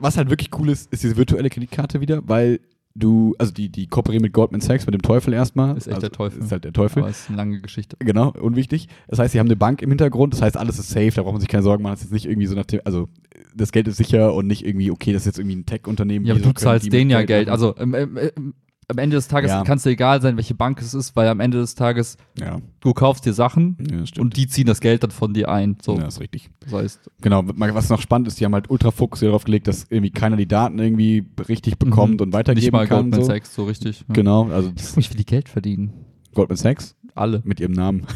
was 0.00 0.16
halt 0.16 0.30
wirklich 0.30 0.50
cool 0.58 0.68
ist, 0.68 0.92
ist 0.92 1.02
diese 1.02 1.16
virtuelle 1.16 1.50
Kreditkarte 1.50 2.00
wieder, 2.00 2.22
weil 2.26 2.60
du, 2.94 3.34
also 3.38 3.52
die, 3.52 3.68
die 3.70 3.86
kooperieren 3.86 4.22
mit 4.22 4.32
Goldman 4.32 4.60
Sachs, 4.60 4.86
mit 4.86 4.94
dem 4.94 5.02
Teufel 5.02 5.32
erstmal. 5.32 5.76
Ist 5.76 5.86
echt 5.86 5.96
also, 5.96 6.08
der 6.08 6.12
Teufel. 6.12 6.42
Ist 6.42 6.52
halt 6.52 6.64
der 6.64 6.72
Teufel. 6.72 7.02
Aber 7.02 7.10
ist 7.10 7.28
eine 7.28 7.36
lange 7.36 7.60
Geschichte. 7.60 7.96
Genau, 7.98 8.32
unwichtig. 8.32 8.88
Das 9.08 9.18
heißt, 9.18 9.32
sie 9.32 9.38
haben 9.38 9.46
eine 9.46 9.56
Bank 9.56 9.82
im 9.82 9.90
Hintergrund, 9.90 10.34
das 10.34 10.42
heißt, 10.42 10.56
alles 10.56 10.78
ist 10.78 10.90
safe, 10.90 11.12
da 11.12 11.22
braucht 11.22 11.34
man 11.34 11.40
sich 11.40 11.48
keine 11.48 11.62
Sorgen 11.62 11.82
machen. 11.82 11.92
Das 11.92 12.00
ist 12.00 12.06
jetzt 12.06 12.12
nicht 12.12 12.26
irgendwie 12.26 12.46
so 12.46 12.54
nach 12.54 12.66
dem, 12.66 12.80
also 12.84 13.08
das 13.54 13.72
Geld 13.72 13.88
ist 13.88 13.96
sicher 13.96 14.34
und 14.34 14.46
nicht 14.46 14.64
irgendwie, 14.64 14.90
okay, 14.90 15.12
das 15.12 15.22
ist 15.22 15.26
jetzt 15.26 15.38
irgendwie 15.38 15.56
ein 15.56 15.66
Tech-Unternehmen. 15.66 16.26
Ja, 16.26 16.34
aber 16.34 16.42
du 16.42 16.52
zahlst 16.52 16.92
denen 16.92 17.10
ja 17.10 17.22
Geld. 17.22 17.48
machen. 17.48 17.52
Also 17.52 17.76
ähm, 17.78 17.94
ähm, 17.94 18.18
ähm, 18.18 18.54
am 18.92 18.98
Ende 18.98 19.16
des 19.16 19.26
Tages 19.28 19.50
Ja. 19.50 19.64
kann 19.64 19.76
es 19.78 19.82
dir 19.82 19.90
egal 19.90 20.22
sein, 20.22 20.36
welche 20.36 20.54
Bank 20.54 20.80
es 20.80 20.94
ist, 20.94 21.16
weil 21.16 21.26
am 21.28 21.40
Ende 21.40 21.58
des 21.58 21.74
Tages 21.74 22.16
ja, 22.38 22.60
du 22.80 22.92
kaufst 22.92 23.26
dir 23.26 23.32
Sachen 23.32 23.76
ja, 23.90 24.04
und 24.22 24.36
die 24.36 24.46
ziehen 24.46 24.66
das 24.66 24.80
Geld 24.80 25.02
dann 25.02 25.10
von 25.10 25.34
dir 25.34 25.48
ein. 25.48 25.76
So, 25.82 25.96
Ja, 25.98 26.06
ist 26.06 26.20
richtig. 26.20 26.50
das 26.60 26.72
heißt, 26.72 27.10
Genau, 27.20 27.42
was 27.46 27.88
noch 27.90 28.00
spannend 28.00 28.28
ist, 28.28 28.38
die 28.38 28.44
haben 28.44 28.54
halt 28.54 28.70
ultra 28.70 28.90
Fokus 28.92 29.20
darauf 29.20 29.44
gelegt, 29.44 29.66
dass 29.66 29.86
irgendwie 29.90 30.10
keiner 30.10 30.36
die 30.36 30.46
Daten 30.46 30.78
irgendwie 30.78 31.26
richtig 31.48 31.78
bekommt 31.78 32.20
Mhm. 32.20 32.26
und 32.26 32.32
weitergeben 32.32 32.62
nicht 32.64 32.72
mal 32.72 32.86
kann. 32.86 33.10
Goldman 33.10 33.20
so. 33.22 33.26
Sachs 33.26 33.54
so 33.54 33.64
richtig. 33.64 34.04
Genau, 34.12 34.48
also 34.50 34.68
Ich 34.68 34.74
das, 34.76 34.86
frage 34.88 34.98
mich, 35.00 35.12
wie 35.12 35.16
die 35.16 35.26
Geld 35.26 35.48
verdienen. 35.48 35.92
Goldman 36.34 36.56
Sachs 36.56 36.96
Alle. 37.14 37.42
mit 37.44 37.60
ihrem 37.60 37.72
Namen. 37.72 38.06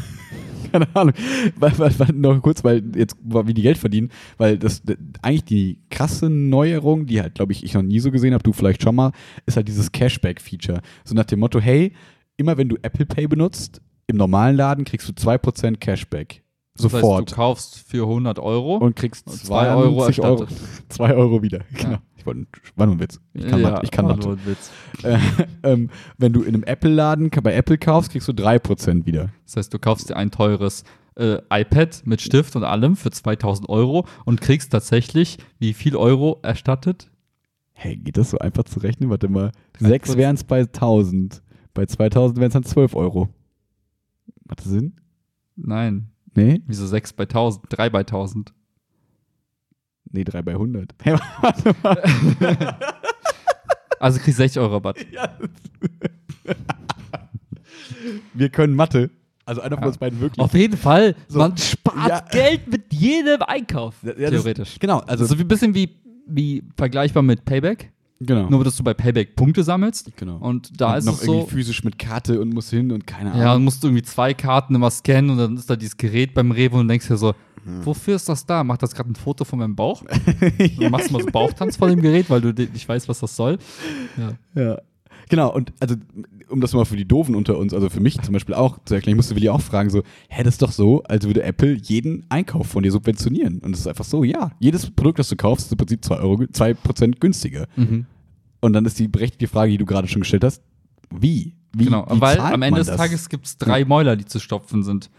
Keine 0.71 0.87
Ahnung. 0.95 1.13
Weil, 1.57 1.77
weil, 1.79 1.99
weil, 1.99 2.13
noch 2.13 2.41
kurz, 2.41 2.63
weil 2.63 2.83
jetzt, 2.95 3.15
wie 3.23 3.53
die 3.53 3.61
Geld 3.61 3.77
verdienen, 3.77 4.09
weil 4.37 4.57
das 4.57 4.81
d- 4.83 4.97
eigentlich 5.21 5.43
die 5.45 5.79
krasse 5.89 6.29
Neuerung, 6.29 7.05
die 7.05 7.21
halt, 7.21 7.35
glaube 7.35 7.51
ich, 7.51 7.63
ich 7.63 7.73
noch 7.73 7.81
nie 7.83 7.99
so 7.99 8.11
gesehen 8.11 8.33
habe, 8.33 8.43
du 8.43 8.53
vielleicht 8.53 8.81
schon 8.83 8.95
mal, 8.95 9.11
ist 9.45 9.57
halt 9.57 9.67
dieses 9.67 9.91
Cashback-Feature. 9.91 10.81
So 11.03 11.15
nach 11.15 11.25
dem 11.25 11.39
Motto, 11.39 11.59
hey, 11.59 11.93
immer 12.37 12.57
wenn 12.57 12.69
du 12.69 12.75
Apple 12.81 13.05
Pay 13.05 13.27
benutzt, 13.27 13.81
im 14.07 14.17
normalen 14.17 14.55
Laden 14.55 14.85
kriegst 14.85 15.07
du 15.09 15.13
2% 15.13 15.77
Cashback. 15.77 16.43
Das 16.75 16.83
Sofort. 16.83 17.21
heißt, 17.21 17.31
du 17.31 17.35
kaufst 17.35 17.79
für 17.87 18.03
100 18.03 18.37
Euro. 18.39 18.77
und 18.77 18.95
kriegst 18.95 19.25
Und 19.27 19.35
2 19.37 19.45
zwei 19.45 19.69
Euro, 19.69 19.79
Euro 19.81 19.95
Euro, 19.95 20.05
erstattet. 20.05 20.49
2 20.89 21.13
Euro 21.15 21.41
wieder. 21.41 21.59
Ja. 21.71 21.83
Genau. 21.83 21.97
Ich 22.15 22.16
wollte, 22.27 22.45
war 22.75 22.85
nur 22.85 22.95
ein 22.95 22.99
Witz. 22.99 23.19
Ich 23.33 23.47
kann 23.47 23.61
ja, 23.61 23.71
Mathe. 23.71 23.81
Ich 23.83 23.91
kann 23.91 24.05
war 24.05 24.15
Mathe. 24.15 24.27
nur 24.27 24.37
ein 24.37 24.45
Witz. 24.45 24.71
Äh, 25.03 25.19
ähm, 25.63 25.89
wenn 26.17 26.33
du 26.33 26.41
in 26.41 26.55
einem 26.55 26.63
Apple-Laden 26.63 27.29
bei 27.29 27.53
Apple 27.53 27.77
kaufst, 27.77 28.11
kriegst 28.11 28.27
du 28.27 28.31
3% 28.31 29.05
wieder. 29.05 29.29
Das 29.45 29.57
heißt, 29.57 29.73
du 29.73 29.79
kaufst 29.79 30.09
dir 30.09 30.17
ein 30.17 30.31
teures 30.31 30.83
äh, 31.17 31.37
iPad 31.51 32.01
mit 32.05 32.21
Stift 32.21 32.55
und 32.55 32.63
allem 32.63 32.95
für 32.95 33.11
2000 33.11 33.69
Euro 33.69 34.07
und 34.25 34.41
kriegst 34.41 34.71
tatsächlich 34.71 35.37
wie 35.59 35.73
viel 35.73 35.95
Euro 35.95 36.39
erstattet? 36.43 37.09
Hey, 37.73 37.95
geht 37.95 38.17
das 38.17 38.31
so 38.31 38.39
einfach 38.39 38.63
zu 38.63 38.79
rechnen? 38.79 39.09
Warte 39.09 39.29
mal. 39.29 39.51
6 39.79 40.07
kurz. 40.09 40.17
wären 40.17 40.35
es 40.35 40.43
bei 40.43 40.61
1000. 40.61 41.43
Bei 41.73 41.85
2000 41.85 42.39
wären 42.39 42.47
es 42.47 42.53
dann 42.53 42.63
12 42.63 42.95
Euro. 42.95 43.29
Macht 44.45 44.59
das 44.59 44.67
Sinn? 44.67 44.95
Nein. 45.55 46.09
Nee? 46.33 46.61
Wieso 46.65 46.87
6 46.87 47.13
bei 47.13 47.23
1000? 47.23 47.65
3 47.69 47.89
bei 47.89 47.99
1000? 47.99 48.53
Nee, 50.11 50.23
3 50.23 50.41
bei 50.41 50.51
100. 50.53 50.93
Hey, 51.03 51.17
warte 51.41 51.75
mal. 51.83 52.77
Also 53.99 54.19
kriegst 54.19 54.37
60 54.37 54.61
Euro 54.61 54.73
Rabatt. 54.75 54.97
Wir 58.33 58.49
können 58.49 58.75
Mathe. 58.75 59.09
Also 59.45 59.61
einer 59.61 59.75
von 59.75 59.83
Ja. 59.83 59.87
uns 59.87 59.97
beiden 59.97 60.19
wirklich. 60.19 60.39
Auf 60.39 60.53
jeden 60.53 60.77
Fall, 60.77 61.15
So. 61.29 61.39
man 61.39 61.57
spart 61.57 62.09
Ja. 62.09 62.19
Geld 62.31 62.67
mit 62.67 62.93
jedem 62.93 63.41
Einkauf. 63.41 63.95
Ja, 64.03 64.13
das- 64.13 64.29
theoretisch. 64.29 64.77
Genau, 64.79 64.99
also. 64.99 65.23
Also 65.23 65.35
so 65.35 65.35
ein 65.41 65.47
bisschen 65.47 65.73
wie, 65.73 65.95
wie 66.27 66.63
vergleichbar 66.75 67.23
mit 67.23 67.43
Payback. 67.45 67.91
Genau. 68.19 68.49
Nur, 68.49 68.63
dass 68.63 68.75
du 68.75 68.83
bei 68.83 68.93
Payback 68.93 69.35
Punkte 69.35 69.63
sammelst. 69.63 70.11
genau. 70.17 70.37
Und 70.37 70.79
da 70.79 70.93
Und 70.93 70.97
ist 70.99 71.05
noch 71.05 71.13
es 71.15 71.21
so. 71.21 71.33
irgendwie 71.33 71.51
physisch 71.51 71.83
mit 71.83 71.97
Karte 71.99 72.39
und 72.41 72.53
muss 72.53 72.69
hin 72.69 72.91
und 72.91 73.05
keine 73.07 73.31
Ahnung. 73.31 73.41
Ja, 73.41 73.53
und 73.55 73.63
musst 73.63 73.83
du 73.83 73.87
irgendwie 73.87 74.03
zwei 74.03 74.33
Karten 74.33 74.75
immer 74.75 74.89
scannen 74.91 75.29
und 75.31 75.37
dann 75.37 75.55
ist 75.57 75.69
da 75.69 75.75
dieses 75.75 75.97
Gerät 75.97 76.33
beim 76.33 76.51
Rewe 76.51 76.77
und 76.77 76.87
denkst 76.87 77.07
dir 77.07 77.17
so, 77.17 77.33
Hm. 77.65 77.85
wofür 77.85 78.15
ist 78.15 78.29
das 78.29 78.45
da? 78.45 78.63
Macht 78.63 78.81
das 78.83 78.93
gerade 78.95 79.11
ein 79.11 79.15
Foto 79.15 79.43
von 79.43 79.59
meinem 79.59 79.75
Bauch? 79.75 80.03
Du 80.79 80.89
machst 80.89 81.11
mal 81.11 81.21
so 81.21 81.27
Bauchtanz 81.27 81.75
vor 81.77 81.89
dem 81.89 82.01
Gerät, 82.01 82.29
weil 82.29 82.39
du 82.39 82.53
nicht 82.53 82.87
weißt, 82.87 83.09
was 83.09 83.19
das 83.19 83.35
soll. 83.35 83.57
Ja. 84.55 84.61
Ja. 84.63 84.77
Genau, 85.29 85.53
und 85.53 85.73
also, 85.81 85.95
um 86.49 86.61
das 86.61 86.73
mal 86.73 86.85
für 86.85 86.95
die 86.95 87.07
Doofen 87.07 87.35
unter 87.35 87.57
uns, 87.57 87.73
also 87.73 87.89
für 87.89 87.99
mich 87.99 88.19
zum 88.21 88.33
Beispiel 88.33 88.55
auch 88.55 88.77
zu 88.85 88.95
erklären, 88.95 89.13
ich 89.13 89.17
musste 89.17 89.35
Willi 89.35 89.49
auch 89.49 89.61
fragen, 89.61 89.89
so, 89.89 90.03
hä, 90.29 90.43
das 90.43 90.55
ist 90.55 90.61
doch 90.61 90.71
so, 90.71 91.03
als 91.03 91.25
würde 91.25 91.43
Apple 91.43 91.73
jeden 91.73 92.25
Einkauf 92.29 92.67
von 92.67 92.83
dir 92.83 92.91
subventionieren. 92.91 93.59
Und 93.59 93.73
es 93.73 93.81
ist 93.81 93.87
einfach 93.87 94.05
so, 94.05 94.23
ja, 94.23 94.51
jedes 94.59 94.89
Produkt, 94.91 95.19
das 95.19 95.29
du 95.29 95.35
kaufst, 95.35 95.65
ist 95.65 95.71
im 95.71 95.77
Prinzip 95.77 96.03
2 96.03 96.17
Euro, 96.17 96.33
2% 96.43 97.19
günstiger. 97.19 97.67
Mhm. 97.75 98.05
Und 98.61 98.73
dann 98.73 98.85
ist 98.85 98.97
die 98.99 99.07
berechtigte 99.07 99.47
Frage, 99.47 99.71
die 99.71 99.77
du 99.77 99.85
gerade 99.85 100.07
schon 100.07 100.21
gestellt 100.21 100.43
hast, 100.43 100.63
wie? 101.11 101.55
wie 101.75 101.85
Genau, 101.85 102.05
wie 102.09 102.21
weil 102.21 102.39
am 102.39 102.61
Ende 102.61 102.83
des? 102.83 102.95
Tages 102.95 103.29
gibt 103.29 103.45
es 103.45 103.57
drei 103.57 103.85
Mäuler, 103.85 104.15
die 104.15 104.25
zu 104.25 104.39
stopfen 104.39 104.83
sind. 104.83 105.09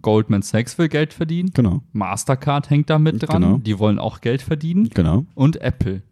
Goldman 0.00 0.42
Sachs 0.42 0.78
will 0.78 0.88
Geld 0.88 1.12
verdienen, 1.12 1.50
Genau, 1.54 1.82
Mastercard 1.92 2.70
hängt 2.70 2.88
da 2.88 3.00
mit 3.00 3.20
dran, 3.28 3.42
Genau. 3.42 3.58
die 3.58 3.78
wollen 3.80 3.98
auch 3.98 4.20
Geld 4.20 4.40
verdienen 4.40 4.88
genau. 4.90 5.26
und 5.34 5.60
Apple. 5.60 6.02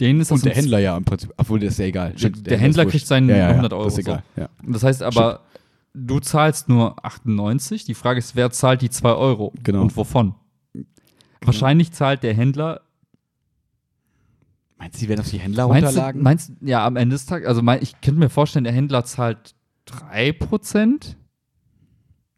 Denen 0.00 0.20
ist 0.20 0.30
Und 0.32 0.44
der 0.44 0.54
Händler 0.54 0.78
ja 0.78 0.96
im 0.96 1.04
Prinzip, 1.04 1.32
obwohl 1.36 1.60
das 1.60 1.72
ist 1.74 1.78
ja 1.78 1.86
egal. 1.86 2.12
Der- 2.12 2.30
der 2.30 2.58
Händler 2.58 2.84
ist 2.84 2.90
kriegt 2.90 3.06
seinen 3.06 3.28
ja, 3.28 3.36
ja, 3.36 3.42
ja, 3.42 3.48
100 3.50 3.72
Euro 3.72 3.84
Das 3.84 3.98
ist 3.98 4.04
so. 4.04 4.10
egal, 4.12 4.22
ja. 4.36 4.48
Das 4.66 4.82
heißt 4.82 5.02
aber, 5.02 5.40
du 5.94 6.20
zahlst 6.20 6.68
nur 6.68 7.04
98. 7.04 7.84
Die 7.84 7.94
Frage 7.94 8.18
ist, 8.18 8.36
wer 8.36 8.50
zahlt 8.50 8.82
die 8.82 8.90
2 8.90 9.12
Euro? 9.12 9.52
Genau. 9.62 9.82
Und 9.82 9.96
wovon? 9.96 10.34
Wahrscheinlich 11.42 11.92
zahlt 11.92 12.22
der 12.22 12.34
Händler. 12.34 12.80
Meinst 14.78 14.96
du, 14.96 15.00
die 15.00 15.08
werden 15.08 15.20
auf 15.20 15.30
die 15.30 15.38
Händler 15.38 15.66
Meinst 15.68 15.82
du, 15.82 15.86
runterlagen? 15.88 16.22
meinst, 16.22 16.52
ja, 16.60 16.86
am 16.86 16.96
Ende 16.96 17.14
des 17.14 17.26
Tages, 17.26 17.48
also 17.48 17.62
mein, 17.62 17.82
ich 17.82 18.00
könnte 18.00 18.20
mir 18.20 18.28
vorstellen, 18.30 18.64
der 18.64 18.72
Händler 18.72 19.04
zahlt 19.04 19.54
3% 19.88 21.16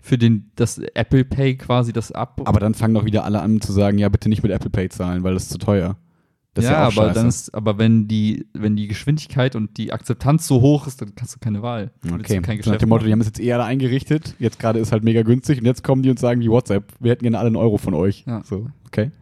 für 0.03 0.17
den, 0.17 0.51
das 0.57 0.79
Apple 0.79 1.25
Pay 1.27 1.57
quasi 1.59 1.93
das 1.93 2.11
ab. 2.13 2.41
Aber 2.47 2.59
dann 2.61 2.73
fangen 2.75 2.95
doch 2.95 3.05
wieder 3.05 3.25
alle 3.25 3.43
an 3.43 3.61
zu 3.61 3.73
sagen, 3.73 3.99
ja, 3.99 4.09
bitte 4.09 4.31
nicht 4.31 4.43
mit 4.43 4.51
Apple 4.53 4.71
Pay 4.71 4.89
zahlen, 4.89 5.23
weil 5.23 5.35
das 5.35 5.45
ist 5.45 5.51
zu 5.53 5.59
teuer. 5.59 5.97
Das 6.55 6.65
ja, 6.65 6.73
ja 6.73 6.79
auch 6.79 6.93
aber 6.93 7.07
scheiße. 7.07 7.15
dann 7.15 7.29
ist, 7.29 7.55
aber 7.55 7.79
wenn 7.79 8.09
die, 8.09 8.47
wenn 8.55 8.75
die 8.75 8.89
Geschwindigkeit 8.89 9.55
und 9.55 9.77
die 9.77 9.93
Akzeptanz 9.93 10.49
so 10.49 10.61
hoch 10.61 10.87
ist, 10.89 11.01
dann 11.01 11.15
kannst 11.15 11.35
du 11.35 11.39
keine 11.39 11.63
Wahl. 11.63 11.93
Dann 12.03 12.15
Okay, 12.15 12.41
kein 12.41 12.43
so 12.43 12.51
nach 12.51 12.57
Geschäft 12.57 12.83
dem 12.83 12.89
Motto, 12.89 13.05
die 13.05 13.13
haben 13.13 13.21
es 13.21 13.29
jetzt 13.29 13.41
eh 13.41 13.53
alle 13.53 13.65
eingerichtet, 13.65 14.35
jetzt 14.39 14.59
gerade 14.59 14.81
ist 14.81 14.91
halt 14.91 15.05
mega 15.05 15.23
günstig 15.23 15.61
und 15.61 15.65
jetzt 15.65 15.85
kommen 15.85 16.03
die 16.03 16.11
und 16.11 16.19
sagen 16.19 16.41
wie 16.41 16.51
WhatsApp, 16.51 16.93
wir 16.99 17.13
hätten 17.13 17.23
gerne 17.23 17.39
alle 17.39 17.47
einen 17.47 17.57
Euro 17.57 17.79
von 17.79 17.95
euch. 17.95 18.25
Ja. 18.27 18.43
So, 18.45 18.67
okay. 18.87 19.13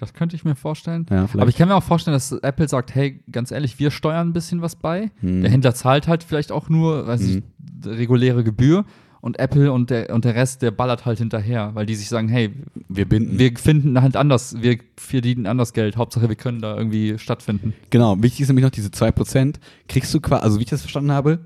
Das 0.00 0.14
könnte 0.14 0.36
ich 0.36 0.44
mir 0.44 0.54
vorstellen. 0.54 1.06
Ja. 1.10 1.28
Aber 1.32 1.48
ich 1.48 1.56
kann 1.56 1.68
mir 1.68 1.74
auch 1.74 1.82
vorstellen, 1.82 2.14
dass 2.14 2.32
Apple 2.32 2.68
sagt, 2.68 2.94
hey, 2.94 3.20
ganz 3.30 3.50
ehrlich, 3.50 3.78
wir 3.78 3.90
steuern 3.90 4.28
ein 4.28 4.32
bisschen 4.32 4.62
was 4.62 4.76
bei. 4.76 5.10
Hm. 5.20 5.42
Der 5.42 5.50
Händler 5.50 5.74
zahlt 5.74 6.06
halt 6.06 6.22
vielleicht 6.22 6.52
auch 6.52 6.68
nur, 6.68 7.06
weiß 7.06 7.22
ich, 7.22 7.42
reguläre 7.84 8.44
Gebühr 8.44 8.84
und 9.20 9.38
Apple 9.38 9.72
und 9.72 9.90
der, 9.90 10.14
und 10.14 10.24
der 10.24 10.34
Rest, 10.34 10.62
der 10.62 10.70
ballert 10.70 11.04
halt 11.04 11.18
hinterher, 11.18 11.74
weil 11.74 11.86
die 11.86 11.94
sich 11.94 12.08
sagen, 12.08 12.28
hey, 12.28 12.52
wir 12.88 13.08
binden. 13.08 13.38
wir 13.38 13.56
finden 13.56 14.00
halt 14.00 14.16
anders, 14.16 14.56
wir 14.60 14.78
verdienen 14.96 15.46
anders 15.46 15.72
Geld. 15.72 15.96
Hauptsache, 15.96 16.28
wir 16.28 16.36
können 16.36 16.60
da 16.60 16.76
irgendwie 16.76 17.18
stattfinden. 17.18 17.74
genau, 17.90 18.20
wichtig 18.22 18.42
ist 18.42 18.48
nämlich 18.48 18.64
noch 18.64 18.70
diese 18.70 18.88
2%. 18.90 19.56
Kriegst 19.88 20.14
du 20.14 20.20
quasi, 20.20 20.42
also 20.42 20.58
wie 20.58 20.62
ich 20.62 20.70
das 20.70 20.82
verstanden 20.82 21.12
habe, 21.12 21.40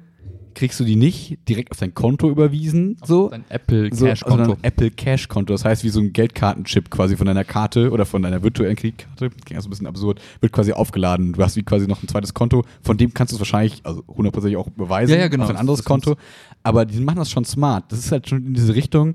kriegst 0.54 0.78
du 0.80 0.84
die 0.84 0.96
nicht 0.96 1.38
direkt 1.48 1.70
auf 1.70 1.78
dein 1.78 1.94
Konto 1.94 2.30
überwiesen, 2.30 2.96
so, 3.04 3.28
Dein 3.28 3.44
Apple 3.48 3.90
so 3.92 4.06
Cash 4.06 4.20
Konto. 4.22 4.44
sondern 4.44 4.58
Apple 4.62 4.90
Cash 4.90 5.28
Konto. 5.28 5.52
Das 5.52 5.64
heißt, 5.64 5.84
wie 5.84 5.88
so 5.88 6.00
ein 6.00 6.12
Geldkartenchip 6.12 6.90
quasi 6.90 7.16
von 7.16 7.26
deiner 7.26 7.44
Karte 7.44 7.90
oder 7.90 8.04
von 8.06 8.22
deiner 8.22 8.42
virtuellen 8.42 8.76
Kreditkarte, 8.76 9.30
klingt 9.30 9.62
so 9.62 9.68
ein 9.68 9.70
bisschen 9.70 9.86
absurd, 9.86 10.20
wird 10.40 10.52
quasi 10.52 10.72
aufgeladen. 10.72 11.32
Du 11.32 11.42
hast 11.42 11.56
wie 11.56 11.62
quasi 11.62 11.86
noch 11.86 12.02
ein 12.02 12.08
zweites 12.08 12.34
Konto, 12.34 12.64
von 12.82 12.96
dem 12.96 13.12
kannst 13.14 13.32
du 13.32 13.36
es 13.36 13.40
wahrscheinlich, 13.40 13.80
also 13.84 14.04
hundertprozentig 14.08 14.56
auch 14.56 14.68
überweisen 14.68 15.14
Ja, 15.14 15.20
ja, 15.20 15.28
genau. 15.28 15.44
auf 15.44 15.50
ein 15.50 15.56
anderes 15.56 15.84
Konto. 15.84 16.16
Aber 16.62 16.84
die 16.84 17.00
machen 17.00 17.18
das 17.18 17.30
schon 17.30 17.44
smart. 17.44 17.90
Das 17.90 17.98
ist 17.98 18.12
halt 18.12 18.28
schon 18.28 18.46
in 18.46 18.54
diese 18.54 18.74
Richtung. 18.74 19.14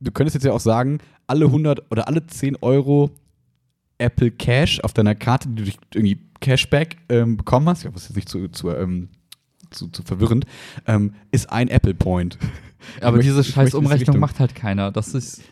Du 0.00 0.10
könntest 0.10 0.34
jetzt 0.34 0.44
ja 0.44 0.52
auch 0.52 0.60
sagen, 0.60 0.98
alle 1.26 1.46
100 1.46 1.90
oder 1.90 2.06
alle 2.08 2.26
10 2.26 2.56
Euro 2.60 3.10
Apple 3.98 4.30
Cash 4.30 4.80
auf 4.80 4.92
deiner 4.92 5.14
Karte, 5.14 5.48
die 5.48 5.54
du 5.54 5.62
durch 5.64 5.76
irgendwie 5.94 6.18
Cashback 6.40 6.98
ähm, 7.08 7.36
bekommen 7.36 7.68
hast, 7.68 7.84
ich 7.84 7.90
das 7.90 8.02
ist 8.02 8.08
jetzt 8.10 8.16
nicht 8.16 8.28
zu, 8.28 8.48
zu, 8.48 8.70
ähm, 8.70 9.08
zu, 9.70 9.88
zu 9.88 10.02
verwirrend, 10.02 10.44
ähm, 10.86 11.12
ist 11.30 11.50
ein 11.50 11.68
Apple 11.68 11.94
Point. 11.94 12.38
aber 13.00 13.18
diese 13.18 13.42
scheiß 13.42 13.74
Umrechnung 13.74 14.18
macht 14.20 14.38
halt 14.38 14.54
keiner. 14.54 14.92
Das 14.92 15.12
ist. 15.14 15.42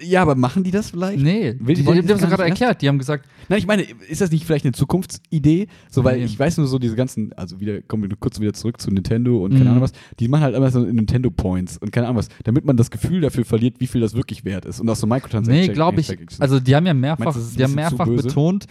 Ja, 0.00 0.22
aber 0.22 0.34
machen 0.36 0.62
die 0.62 0.70
das 0.70 0.90
vielleicht? 0.90 1.18
Nee, 1.22 1.56
Will- 1.58 1.74
die, 1.74 1.82
die, 1.82 1.92
die 1.92 2.02
die 2.02 2.12
haben 2.12 2.22
es 2.22 2.28
gerade 2.28 2.44
erklärt. 2.44 2.82
Die 2.82 2.88
haben 2.88 2.98
gesagt, 2.98 3.26
Nein, 3.48 3.58
ich 3.58 3.66
meine, 3.66 3.82
ist 3.82 4.20
das 4.20 4.30
nicht 4.30 4.44
vielleicht 4.44 4.64
eine 4.66 4.72
Zukunftsidee? 4.72 5.66
So, 5.90 6.04
weil 6.04 6.18
Nee. 6.18 6.24
ich 6.24 6.38
weiß 6.38 6.58
nur 6.58 6.66
so 6.66 6.78
diese 6.78 6.94
ganzen, 6.94 7.32
also 7.32 7.58
wieder, 7.60 7.80
kommen 7.82 8.02
wir 8.08 8.16
kurz 8.20 8.38
wieder 8.38 8.52
zurück 8.52 8.80
zu 8.80 8.90
Nintendo 8.90 9.42
und 9.42 9.52
keine 9.52 9.64
Mhm. 9.64 9.70
Ahnung 9.70 9.82
was, 9.82 9.92
die 10.20 10.28
machen 10.28 10.42
halt 10.42 10.54
immer 10.54 10.70
so 10.70 10.80
Nintendo 10.80 11.30
Points 11.30 11.78
und 11.78 11.90
keine 11.90 12.06
Ahnung 12.06 12.18
was, 12.18 12.28
damit 12.44 12.64
man 12.66 12.76
das 12.76 12.90
Gefühl 12.90 13.22
dafür 13.22 13.44
verliert, 13.46 13.76
wie 13.80 13.86
viel 13.86 14.00
das 14.02 14.14
wirklich 14.14 14.44
wert 14.44 14.64
ist 14.66 14.80
und 14.80 14.88
auch 14.90 14.96
so 14.96 15.06
Microtransactions. 15.06 15.68
nee, 15.68 15.72
glaube 15.74 16.00
ich. 16.00 16.14
Also, 16.38 16.60
die 16.60 16.76
haben 16.76 16.86
ja 16.86 16.94
mehrfach, 16.94 17.34
Meinst 17.34 17.58
die 17.58 17.64
haben 17.64 17.74
mehrfach 17.74 18.06
betont, 18.06 18.66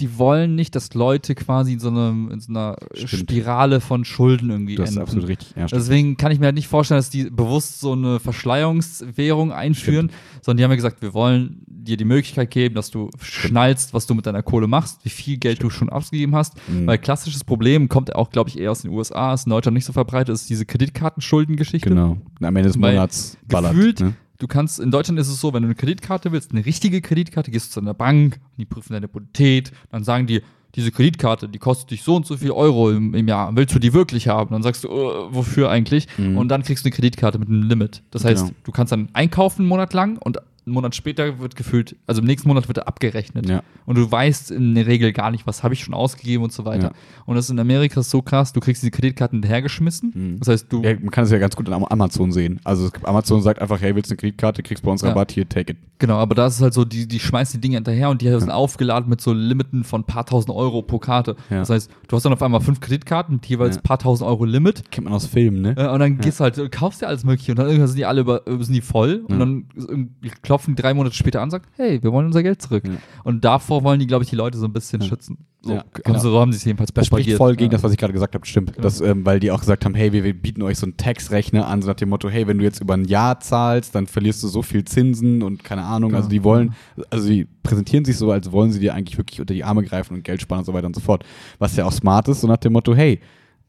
die 0.00 0.18
wollen 0.18 0.54
nicht, 0.54 0.74
dass 0.74 0.92
Leute 0.92 1.34
quasi 1.34 1.72
in 1.72 1.80
so, 1.80 1.88
einem, 1.88 2.30
in 2.30 2.40
so 2.40 2.52
einer 2.52 2.76
Stimmt. 2.92 3.30
Spirale 3.30 3.80
von 3.80 4.04
Schulden 4.04 4.50
irgendwie 4.50 4.74
du 4.74 4.82
hast 4.82 4.90
enden. 4.90 5.02
absolut 5.02 5.28
richtig. 5.28 5.54
Ja, 5.56 5.66
stimmt. 5.66 5.80
Deswegen 5.82 6.16
kann 6.18 6.32
ich 6.32 6.38
mir 6.38 6.46
halt 6.46 6.54
nicht 6.54 6.68
vorstellen, 6.68 6.98
dass 6.98 7.08
die 7.08 7.30
bewusst 7.30 7.80
so 7.80 7.92
eine 7.92 8.20
Verschleierungswährung 8.20 9.52
einführen, 9.52 10.10
sondern 10.42 10.58
die 10.58 10.64
haben 10.64 10.70
ja 10.70 10.76
gesagt, 10.76 11.00
wir 11.00 11.14
wollen 11.14 11.62
dir 11.66 11.96
die 11.96 12.04
Möglichkeit 12.04 12.50
geben, 12.50 12.74
dass 12.74 12.90
du 12.90 13.10
schnallst, 13.22 13.94
was 13.94 14.06
du 14.06 14.14
mit 14.14 14.26
deiner 14.26 14.42
Kohle 14.42 14.66
machst, 14.66 15.02
wie 15.04 15.08
viel 15.08 15.38
Geld 15.38 15.62
du 15.62 15.70
schon 15.70 15.88
ausgegeben 15.88 16.34
hast. 16.34 16.54
Mhm. 16.68 16.86
Weil 16.86 16.98
klassisches 16.98 17.42
Problem 17.44 17.88
kommt 17.88 18.14
auch, 18.14 18.28
glaube 18.30 18.50
ich, 18.50 18.58
eher 18.58 18.72
aus 18.72 18.82
den 18.82 18.90
USA, 18.90 19.32
ist 19.32 19.46
in 19.46 19.50
Deutschland 19.50 19.76
nicht 19.76 19.86
so 19.86 19.94
verbreitet, 19.94 20.34
ist 20.34 20.50
diese 20.50 20.66
Kreditkartenschuldengeschichte. 20.66 21.88
genau. 21.88 22.18
Am 22.40 22.54
Ende 22.56 22.68
des 22.68 22.80
Weil 22.80 22.94
Monats 22.94 23.38
ballert. 23.48 23.72
Gefühlt, 23.74 24.00
ne? 24.00 24.14
Du 24.38 24.46
kannst, 24.46 24.80
in 24.80 24.90
Deutschland 24.90 25.18
ist 25.18 25.28
es 25.28 25.40
so, 25.40 25.52
wenn 25.52 25.62
du 25.62 25.66
eine 25.68 25.74
Kreditkarte 25.74 26.32
willst, 26.32 26.52
eine 26.52 26.64
richtige 26.64 27.00
Kreditkarte, 27.00 27.50
gehst 27.50 27.68
du 27.68 27.72
zu 27.74 27.80
einer 27.80 27.94
Bank, 27.94 28.40
die 28.58 28.64
prüfen 28.64 28.92
deine 28.92 29.08
Bonität, 29.08 29.72
dann 29.90 30.04
sagen 30.04 30.26
die, 30.26 30.42
diese 30.74 30.90
Kreditkarte, 30.92 31.48
die 31.48 31.58
kostet 31.58 31.90
dich 31.90 32.02
so 32.02 32.16
und 32.16 32.26
so 32.26 32.36
viel 32.36 32.50
Euro 32.50 32.90
im, 32.90 33.14
im 33.14 33.26
Jahr. 33.28 33.54
Willst 33.56 33.74
du 33.74 33.78
die 33.78 33.94
wirklich 33.94 34.28
haben? 34.28 34.50
Dann 34.50 34.62
sagst 34.62 34.84
du, 34.84 34.88
äh, 34.88 35.34
wofür 35.34 35.70
eigentlich? 35.70 36.06
Mhm. 36.18 36.36
Und 36.36 36.48
dann 36.48 36.62
kriegst 36.62 36.84
du 36.84 36.88
eine 36.88 36.94
Kreditkarte 36.96 37.38
mit 37.38 37.48
einem 37.48 37.62
Limit. 37.62 38.02
Das 38.10 38.24
heißt, 38.26 38.44
Genau. 38.44 38.56
du 38.64 38.72
kannst 38.72 38.92
dann 38.92 39.08
einkaufen 39.14 39.62
einen 39.62 39.68
Monat 39.70 39.94
lang 39.94 40.18
und 40.18 40.38
einen 40.66 40.74
Monat 40.74 40.96
später 40.96 41.38
wird 41.38 41.54
gefühlt, 41.54 41.94
also 42.08 42.20
im 42.20 42.26
nächsten 42.26 42.48
Monat 42.48 42.66
wird 42.66 42.78
er 42.78 42.88
abgerechnet. 42.88 43.48
Ja. 43.48 43.62
Und 43.84 43.96
du 43.96 44.10
weißt 44.10 44.50
in 44.50 44.74
der 44.74 44.86
Regel 44.88 45.12
gar 45.12 45.30
nicht, 45.30 45.46
was 45.46 45.62
habe 45.62 45.74
ich 45.74 45.84
schon 45.84 45.94
ausgegeben 45.94 46.42
und 46.42 46.52
so 46.52 46.64
weiter. 46.64 46.88
Ja. 46.88 46.92
Und 47.24 47.36
das 47.36 47.44
ist 47.44 47.50
in 47.52 47.60
Amerika 47.60 48.02
so 48.02 48.20
krass, 48.20 48.52
du 48.52 48.58
kriegst 48.58 48.82
diese 48.82 48.90
Kreditkarten 48.90 49.36
hinterhergeschmissen. 49.36 50.12
Mhm. 50.12 50.38
Das 50.40 50.48
heißt, 50.48 50.66
du 50.72 50.82
Ja, 50.82 50.94
man 50.98 51.10
kann 51.10 51.24
es 51.24 51.30
ja 51.30 51.38
ganz 51.38 51.54
gut 51.54 51.68
an 51.68 51.84
Amazon 51.88 52.32
sehen. 52.32 52.58
Also 52.64 52.90
Amazon 53.04 53.42
sagt 53.42 53.62
einfach, 53.62 53.80
hey, 53.80 53.94
willst 53.94 54.10
du 54.10 54.14
eine 54.14 54.18
Kreditkarte, 54.18 54.64
kriegst 54.64 54.82
bei 54.82 54.90
uns. 54.90 55.04
Rabatt, 55.04 55.30
hier, 55.30 55.48
take 55.48 55.72
it. 55.72 55.78
Genau, 55.98 56.16
aber 56.16 56.34
da 56.34 56.46
ist 56.48 56.56
es 56.56 56.60
halt 56.62 56.74
so, 56.74 56.84
die, 56.84 57.06
die 57.06 57.20
schmeißen 57.20 57.58
die 57.60 57.62
Dinge 57.62 57.76
hinterher 57.76 58.10
und 58.10 58.20
die 58.20 58.26
sind 58.28 58.50
aufgeladen 58.50 59.08
mit 59.08 59.20
so 59.20 59.32
Limiten 59.32 59.84
von 59.84 60.04
paar 60.04 60.26
tausend 60.26 60.54
Euro 60.54 60.82
pro 60.82 60.98
Karte. 60.98 61.36
Das 61.48 61.70
heißt, 61.70 61.90
du 62.08 62.16
hast 62.16 62.24
dann 62.24 62.32
auf 62.32 62.42
einmal 62.42 62.60
fünf 62.60 62.80
Kreditkarten 62.80 63.36
mit 63.36 63.46
jeweils 63.46 63.76
Ja. 63.76 63.82
paar 63.82 63.98
tausend 63.98 64.28
Euro 64.28 64.44
Limit. 64.44 64.90
Kennt 64.90 65.04
man 65.04 65.14
aus 65.14 65.26
Filmen, 65.26 65.62
ne? 65.62 65.90
Und 65.92 66.00
dann 66.00 66.18
gehst 66.18 66.40
du 66.40 66.44
halt, 66.44 66.56
du 66.58 66.68
kaufst 66.68 67.02
dir 67.02 67.06
alles 67.08 67.24
mögliche 67.24 67.52
und 67.52 67.58
dann 67.58 67.66
irgendwann 67.66 67.86
sind 67.88 67.98
die 67.98 68.04
alle 68.04 68.22
über, 68.22 68.42
sind 68.46 68.74
die 68.74 68.80
voll 68.80 69.22
und 69.28 69.38
dann 69.38 69.66
irgendwie 69.76 70.30
klopfen 70.56 70.76
drei 70.76 70.94
Monate 70.94 71.14
später 71.14 71.40
an 71.40 71.44
und 71.44 71.50
sagen, 71.50 71.64
hey, 71.76 72.02
wir 72.02 72.12
wollen 72.12 72.26
unser 72.26 72.42
Geld 72.42 72.62
zurück. 72.62 72.84
Ja. 72.86 72.94
Und 73.24 73.44
davor 73.44 73.82
wollen 73.84 74.00
die, 74.00 74.06
glaube 74.06 74.24
ich, 74.24 74.30
die 74.30 74.36
Leute 74.36 74.56
so 74.58 74.64
ein 74.66 74.72
bisschen 74.72 75.00
Ja. 75.02 75.08
schützen. 75.08 75.38
So, 75.62 75.72
Ja, 75.72 75.78
haben 75.80 75.90
genau. 76.04 76.18
sie, 76.18 76.30
so 76.30 76.40
haben 76.40 76.52
sie 76.52 76.56
es 76.58 76.64
jedenfalls 76.64 76.92
Das 76.94 77.06
spricht 77.06 77.24
propagiert. 77.26 77.38
voll 77.38 77.56
gegen 77.56 77.70
das, 77.70 77.82
was 77.82 77.92
ich 77.92 77.98
gerade 77.98 78.12
gesagt 78.12 78.34
habe, 78.34 78.46
stimmt. 78.46 78.72
Genau. 78.74 78.82
Das, 78.82 79.00
ähm, 79.00 79.26
weil 79.26 79.40
die 79.40 79.50
auch 79.50 79.60
gesagt 79.60 79.84
haben, 79.84 79.94
hey, 79.94 80.12
wir, 80.12 80.22
wir 80.24 80.32
bieten 80.34 80.62
euch 80.62 80.78
so 80.78 80.86
einen 80.86 80.96
Textrechner 80.96 81.66
an, 81.66 81.82
so 81.82 81.88
nach 81.88 81.96
dem 81.96 82.08
Motto, 82.08 82.28
hey, 82.28 82.46
wenn 82.46 82.58
du 82.58 82.64
jetzt 82.64 82.80
über 82.80 82.94
ein 82.94 83.04
Jahr 83.04 83.40
zahlst, 83.40 83.94
dann 83.94 84.06
verlierst 84.06 84.42
du 84.42 84.48
so 84.48 84.62
viel 84.62 84.84
Zinsen 84.84 85.42
und 85.42 85.64
keine 85.64 85.82
Ahnung. 85.82 86.10
Genau. 86.10 86.18
Also 86.18 86.28
die 86.30 86.44
wollen, 86.44 86.74
also 87.10 87.28
die 87.28 87.46
präsentieren 87.62 88.04
sich 88.04 88.16
so, 88.16 88.30
als 88.30 88.50
wollen 88.52 88.70
sie 88.72 88.80
dir 88.80 88.94
eigentlich 88.94 89.18
wirklich 89.18 89.40
unter 89.40 89.54
die 89.54 89.64
Arme 89.64 89.82
greifen 89.82 90.14
und 90.14 90.24
Geld 90.24 90.40
sparen 90.40 90.60
und 90.60 90.64
so 90.66 90.72
weiter 90.72 90.86
und 90.86 90.94
so 90.94 91.00
fort. 91.02 91.24
Was 91.58 91.74
ja 91.76 91.84
auch 91.84 91.92
smart 91.92 92.28
ist, 92.28 92.40
so 92.42 92.46
nach 92.46 92.56
dem 92.58 92.72
Motto, 92.72 92.94
hey, 92.94 93.20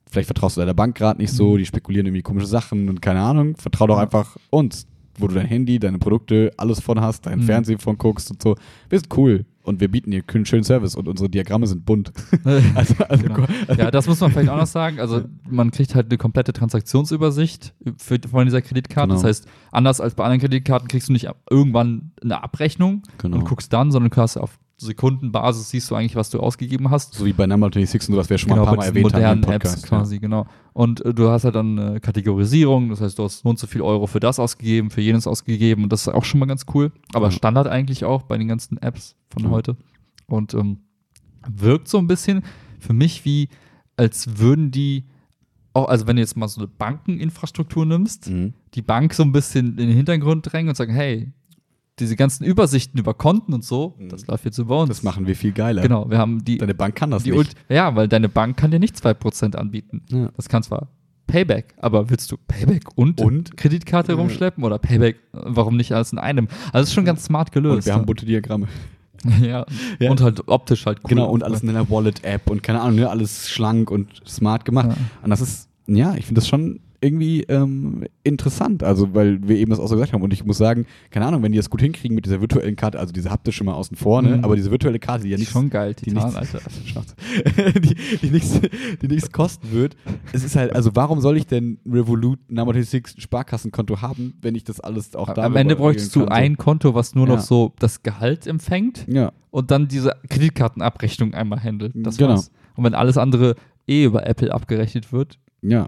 vielleicht 0.09 0.27
vertraust 0.27 0.55
du 0.55 0.61
deiner 0.61 0.73
Bank 0.75 0.95
gerade 0.95 1.19
nicht 1.19 1.31
so, 1.33 1.53
Mhm. 1.53 1.57
die 1.57 1.65
spekulieren 1.65 2.05
irgendwie 2.05 2.21
komische 2.21 2.45
Sachen 2.47 2.87
und 2.89 3.01
keine 3.01 3.21
Ahnung, 3.21 3.55
vertrau 3.57 3.87
doch 3.87 3.97
einfach 3.97 4.37
uns, 4.51 4.85
wo 5.17 5.27
du 5.27 5.35
dein 5.35 5.45
Handy, 5.47 5.79
deine 5.79 5.99
Produkte, 5.99 6.51
alles 6.57 6.79
von 6.81 7.01
hast, 7.01 7.25
dein 7.25 7.39
Mhm. 7.39 7.43
Fernsehen 7.43 7.79
von 7.79 7.97
guckst 7.97 8.31
und 8.31 8.41
so. 8.41 8.55
Wir 8.89 8.99
sind 8.99 9.15
cool 9.17 9.45
und 9.63 9.81
wir 9.81 9.89
bieten 9.89 10.11
dir 10.11 10.23
einen 10.33 10.45
schönen 10.45 10.63
Service 10.63 10.95
und 10.95 11.07
unsere 11.07 11.29
Diagramme 11.29 11.67
sind 11.67 11.85
bunt. 11.85 12.11
also, 12.75 12.95
also, 13.09 13.23
Genau. 13.23 13.45
Ja, 13.77 13.91
das 13.91 14.07
muss 14.07 14.19
man 14.21 14.31
vielleicht 14.31 14.49
auch 14.49 14.57
noch 14.57 14.67
sagen. 14.67 14.99
Also 14.99 15.23
man 15.49 15.71
kriegt 15.71 15.93
halt 15.95 16.07
eine 16.07 16.17
komplette 16.17 16.53
Transaktionsübersicht 16.53 17.73
für, 17.97 18.19
von 18.29 18.45
dieser 18.45 18.61
Kreditkarte. 18.61 19.07
Genau. 19.09 19.15
Das 19.21 19.23
heißt, 19.23 19.47
anders 19.71 20.01
als 20.01 20.15
bei 20.15 20.23
anderen 20.23 20.41
Kreditkarten 20.41 20.87
kriegst 20.87 21.09
du 21.09 21.13
nicht 21.13 21.27
ab- 21.29 21.41
irgendwann 21.49 22.11
eine 22.21 22.43
Abrechnung 22.43 23.03
Genau. 23.17 23.37
und 23.37 23.45
guckst 23.45 23.71
dann, 23.73 23.91
sondern 23.91 24.09
du 24.11 24.17
hast 24.17 24.37
auf 24.37 24.57
Sekundenbasis 24.79 25.69
siehst 25.71 25.89
du 25.89 25.95
eigentlich, 25.95 26.15
was 26.15 26.29
du 26.29 26.39
ausgegeben 26.39 26.89
hast. 26.91 27.15
So 27.15 27.25
wie 27.25 27.33
bei 27.33 27.47
Number 27.47 27.67
26 27.73 28.09
und 28.09 28.15
so, 28.15 28.19
was 28.19 28.29
wir 28.29 28.37
schon 28.37 28.49
mal 28.49 28.55
ein 28.55 28.59
Genau, 28.59 28.65
paar 28.65 28.75
bei 28.75 28.81
Mal 28.81 28.85
erwähnt 28.87 29.05
haben 29.05 29.11
modernen 29.13 29.41
Podcast. 29.41 29.77
Apps 29.79 29.87
quasi, 29.87 30.19
genau. 30.19 30.45
Und 30.73 31.03
äh, 31.03 31.13
du 31.13 31.29
hast 31.29 31.45
halt 31.45 31.55
dann 31.55 31.79
eine 31.79 31.99
Kategorisierung, 31.99 32.89
das 32.89 33.01
heißt, 33.01 33.17
du 33.17 33.23
hast 33.23 33.39
so 33.39 33.49
und 33.49 33.57
so 33.57 33.65
viel 33.67 33.81
Euro 33.81 34.05
für 34.07 34.19
das 34.19 34.39
ausgegeben, 34.39 34.91
für 34.91 35.01
jenes 35.01 35.25
ausgegeben 35.25 35.83
und 35.83 35.91
das 35.91 36.01
ist 36.01 36.07
auch 36.09 36.23
schon 36.23 36.39
mal 36.39 36.45
ganz 36.45 36.65
cool. 36.75 36.91
Aber 37.13 37.27
Ja. 37.27 37.31
Standard 37.31 37.67
eigentlich 37.67 38.05
auch 38.05 38.21
bei 38.23 38.37
den 38.37 38.47
ganzen 38.47 38.77
Apps 38.77 39.15
von 39.29 39.43
Ja. 39.45 39.49
heute. 39.49 39.77
Und 40.27 40.53
ähm, 40.53 40.77
wirkt 41.49 41.87
so 41.87 41.97
ein 41.97 42.07
bisschen 42.07 42.43
für 42.79 42.93
mich 42.93 43.25
wie, 43.25 43.49
als 43.95 44.37
würden 44.37 44.69
die 44.71 45.05
auch, 45.73 45.89
also 45.89 46.07
wenn 46.07 46.15
du 46.17 46.21
jetzt 46.21 46.35
mal 46.37 46.47
so 46.47 46.59
eine 46.61 46.67
Bankeninfrastruktur 46.67 47.85
nimmst, 47.85 48.27
Ja. 48.27 48.33
Mhm. 48.35 48.53
die 48.75 48.81
Bank 48.83 49.13
so 49.13 49.23
ein 49.23 49.31
bisschen 49.31 49.69
in 49.79 49.87
den 49.87 49.95
Hintergrund 49.95 50.51
drängen 50.51 50.69
und 50.69 50.75
sagen, 50.75 50.93
hey, 50.93 51.31
diese 51.99 52.15
ganzen 52.15 52.43
Übersichten 52.43 52.99
über 52.99 53.13
Konten 53.13 53.53
und 53.53 53.63
so, 53.63 53.95
Mhm. 53.97 54.09
das 54.09 54.27
läuft 54.27 54.45
jetzt 54.45 54.57
über 54.57 54.79
uns. 54.81 54.89
Das 54.89 55.03
machen 55.03 55.25
wir 55.27 55.35
viel 55.35 55.51
geiler. 55.51 55.81
Genau, 55.81 56.09
wir 56.09 56.17
haben 56.17 56.43
die, 56.43 56.57
Deine 56.57 56.75
Bank 56.75 56.95
kann 56.95 57.11
das 57.11 57.25
nicht. 57.25 57.55
Ja, 57.69 57.95
weil 57.95 58.07
deine 58.07 58.29
Bank 58.29 58.57
kann 58.57 58.71
dir 58.71 58.79
nicht 58.79 58.95
2% 58.95 59.55
anbieten. 59.55 60.03
Ja. 60.09 60.29
Das 60.35 60.47
kann 60.49 60.61
zwar 60.63 60.87
Payback, 61.25 61.73
aber 61.77 62.09
willst 62.09 62.31
du 62.31 62.37
Payback 62.47 62.83
und, 62.95 63.19
Und? 63.21 63.57
Kreditkarte 63.57 64.13
Ja. 64.13 64.17
rumschleppen 64.17 64.63
oder 64.63 64.77
Payback, 64.77 65.17
warum 65.33 65.75
nicht 65.75 65.91
alles 65.91 66.11
in 66.13 66.19
einem? 66.19 66.47
Also 66.71 66.83
ist 66.83 66.93
schon 66.93 67.03
ganz 67.05 67.25
smart 67.25 67.51
gelöst. 67.51 67.79
Und 67.79 67.85
wir 67.87 67.93
haben 67.95 68.05
bunte 68.05 68.25
Diagramme. 68.25 68.67
ja. 69.41 69.65
Ja. 69.99 70.11
Und 70.11 70.21
halt 70.21 70.47
optisch 70.47 70.85
halt 70.85 70.99
cool. 71.03 71.09
Genau, 71.09 71.29
und 71.29 71.43
alles 71.43 71.63
in 71.63 71.69
einer 71.69 71.89
Wallet-App 71.89 72.49
und 72.49 72.61
keine 72.63 72.79
Ahnung, 72.81 72.97
ne, 72.97 73.09
alles 73.09 73.49
schlank 73.49 73.89
und 73.91 74.21
smart 74.27 74.63
gemacht. 74.63 74.95
Und 75.23 75.29
das 75.31 75.41
ist, 75.41 75.67
ja, 75.87 76.13
ich 76.15 76.27
finde 76.27 76.39
das 76.39 76.47
schon 76.47 76.79
irgendwie 76.99 77.43
ähm, 77.43 78.05
interessant, 78.23 78.83
also 78.83 79.13
weil 79.13 79.39
wir 79.47 79.57
eben 79.57 79.69
das 79.69 79.79
auch 79.79 79.87
so 79.87 79.95
gesagt 79.95 80.13
haben. 80.13 80.21
Und 80.23 80.33
ich 80.33 80.43
muss 80.45 80.57
sagen, 80.57 80.85
keine 81.11 81.25
Ahnung, 81.27 81.43
wenn 81.43 81.51
die 81.51 81.57
das 81.57 81.69
gut 81.69 81.81
hinkriegen 81.81 82.15
mit 82.15 82.25
dieser 82.25 82.41
virtuellen 82.41 82.75
Karte, 82.75 82.99
also 82.99 83.13
diese 83.13 83.29
haptische 83.29 83.63
mal 83.63 83.73
außen 83.73 83.95
vor, 83.95 84.21
ne, 84.21 84.37
Mhm. 84.37 84.43
aber 84.43 84.55
diese 84.55 84.71
virtuelle 84.71 84.97
Karte, 84.99 85.23
die 85.23 85.29
ja 85.29 85.35
Die 85.37 85.41
nicht 85.41 85.49
ist 85.49 85.53
schon 85.53 85.69
geil, 85.69 85.93
die 85.93 86.05
Titan, 86.05 86.33
nichts, 86.33 86.35
Alter. 86.55 86.59
Die, 87.79 87.95
die, 88.21 88.29
nichts, 88.31 88.59
die 89.01 89.07
nichts 89.07 89.31
kosten 89.31 89.71
wird. 89.71 89.95
Es 90.33 90.43
ist 90.43 90.55
halt, 90.55 90.75
also 90.75 90.95
warum 90.95 91.21
soll 91.21 91.37
ich 91.37 91.45
denn 91.47 91.79
Revolut 91.85 92.39
26 92.49 93.21
Sparkassenkonto 93.21 94.01
haben, 94.01 94.33
wenn 94.41 94.55
ich 94.55 94.63
das 94.63 94.79
alles 94.79 95.15
auch 95.15 95.31
da 95.33 95.43
Am 95.43 95.55
Ende 95.55 95.75
bräuchtest 95.75 96.15
du 96.15 96.25
ein 96.25 96.57
Konto, 96.57 96.95
was 96.95 97.13
nur 97.15 97.27
Ja. 97.27 97.35
noch 97.35 97.41
so 97.41 97.73
das 97.79 98.03
Gehalt 98.03 98.47
empfängt 98.47 99.05
Ja, 99.07 99.31
und 99.51 99.71
dann 99.71 99.87
diese 99.87 100.13
Kreditkartenabrechnung 100.29 101.33
einmal 101.33 101.61
handelt. 101.63 101.93
Das 101.95 102.17
Genau. 102.17 102.31
war's. 102.31 102.51
Und 102.75 102.83
wenn 102.83 102.93
alles 102.93 103.17
andere 103.17 103.55
eh 103.87 104.03
über 104.05 104.25
Apple 104.27 104.53
abgerechnet 104.53 105.11
wird, 105.11 105.39
ja. 105.61 105.87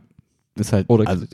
Ist 0.55 0.73
halt, 0.73 0.89
Oder 0.89 1.07
also, 1.07 1.25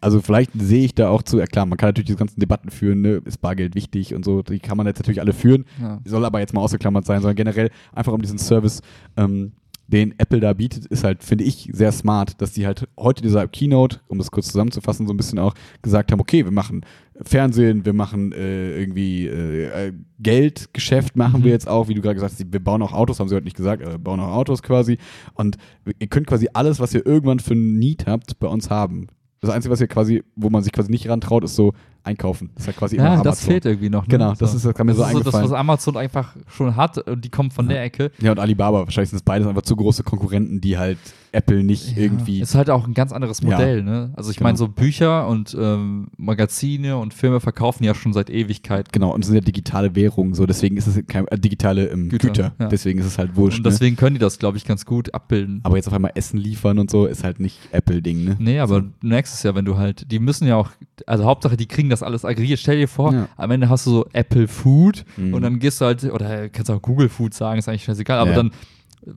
also 0.00 0.20
vielleicht 0.20 0.52
sehe 0.54 0.84
ich 0.84 0.94
da 0.94 1.08
auch 1.08 1.22
zu, 1.22 1.38
ja 1.38 1.46
klar, 1.46 1.66
man 1.66 1.78
kann 1.78 1.88
natürlich 1.88 2.06
diese 2.06 2.18
ganzen 2.18 2.38
Debatten 2.38 2.70
führen, 2.70 3.00
ne, 3.00 3.22
ist 3.24 3.40
Bargeld 3.40 3.74
wichtig 3.74 4.14
und 4.14 4.24
so, 4.24 4.42
die 4.42 4.60
kann 4.60 4.76
man 4.76 4.86
jetzt 4.86 4.98
natürlich 4.98 5.20
alle 5.20 5.32
führen, 5.32 5.64
ja. 5.80 6.00
soll 6.04 6.24
aber 6.24 6.38
jetzt 6.38 6.54
mal 6.54 6.60
ausgeklammert 6.60 7.06
sein, 7.06 7.22
sondern 7.22 7.34
generell 7.34 7.70
einfach 7.92 8.12
um 8.12 8.22
diesen 8.22 8.38
Service, 8.38 8.82
ähm, 9.16 9.52
den 9.88 10.18
Apple 10.18 10.40
da 10.40 10.52
bietet, 10.52 10.86
ist 10.86 11.04
halt, 11.04 11.22
finde 11.22 11.44
ich, 11.44 11.68
sehr 11.72 11.92
smart, 11.92 12.40
dass 12.40 12.52
die 12.52 12.66
halt 12.66 12.88
heute 12.98 13.22
dieser 13.22 13.46
Keynote, 13.46 14.00
um 14.08 14.18
das 14.18 14.30
kurz 14.30 14.46
zusammenzufassen, 14.48 15.06
so 15.06 15.12
ein 15.12 15.16
bisschen 15.16 15.38
auch 15.38 15.54
gesagt 15.82 16.10
haben, 16.10 16.20
okay, 16.20 16.44
wir 16.44 16.52
machen 16.52 16.84
Fernsehen, 17.22 17.84
wir 17.84 17.92
machen 17.92 18.32
äh, 18.32 18.78
irgendwie 18.78 19.26
äh, 19.26 19.92
Geldgeschäft 20.18 21.16
machen 21.16 21.40
Mhm. 21.40 21.44
wir 21.44 21.52
jetzt 21.52 21.68
auch, 21.68 21.88
wie 21.88 21.94
du 21.94 22.02
gerade 22.02 22.14
gesagt 22.14 22.32
hast, 22.32 22.52
wir 22.52 22.60
bauen 22.60 22.82
auch 22.82 22.92
Autos, 22.92 23.20
haben 23.20 23.28
sie 23.28 23.34
heute 23.34 23.44
nicht 23.44 23.56
gesagt, 23.56 23.82
äh, 23.82 23.98
bauen 23.98 24.20
auch 24.20 24.34
Autos 24.34 24.62
quasi 24.62 24.98
und 25.34 25.56
ihr 25.98 26.08
könnt 26.08 26.26
quasi 26.26 26.48
alles, 26.52 26.80
was 26.80 26.92
ihr 26.92 27.06
irgendwann 27.06 27.38
für 27.38 27.54
ein 27.54 27.78
Need 27.78 28.06
habt, 28.06 28.38
bei 28.38 28.48
uns 28.48 28.70
haben. 28.70 29.06
Das 29.40 29.50
Einzige, 29.50 29.72
was 29.72 29.80
ihr 29.80 29.86
quasi, 29.86 30.24
wo 30.34 30.50
man 30.50 30.62
sich 30.62 30.72
quasi 30.72 30.90
nicht 30.90 31.08
rantraut, 31.08 31.44
ist 31.44 31.54
so 31.54 31.72
einkaufen. 32.06 32.50
Das 32.54 32.62
ist 32.64 32.66
halt 32.68 32.76
quasi 32.76 32.96
immer 32.96 33.04
Ja, 33.04 33.10
Amazon. 33.14 33.24
das 33.32 33.44
fehlt 33.44 33.64
irgendwie 33.64 33.90
noch. 33.90 34.02
Ne? 34.02 34.08
Genau, 34.10 34.34
das 34.34 34.54
ist- 34.54 34.64
das 34.64 34.74
kam 34.74 34.86
mir 34.86 34.94
so 34.94 35.02
das 35.02 35.08
ist 35.10 35.14
das, 35.18 35.24
eingefallen. 35.26 35.50
was 35.50 35.58
Amazon 35.58 35.96
einfach 35.96 36.36
schon 36.48 36.76
hat 36.76 36.98
und 36.98 37.24
die 37.24 37.28
kommen 37.30 37.50
von 37.50 37.66
Ja. 37.66 37.72
der 37.74 37.84
Ecke. 37.84 38.10
Ja, 38.20 38.30
und 38.32 38.38
Alibaba, 38.38 38.84
wahrscheinlich 38.84 39.10
sind 39.10 39.16
es 39.18 39.22
beides 39.22 39.46
einfach 39.46 39.62
zu 39.62 39.76
große 39.76 40.02
Konkurrenten, 40.02 40.60
die 40.60 40.78
halt 40.78 40.98
Apple 41.32 41.62
nicht 41.64 41.96
Ja, 41.96 42.02
irgendwie. 42.04 42.40
Ist 42.40 42.54
halt 42.54 42.70
auch 42.70 42.86
ein 42.86 42.94
ganz 42.94 43.12
anderes 43.12 43.40
Ja. 43.40 43.50
Modell, 43.50 43.82
ne? 43.82 44.10
Also 44.16 44.30
ich 44.30 44.38
Genau. 44.38 44.48
meine, 44.48 44.56
so 44.58 44.68
Bücher 44.68 45.26
und 45.28 45.54
ähm, 45.60 46.08
Magazine 46.16 46.96
und 46.96 47.12
Filme 47.12 47.40
verkaufen 47.40 47.84
ja 47.84 47.94
schon 47.94 48.12
seit 48.12 48.30
Ewigkeit. 48.30 48.92
Genau, 48.92 49.12
und 49.12 49.20
es 49.20 49.26
sind 49.26 49.34
ja 49.34 49.40
digitale 49.42 49.94
Währungen, 49.94 50.32
so 50.34 50.46
deswegen 50.46 50.76
ist 50.76 50.86
es 50.86 50.98
kein 51.06 51.26
äh, 51.28 51.38
digitale 51.38 51.88
ähm, 51.88 52.08
Güter, 52.08 52.28
Güter. 52.28 52.52
ja. 52.58 52.68
Deswegen 52.68 53.00
ist 53.00 53.06
es 53.06 53.18
halt 53.18 53.36
wurscht. 53.36 53.58
Und 53.58 53.64
ne? 53.64 53.70
deswegen 53.70 53.96
können 53.96 54.14
die 54.14 54.20
das, 54.20 54.38
glaube 54.38 54.56
ich, 54.56 54.64
ganz 54.64 54.86
gut 54.86 55.12
abbilden. 55.14 55.60
Aber 55.64 55.76
jetzt 55.76 55.88
auf 55.88 55.92
einmal 55.94 56.12
Essen 56.14 56.38
liefern 56.38 56.78
und 56.78 56.90
so 56.90 57.06
ist 57.06 57.22
halt 57.24 57.38
nicht 57.40 57.58
Apple-Ding, 57.72 58.24
ne? 58.24 58.36
Nee, 58.38 58.58
aber 58.60 58.80
du 58.82 58.88
merkst 59.02 59.34
es 59.34 59.42
ja, 59.42 59.54
wenn 59.54 59.64
du 59.64 59.76
halt, 59.76 60.10
die 60.10 60.18
müssen 60.18 60.46
ja 60.48 60.56
auch, 60.56 60.70
also 61.06 61.24
Hauptsache, 61.24 61.56
die 61.56 61.66
kriegen 61.66 61.90
das 61.90 61.95
alles 62.02 62.24
aggregiert. 62.24 62.58
Stell 62.58 62.78
dir 62.78 62.88
vor, 62.88 63.12
Ja. 63.12 63.28
am 63.36 63.50
Ende 63.50 63.68
hast 63.68 63.86
du 63.86 63.90
so 63.90 64.06
Apple 64.12 64.48
Food 64.48 65.04
Mhm. 65.16 65.34
und 65.34 65.42
dann 65.42 65.58
gehst 65.58 65.80
du 65.80 65.84
halt, 65.86 66.04
oder 66.04 66.48
kannst 66.48 66.70
auch 66.70 66.82
Google 66.82 67.08
Food 67.08 67.34
sagen, 67.34 67.58
ist 67.58 67.68
eigentlich 67.68 67.84
scheißegal, 67.84 68.18
aber 68.18 68.30
Ja. 68.30 68.36
dann 68.36 68.50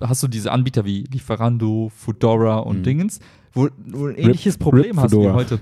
hast 0.01 0.21
du 0.23 0.27
diese 0.27 0.51
Anbieter 0.51 0.86
wie 0.86 1.03
Lieferando, 1.11 1.91
Foodora 1.95 2.57
und 2.59 2.80
Mhm. 2.80 2.84
Dingens, 2.84 3.19
wo 3.53 3.67
du 3.67 4.07
ein 4.07 4.15
ähnliches 4.15 4.55
Rip 4.55 4.59
Problem 4.61 4.99
hast 5.01 5.11
wie 5.13 5.27
heute. 5.30 5.59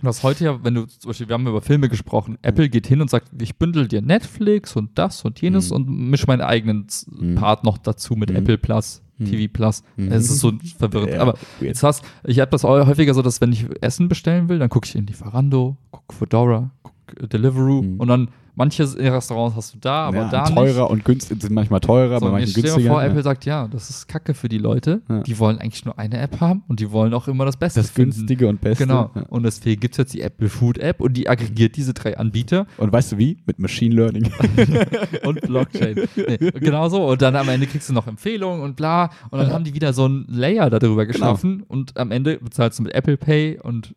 Du 0.00 0.08
hast 0.08 0.24
heute 0.24 0.44
ja, 0.44 0.64
wenn 0.64 0.74
du, 0.74 0.84
zum 0.86 1.10
Beispiel, 1.10 1.28
wir 1.28 1.34
haben 1.34 1.46
über 1.46 1.60
Filme 1.62 1.88
gesprochen, 1.88 2.36
Apple 2.42 2.68
geht 2.68 2.88
hin 2.88 3.00
und 3.00 3.08
sagt, 3.08 3.28
ich 3.40 3.56
bündel 3.56 3.86
dir 3.86 4.02
Netflix 4.02 4.74
und 4.74 4.98
das 4.98 5.24
und 5.24 5.40
jenes 5.40 5.70
Mhm. 5.70 5.76
und 5.76 5.88
misch 6.10 6.26
meinen 6.26 6.40
eigenen 6.40 6.86
Mhm. 7.08 7.36
Part 7.36 7.62
noch 7.62 7.78
dazu 7.78 8.14
mit 8.16 8.30
Mhm. 8.30 8.36
Apple 8.36 8.58
Plus, 8.58 9.00
Mhm. 9.00 9.11
TV 9.24 9.52
Plus. 9.52 9.82
Mhm. 9.96 10.12
Es 10.12 10.24
ist 10.30 10.40
so 10.40 10.52
verwirrend. 10.78 11.12
Ja, 11.12 11.20
aber 11.20 11.34
jetzt 11.60 11.82
hast, 11.82 12.04
ich 12.24 12.40
habe 12.40 12.50
das 12.50 12.64
auch 12.64 12.86
häufiger 12.86 13.14
so, 13.14 13.22
dass 13.22 13.40
wenn 13.40 13.52
ich 13.52 13.66
Essen 13.80 14.08
bestellen 14.08 14.48
will, 14.48 14.58
dann 14.58 14.68
gucke 14.68 14.86
ich 14.86 14.94
in 14.94 15.06
Lieferando, 15.06 15.76
gucke 15.90 16.14
Fedora, 16.14 16.70
gucke 16.82 17.28
Deliveroo 17.28 17.82
Mhm. 17.82 18.00
und 18.00 18.08
dann 18.08 18.28
manche 18.54 18.82
Restaurants 18.98 19.56
hast 19.56 19.74
du 19.74 19.78
da, 19.78 20.06
aber 20.08 20.16
ja, 20.18 20.28
da 20.28 20.44
teurer 20.44 20.90
und 20.90 21.04
günstig 21.04 21.40
sind 21.40 21.52
manchmal 21.52 21.80
teurer, 21.80 22.20
So, 22.20 22.26
bei 22.26 22.32
manchen 22.32 22.48
stell 22.50 22.62
dir 22.62 22.68
günstiger. 22.70 22.90
vor, 22.92 23.02
ja. 23.02 23.08
Apple 23.08 23.22
sagt, 23.22 23.44
ja, 23.44 23.68
das 23.68 23.90
ist 23.90 24.08
Kacke 24.08 24.34
für 24.34 24.48
die 24.48 24.58
Leute. 24.58 25.00
Ja. 25.08 25.20
Die 25.20 25.38
wollen 25.38 25.58
eigentlich 25.58 25.84
nur 25.84 25.98
eine 25.98 26.18
App 26.18 26.40
haben 26.40 26.62
und 26.68 26.80
die 26.80 26.90
wollen 26.92 27.14
auch 27.14 27.28
immer 27.28 27.44
das 27.44 27.56
Beste 27.56 27.80
das 27.80 27.90
finden. 27.90 28.12
günstige 28.12 28.48
und 28.48 28.60
beste. 28.60 28.86
Genau. 28.86 29.10
Und 29.30 29.44
deswegen 29.44 29.80
gibt 29.80 29.94
es 29.94 29.98
jetzt 29.98 30.14
die 30.14 30.20
Apple 30.20 30.48
Food 30.48 30.78
App 30.78 31.00
und 31.00 31.14
die 31.16 31.28
aggregiert 31.28 31.76
diese 31.76 31.94
drei 31.94 32.16
Anbieter 32.18 32.66
Und 32.78 32.92
weißt 32.92 33.12
du 33.12 33.18
wie? 33.18 33.38
Mit 33.46 33.58
Machine 33.58 33.94
Learning. 33.94 34.30
und 35.24 35.40
Blockchain. 35.42 35.96
nee, 36.16 36.36
genau 36.60 36.88
so. 36.88 37.06
Und 37.06 37.22
dann 37.22 37.36
am 37.36 37.48
Ende 37.48 37.66
kriegst 37.66 37.88
du 37.88 37.92
noch 37.92 38.06
Empfehlungen 38.06 38.62
und 38.62 38.76
bla. 38.76 39.10
Und 39.30 39.38
dann 39.38 39.52
haben 39.52 39.64
die 39.64 39.74
wieder 39.74 39.92
so 39.92 40.06
ein 40.06 40.24
Layer 40.28 40.68
darüber 40.70 41.06
geschaffen. 41.06 41.62
Und 41.66 41.96
am 41.96 42.10
Ende 42.10 42.38
bezahlst 42.38 42.78
du 42.78 42.82
mit 42.82 42.94
Apple 42.94 43.16
Pay 43.16 43.58
und 43.60 43.94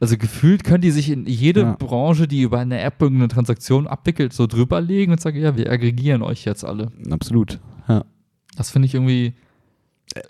also 0.00 0.16
gefühlt 0.16 0.64
können 0.64 0.82
die 0.82 0.90
sich 0.90 1.10
in 1.10 1.26
jede 1.26 1.60
Ja. 1.60 1.76
Branche, 1.78 2.28
die 2.28 2.42
über 2.42 2.58
eine 2.58 2.80
App 2.80 3.00
irgendeine 3.00 3.28
Transaktion 3.28 3.86
abwickelt, 3.86 4.32
so 4.32 4.46
drüberlegen 4.46 5.12
und 5.12 5.20
sagen, 5.20 5.38
ja, 5.40 5.56
wir 5.56 5.70
aggregieren 5.70 6.22
euch 6.22 6.44
jetzt 6.44 6.64
alle. 6.64 6.92
Absolut. 7.10 7.60
Ja. 7.88 8.04
Das 8.56 8.70
finde 8.70 8.86
ich 8.86 8.94
irgendwie 8.94 9.34
äh, 10.14 10.20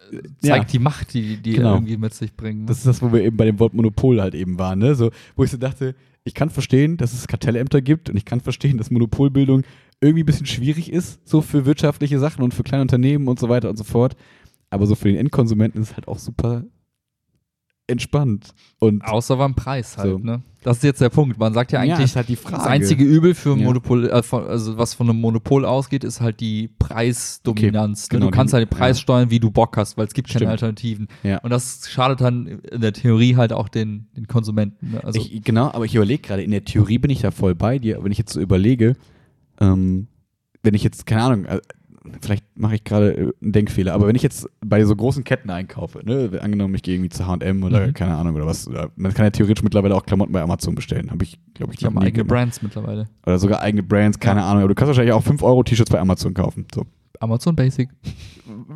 zeigt 0.40 0.72
die 0.72 0.78
Macht, 0.78 1.14
die 1.14 1.36
die 1.36 1.52
Genau. 1.54 1.74
irgendwie 1.74 1.96
mit 1.96 2.14
sich 2.14 2.34
bringen. 2.34 2.66
Das 2.66 2.78
ist 2.78 2.86
das, 2.86 3.02
wo 3.02 3.12
wir 3.12 3.22
eben 3.22 3.36
bei 3.36 3.44
dem 3.44 3.58
Wort 3.58 3.74
Monopol 3.74 4.20
halt 4.20 4.34
eben 4.34 4.58
waren, 4.58 4.78
ne? 4.78 4.94
So, 4.94 5.10
wo 5.36 5.44
ich 5.44 5.50
so 5.50 5.56
dachte, 5.58 5.94
ich 6.24 6.34
kann 6.34 6.50
verstehen, 6.50 6.96
dass 6.96 7.12
es 7.12 7.28
Kartellämter 7.28 7.80
gibt 7.82 8.10
und 8.10 8.16
ich 8.16 8.24
kann 8.24 8.40
verstehen, 8.40 8.78
dass 8.78 8.90
Monopolbildung 8.90 9.62
irgendwie 10.00 10.22
ein 10.22 10.26
bisschen 10.26 10.46
schwierig 10.46 10.90
ist, 10.92 11.20
so 11.28 11.40
für 11.40 11.66
wirtschaftliche 11.66 12.18
Sachen 12.18 12.42
und 12.42 12.52
für 12.52 12.62
kleine 12.62 12.82
Unternehmen 12.82 13.28
und 13.28 13.38
so 13.38 13.48
weiter 13.48 13.70
und 13.70 13.76
so 13.76 13.84
fort. 13.84 14.16
Aber 14.70 14.86
so 14.86 14.94
für 14.96 15.08
den 15.08 15.16
Endkonsumenten 15.16 15.80
ist 15.82 15.90
es 15.90 15.96
halt 15.96 16.08
auch 16.08 16.18
super 16.18 16.64
entspannt. 17.88 18.52
Und 18.78 19.04
Außer 19.04 19.36
beim 19.36 19.54
Preis 19.54 19.96
halt, 19.96 20.10
So. 20.10 20.18
ne? 20.18 20.42
Das 20.62 20.78
ist 20.78 20.82
jetzt 20.82 21.00
der 21.00 21.10
Punkt. 21.10 21.38
Man 21.38 21.54
sagt 21.54 21.70
ja 21.70 21.82
ja, 21.84 21.94
eigentlich, 21.94 22.06
ist 22.06 22.16
halt 22.16 22.28
die 22.28 22.34
Frage. 22.34 22.56
das 22.56 22.66
einzige 22.66 23.04
Übel 23.04 23.34
für 23.34 23.50
Ja. 23.56 23.64
Monopol, 23.64 24.10
äh, 24.10 24.22
von, 24.24 24.44
also 24.44 24.76
was 24.76 24.94
von 24.94 25.08
einem 25.08 25.20
Monopol 25.20 25.64
ausgeht, 25.64 26.02
ist 26.02 26.20
halt 26.20 26.40
die 26.40 26.68
Preisdominanz. 26.80 28.06
Okay, 28.06 28.16
ne? 28.16 28.20
genau, 28.20 28.30
du 28.30 28.36
kannst 28.36 28.52
halt 28.52 28.68
den 28.68 28.76
Preis 28.76 28.96
ja. 28.96 29.02
steuern, 29.02 29.30
wie 29.30 29.38
du 29.38 29.52
Bock 29.52 29.76
hast, 29.76 29.96
weil 29.96 30.06
es 30.06 30.14
gibt 30.14 30.26
keine 30.28 30.38
Stimmt. 30.38 30.50
Alternativen. 30.50 31.08
Ja. 31.22 31.38
Und 31.38 31.50
das 31.50 31.88
schadet 31.88 32.20
dann 32.20 32.46
in 32.46 32.80
der 32.80 32.92
Theorie 32.92 33.36
halt 33.36 33.52
auch 33.52 33.68
den, 33.68 34.08
den 34.16 34.26
Konsumenten. 34.26 34.90
Ne? 34.92 35.04
Also 35.04 35.20
ich, 35.20 35.42
genau, 35.44 35.70
aber 35.70 35.84
ich 35.84 35.94
überlege 35.94 36.20
gerade, 36.22 36.42
in 36.42 36.50
der 36.50 36.64
Theorie 36.64 36.98
bin 36.98 37.12
ich 37.12 37.20
da 37.20 37.30
voll 37.30 37.54
bei 37.54 37.78
dir, 37.78 37.96
aber 37.96 38.06
wenn 38.06 38.12
ich 38.12 38.18
jetzt 38.18 38.32
so 38.32 38.40
überlege, 38.40 38.96
ähm, 39.60 40.08
wenn 40.64 40.74
ich 40.74 40.82
jetzt, 40.82 41.06
keine 41.06 41.22
Ahnung, 41.22 41.44
äh, 41.44 41.60
vielleicht 42.20 42.44
mache 42.56 42.74
ich 42.76 42.84
gerade 42.84 43.12
äh, 43.16 43.32
einen 43.42 43.52
Denkfehler, 43.52 43.94
aber 43.94 44.06
wenn 44.06 44.14
ich 44.16 44.22
jetzt 44.22 44.48
bei 44.64 44.84
so 44.84 44.94
großen 44.96 45.24
Ketten 45.24 45.50
einkaufe, 45.50 46.00
ne, 46.04 46.30
angenommen, 46.40 46.74
ich 46.74 46.82
gehe 46.82 46.94
irgendwie 46.94 47.10
zu 47.10 47.26
H&M 47.26 47.62
oder 47.62 47.86
Mhm. 47.86 47.94
keine 47.94 48.14
Ahnung 48.16 48.34
oder 48.36 48.46
was, 48.46 48.66
oder 48.68 48.90
man 48.96 49.12
kann 49.14 49.24
ja 49.26 49.30
theoretisch 49.30 49.62
mittlerweile 49.62 49.94
auch 49.94 50.04
Klamotten 50.06 50.32
bei 50.32 50.42
Amazon 50.42 50.74
bestellen, 50.74 51.10
habe 51.10 51.24
ich, 51.24 51.38
glaube 51.54 51.72
ich, 51.72 51.78
die 51.78 51.86
haben 51.86 51.98
eigene. 51.98 52.24
Brands 52.24 52.62
mittlerweile. 52.62 53.08
Oder 53.26 53.38
sogar 53.38 53.60
eigene 53.60 53.82
Brands, 53.82 54.18
keine 54.18 54.42
Ahnung, 54.42 54.60
aber 54.62 54.68
du 54.68 54.74
kannst 54.74 54.88
wahrscheinlich 54.88 55.12
auch 55.14 55.22
5 55.22 55.42
Euro 55.42 55.62
T-Shirts 55.62 55.90
bei 55.90 55.98
Amazon 56.00 56.34
kaufen, 56.34 56.66
so, 56.74 56.84
Amazon 57.20 57.56
Basic. 57.56 57.88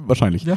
wahrscheinlich. 0.07 0.45
Ja. 0.45 0.57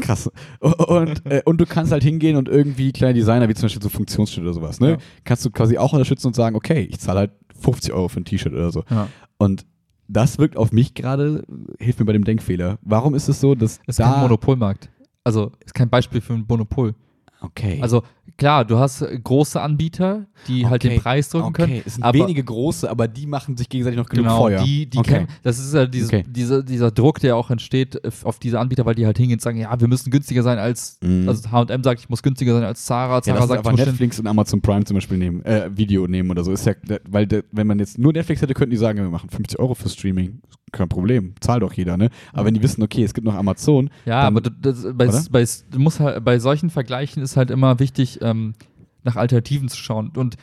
Krass. 0.00 0.30
Und, 0.60 1.24
äh, 1.26 1.42
und 1.44 1.60
du 1.60 1.66
kannst 1.66 1.92
halt 1.92 2.02
hingehen 2.02 2.36
und 2.36 2.48
irgendwie 2.48 2.92
kleine 2.92 3.14
Designer, 3.14 3.48
wie 3.48 3.54
zum 3.54 3.62
Beispiel 3.62 3.82
so 3.82 3.88
Funktionsschnitt 3.88 4.44
oder 4.44 4.52
sowas, 4.54 4.80
ne? 4.80 4.90
Ja. 4.90 4.96
Kannst 5.24 5.44
du 5.44 5.50
quasi 5.50 5.78
auch 5.78 5.92
unterstützen 5.92 6.28
und 6.28 6.36
sagen, 6.36 6.54
okay, 6.56 6.86
ich 6.90 6.98
zahle 7.00 7.20
halt 7.20 7.30
50 7.60 7.92
Euro 7.92 8.08
für 8.08 8.20
ein 8.20 8.24
T-Shirt 8.24 8.52
oder 8.52 8.70
so. 8.70 8.84
Ja. 8.90 9.08
Und 9.38 9.64
das 10.08 10.38
wirkt 10.38 10.56
auf 10.56 10.72
mich 10.72 10.94
gerade, 10.94 11.44
hilft 11.78 12.00
mir 12.00 12.06
bei 12.06 12.12
dem 12.12 12.24
Denkfehler. 12.24 12.78
Warum 12.82 13.14
ist 13.14 13.28
es 13.28 13.40
so, 13.40 13.54
dass 13.54 13.80
Ist 13.86 13.98
da... 13.98 14.12
kein 14.12 14.20
Monopolmarkt. 14.22 14.90
Also 15.24 15.52
ist 15.64 15.74
kein 15.74 15.88
Beispiel 15.88 16.20
für 16.20 16.34
ein 16.34 16.44
Monopol. 16.46 16.94
Okay. 17.40 17.78
Also 17.80 18.02
klar, 18.36 18.64
du 18.64 18.78
hast 18.78 19.02
äh, 19.02 19.18
große 19.22 19.60
Anbieter, 19.60 20.26
die 20.48 20.66
halt 20.66 20.84
Okay. 20.84 20.94
den 20.94 21.00
Preis 21.00 21.28
drücken 21.28 21.46
okay. 21.48 21.62
können. 21.62 21.82
Es 21.86 21.94
sind 21.94 22.04
aber 22.04 22.18
wenige 22.18 22.42
große, 22.44 22.88
aber 22.90 23.08
die 23.08 23.26
machen 23.26 23.56
sich 23.56 23.68
gegenseitig 23.68 23.98
noch 23.98 24.08
genug 24.08 24.24
Genau, 24.26 24.38
Feuer. 24.38 24.62
die, 24.62 24.86
die 24.86 24.98
okay. 24.98 25.26
Das 25.42 25.58
ist 25.58 25.72
ja 25.74 25.86
dieses, 25.86 26.10
dieser, 26.28 26.62
dieser 26.62 26.90
Druck, 26.90 27.20
der 27.20 27.36
auch 27.36 27.50
entsteht 27.50 27.96
äh, 28.04 28.10
auf 28.24 28.38
diese 28.38 28.58
Anbieter, 28.58 28.84
weil 28.86 28.94
die 28.94 29.06
halt 29.06 29.16
hingehen 29.18 29.36
und 29.36 29.42
sagen, 29.42 29.58
ja, 29.58 29.78
wir 29.80 29.88
müssen 29.88 30.10
günstiger 30.10 30.42
sein 30.42 30.58
als, 30.58 30.98
Mhm. 31.02 31.28
also 31.28 31.50
H&M 31.50 31.82
sagt, 31.84 32.00
ich 32.00 32.08
muss 32.08 32.22
günstiger 32.22 32.54
sein 32.54 32.64
als 32.64 32.84
Zara, 32.84 33.16
Ja, 33.16 33.22
Zara 33.22 33.38
ist 33.38 33.48
sagt, 33.48 33.50
ich 33.52 33.58
einfach 33.58 33.70
muss 33.72 33.86
Netflix 33.86 34.18
und 34.20 34.26
Amazon 34.26 34.60
Prime 34.60 34.84
zum 34.84 34.94
Beispiel 34.96 35.18
nehmen, 35.18 35.44
äh, 35.44 35.70
Video 35.74 36.06
nehmen 36.06 36.30
oder 36.30 36.42
so. 36.44 36.52
Ist 36.52 36.66
ja, 36.66 36.74
weil, 37.08 37.26
der, 37.26 37.44
wenn 37.52 37.66
man 37.66 37.78
jetzt 37.78 37.98
nur 37.98 38.12
Netflix 38.12 38.42
hätte, 38.42 38.54
könnten 38.54 38.70
die 38.72 38.76
sagen, 38.76 38.98
wir 38.98 39.10
machen 39.10 39.28
50 39.30 39.58
Euro 39.58 39.74
für 39.74 39.88
Streaming. 39.88 40.40
Kein 40.72 40.88
Problem, 40.88 41.34
zahlt 41.38 41.62
doch 41.62 41.72
jeder, 41.72 41.96
ne? 41.96 42.08
Aber 42.32 42.46
wenn 42.46 42.54
die 42.54 42.60
wissen, 42.60 42.82
okay, 42.82 43.04
es 43.04 43.14
gibt 43.14 43.24
noch 43.24 43.34
Amazon, 43.36 43.90
Ja, 44.06 44.22
aber 44.22 44.40
das, 44.40 44.82
bei, 44.92 45.06
bei, 45.30 45.44
du 45.70 45.78
musst 45.78 46.00
halt, 46.00 46.24
bei 46.24 46.40
solchen 46.40 46.68
Vergleichen 46.68 47.22
ist 47.22 47.36
halt 47.36 47.52
immer 47.52 47.78
wichtig, 47.78 48.13
ähm, 48.22 48.54
nach 49.02 49.16
Alternativen 49.16 49.68
zu 49.68 49.76
schauen. 49.76 50.12
Und 50.16 50.36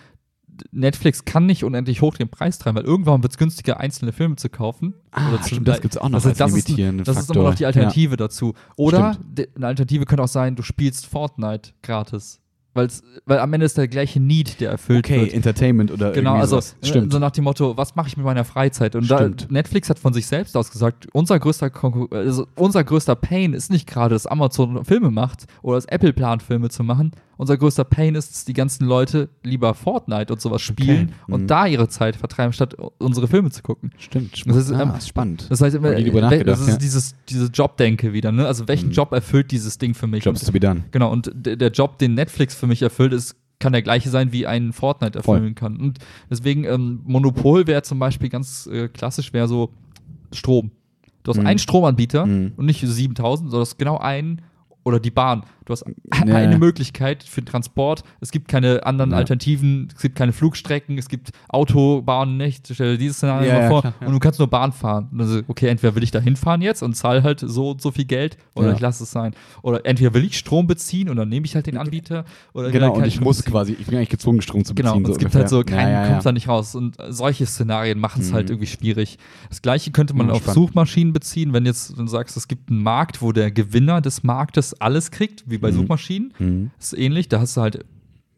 Netflix 0.71 1.25
kann 1.25 1.45
nicht 1.45 1.63
unendlich 1.63 2.01
hoch 2.01 2.15
den 2.15 2.29
Preis 2.29 2.59
treiben, 2.59 2.77
weil 2.77 2.83
irgendwann 2.85 3.23
wird 3.23 3.31
es 3.33 3.37
günstiger, 3.37 3.79
einzelne 3.79 4.11
Filme 4.11 4.35
zu 4.35 4.49
kaufen. 4.49 4.93
Ah, 5.11 5.37
zu 5.41 5.49
stimmt, 5.49 5.67
das 5.67 5.81
gibt's 5.81 5.97
auch 5.97 6.09
noch 6.09 6.17
Das, 6.17 6.25
als 6.25 6.39
heißt, 6.39 6.41
das, 6.41 6.53
ist, 6.59 6.67
limitierenden 6.67 7.05
das 7.05 7.17
ist 7.17 7.31
immer 7.31 7.43
noch 7.43 7.55
die 7.55 7.65
Alternative 7.65 8.17
dazu. 8.17 8.53
Oder 8.75 9.13
Stimmt. 9.13 9.55
eine 9.55 9.67
Alternative 9.67 10.05
könnte 10.05 10.23
auch 10.23 10.27
sein, 10.27 10.55
du 10.55 10.63
spielst 10.63 11.07
Fortnite 11.07 11.71
gratis. 11.81 12.41
Weil's, 12.73 13.03
weil 13.25 13.39
am 13.39 13.51
Ende 13.51 13.65
ist 13.65 13.77
der 13.77 13.89
gleiche 13.89 14.21
Need, 14.21 14.61
der 14.61 14.71
erfüllt 14.71 15.05
Okay, 15.05 15.21
wird. 15.21 15.33
Entertainment 15.33 15.91
oder 15.91 16.11
Genau, 16.13 16.35
also 16.35 16.51
sowas. 16.55 16.77
Stimmt. 16.81 17.11
so 17.11 17.19
nach 17.19 17.31
dem 17.31 17.43
Motto, 17.43 17.75
was 17.75 17.95
mache 17.95 18.07
ich 18.07 18.15
mit 18.15 18.25
meiner 18.25 18.45
Freizeit? 18.45 18.95
Und 18.95 19.11
da. 19.11 19.29
Netflix 19.49 19.89
hat 19.89 19.99
von 19.99 20.13
sich 20.13 20.25
selbst 20.25 20.55
aus 20.55 20.71
gesagt, 20.71 21.09
unser 21.11 21.37
größter, 21.37 21.69
Konkur 21.69 22.07
also 22.13 22.47
unser 22.55 22.85
größter 22.85 23.15
Pain 23.15 23.53
ist 23.53 23.71
nicht 23.71 23.87
gerade, 23.87 24.15
dass 24.15 24.25
Amazon 24.25 24.85
Filme 24.85 25.11
macht 25.11 25.47
oder 25.61 25.75
dass 25.75 25.85
Apple 25.85 26.13
plant, 26.13 26.43
Filme 26.43 26.69
zu 26.69 26.85
machen. 26.85 27.11
Unser 27.41 27.57
größter 27.57 27.85
Pain 27.85 28.13
ist, 28.13 28.29
dass 28.31 28.45
die 28.45 28.53
ganzen 28.53 28.85
Leute 28.85 29.27
lieber 29.41 29.73
Fortnite 29.73 30.31
und 30.31 30.39
sowas 30.39 30.61
spielen 30.61 31.13
und 31.27 31.41
Mhm. 31.41 31.47
da 31.47 31.65
ihre 31.65 31.87
Zeit 31.87 32.15
vertreiben, 32.15 32.53
statt 32.53 32.75
unsere 32.99 33.27
Filme 33.27 33.49
zu 33.49 33.63
gucken. 33.63 33.89
Stimmt. 33.97 34.43
Das 34.45 34.55
ist, 34.55 34.71
ah, 34.71 34.83
ähm, 34.83 34.91
spannend. 35.03 35.47
Das 35.49 35.59
heißt, 35.59 35.75
immer, 35.75 35.89
äh, 35.91 36.43
das 36.43 36.59
ist 36.61 36.67
ja. 36.67 36.77
dieses, 36.77 37.15
diese 37.27 37.47
Jobdenke 37.47 38.13
wieder, 38.13 38.31
ne? 38.31 38.45
Also 38.45 38.67
welchen 38.67 38.89
Mhm. 38.89 38.93
Job 38.93 39.11
erfüllt 39.11 39.49
dieses 39.49 39.79
Ding 39.79 39.95
für 39.95 40.05
mich? 40.05 40.23
Jobs 40.23 40.43
to 40.45 40.51
be 40.51 40.59
done. 40.59 40.83
Genau, 40.91 41.11
und 41.11 41.31
der, 41.33 41.71
Job, 41.71 41.97
den 41.97 42.13
Netflix 42.13 42.53
für 42.53 42.67
mich 42.67 42.83
erfüllt, 42.83 43.11
ist, 43.11 43.35
kann 43.57 43.73
der 43.73 43.81
gleiche 43.81 44.11
sein, 44.11 44.31
wie 44.31 44.45
ein 44.45 44.71
Fortnite 44.71 45.23
Voll. 45.23 45.37
erfüllen 45.37 45.55
kann. 45.55 45.77
Und 45.77 45.97
deswegen, 46.29 46.63
ähm, 46.65 47.01
Monopol 47.05 47.65
wäre 47.65 47.81
zum 47.81 47.97
Beispiel 47.97 48.29
ganz 48.29 48.67
äh, 48.71 48.87
klassisch, 48.87 49.33
wäre 49.33 49.47
so 49.47 49.71
Strom. 50.31 50.69
Du 51.23 51.31
hast 51.31 51.39
Mhm. 51.39 51.47
einen 51.47 51.59
Stromanbieter 51.59 52.27
Mhm. 52.27 52.51
und 52.55 52.67
nicht 52.67 52.81
7000, 52.85 53.49
sondern 53.49 53.65
du 53.65 53.67
hast 53.67 53.77
genau 53.79 53.97
einen 53.97 54.41
oder 54.83 54.99
die 54.99 55.11
Bahn. 55.11 55.43
Du 55.65 55.73
hast 55.73 55.85
Ja, 56.25 56.35
eine. 56.35 56.57
Möglichkeit 56.57 57.23
für 57.23 57.41
den 57.41 57.45
Transport. 57.45 58.03
Es 58.19 58.31
gibt 58.31 58.47
keine 58.47 58.85
anderen 58.85 59.11
Ja. 59.11 59.17
Alternativen. 59.17 59.87
Es 59.95 60.01
gibt 60.01 60.15
keine 60.15 60.33
Flugstrecken. 60.33 60.97
Es 60.97 61.07
gibt 61.07 61.29
Autobahnen 61.49 62.37
nicht. 62.37 62.67
Stell 62.73 62.93
dir 62.93 62.97
dieses 62.97 63.17
Szenario 63.17 63.47
Ja, 63.47 63.59
mal 63.59 63.67
vor. 63.69 63.81
klar. 63.81 63.93
Und 64.05 64.11
du 64.11 64.19
kannst 64.19 64.39
nur 64.39 64.49
Bahn 64.49 64.71
fahren. 64.73 65.07
Und 65.11 65.19
dann 65.19 65.27
so, 65.27 65.41
okay, 65.47 65.67
entweder 65.67 65.95
will 65.95 66.03
ich 66.03 66.11
da 66.11 66.19
hinfahren 66.19 66.61
jetzt 66.61 66.81
und 66.81 66.95
zahle 66.95 67.21
halt 67.23 67.39
so 67.41 67.71
und 67.71 67.81
so 67.81 67.91
viel 67.91 68.05
Geld 68.05 68.37
oder 68.55 68.73
ich 68.73 68.79
lasse 68.79 69.03
es 69.03 69.11
sein. 69.11 69.33
Oder 69.61 69.85
entweder 69.85 70.13
will 70.15 70.25
ich 70.25 70.37
Strom 70.37 70.65
beziehen 70.67 71.09
und 71.09 71.15
dann 71.17 71.29
nehme 71.29 71.45
ich 71.45 71.53
halt 71.55 71.67
den 71.67 71.77
Anbieter. 71.77 72.25
Oder 72.53 72.71
Genau, 72.71 72.93
und 72.95 73.05
ich 73.05 73.13
Strom 73.13 73.25
muss 73.25 73.37
beziehen. 73.37 73.51
quasi, 73.51 73.73
ich 73.79 73.85
bin 73.85 73.95
eigentlich 73.97 74.09
gezwungen, 74.09 74.41
Strom 74.41 74.65
zu 74.65 74.73
Genau, 74.73 74.93
beziehen. 74.93 75.05
und 75.05 75.11
es 75.11 75.17
gibt 75.19 75.25
ungefähr. 75.35 75.41
halt 75.41 75.49
so 75.49 75.63
keinen, 75.63 76.09
kommst 76.11 76.25
da 76.25 76.31
nicht 76.31 76.47
raus. 76.47 76.75
Und 76.75 76.97
solche 77.09 77.45
Szenarien 77.45 77.99
machen 77.99 78.21
es 78.23 78.31
Mhm. 78.31 78.33
halt 78.35 78.49
irgendwie 78.49 78.67
schwierig. 78.67 79.17
Das 79.49 79.61
gleiche 79.61 79.91
könnte 79.91 80.15
man 80.15 80.27
Ja, 80.27 80.33
auf. 80.33 80.45
Suchmaschinen 80.45 81.13
beziehen, 81.13 81.53
wenn 81.53 81.65
jetzt 81.65 81.97
du 81.97 82.07
sagst, 82.07 82.35
es 82.35 82.47
gibt 82.47 82.69
einen 82.71 82.81
Markt, 82.81 83.21
wo 83.21 83.31
der 83.31 83.51
Gewinner 83.51 84.01
des 84.01 84.23
Marktes 84.23 84.70
alles 84.79 85.11
kriegt, 85.11 85.49
wie 85.49 85.57
bei 85.57 85.71
Mhm. 85.71 85.75
Suchmaschinen. 85.77 86.33
Mhm. 86.39 86.71
Das 86.77 86.93
ist 86.93 86.99
ähnlich, 86.99 87.27
da 87.29 87.39
hast 87.39 87.57
du 87.57 87.61
halt, 87.61 87.85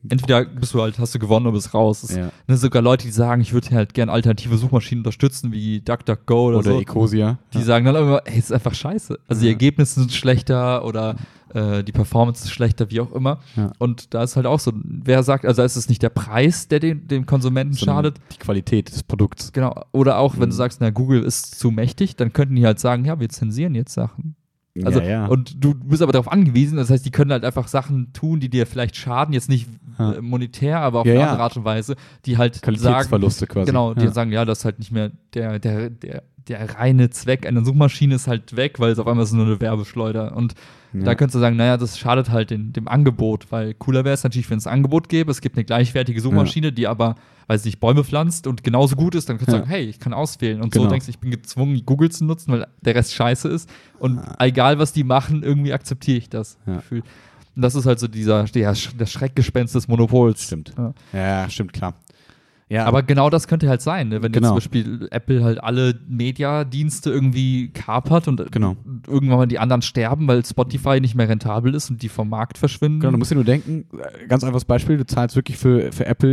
entweder 0.10 0.44
bist 0.46 0.74
du 0.74 0.82
halt, 0.82 1.00
hast 1.00 1.16
du 1.16 1.20
gewonnen 1.20 1.46
oder 1.48 1.56
bist 1.56 1.74
raus. 1.74 2.02
Das, 2.02 2.16
Ja. 2.16 2.30
ne, 2.48 2.58
sogar 2.58 2.82
Leute, 2.82 3.06
die 3.06 3.12
sagen, 3.12 3.42
ich 3.42 3.54
würde 3.54 3.70
halt 3.72 3.94
gerne 3.94 4.12
alternative 4.12 4.58
Suchmaschinen 4.58 5.00
unterstützen, 5.02 5.52
wie 5.52 5.82
DuckDuckGo 5.82 6.48
oder, 6.50 6.58
Oder 6.60 6.72
so. 6.74 6.82
Ecosia. 6.82 7.40
Die 7.54 7.62
sagen 7.64 7.86
dann 7.86 7.96
immer, 7.96 8.22
ey, 8.26 8.38
ist 8.40 8.52
einfach 8.52 8.74
scheiße. 8.74 9.18
Also 9.28 9.42
die 9.42 9.48
Ja. 9.48 9.54
Ergebnisse 9.54 10.00
sind 10.02 10.12
schlechter 10.12 10.84
oder 10.86 11.16
äh, 11.54 11.84
die 11.84 11.92
Performance 11.92 12.44
ist 12.46 12.52
schlechter, 12.52 12.90
wie 12.90 13.00
auch 13.00 13.12
immer. 13.14 13.40
Ja. 13.56 13.72
Und 13.78 14.14
da 14.16 14.24
ist 14.24 14.36
halt 14.36 14.48
auch 14.48 14.60
so, 14.60 14.74
wer 14.84 15.22
sagt, 15.24 15.46
also 15.46 15.62
ist 15.62 15.76
es 15.76 15.88
nicht 15.88 16.02
der 16.02 16.10
Preis, 16.10 16.68
der 16.68 16.80
dem, 16.80 17.08
dem 17.08 17.26
Konsumenten 17.28 17.74
sondern 17.76 17.96
schadet. 17.98 18.16
Die 18.34 18.38
Qualität 18.40 18.92
des 18.92 19.04
Produkts. 19.04 19.54
Genau. 19.54 19.74
Oder 19.92 20.18
auch, 20.18 20.34
wenn 20.34 20.48
Mhm. 20.48 20.50
du 20.50 20.56
sagst, 20.56 20.82
na, 20.82 20.90
Google 20.90 21.24
ist 21.24 21.60
zu 21.60 21.70
mächtig, 21.70 22.16
dann 22.16 22.34
könnten 22.34 22.56
die 22.56 22.66
halt 22.66 22.80
sagen, 22.80 23.06
ja, 23.06 23.20
wir 23.20 23.30
zensieren 23.30 23.76
jetzt 23.76 23.94
Sachen. 23.94 24.36
Also, 24.84 25.00
ja, 25.02 25.06
ja. 25.08 25.26
Und 25.28 25.64
du 25.64 25.76
bist 25.76 26.02
aber 26.02 26.12
darauf 26.12 26.32
angewiesen, 26.32 26.78
das 26.78 26.90
heißt, 26.90 27.06
die 27.06 27.12
können 27.12 27.32
halt 27.32 27.46
einfach 27.46 27.68
Sachen 27.68 28.12
tun, 28.14 28.40
die 28.40 28.50
dir 28.50 28.66
vielleicht 28.66 28.96
schaden, 28.96 29.34
jetzt 29.34 29.48
nicht 29.50 29.68
Ja. 30.00 30.14
äh, 30.14 30.22
monetär, 30.22 30.80
aber 30.80 31.02
auf 31.02 31.06
eine 31.08 31.22
andere 31.30 31.44
Art 31.44 31.58
und 31.58 31.66
Weise, 31.66 31.96
die 32.26 32.38
halt 32.40 32.56
sagen, 32.56 32.78
Qualitätsverluste 32.78 33.46
quasi. 33.46 33.68
Genau, 33.68 33.94
die 33.94 34.08
sagen, 34.08 34.32
ja, 34.32 34.46
das 34.46 34.60
ist 34.60 34.66
halt 34.66 34.80
nicht 34.80 34.92
mehr 34.92 35.12
der, 35.36 35.60
der, 35.60 35.92
der, 35.92 36.24
der 36.48 36.76
reine 36.76 37.10
Zweck 37.10 37.46
einer 37.48 37.64
Suchmaschine 37.64 38.16
ist 38.16 38.28
halt 38.28 38.56
weg, 38.56 38.80
weil 38.80 38.92
es 38.92 39.00
auf 39.00 39.08
einmal 39.08 39.26
so 39.26 39.36
nur 39.36 39.46
eine 39.46 39.62
Werbeschleuder. 39.62 40.36
Und 40.36 40.54
Ja. 40.94 41.04
da 41.04 41.16
könntest 41.16 41.36
du 41.36 41.40
sagen, 41.40 41.56
naja, 41.56 41.78
das 41.78 41.98
schadet 41.98 42.30
halt 42.30 42.50
den, 42.52 42.74
dem 42.74 42.88
Angebot, 42.88 43.52
weil 43.52 43.74
cooler 43.74 44.04
wäre 44.06 44.14
es 44.14 44.24
natürlich, 44.24 44.50
wenn 44.50 44.58
es 44.58 44.68
ein 44.68 44.74
Angebot 44.74 45.10
gäbe. 45.10 45.32
Es 45.32 45.42
gibt 45.42 45.56
eine 45.58 45.64
gleichwertige 45.66 46.20
Suchmaschine, 46.22 46.72
die 46.72 46.88
aber, 46.88 47.16
weiß 47.48 47.66
nicht, 47.66 47.80
Bäume 47.80 48.04
pflanzt 48.04 48.46
und 48.48 48.64
genauso 48.64 48.96
gut 48.96 49.16
ist, 49.16 49.30
dann 49.30 49.38
kannst 49.38 49.50
du 49.50 49.54
Ja. 49.54 49.60
sagen, 49.60 49.70
hey, 49.70 49.84
ich 49.86 50.00
kann 50.00 50.14
auswählen. 50.14 50.62
Und 50.62 50.72
Genau. 50.72 50.86
so 50.86 50.90
denkst 50.92 51.06
du, 51.08 51.10
ich 51.12 51.20
bin 51.20 51.32
gezwungen, 51.32 51.82
Google 51.86 52.12
zu 52.12 52.26
nutzen, 52.26 52.52
weil 52.52 52.68
der 52.82 52.96
Rest 52.96 53.14
scheiße 53.16 53.48
ist. 53.48 53.70
Und 54.00 54.22
egal, 54.40 54.78
was 54.80 54.94
die 54.94 55.04
machen, 55.04 55.44
irgendwie 55.44 55.74
akzeptiere 55.74 56.18
ich 56.18 56.30
das 56.30 56.58
Ja. 56.68 56.76
Gefühl. 56.76 57.04
Und 57.56 57.62
das 57.62 57.76
ist 57.76 57.86
halt 57.86 58.00
so 58.00 58.08
dieser, 58.08 58.46
der, 58.46 58.76
das 58.98 59.12
Schreckgespenst 59.12 59.76
des 59.76 59.88
Monopols. 59.88 60.44
Stimmt. 60.44 60.74
Ja. 60.78 60.94
Ja, 61.14 61.50
stimmt, 61.50 61.72
klar. 61.74 61.94
Ja, 62.74 62.86
Aber 62.86 63.04
genau 63.04 63.30
das 63.30 63.48
könnte 63.48 63.70
halt 63.70 63.82
sein, 63.82 64.10
ne? 64.10 64.16
wenn 64.24 64.32
jetzt 64.32 64.38
Genau. 64.38 64.48
zum 64.50 64.56
Beispiel 64.58 65.08
Apple 65.12 65.44
halt 65.44 65.64
alle 65.64 65.94
Mediadienste 66.08 67.12
irgendwie 67.12 67.70
kapert 67.70 68.28
und 68.28 68.52
Genau. 68.52 68.76
irgendwann 69.08 69.38
mal 69.38 69.46
die 69.48 69.60
anderen 69.60 69.82
sterben, 69.84 70.28
weil 70.28 70.44
Spotify 70.44 71.00
nicht 71.00 71.14
mehr 71.14 71.30
rentabel 71.30 71.76
ist 71.76 71.90
und 71.92 72.02
die 72.02 72.10
vom 72.10 72.30
Markt 72.30 72.58
verschwinden. 72.58 73.00
Genau, 73.00 73.12
du 73.12 73.18
musst 73.20 73.30
dir 73.32 73.36
nur 73.36 73.44
denken, 73.44 73.86
äh, 73.98 74.26
ganz 74.28 74.44
einfaches 74.44 74.66
Beispiel, 74.66 74.98
du 74.98 75.06
zahlst 75.06 75.36
wirklich 75.36 75.58
für, 75.58 75.92
für 75.92 76.06
Apple 76.08 76.30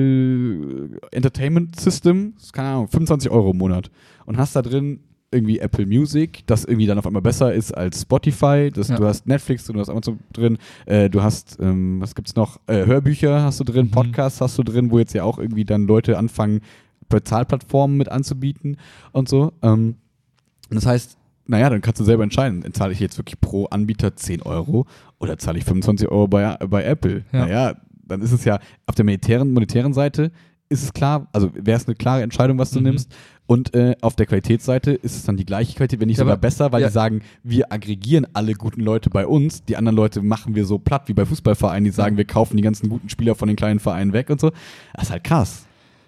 äh, 1.12 1.16
Entertainment 1.16 1.78
System, 1.78 2.34
keine 2.52 2.68
Ahnung, 2.68 2.88
25 2.88 3.30
Euro 3.30 3.50
im 3.50 3.58
Monat 3.58 3.90
und 4.24 4.38
hast 4.38 4.56
da 4.56 4.62
drin 4.62 5.00
irgendwie 5.32 5.60
Apple 5.60 5.86
Music, 5.86 6.42
das 6.46 6.64
irgendwie 6.64 6.86
dann 6.86 6.98
auf 6.98 7.06
einmal 7.06 7.22
besser 7.22 7.52
ist 7.54 7.72
als 7.72 8.02
Spotify, 8.02 8.70
das, 8.74 8.88
Ja. 8.88 8.96
du 8.96 9.04
hast 9.06 9.26
Netflix, 9.28 9.64
du 9.64 9.78
hast 9.78 9.88
Amazon 9.88 10.18
drin, 10.32 10.58
äh, 10.86 11.08
du 11.08 11.22
hast, 11.22 11.58
ähm, 11.60 12.00
was 12.00 12.14
gibt's 12.16 12.34
noch, 12.34 12.58
äh, 12.66 12.84
Hörbücher 12.84 13.42
hast 13.42 13.60
du 13.60 13.64
drin, 13.64 13.86
Mhm. 13.86 13.90
Podcasts 13.92 14.40
hast 14.40 14.58
du 14.58 14.64
drin, 14.64 14.90
wo 14.90 14.98
jetzt 14.98 15.14
ja 15.14 15.22
auch 15.22 15.38
irgendwie 15.38 15.64
dann 15.64 15.86
Leute 15.86 16.18
anfangen, 16.18 16.60
Bezahlplattformen 17.08 17.96
mit 17.96 18.08
anzubieten 18.08 18.76
und 19.12 19.28
so. 19.28 19.52
Ähm, 19.62 19.96
das 20.70 20.86
heißt, 20.86 21.16
naja, 21.46 21.68
dann 21.70 21.80
kannst 21.80 22.00
du 22.00 22.04
selber 22.04 22.22
entscheiden. 22.22 22.64
Zahle 22.72 22.92
ich 22.92 23.00
jetzt 23.00 23.18
wirklich 23.18 23.40
pro 23.40 23.64
Anbieter 23.66 24.14
10 24.16 24.42
Euro 24.42 24.86
oder 25.18 25.36
zahle 25.38 25.58
ich 25.58 25.64
25 25.64 26.08
Euro 26.08 26.28
bei, 26.28 26.56
bei 26.56 26.84
Apple? 26.84 27.24
Ja. 27.32 27.40
Naja, 27.46 27.74
dann 28.06 28.20
ist 28.22 28.32
es 28.32 28.44
ja 28.44 28.58
auf 28.86 28.94
der 28.94 29.04
monetären, 29.04 29.52
monetären 29.52 29.92
Seite 29.92 30.30
ist 30.68 30.84
es 30.84 30.92
klar, 30.92 31.26
also 31.32 31.50
wäre 31.52 31.76
es 31.76 31.86
eine 31.88 31.96
klare 31.96 32.22
Entscheidung, 32.22 32.56
was 32.58 32.70
du 32.70 32.78
Mhm. 32.78 32.84
nimmst. 32.86 33.12
Und 33.50 33.74
äh, 33.74 33.96
auf 34.00 34.14
der 34.14 34.26
Qualitätsseite 34.26 34.92
ist 34.92 35.16
es 35.16 35.24
dann 35.24 35.36
die 35.36 35.44
gleiche 35.44 35.74
Qualität, 35.74 35.98
wenn 35.98 36.06
nicht 36.06 36.18
Ja, 36.18 36.22
sogar 36.22 36.34
aber- 36.34 36.40
besser, 36.40 36.70
weil 36.70 36.82
ja. 36.82 36.86
die 36.86 36.92
sagen, 36.92 37.22
wir 37.42 37.72
aggregieren 37.72 38.28
alle 38.32 38.54
guten 38.54 38.80
Leute 38.80 39.10
bei 39.10 39.26
uns, 39.26 39.64
die 39.64 39.76
anderen 39.76 39.96
Leute 39.96 40.22
machen 40.22 40.54
wir 40.54 40.64
so 40.64 40.78
platt 40.78 41.08
wie 41.08 41.14
bei 41.14 41.26
Fußballvereinen, 41.26 41.82
die 41.82 41.90
sagen, 41.90 42.16
wir 42.16 42.26
kaufen 42.26 42.56
die 42.56 42.62
ganzen 42.62 42.88
guten 42.88 43.08
Spieler 43.08 43.34
von 43.34 43.48
den 43.48 43.56
kleinen 43.56 43.80
Vereinen 43.80 44.12
weg 44.12 44.30
und 44.30 44.40
so. 44.40 44.52
Das 44.94 45.06
ist 45.06 45.10
halt 45.10 45.24
krass. 45.24 45.66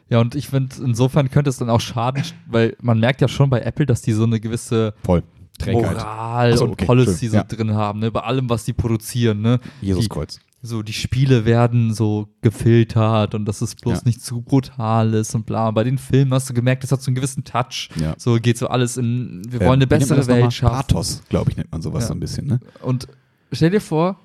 Ja, 0.09 0.21
und 0.21 0.37
ich 0.37 0.47
finde, 0.51 0.77
insofern 0.85 1.33
könnte 1.33 1.51
es 1.51 1.57
dann 1.57 1.69
auch 1.69 1.81
schaden, 1.81 2.23
weil 2.47 2.77
man 2.81 3.01
merkt 3.01 3.21
ja 3.21 3.27
schon 3.27 3.51
bei 3.51 3.61
Apple, 3.63 3.87
dass 3.87 4.03
die 4.03 4.13
so 4.13 4.23
eine 4.23 4.39
gewisse 4.39 4.95
Voll. 5.03 5.25
Moral 5.67 6.57
so, 6.57 6.65
und 6.67 6.71
okay, 6.75 6.85
Policy 6.85 7.19
schön, 7.27 7.31
so 7.31 7.37
ja. 7.39 7.43
drin 7.43 7.75
haben, 7.75 7.99
ne? 7.99 8.13
bei 8.13 8.21
allem, 8.21 8.49
was 8.51 8.65
die 8.65 8.73
produzieren. 8.73 9.41
Ne? 9.43 9.59
Die, 9.81 9.87
Jesuskreuz. 9.87 10.39
So, 10.65 10.83
die 10.83 10.93
Spiele 10.93 11.45
werden 11.45 11.93
so 11.93 12.29
gefiltert 12.41 13.35
und 13.35 13.45
dass 13.47 13.61
es 13.63 13.75
bloß 13.75 13.99
Ja. 13.99 14.03
nicht 14.05 14.23
zu 14.25 14.43
brutal 14.43 15.13
ist 15.15 15.35
und 15.35 15.45
bla. 15.45 15.71
Bei 15.73 15.83
den 15.83 15.99
Filmen 15.99 16.33
hast 16.33 16.49
du 16.49 16.55
gemerkt, 16.55 16.85
das 16.85 16.93
hat 16.93 17.03
so 17.03 17.09
einen 17.09 17.17
gewissen 17.17 17.43
Touch. 17.43 17.89
Ja. 17.97 18.15
So 18.17 18.37
geht 18.37 18.59
so 18.59 18.69
alles 18.69 18.97
in, 18.97 19.43
wir 19.49 19.61
Ähm, 19.61 19.67
wollen 19.67 19.79
eine 19.79 19.87
bessere? 19.89 20.25
Welt 20.29 20.53
schaffen. 20.53 20.75
Pathos, 20.77 21.23
glaube 21.29 21.51
ich, 21.51 21.57
nennt 21.57 21.73
man 21.73 21.83
sowas 21.83 22.05
Ja. 22.05 22.09
so 22.09 22.15
ein 22.15 22.21
bisschen, 22.21 22.47
ne? 22.47 22.61
Und 22.81 23.09
stell 23.51 23.71
dir 23.71 23.81
vor, 23.81 24.21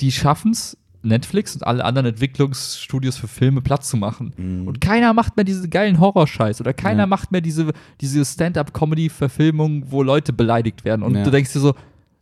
die 0.00 0.12
schaffen 0.12 0.52
es, 0.52 0.76
Netflix 1.02 1.54
und 1.54 1.64
alle 1.66 1.84
anderen 1.84 2.06
Entwicklungsstudios 2.06 3.16
für 3.16 3.28
Filme 3.28 3.60
Platz 3.60 3.88
zu 3.88 3.96
machen. 3.96 4.64
Und 4.66 4.80
keiner 4.80 5.12
macht 5.14 5.36
mehr 5.36 5.44
diese 5.44 5.68
geilen 5.68 6.00
Horrorscheiß 6.00 6.60
oder 6.60 6.72
keiner 6.72 7.06
Mhm. 7.06 7.10
Macht 7.10 7.32
mehr 7.32 7.40
diese, 7.40 7.72
diese 8.00 8.24
Stand-up-Comedy-Verfilmung, 8.24 9.84
wo 9.90 10.02
Leute 10.02 10.32
beleidigt 10.32 10.84
werden. 10.84 11.02
Und 11.02 11.14
du 11.14 11.30
denkst 11.30 11.52
dir 11.52 11.60
so, 11.60 11.74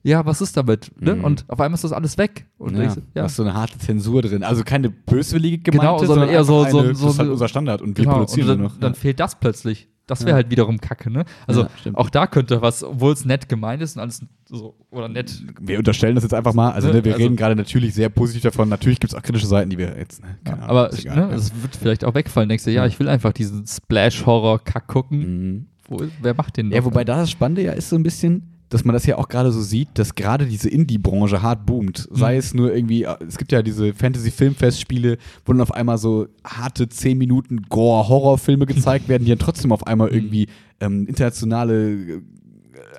ja, 0.02 0.24
was 0.24 0.40
ist 0.40 0.56
damit? 0.56 0.92
Ne? 1.00 1.16
Mhm. 1.16 1.24
Und 1.24 1.44
auf 1.48 1.60
einmal 1.60 1.74
ist 1.74 1.84
das 1.84 1.92
alles 1.92 2.16
weg. 2.18 2.46
Und 2.58 2.76
Ja, 2.76 2.86
da 2.86 2.96
ja. 3.14 3.24
ist 3.26 3.36
so 3.36 3.42
eine 3.42 3.54
harte 3.54 3.78
Zensur 3.78 4.22
drin. 4.22 4.42
Also 4.44 4.62
keine 4.64 4.88
böswillige 4.90 5.58
gemeinte, 5.58 5.86
Genau, 5.86 6.04
sondern 6.04 6.28
eher 6.28 6.44
so- 6.44 6.64
so- 6.68 6.78
eine, 6.80 6.94
so- 6.94 7.06
das 7.06 7.12
ist 7.14 7.18
halt 7.18 7.26
so- 7.26 7.32
unser 7.32 7.48
Standard 7.48 7.82
und 7.82 7.96
wir 7.98 8.04
Genau, 8.04 8.18
produzieren 8.18 8.48
und 8.50 8.56
dann, 8.56 8.62
noch. 8.66 8.78
dann 8.78 8.92
ja. 8.92 8.98
fehlt 8.98 9.18
das 9.20 9.34
plötzlich. 9.38 9.88
Das 10.08 10.20
wäre 10.20 10.30
Ja. 10.30 10.34
halt 10.36 10.50
wiederum 10.52 10.78
Kacke, 10.80 11.10
ne? 11.10 11.24
Also 11.48 11.66
auch 11.94 12.10
da 12.10 12.28
könnte 12.28 12.62
was, 12.62 12.84
obwohl 12.84 13.12
es 13.12 13.24
nett 13.24 13.48
gemeint 13.48 13.82
ist 13.82 13.96
und 13.96 14.02
alles 14.02 14.24
so, 14.48 14.76
oder 14.92 15.08
nett. 15.08 15.42
Wir 15.60 15.78
unterstellen 15.78 16.14
das 16.14 16.22
jetzt 16.22 16.32
einfach 16.34 16.54
mal. 16.54 16.70
Also, 16.70 16.86
Ne, 16.86 16.94
ne, 16.94 17.04
wir 17.04 17.14
also- 17.14 17.24
reden 17.24 17.34
gerade 17.34 17.56
natürlich 17.56 17.92
sehr 17.92 18.08
positiv 18.08 18.42
davon. 18.42 18.68
Natürlich 18.68 19.00
gibt 19.00 19.12
es 19.12 19.18
auch 19.18 19.22
kritische 19.24 19.48
Seiten, 19.48 19.68
die 19.68 19.78
wir 19.78 19.98
jetzt. 19.98 20.22
Ne, 20.22 20.38
keine 20.44 20.58
Ahnung, 20.62 20.70
aber 20.70 20.90
ne, 20.92 21.34
es 21.34 21.50
wird 21.60 21.74
vielleicht 21.74 22.04
auch 22.04 22.14
wegfallen. 22.14 22.48
Denkst 22.48 22.62
du, 22.62 22.70
ja, 22.70 22.86
ich 22.86 23.00
will 23.00 23.08
einfach 23.08 23.32
diesen 23.32 23.66
Splash-Horror-Kack 23.66 24.86
gucken. 24.86 25.18
Mhm. 25.18 25.66
Wo, 25.88 26.02
wer 26.22 26.34
macht 26.34 26.56
den 26.56 26.70
Ja, 26.70 26.84
wobei 26.84 27.04
da 27.04 27.16
das 27.16 27.30
Spannende 27.30 27.62
ja 27.62 27.72
ist 27.72 27.88
so 27.88 27.96
ein 27.96 28.02
bisschen, 28.04 28.42
dass 28.68 28.84
man 28.84 28.94
das 28.94 29.06
ja 29.06 29.16
auch 29.18 29.28
gerade 29.28 29.52
so 29.52 29.60
sieht, 29.60 29.88
dass 29.94 30.14
gerade 30.14 30.46
diese 30.46 30.68
Indie-Branche 30.68 31.40
hart 31.42 31.66
boomt. 31.66 32.08
Sei 32.10 32.32
Mhm. 32.34 32.38
es 32.38 32.54
nur 32.54 32.74
irgendwie, 32.74 33.04
äh, 33.04 33.14
es 33.26 33.38
gibt 33.38 33.52
ja 33.52 33.62
diese 33.62 33.94
Fantasy-Filmfestspiele, 33.94 35.18
wo 35.44 35.52
dann 35.52 35.60
auf 35.62 35.72
einmal 35.72 35.98
so 35.98 36.26
harte 36.44 36.88
10 36.88 37.16
Minuten 37.18 37.62
Gore-Horrorfilme 37.68 38.66
gezeigt 38.66 39.08
werden, 39.08 39.24
die 39.24 39.30
dann 39.30 39.38
trotzdem 39.38 39.72
auf 39.72 39.86
einmal 39.86 40.08
Mhm. 40.08 40.14
irgendwie 40.14 40.46
ähm, 40.80 41.06
internationale 41.06 41.92
äh, 41.92 42.20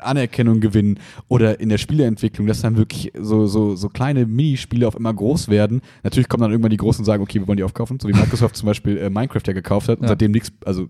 Anerkennung 0.01 0.59
gewinnen 0.59 0.99
oder 1.27 1.59
in 1.59 1.69
der 1.69 1.77
Spieleentwicklung, 1.77 2.47
dass 2.47 2.61
dann 2.61 2.77
wirklich 2.77 3.11
so, 3.19 3.45
so, 3.47 3.75
so 3.75 3.89
kleine 3.89 4.25
Minispiele 4.25 4.87
auf 4.87 4.95
einmal 4.95 5.13
groß 5.13 5.47
werden. 5.49 5.81
Natürlich 6.03 6.29
kommen 6.29 6.41
dann 6.41 6.51
irgendwann 6.51 6.69
die 6.71 6.77
Großen 6.77 7.01
und 7.01 7.05
sagen, 7.05 7.21
okay, 7.23 7.39
wir 7.39 7.47
wollen 7.47 7.57
die 7.57 7.63
aufkaufen, 7.63 7.99
so 7.99 8.07
wie 8.07 8.13
Microsoft 8.41 8.55
zum 8.55 8.67
Beispiel 8.67 8.97
äh, 8.97 9.09
Minecraft 9.09 9.41
ja 9.45 9.53
gekauft 9.53 9.89
hat 9.89 9.97
und 9.99 10.03
Ja. 10.03 10.09
seitdem 10.09 10.31
nichts, 10.31 10.51
also 10.65 10.87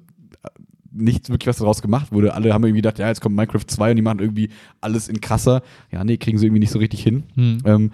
nichts 0.97 1.29
wirklich 1.29 1.47
was 1.47 1.57
daraus 1.57 1.81
gemacht 1.81 2.11
wurde. 2.11 2.33
Alle 2.33 2.53
haben 2.53 2.63
irgendwie 2.63 2.81
gedacht, 2.81 2.99
ja, 2.99 3.07
jetzt 3.07 3.21
kommt 3.21 3.35
Minecraft 3.35 3.65
2 3.65 3.91
und 3.91 3.95
die 3.95 4.01
machen 4.01 4.19
irgendwie 4.19 4.49
alles 4.81 5.07
in 5.07 5.21
krasser. 5.21 5.61
Ja, 5.91 6.03
nee, 6.03 6.17
kriegen 6.17 6.37
sie 6.37 6.45
irgendwie 6.47 6.59
nicht 6.61 6.71
so 6.71 6.79
richtig 6.79 7.01
hin. 7.03 7.23
Hm. 7.35 7.57
Ähm, 7.65 7.91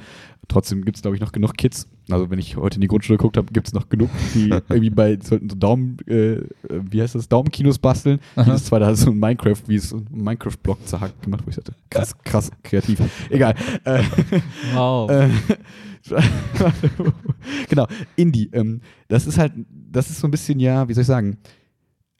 trotzdem 0.47 0.83
gibt 0.85 0.97
es, 0.97 1.01
glaube 1.01 1.15
ich, 1.15 1.21
noch 1.21 1.31
genug 1.31 1.55
Kids. 1.57 1.87
Also, 2.09 2.29
wenn 2.29 2.37
ich 2.39 2.57
heute 2.57 2.75
in 2.75 2.81
die 2.81 2.87
Grundschule 2.87 3.17
geguckt 3.17 3.37
habe, 3.37 3.51
gibt 3.53 3.67
es 3.67 3.73
noch 3.73 3.87
genug, 3.87 4.09
die 4.33 4.49
irgendwie 4.69 4.89
bei 4.89 5.17
sollten 5.21 5.49
so 5.49 5.55
Daumen, 5.55 5.97
äh, 6.07 6.41
wie 6.69 7.01
heißt 7.01 7.15
das, 7.15 7.29
Daumenkinos 7.29 7.77
basteln. 7.79 8.19
Aha. 8.35 8.45
Jedes 8.47 8.65
zweite 8.65 8.85
hat 8.85 8.97
so 8.97 9.09
ein 9.11 9.17
Minecraft, 9.19 9.61
wie 9.67 9.75
es 9.75 9.89
so 9.89 9.97
ein 9.97 10.07
Minecraft-Block 10.11 10.85
zerhackt 10.85 11.21
gemacht, 11.21 11.43
wo 11.45 11.49
ich 11.49 11.55
dachte, 11.55 11.73
krass, 11.89 12.13
krass, 12.23 12.51
kreativ. 12.63 12.99
Egal. 13.29 13.55
Äh, 13.85 14.03
Wow. 14.73 15.09
äh, 15.09 15.29
genau, 17.69 17.87
Indie. 18.15 18.49
Ähm, 18.53 18.81
das 19.07 19.25
ist 19.27 19.37
halt, 19.37 19.53
das 19.69 20.09
ist 20.09 20.19
so 20.19 20.27
ein 20.27 20.31
bisschen, 20.31 20.59
ja, 20.59 20.87
wie 20.87 20.93
soll 20.93 21.01
ich 21.01 21.07
sagen, 21.07 21.37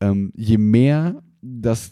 ähm, 0.01 0.31
je 0.35 0.57
mehr 0.57 1.23
das 1.41 1.91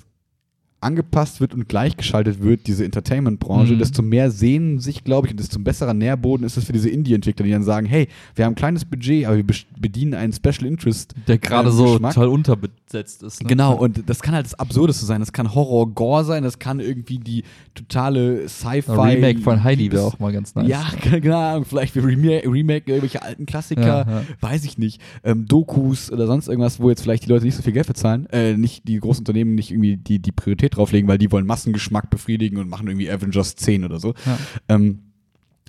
angepasst 0.81 1.39
wird 1.41 1.53
und 1.53 1.69
gleichgeschaltet 1.69 2.41
wird, 2.41 2.67
diese 2.67 2.83
Entertainment-Branche, 2.85 3.73
Mhm. 3.73 3.79
desto 3.79 4.01
mehr 4.01 4.31
sehnen 4.31 4.79
sich, 4.79 5.03
glaube 5.03 5.27
ich, 5.27 5.31
und 5.33 5.39
desto 5.39 5.59
besserer 5.59 5.93
Nährboden 5.93 6.45
ist 6.45 6.57
es 6.57 6.63
für 6.65 6.73
diese 6.73 6.89
Indie-Entwickler, 6.89 7.45
die 7.45 7.51
dann 7.51 7.63
sagen, 7.63 7.85
hey, 7.85 8.07
wir 8.35 8.45
haben 8.45 8.53
ein 8.53 8.55
kleines 8.55 8.83
Budget, 8.85 9.25
aber 9.25 9.37
wir 9.37 9.45
bedienen 9.79 10.13
einen 10.15 10.33
Special 10.33 10.65
Interest. 10.65 11.13
der 11.27 11.37
gerade 11.37 11.69
äh, 11.69 11.71
so 11.71 11.85
Geschmack. 11.93 12.13
total 12.15 12.27
unterbesetzt 12.29 13.23
ist. 13.23 13.43
Ne? 13.43 13.49
Genau, 13.49 13.75
und 13.75 14.09
das 14.09 14.21
kann 14.21 14.33
halt 14.35 14.45
das 14.45 14.55
Absurdeste 14.55 15.05
sein. 15.05 15.19
Das 15.19 15.31
kann 15.31 15.53
Horror-Gore 15.53 16.23
sein, 16.25 16.43
das 16.43 16.59
kann 16.59 16.79
irgendwie 16.79 17.19
die 17.19 17.43
totale 17.75 18.47
Sci-Fi. 18.49 18.91
Remake 18.91 19.39
von 19.41 19.63
Heidi 19.63 19.91
wäre 19.91 20.03
auch 20.03 20.19
mal 20.19 20.31
ganz 20.31 20.55
nice. 20.55 20.67
Ja, 20.67 20.83
keine 21.01 21.35
Ahnung, 21.35 21.65
vielleicht 21.65 21.95
wir 21.95 22.03
Remake, 22.03 22.51
Remake 22.51 22.89
irgendwelche 22.91 23.21
alten 23.21 23.45
Klassiker, 23.45 23.81
Ja, 23.81 23.99
ja. 24.09 24.23
weiß 24.41 24.65
ich 24.65 24.77
nicht. 24.77 24.99
Ähm, 25.23 25.45
Dokus 25.47 26.11
oder 26.11 26.27
sonst 26.27 26.47
irgendwas, 26.47 26.79
wo 26.79 26.89
jetzt 26.89 27.01
vielleicht 27.01 27.25
die 27.25 27.29
Leute 27.29 27.45
nicht 27.45 27.55
so 27.55 27.61
viel 27.61 27.73
Geld 27.73 27.87
bezahlen, 27.87 28.25
äh, 28.31 28.57
nicht 28.57 28.87
die 28.87 28.99
großen 28.99 29.21
Unternehmen 29.21 29.55
nicht 29.55 29.71
irgendwie 29.71 29.97
die, 29.97 30.19
die 30.19 30.31
Priorität 30.31 30.70
drauflegen, 30.71 31.07
weil 31.07 31.17
die 31.17 31.31
wollen 31.31 31.45
Massengeschmack 31.45 32.09
befriedigen 32.09 32.57
und 32.57 32.69
machen 32.69 32.87
irgendwie 32.87 33.09
Avengers 33.09 33.55
10 33.55 33.83
oder 33.85 33.99
so. 33.99 34.13
Ja. 34.25 34.37
Ähm, 34.69 34.99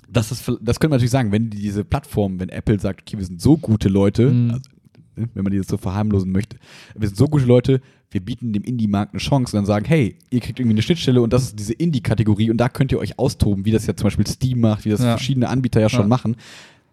das, 0.09 0.31
ist, 0.31 0.41
das 0.61 0.79
könnte 0.79 0.89
man 0.89 0.97
natürlich 0.97 1.11
sagen, 1.11 1.31
wenn 1.31 1.49
diese 1.49 1.83
Plattform, 1.83 2.39
wenn 2.39 2.49
Apple 2.49 2.79
sagt, 2.79 3.01
okay, 3.01 3.17
wir 3.17 3.25
sind 3.25 3.41
so 3.41 3.57
gute 3.57 3.89
Leute, 3.89 4.29
Mhm. 4.31 4.51
also, 4.51 4.69
ne, 5.15 5.29
wenn 5.33 5.43
man 5.43 5.51
die 5.51 5.57
jetzt 5.57 5.69
so 5.69 5.77
verharmlosen 5.77 6.31
möchte, 6.31 6.57
wir 6.95 7.07
sind 7.07 7.17
so 7.17 7.27
gute 7.27 7.45
Leute, 7.45 7.81
wir 8.11 8.21
bieten 8.21 8.53
dem 8.53 8.63
Indie-Markt 8.63 9.13
eine 9.13 9.19
Chance 9.19 9.55
und 9.55 9.59
dann 9.61 9.65
sagen, 9.65 9.85
hey, 9.85 10.15
ihr 10.29 10.39
kriegt 10.39 10.59
irgendwie 10.59 10.75
eine 10.75 10.81
Schnittstelle 10.83 11.19
und 11.21 11.33
das 11.33 11.43
ist 11.45 11.59
diese 11.59 11.73
Indie-Kategorie 11.73 12.51
und 12.51 12.57
da 12.57 12.69
könnt 12.69 12.91
ihr 12.91 12.99
euch 12.99 13.17
austoben, 13.17 13.65
wie 13.65 13.71
das 13.71 13.87
ja 13.87 13.95
zum 13.95 14.03
Beispiel 14.05 14.27
Steam 14.27 14.59
macht, 14.61 14.85
wie 14.85 14.89
das 14.89 14.99
Ja. 14.99 15.17
verschiedene 15.17 15.49
Anbieter 15.49 15.81
ja 15.81 15.89
schon 15.89 16.01
Ja. 16.01 16.07
machen. 16.07 16.35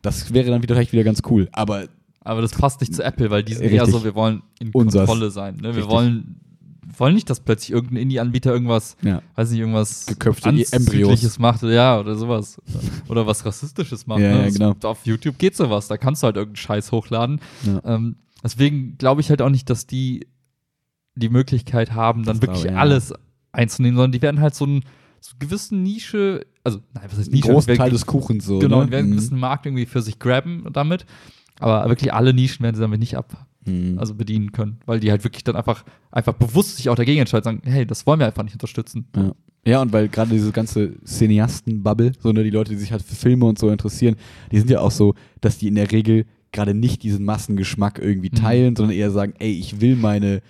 Das 0.00 0.32
wäre 0.32 0.48
dann 0.50 0.62
wieder 0.62 0.74
vielleicht 0.74 0.92
wieder 0.92 1.04
ganz 1.04 1.20
cool. 1.28 1.48
Aber 1.52 1.88
Aber 2.22 2.42
das 2.42 2.52
passt 2.52 2.80
nicht 2.80 2.94
zu 2.94 3.02
Apple, 3.02 3.30
weil 3.30 3.42
die 3.42 3.52
sind 3.54 3.62
Richtig. 3.62 3.78
eher 3.80 3.86
so, 3.86 4.02
wir 4.04 4.14
wollen 4.14 4.42
in. 4.61 4.72
Kontrolle 4.72 5.30
sein. 5.30 5.56
Ne? 5.56 5.62
Wir 5.62 5.68
Richtig. 5.76 5.88
wollen, 5.90 6.36
wollen 6.97 7.14
nicht, 7.14 7.28
dass 7.30 7.41
plötzlich 7.41 7.70
irgendein 7.72 7.99
Indie-Anbieter 8.03 8.53
irgendwas, 8.53 8.97
ja, 9.03 9.22
weiß 9.36 9.51
nicht, 9.51 9.61
irgendwas 9.61 10.07
Anzügliches 10.24 11.38
macht, 11.38 11.62
ja, 11.62 11.99
oder 12.01 12.14
sowas. 12.16 12.61
Oder 13.09 13.26
was 13.26 13.45
Rassistisches 13.45 14.07
macht. 14.07 14.20
Ja, 14.20 14.32
ne? 14.38 14.45
ja, 14.45 14.51
genau. 14.51 14.75
Auf 14.88 15.07
YouTube 15.07 15.38
geht 15.38 15.57
sowas, 15.57 15.88
da 15.88 15.96
kannst 15.96 16.22
du 16.22 16.26
halt 16.26 16.37
irgendeinen 16.37 16.57
Scheiß 16.57 16.92
hochladen. 16.92 17.41
Ja. 17.64 17.80
Ähm, 17.84 18.17
deswegen 18.42 18.96
glaube 18.99 19.21
ich 19.21 19.30
halt 19.30 19.42
auch 19.42 19.50
nicht, 19.50 19.68
dass 19.71 19.87
die 19.87 20.26
die 21.17 21.29
Möglichkeit 21.29 21.92
haben, 21.92 22.22
dann 22.25 22.37
Das 22.38 22.42
wirklich 22.42 22.62
glaube 22.64 22.79
alles 22.79 23.12
einzunehmen, 23.53 23.96
sondern 23.96 24.12
die 24.12 24.22
werden 24.22 24.41
halt 24.41 24.54
so 24.54 24.64
einen 24.64 24.84
so 25.21 25.34
gewissen 25.38 25.83
Nische, 25.83 26.46
also 26.64 26.79
nein, 26.95 27.04
was 27.11 27.18
heißt 27.18 27.33
Nische? 27.33 27.49
großen 27.53 27.76
werden- 27.76 27.91
des 27.92 28.07
Kuchens 28.07 28.46
so. 28.46 28.58
Genau, 28.58 28.80
ne? 28.80 28.87
die 28.87 28.92
werden 28.92 29.04
einen 29.04 29.12
Mhm. 29.12 29.17
gewissen 29.17 29.38
Markt 29.38 29.67
irgendwie 29.67 29.87
für 29.87 30.00
sich 30.03 30.18
grabben 30.18 30.67
damit. 30.72 31.04
Aber 31.58 31.87
wirklich 31.91 32.14
alle 32.14 32.33
Nischen 32.33 32.62
werden 32.62 32.76
sie 32.76 32.80
damit 32.80 33.00
nicht 33.00 33.17
ab, 33.18 33.46
Mhm. 33.66 33.99
also 33.99 34.14
bedienen 34.14 34.53
können, 34.53 34.78
weil 34.87 35.00
die 35.00 35.11
halt 35.11 35.22
wirklich 35.24 35.45
dann 35.45 35.57
einfach, 35.57 35.84
einfach 36.11 36.32
bewusst 36.34 36.76
sich 36.76 36.88
auch 36.88 36.95
dagegen 36.95 37.20
entscheiden, 37.20 37.45
sagen, 37.45 37.62
hey, 37.64 37.87
das 37.87 38.07
wollen 38.07 38.18
wir 38.20 38.26
einfach 38.26 38.42
nicht 38.42 38.54
unterstützen. 38.54 39.07
Ja. 39.14 39.32
ja, 39.66 39.82
und 39.82 39.92
weil 39.92 40.08
gerade 40.08 40.30
diese 40.30 40.50
ganze 40.53 40.95
Cineasten-Bubble, 41.04 42.12
so 42.18 42.32
ne, 42.32 42.45
die 42.45 42.50
Leute, 42.50 42.72
die 42.72 42.78
sich 42.78 42.92
halt 42.92 43.03
für 43.03 43.14
Filme 43.14 43.46
und 43.46 43.58
so 43.58 43.70
interessieren, 43.70 44.16
die 44.53 44.58
sind 44.58 44.70
ja 44.70 44.80
auch 44.80 44.91
so, 44.91 45.14
dass 45.41 45.58
die 45.58 45.68
in 45.68 45.74
der 45.74 45.91
Regel 45.92 46.26
gerade 46.53 46.74
nicht 46.74 47.03
diesen 47.03 47.24
Massengeschmack 47.24 47.99
irgendwie 47.99 48.30
Mhm. 48.32 48.37
teilen, 48.37 48.76
sondern 48.76 48.96
eher 48.96 49.11
sagen, 49.11 49.34
ey, 49.38 49.53
ich 49.53 49.80
will 49.80 49.95
meine, 49.96 50.42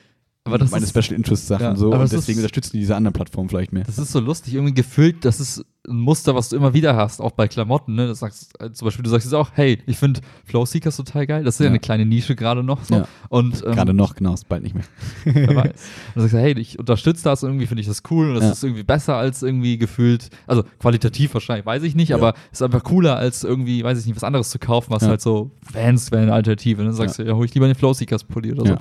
Aber 0.51 0.59
das 0.59 0.71
meine 0.71 0.85
ist- 0.85 0.91
Special 0.91 1.17
Interest 1.17 1.47
Sachen 1.47 1.63
Ja, 1.63 1.77
so 1.77 1.91
und 1.93 2.01
deswegen 2.01 2.21
ist- 2.21 2.37
unterstützen 2.39 2.73
die 2.75 2.79
diese 2.81 2.97
anderen 2.97 3.13
Plattformen 3.15 3.49
vielleicht 3.49 3.73
mehr. 3.73 3.85
Das 3.85 3.99
ist 3.99 4.13
so 4.13 4.21
lustig, 4.21 4.55
irgendwie 4.55 4.75
gefühlt, 4.75 5.25
das 5.25 5.41
ist 5.41 5.65
ein 5.89 5.97
Muster, 5.97 6.35
was 6.35 6.51
du 6.51 6.57
immer 6.57 6.75
wieder 6.75 6.95
hast, 6.95 7.21
auch 7.23 7.31
bei 7.31 7.49
Klamotten, 7.49 7.95
ne? 7.95 8.07
Das 8.07 8.19
sagst, 8.19 8.53
äh, 8.61 8.71
zum 8.71 8.85
Beispiel, 8.85 9.03
du 9.03 9.09
sagst 9.09 9.25
jetzt 9.27 9.33
auch, 9.35 9.51
hey, 9.55 9.79
ich 9.87 9.97
finde 9.97 10.21
Flow 10.45 10.67
Seekers 10.67 10.95
total 10.97 11.27
geil, 11.27 11.43
das 11.43 11.55
ist 11.55 11.61
ja, 11.61 11.65
Ja. 11.65 11.71
eine 11.71 11.79
kleine 11.81 12.05
Nische 12.05 12.37
gerade 12.37 12.63
noch 12.63 12.85
so. 12.85 12.97
Ja. 12.97 13.09
Und 13.31 13.65
ähm, 13.67 13.73
Gerade 13.73 13.95
noch, 13.95 14.15
genau, 14.15 14.35
ist 14.35 14.47
bald 14.47 14.63
nicht 14.63 14.75
mehr. 14.75 14.85
wer 15.25 15.57
weiß. 15.57 15.65
Und 16.15 16.17
du 16.17 16.21
sagst, 16.21 16.35
hey, 16.35 16.53
ich 16.59 16.79
unterstütze 16.79 17.25
das, 17.25 17.43
irgendwie 17.43 17.67
finde 17.67 17.81
ich 17.81 17.87
das 17.87 18.03
cool 18.11 18.29
und 18.29 18.35
das 18.37 18.53
ist 18.59 18.63
irgendwie 18.63 18.83
besser 18.83 19.17
als 19.17 19.43
irgendwie 19.43 19.79
gefühlt, 19.79 20.29
also 20.47 20.65
qualitativ 20.79 21.33
wahrscheinlich, 21.33 21.65
weiß 21.65 21.83
ich 21.83 21.95
nicht, 21.95 22.13
aber 22.13 22.35
ist 22.53 22.63
einfach 22.63 22.85
cooler 22.85 23.17
als 23.17 23.43
irgendwie, 23.43 23.83
weiß 23.83 23.99
ich 23.99 24.07
nicht, 24.07 24.17
was 24.17 24.25
anderes 24.25 24.51
zu 24.51 24.59
kaufen, 24.59 24.91
was 24.93 25.03
halt 25.05 25.23
so 25.23 25.51
Fans 25.73 26.13
wäre 26.13 26.23
eine 26.23 26.35
Alternative. 26.35 26.83
Und 26.83 26.89
dann 26.89 26.95
sagst 26.97 27.19
du, 27.19 27.23
ja, 27.23 27.33
hol 27.35 27.47
ich 27.47 27.55
lieber 27.55 27.67
den 27.67 27.75
Flow 27.75 27.95
Seekers 27.95 28.25
Pulli 28.25 28.53
oder 28.53 28.67
so. 28.67 28.77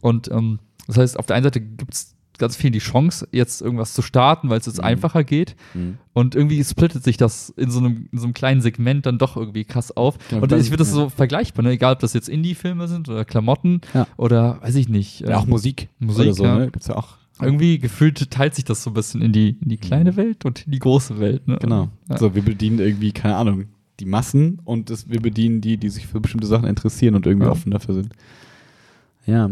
Und 0.00 0.30
ähm, 0.32 0.58
das 0.86 0.96
heißt, 0.96 1.18
auf 1.18 1.26
der 1.26 1.36
einen 1.36 1.44
Seite 1.44 1.60
gibt 1.60 1.94
es 1.94 2.14
ganz 2.38 2.56
vielen 2.56 2.72
die 2.72 2.78
Chance, 2.78 3.28
jetzt 3.32 3.60
irgendwas 3.60 3.92
zu 3.92 4.00
starten, 4.00 4.48
weil 4.48 4.58
es 4.58 4.66
jetzt 4.66 4.78
Mhm. 4.78 4.84
einfacher 4.84 5.24
geht. 5.24 5.54
Und 6.14 6.34
irgendwie 6.34 6.64
splittet 6.64 7.04
sich 7.04 7.18
das 7.18 7.50
in 7.50 7.70
so 7.70 7.80
einem, 7.80 8.08
in 8.10 8.18
so 8.18 8.24
einem 8.24 8.32
kleinen 8.32 8.62
Segment 8.62 9.04
dann 9.04 9.18
doch 9.18 9.36
irgendwie 9.36 9.64
krass 9.64 9.94
auf. 9.94 10.16
Ja, 10.30 10.38
und 10.38 10.50
ich 10.52 10.64
finde 10.64 10.78
das 10.78 10.88
ja. 10.88 10.94
so 10.94 11.08
vergleichbar, 11.10 11.64
ne? 11.64 11.72
egal 11.72 11.92
ob 11.92 11.98
das 11.98 12.14
jetzt 12.14 12.30
Indie-Filme 12.30 12.88
sind 12.88 13.08
oder 13.10 13.26
Klamotten 13.26 13.82
Ja. 13.92 14.06
oder 14.16 14.58
weiß 14.62 14.74
ich 14.76 14.88
nicht. 14.88 15.20
Ja, 15.20 15.36
auch 15.36 15.44
ähm, 15.44 15.50
Musik. 15.50 15.90
Musik, 15.98 16.24
oder 16.28 16.34
so, 16.34 16.44
ja. 16.44 16.58
ne? 16.58 16.70
Gibt's 16.70 16.86
ja 16.88 16.96
auch. 16.96 17.18
irgendwie 17.42 17.78
gefühlt 17.78 18.30
teilt 18.30 18.54
sich 18.54 18.64
das 18.64 18.82
so 18.82 18.90
ein 18.90 18.94
bisschen 18.94 19.20
in 19.20 19.32
die, 19.32 19.58
in 19.60 19.68
die 19.68 19.76
kleine 19.78 20.16
Welt 20.16 20.46
und 20.46 20.64
in 20.64 20.72
die 20.72 20.78
große 20.78 21.20
Welt. 21.20 21.46
Ne? 21.46 21.58
Genau. 21.60 21.88
Ja. 22.08 22.16
So, 22.16 22.34
wir 22.34 22.42
bedienen 22.42 22.78
irgendwie, 22.78 23.12
keine 23.12 23.36
Ahnung, 23.36 23.66
die 23.98 24.06
Massen 24.06 24.60
und 24.64 24.88
das, 24.88 25.10
wir 25.10 25.20
bedienen 25.20 25.60
die, 25.60 25.76
die 25.76 25.90
sich 25.90 26.06
für 26.06 26.20
bestimmte 26.20 26.46
Sachen 26.46 26.66
interessieren 26.66 27.14
und 27.16 27.26
irgendwie 27.26 27.48
offen 27.48 27.70
dafür 27.70 27.94
sind. 27.94 28.14
Ja. 29.26 29.50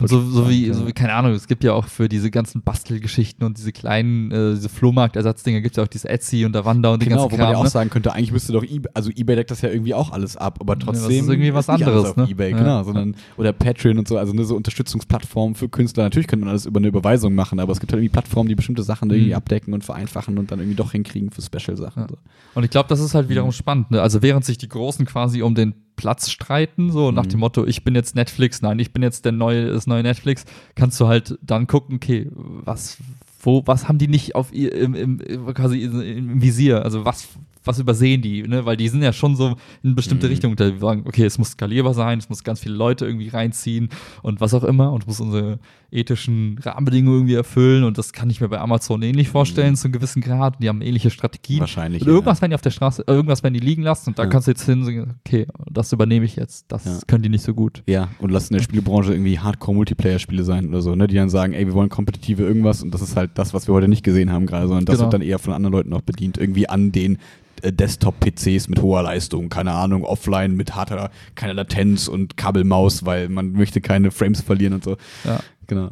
Und 0.00 0.08
so, 0.08 0.20
so, 0.20 0.48
wie, 0.50 0.72
so 0.72 0.88
wie, 0.88 0.92
keine 0.92 1.12
Ahnung, 1.12 1.32
es 1.34 1.46
gibt 1.46 1.62
ja 1.62 1.72
auch 1.72 1.86
für 1.86 2.08
diese 2.08 2.28
ganzen 2.32 2.62
Bastelgeschichten 2.62 3.46
und 3.46 3.58
diese 3.58 3.70
kleinen, 3.70 4.32
äh, 4.32 4.50
diese 4.54 4.68
Flohmarktersatzdinger 4.68 5.60
gibt 5.60 5.74
es 5.74 5.76
ja 5.76 5.84
auch 5.84 5.88
dieses 5.88 6.04
Etsy 6.04 6.44
und 6.44 6.52
der 6.52 6.64
Wander 6.64 6.92
und 6.92 7.00
den 7.00 7.10
Genau, 7.10 7.22
ganzen 7.28 7.32
wo 7.32 7.36
man 7.36 7.46
ja 7.46 7.52
Kram. 7.52 7.60
auch 7.60 7.64
ne? 7.64 7.70
sagen 7.70 7.90
könnte, 7.90 8.12
eigentlich 8.12 8.32
müsste 8.32 8.52
doch 8.52 8.64
eBay, 8.64 8.90
also 8.92 9.10
eBay 9.10 9.36
deckt 9.36 9.52
das 9.52 9.60
ja 9.62 9.68
irgendwie 9.70 9.94
auch 9.94 10.10
alles 10.10 10.36
ab, 10.36 10.58
aber 10.60 10.72
Ja, 10.74 10.78
trotzdem 10.80 11.04
das 11.04 11.12
ist 11.12 11.28
irgendwie 11.28 11.54
was 11.54 11.68
anderes, 11.68 12.06
auf 12.10 12.16
ne? 12.16 12.26
eBay, 12.28 12.50
Ja. 12.50 12.58
genau, 12.58 12.82
sondern 12.82 13.14
oder 13.36 13.52
Patreon 13.52 13.98
und 13.98 14.08
so, 14.08 14.18
also 14.18 14.32
ne, 14.32 14.44
so 14.44 14.56
Unterstützungsplattformen 14.56 15.54
für 15.54 15.68
Künstler. 15.68 16.02
Natürlich 16.02 16.26
könnte 16.26 16.44
man 16.44 16.50
alles 16.50 16.66
über 16.66 16.78
eine 16.78 16.88
Überweisung 16.88 17.36
machen, 17.36 17.60
aber 17.60 17.70
es 17.70 17.78
gibt 17.78 17.92
halt 17.92 18.00
irgendwie 18.00 18.12
Plattformen, 18.12 18.48
die 18.48 18.56
bestimmte 18.56 18.82
Sachen 18.82 19.10
irgendwie 19.10 19.30
Mhm. 19.30 19.36
abdecken 19.36 19.74
und 19.74 19.84
vereinfachen 19.84 20.38
und 20.38 20.50
dann 20.50 20.58
irgendwie 20.58 20.76
doch 20.76 20.90
hinkriegen 20.90 21.30
für 21.30 21.40
Special-Sachen. 21.40 22.08
So. 22.08 22.16
Und 22.54 22.64
ich 22.64 22.70
glaube, 22.70 22.88
das 22.88 22.98
ist 22.98 23.14
halt 23.14 23.28
wiederum 23.28 23.50
Mhm. 23.50 23.52
spannend. 23.52 23.90
Ne? 23.92 24.02
Also 24.02 24.22
während 24.22 24.44
sich 24.44 24.58
die 24.58 24.68
Großen 24.68 25.06
quasi 25.06 25.42
um 25.42 25.54
den 25.54 25.74
Platz 25.96 26.30
streiten, 26.30 26.90
so 26.90 27.10
nach 27.12 27.24
Mhm. 27.24 27.28
dem 27.30 27.40
Motto, 27.40 27.66
ich 27.66 27.84
bin 27.84 27.94
jetzt 27.94 28.14
Netflix, 28.14 28.62
nein, 28.62 28.78
ich 28.78 28.92
bin 28.92 29.02
jetzt 29.02 29.24
der 29.24 29.32
neue, 29.32 29.66
das 29.72 29.86
neue 29.86 30.02
Netflix, 30.02 30.44
kannst 30.74 31.00
du 31.00 31.06
halt 31.06 31.38
dann 31.42 31.66
gucken, 31.66 31.96
okay, 31.96 32.28
was, 32.34 32.98
wo, 33.40 33.62
was 33.66 33.88
haben 33.88 33.98
die 33.98 34.08
nicht 34.08 34.34
auf 34.34 34.52
ihr, 34.52 34.72
im, 34.74 34.94
im, 34.94 35.18
quasi 35.54 35.82
im, 35.82 36.00
im 36.00 36.42
Visier? 36.42 36.84
Also 36.84 37.04
was, 37.04 37.28
was 37.64 37.78
übersehen 37.78 38.22
die, 38.22 38.42
ne? 38.42 38.64
Weil 38.66 38.76
die 38.76 38.88
sind 38.88 39.02
ja 39.02 39.12
schon 39.12 39.36
so 39.36 39.56
in 39.82 39.94
bestimmte 39.94 40.26
Mhm. 40.26 40.30
Richtungen, 40.32 40.56
da 40.56 40.70
wir 40.72 40.78
sagen, 40.78 41.04
okay, 41.06 41.24
es 41.24 41.38
muss 41.38 41.50
skalierbar 41.50 41.94
sein, 41.94 42.18
es 42.18 42.28
muss 42.28 42.44
ganz 42.44 42.60
viele 42.60 42.74
Leute 42.74 43.06
irgendwie 43.06 43.28
reinziehen 43.28 43.88
und 44.22 44.40
was 44.40 44.52
auch 44.54 44.64
immer 44.64 44.92
und 44.92 45.02
es 45.02 45.06
muss 45.06 45.20
unsere 45.20 45.58
ethischen 45.90 46.58
Rahmenbedingungen 46.62 47.18
irgendwie 47.20 47.34
erfüllen 47.34 47.84
und 47.84 47.96
das 47.98 48.12
kann 48.12 48.28
ich 48.28 48.40
mir 48.40 48.48
bei 48.48 48.58
Amazon 48.60 49.00
ähnlich 49.02 49.28
vorstellen 49.28 49.76
zu 49.76 49.86
einem 49.86 49.92
gewissen 49.92 50.20
Grad. 50.22 50.62
Die 50.62 50.68
haben 50.68 50.82
ähnliche 50.82 51.10
Strategien. 51.10 51.60
Wahrscheinlich. 51.60 52.02
Und 52.02 52.08
irgendwas 52.08 52.40
werden 52.42 52.50
die 52.50 52.54
auf 52.56 52.60
der 52.62 52.70
Straße, 52.70 53.04
irgendwas 53.06 53.42
werden 53.42 53.54
die 53.54 53.60
liegen 53.60 53.82
lassen 53.82 54.10
und 54.10 54.18
da 54.18 54.24
Ja. 54.24 54.28
kannst 54.28 54.48
du 54.48 54.50
jetzt 54.52 54.64
hin 54.64 54.80
und 54.80 54.84
sagen, 54.86 55.14
okay, 55.24 55.46
das 55.70 55.92
übernehme 55.92 56.24
ich 56.24 56.36
jetzt. 56.36 56.66
Das 56.72 56.84
Ja. 56.84 56.98
können 57.06 57.22
die 57.22 57.28
nicht 57.28 57.44
so 57.44 57.54
gut. 57.54 57.82
Ja, 57.86 58.08
und 58.18 58.30
lass 58.30 58.50
in 58.50 58.56
der 58.56 58.62
Spielebranche 58.62 59.12
irgendwie 59.12 59.38
Hardcore-Multiplayer-Spiele 59.38 60.42
sein 60.44 60.68
oder 60.68 60.82
so, 60.82 60.94
ne? 60.94 61.06
Die 61.06 61.14
dann 61.14 61.30
sagen, 61.30 61.52
ey, 61.52 61.66
wir 61.66 61.74
wollen 61.74 61.88
kompetitive 61.88 62.42
irgendwas 62.42 62.82
und 62.82 62.92
das 62.92 63.00
ist 63.02 63.16
halt 63.16 63.32
das, 63.34 63.54
was 63.54 63.68
wir 63.68 63.74
heute 63.74 63.88
nicht 63.88 64.02
gesehen 64.02 64.30
haben 64.32 64.46
gerade, 64.46 64.66
sondern 64.68 64.84
das 64.86 64.94
Genau. 64.96 65.04
wird 65.06 65.14
dann 65.14 65.22
eher 65.22 65.38
von 65.38 65.52
anderen 65.54 65.72
Leuten 65.72 65.92
auch 65.92 66.00
bedient, 66.02 66.38
irgendwie 66.38 66.68
an 66.68 66.92
den 66.92 67.18
äh, 67.64 67.72
Desktop-PCs 67.72 68.68
mit 68.68 68.80
hoher 68.82 69.02
Leistung, 69.02 69.48
keine 69.48 69.72
Ahnung, 69.72 70.04
offline 70.04 70.54
mit 70.54 70.74
harter, 70.74 71.10
keiner 71.34 71.54
Latenz 71.54 72.08
und 72.08 72.36
Kabelmaus, 72.36 73.04
weil 73.04 73.28
man 73.28 73.52
möchte 73.52 73.80
keine 73.80 74.10
Frames 74.10 74.40
verlieren 74.42 74.74
und 74.74 74.84
so. 74.84 74.96
Ja. 75.24 75.40
Genau. 75.66 75.90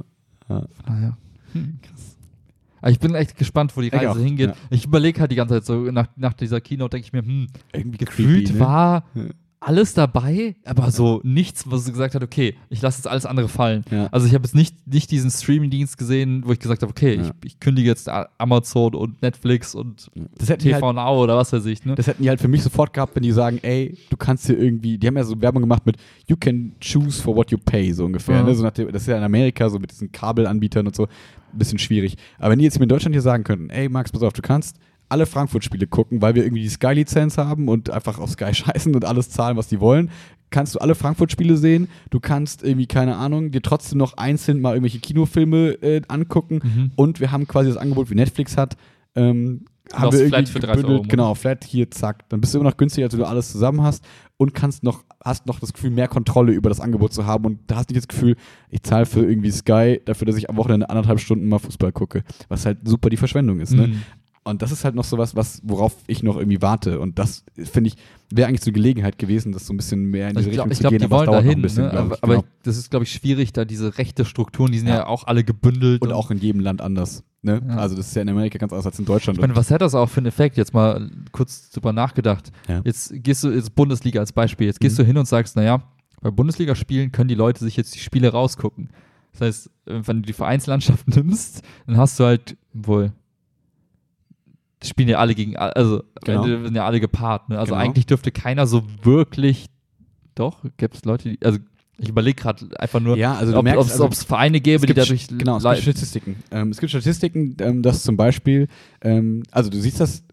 Ja. 0.49 0.67
Naja. 0.87 1.17
Hm, 1.53 1.79
krass. 1.83 2.17
Aber 2.81 2.91
ich 2.91 2.99
bin 2.99 3.15
echt 3.15 3.37
gespannt, 3.37 3.77
wo 3.77 3.81
die 3.81 3.89
Reise 3.89 4.21
hingeht. 4.21 4.51
ja. 4.51 4.57
Ich 4.71 4.85
überlege 4.85 5.21
halt 5.21 5.31
die 5.31 5.37
ganze 5.37 5.55
Zeit 5.55 5.65
so, 5.65 5.79
nach, 5.91 6.09
nach 6.17 6.33
dieser 6.33 6.61
Keynote 6.61 6.91
denke 6.91 7.07
ich 7.07 7.13
mir, 7.13 7.23
hm, 7.23 7.47
Irgendwie 7.73 7.99
gefühlt 7.99 8.47
creepy, 8.47 8.53
ne? 8.55 8.61
war 8.61 9.05
Ja. 9.15 9.23
Alles 9.63 9.95
dabei, 9.95 10.57
aber 10.65 10.91
so 10.91 11.21
nichts, 11.23 11.71
wo 11.71 11.77
sie 11.77 11.93
gesagt 11.93 12.15
hat, 12.15 12.23
okay, 12.23 12.57
ich 12.69 12.83
lasse 12.83 12.99
jetzt 12.99 13.07
alles 13.07 13.27
andere 13.27 13.49
fallen. 13.49 13.85
Ja. 13.91 14.09
Also 14.11 14.27
ich 14.27 14.35
habe 14.35 14.45
jetzt 14.45 14.55
nicht, 14.55 14.87
nicht 14.87 15.11
diesen 15.11 15.31
Streaming-Dienst 15.31 15.97
gesehen, 15.97 16.43
wo 16.45 16.53
ich 16.53 16.59
gesagt 16.59 16.83
habe, 16.83 16.91
okay, 16.91 17.15
Ja. 17.17 17.23
ich, 17.23 17.31
ich 17.45 17.61
kündige 17.61 17.89
jetzt 17.89 18.09
Amazon 18.39 18.95
und 18.95 19.23
Netflix 19.23 19.75
und 19.75 20.11
Das 20.37 20.47
die 20.47 20.53
halt 20.53 20.61
TV 20.63 20.93
Now 20.93 21.23
oder 21.23 21.37
was 21.37 21.53
weiß 21.53 21.65
ich. 21.67 21.85
Ne? 21.85 21.95
Das 21.95 22.07
hätten 22.09 22.23
die 22.23 22.29
halt 22.29 22.41
für 22.41 22.49
mich 22.49 22.63
sofort 22.63 22.93
gehabt, 22.93 23.15
wenn 23.15 23.23
die 23.23 23.33
sagen, 23.33 23.59
ey, 23.63 23.97
du 24.11 24.17
kannst 24.17 24.47
hier 24.47 24.59
irgendwie, 24.59 24.99
die 24.99 25.07
haben 25.07 25.17
ja 25.17 25.25
so 25.25 25.41
Werbung 25.41 25.63
gemacht 25.63 25.87
mit 25.87 25.97
You 26.27 26.37
can 26.37 26.73
choose 26.81 27.23
for 27.23 27.37
what 27.37 27.51
you 27.51 27.59
pay, 27.59 27.93
so 27.93 28.05
ungefähr. 28.05 28.37
Ja. 28.37 28.43
Ne? 28.43 28.55
So 28.55 28.69
dem, 28.69 28.91
das 28.93 29.03
ist 29.03 29.09
ja 29.09 29.17
in 29.17 29.23
Amerika 29.25 29.69
so 29.71 29.79
mit 29.79 29.93
diesen 29.93 30.11
Kabelanbietern 30.11 30.87
und 30.87 30.97
so, 30.97 31.05
ein 31.53 31.59
bisschen 31.59 31.79
schwierig. 31.79 32.17
Aber 32.39 32.51
wenn 32.51 32.59
die 32.59 32.65
jetzt 32.65 32.79
mir 32.79 32.85
in 32.85 32.89
Deutschland 32.89 33.15
hier 33.15 33.23
sagen 33.23 33.45
könnten, 33.45 33.71
ey 33.71 33.89
Max, 33.89 34.11
pass 34.11 34.23
auf, 34.23 34.33
du 34.33 34.43
kannst 34.43 34.77
alle 35.13 35.27
Frankfurt-Spiele 35.27 35.87
gucken, 35.87 36.23
weil 36.23 36.35
wir 36.35 36.43
irgendwie 36.43 36.63
die 36.63 36.69
Sky-Lizenz 36.69 37.39
haben 37.39 37.69
und 37.69 37.91
einfach 37.91 38.19
auf 38.19 38.31
Sky 38.31 38.55
scheißen 38.55 38.95
und 38.95 39.05
alles 39.05 39.31
zahlen, 39.31 39.57
was 39.57 39.69
die 39.69 39.81
wollen, 39.81 40.11
kannst 40.51 40.75
du 40.75 40.79
alle 40.79 40.95
Frankfurt-Spiele 40.95 41.57
sehen. 41.57 41.89
Du 42.11 42.21
kannst 42.21 42.63
irgendwie, 42.63 42.87
keine 42.87 43.17
Ahnung, 43.17 43.51
dir 43.51 43.63
trotzdem 43.63 43.99
noch 43.99 44.17
einzeln 44.17 44.61
mal 44.61 44.75
irgendwelche 44.75 45.01
Kinofilme 45.01 45.71
äh, 45.83 46.03
angucken. 46.09 46.61
Mhm. 46.63 46.91
Und 46.97 47.21
wir 47.21 47.33
haben 47.33 47.47
quasi 47.47 47.69
das 47.69 47.79
Angebot, 47.79 48.11
wie 48.11 48.15
Netflix 48.15 48.57
hat. 48.57 48.77
Ähm, 49.15 49.65
haben 49.93 50.13
wir 50.13 50.27
Flat 50.29 50.41
irgendwie 50.41 50.53
für 50.53 50.61
30 50.61 50.77
gebündelt. 50.77 51.01
Euro. 51.01 51.09
Genau, 51.09 51.35
flat 51.35 51.65
hier, 51.65 51.91
zack. 51.91 52.29
Dann 52.29 52.41
bist 52.41 52.55
du 52.55 52.59
immer 52.59 52.71
noch 52.71 52.77
günstiger, 52.77 53.07
als 53.07 53.13
wenn 53.13 53.21
du 53.21 53.27
alles 53.27 53.51
zusammen 53.51 53.83
hast 53.83 54.05
und 54.37 54.55
kannst 54.55 54.83
noch, 54.83 55.05
hast 55.25 55.47
noch 55.47 55.61
das 55.61 55.73
Gefühl, 55.73 55.91
mehr 55.91 56.09
Kontrolle 56.09 56.53
über 56.53 56.69
das 56.69 56.81
Angebot 56.81 57.13
zu 57.13 57.27
haben 57.27 57.45
und 57.45 57.59
da 57.67 57.77
hast 57.77 57.91
du 57.91 57.95
nicht 57.95 58.05
das 58.05 58.09
Gefühl, 58.09 58.37
ich 58.71 58.83
zahle 58.83 59.07
für 59.07 59.21
irgendwie 59.21 59.51
Sky 59.51 60.01
dafür, 60.05 60.27
dass 60.27 60.37
ich 60.37 60.49
am 60.49 60.57
Wochenende 60.57 60.89
anderthalb 60.89 61.21
Stunden 61.21 61.49
mal 61.49 61.59
Fußball 61.59 61.93
gucke. 61.93 62.23
Was 62.49 62.65
halt 62.65 62.79
super 62.85 63.11
die 63.11 63.17
Verschwendung 63.17 63.61
ist, 63.61 63.75
ne? 63.75 63.95
Und 64.45 64.61
das 64.61 64.73
ist 64.73 64.85
halt 64.85 64.97
noch 64.97 65.05
sowas, 65.05 65.37
was, 65.37 65.61
worauf 65.65 65.95
ich 66.09 66.23
noch 66.25 66.37
irgendwie 66.37 66.61
warte. 66.61 66.99
Und 66.99 67.19
das, 67.19 67.45
finde 67.55 67.89
ich, 67.89 67.97
wäre 68.31 68.49
eigentlich 68.49 68.63
so 68.63 68.71
eine 68.71 68.73
Gelegenheit 68.75 69.17
gewesen, 69.19 69.53
das 69.53 69.67
so 69.67 69.73
ein 69.73 69.77
bisschen 69.77 70.07
mehr 70.07 70.31
in 70.31 70.37
diese 70.37 70.49
Ich 70.51 70.57
Richtung 70.57 70.71
ich 70.73 70.77
zu 70.79 70.81
glaub, 70.83 70.91
gehen, 70.91 70.99
die 70.99 71.05
aber 71.05 71.19
wollen 71.19 71.31
dahin. 71.31 71.63
bisschen, 71.63 71.85
ne? 71.85 71.91
glaub 71.91 72.05
aber 72.07 72.15
ich. 72.17 72.23
aber 72.25 72.35
Genau. 72.37 72.45
das 72.65 72.77
ist, 72.77 72.91
glaube 72.91 73.05
ich, 73.05 73.13
schwierig, 73.13 73.53
da 73.53 73.65
diese 73.65 73.99
rechte 73.99 74.25
Strukturen, 74.25 74.73
die 74.73 74.79
sind 74.79 74.89
ja, 74.89 74.97
Ja. 74.97 75.07
auch 75.07 75.29
alle 75.29 75.45
gebündelt. 75.45 76.03
Und 76.03 76.11
auch 76.13 76.31
in 76.33 76.39
jedem 76.39 76.61
Land 76.61 76.81
anders. 76.81 77.23
Ne? 77.43 77.61
Ja. 77.69 77.77
Also 77.77 77.95
das 77.95 78.09
ist 78.09 78.17
ja 78.17 78.23
in 78.23 78.29
Amerika 78.31 78.59
ganz 78.59 78.73
anders 78.73 78.87
als 78.87 78.99
in 78.99 79.05
Deutschland. 79.05 79.39
Ich 79.39 79.41
meine, 79.41 79.55
was 79.55 79.71
hat 79.71 79.81
das 79.81 79.95
auch 79.95 80.09
für 80.09 80.19
einen 80.19 80.27
Effekt? 80.27 80.57
Jetzt 80.57 80.75
mal 80.75 81.09
kurz 81.31 81.71
drüber 81.71 81.93
nachgedacht. 81.93 82.51
Ja. 82.69 82.81
Jetzt 82.85 83.13
gehst 83.23 83.45
du, 83.45 83.51
jetzt 83.51 83.75
Bundesliga 83.77 84.19
als 84.21 84.33
Beispiel, 84.33 84.67
jetzt 84.67 84.81
gehst 84.81 84.99
Mhm. 84.99 85.03
du 85.03 85.07
hin 85.07 85.19
und 85.19 85.27
sagst, 85.27 85.55
naja, 85.57 85.83
bei 86.21 86.31
Bundesligaspielen 86.33 87.13
können 87.13 87.29
die 87.29 87.35
Leute 87.37 87.61
sich 87.65 87.77
jetzt 87.77 87.95
die 87.95 88.01
Spiele 88.01 88.29
rausgucken. 88.31 88.91
Das 89.33 89.41
heißt, 89.41 89.71
wenn 89.87 90.17
du 90.23 90.27
die 90.27 90.33
Vereinslandschaft 90.33 91.07
nimmst, 91.17 91.63
dann 91.87 91.97
hast 91.97 92.19
du 92.19 92.25
halt 92.25 92.57
wohl. 92.73 93.13
Die 94.83 94.89
spielen 94.89 95.09
ja 95.09 95.19
alle 95.19 95.35
gegen, 95.35 95.57
also 95.57 96.03
Genau. 96.25 96.45
sind 96.45 96.75
ja 96.75 96.85
alle 96.87 97.01
gepaart. 97.01 97.49
Ne? 97.49 97.59
Also 97.59 97.75
Genau. 97.75 97.85
eigentlich 97.85 98.07
dürfte 98.07 98.31
keiner 98.33 98.67
so 98.67 98.83
wirklich. 99.03 99.67
Doch, 100.35 100.65
gibt 100.77 100.95
es 100.95 101.05
Leute, 101.05 101.31
die, 101.31 101.45
also 101.45 101.59
ich 101.99 102.09
überlege 102.09 102.41
gerade 102.41 102.67
einfach 102.81 103.01
nur, 103.01 103.17
ja, 103.17 103.35
also 103.35 103.57
ob 103.57 103.67
es 103.67 103.93
also, 103.93 104.09
Vereine 104.11 104.61
gäbe, 104.61 104.87
die 104.87 104.95
dadurch 104.95 105.29
genau, 105.29 105.59
es 105.59 105.63
gibt 105.63 105.79
Statistiken. 105.79 106.37
Ähm, 106.51 106.71
es 106.71 106.79
gibt 106.81 106.91
Statistiken, 106.91 107.57
ähm, 107.61 107.83
dass 107.83 108.03
zum 108.03 108.17
Beispiel, 108.17 108.67
ähm, 109.03 109.43
also 109.53 109.71
du 109.71 109.79
siehst 109.79 110.01
das, 110.01 110.25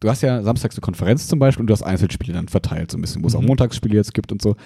du 0.00 0.08
hast 0.10 0.22
ja 0.22 0.42
samstags 0.42 0.74
eine 0.74 0.80
Konferenz 0.82 1.28
zum 1.28 1.38
Beispiel 1.38 1.62
und 1.62 1.68
du 1.68 1.72
hast 1.72 1.82
Einzelspiele 1.82 2.32
dann 2.34 2.48
verteilt, 2.48 2.90
so 2.90 2.98
ein 2.98 3.00
bisschen, 3.00 3.22
wo 3.22 3.28
es 3.28 3.34
auch 3.36 3.40
Mhm. 3.40 3.46
Montagsspiele 3.46 3.94
jetzt 3.94 4.12
gibt 4.12 4.32
und 4.32 4.42
so. 4.42 4.56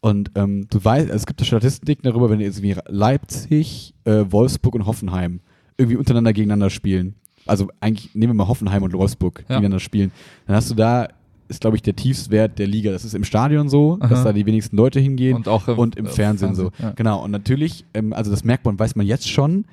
Und 0.00 0.30
ähm, 0.36 0.66
du 0.70 0.84
weißt, 0.84 1.08
es 1.10 1.26
gibt 1.26 1.44
Statistiken 1.44 2.02
darüber, 2.04 2.30
wenn 2.30 2.38
jetzt 2.40 2.58
irgendwie 2.62 2.80
Leipzig, 2.86 3.94
äh, 4.04 4.24
Wolfsburg 4.28 4.74
und 4.74 4.86
Hoffenheim 4.86 5.40
irgendwie 5.78 5.96
untereinander 5.96 6.32
gegeneinander 6.32 6.70
spielen. 6.70 7.14
Also 7.46 7.68
eigentlich 7.80 8.14
nehmen 8.14 8.32
wir 8.32 8.44
mal 8.44 8.48
Hoffenheim 8.48 8.82
und 8.82 8.92
Wolfsburg 8.92 9.40
Ja. 9.40 9.56
gegeneinander 9.56 9.80
spielen. 9.80 10.12
Dann 10.46 10.56
hast 10.56 10.70
du 10.70 10.74
da, 10.74 11.08
ist 11.48 11.60
glaube 11.60 11.76
ich 11.76 11.82
der 11.82 11.96
Tiefstwert 11.96 12.58
der 12.58 12.66
Liga. 12.66 12.90
Das 12.92 13.04
ist 13.04 13.14
im 13.14 13.24
Stadion 13.24 13.68
so, 13.68 13.96
Aha. 14.00 14.08
dass 14.08 14.24
da 14.24 14.32
die 14.32 14.44
wenigsten 14.46 14.76
Leute 14.76 15.00
hingehen 15.00 15.36
und 15.36 15.48
auch 15.48 15.66
und 15.68 15.96
im 15.96 16.06
äh, 16.06 16.08
Fernsehen, 16.10 16.54
so. 16.54 16.70
ja. 16.78 16.90
Genau, 16.92 17.24
und 17.24 17.30
natürlich, 17.30 17.84
ähm, 17.94 18.12
also 18.12 18.30
das 18.30 18.44
merkt 18.44 18.64
man, 18.64 18.78
weiß 18.78 18.96
man 18.96 19.06
jetzt 19.06 19.28
schon. 19.28 19.64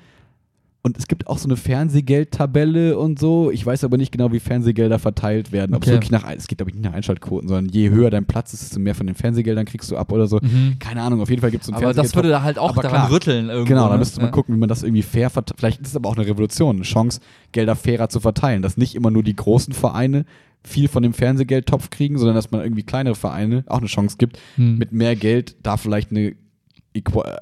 Und 0.86 0.96
es 0.98 1.08
gibt 1.08 1.26
auch 1.26 1.38
so 1.38 1.48
eine 1.48 1.56
Fernsehgeldtabelle 1.56 2.96
und 2.96 3.18
so. 3.18 3.50
Ich 3.50 3.66
weiß 3.66 3.82
aber 3.82 3.96
nicht 3.96 4.12
genau, 4.12 4.30
wie 4.30 4.38
Fernsehgelder 4.38 5.00
verteilt 5.00 5.50
werden. 5.50 5.74
Ob 5.74 5.82
es 5.82 5.88
Okay. 5.88 5.96
wirklich 5.96 6.12
nach, 6.12 6.24
es 6.30 6.46
geht 6.46 6.58
glaube 6.58 6.70
ich 6.70 6.76
nicht 6.76 6.84
nach 6.84 6.92
Einschaltquoten, 6.92 7.48
sondern 7.48 7.72
je 7.72 7.90
höher 7.90 8.08
dein 8.10 8.24
Platz 8.24 8.52
ist, 8.54 8.62
desto 8.62 8.78
mehr 8.78 8.94
von 8.94 9.06
den 9.08 9.16
Fernsehgeldern 9.16 9.64
kriegst 9.64 9.90
du 9.90 9.96
ab 9.96 10.12
oder 10.12 10.28
so. 10.28 10.38
Mhm. 10.40 10.76
Keine 10.78 11.02
Ahnung, 11.02 11.20
auf 11.20 11.28
jeden 11.28 11.40
Fall 11.42 11.50
gibt 11.50 11.62
es 11.62 11.66
so 11.66 11.72
einen 11.74 11.82
Aber 11.82 11.92
das 11.92 12.14
würde 12.14 12.28
da 12.28 12.42
halt 12.42 12.58
auch 12.58 12.70
Aber 12.70 12.82
daran 12.82 12.98
klar. 13.00 13.10
rütteln 13.10 13.48
irgendwo. 13.48 13.68
Genau, 13.68 13.86
da 13.88 13.94
ne? 13.94 13.98
müsste 13.98 14.18
man 14.20 14.26
Ja. 14.28 14.32
gucken, 14.32 14.54
wie 14.54 14.58
man 14.60 14.68
das 14.68 14.84
irgendwie 14.84 15.02
fair 15.02 15.28
verteilt. 15.28 15.58
Vielleicht 15.58 15.80
ist 15.80 15.88
es 15.88 15.96
aber 15.96 16.08
auch 16.08 16.16
eine 16.16 16.26
Revolution, 16.26 16.76
eine 16.76 16.84
Chance, 16.84 17.20
Gelder 17.50 17.74
fairer 17.74 18.08
zu 18.08 18.20
verteilen. 18.20 18.62
Dass 18.62 18.76
nicht 18.76 18.94
immer 18.94 19.10
nur 19.10 19.24
die 19.24 19.34
großen 19.34 19.74
Vereine 19.74 20.24
viel 20.62 20.86
von 20.86 21.02
dem 21.02 21.14
Fernsehgeldtopf 21.14 21.90
kriegen, 21.90 22.16
sondern 22.18 22.36
dass 22.36 22.50
man 22.52 22.60
irgendwie 22.60 22.82
kleinere 22.84 23.14
Vereine 23.16 23.64
auch 23.66 23.78
eine 23.78 23.86
Chance 23.88 24.16
gibt, 24.18 24.38
Hm. 24.54 24.78
mit 24.78 24.92
mehr 24.92 25.16
Geld 25.16 25.56
da 25.62 25.76
vielleicht 25.76 26.10
eine, 26.12 26.34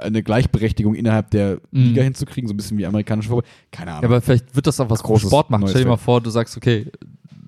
eine 0.01 0.23
Gleichberechtigung 0.23 0.95
innerhalb 0.95 1.31
der 1.31 1.61
Mhm. 1.71 1.81
Liga 1.85 2.03
hinzukriegen, 2.03 2.49
so 2.49 2.55
ein 2.55 2.57
bisschen 2.57 2.79
wie 2.79 2.87
amerikanische 2.87 3.29
Fußball. 3.31 3.49
Keine 3.71 3.91
Ja, 3.93 3.99
Ahnung. 3.99 4.11
aber 4.11 4.21
vielleicht 4.21 4.55
wird 4.55 4.67
das 4.67 4.81
auch 4.81 4.91
was 4.91 5.03
Großes 5.03 5.29
Sport 5.29 5.51
machen. 5.51 5.67
Stell 5.69 5.83
dir 5.85 5.89
mal 5.89 5.97
vor, 5.97 6.21
du 6.21 6.31
sagst, 6.31 6.57
okay, 6.57 6.91